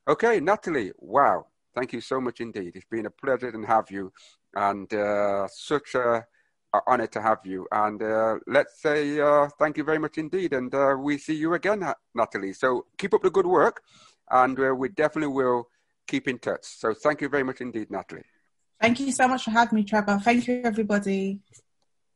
Okay, 0.08 0.40
Natalie, 0.40 0.92
wow. 0.98 1.46
Thank 1.76 1.92
you 1.92 2.00
so 2.00 2.20
much 2.20 2.40
indeed. 2.40 2.72
It's 2.74 2.86
been 2.90 3.06
a 3.06 3.10
pleasure 3.10 3.52
to 3.52 3.62
have 3.62 3.90
you 3.90 4.12
and 4.54 4.92
uh, 4.92 5.46
such 5.46 5.94
a, 5.94 6.26
a, 6.74 6.80
honor 6.88 7.06
to 7.06 7.22
have 7.22 7.38
you. 7.44 7.68
And 7.70 8.02
uh, 8.02 8.38
let's 8.48 8.82
say 8.82 9.20
uh, 9.20 9.48
thank 9.60 9.76
you 9.76 9.84
very 9.84 9.98
much 9.98 10.18
indeed. 10.18 10.54
And 10.54 10.74
uh, 10.74 10.96
we 10.98 11.18
see 11.18 11.34
you 11.34 11.54
again, 11.54 11.84
Natalie. 12.14 12.54
So 12.54 12.86
keep 12.98 13.14
up 13.14 13.22
the 13.22 13.30
good 13.30 13.46
work 13.46 13.82
and 14.30 14.58
uh, 14.58 14.74
we 14.74 14.88
definitely 14.88 15.32
will 15.32 15.68
keep 16.06 16.28
in 16.28 16.38
touch. 16.38 16.64
So 16.64 16.94
thank 16.94 17.20
you 17.20 17.28
very 17.28 17.42
much 17.42 17.60
indeed, 17.60 17.90
Natalie. 17.90 18.24
Thank 18.80 19.00
you 19.00 19.12
so 19.12 19.28
much 19.28 19.44
for 19.44 19.50
having 19.50 19.76
me, 19.76 19.84
Trevor. 19.84 20.18
Thank 20.22 20.48
you, 20.48 20.62
everybody. 20.64 21.40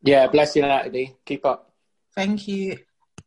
Yeah, 0.02 0.26
bless 0.28 0.56
you, 0.56 0.62
Natalie. 0.62 1.16
Keep 1.24 1.44
up. 1.44 1.72
Thank 2.14 2.48
you. 2.48 2.78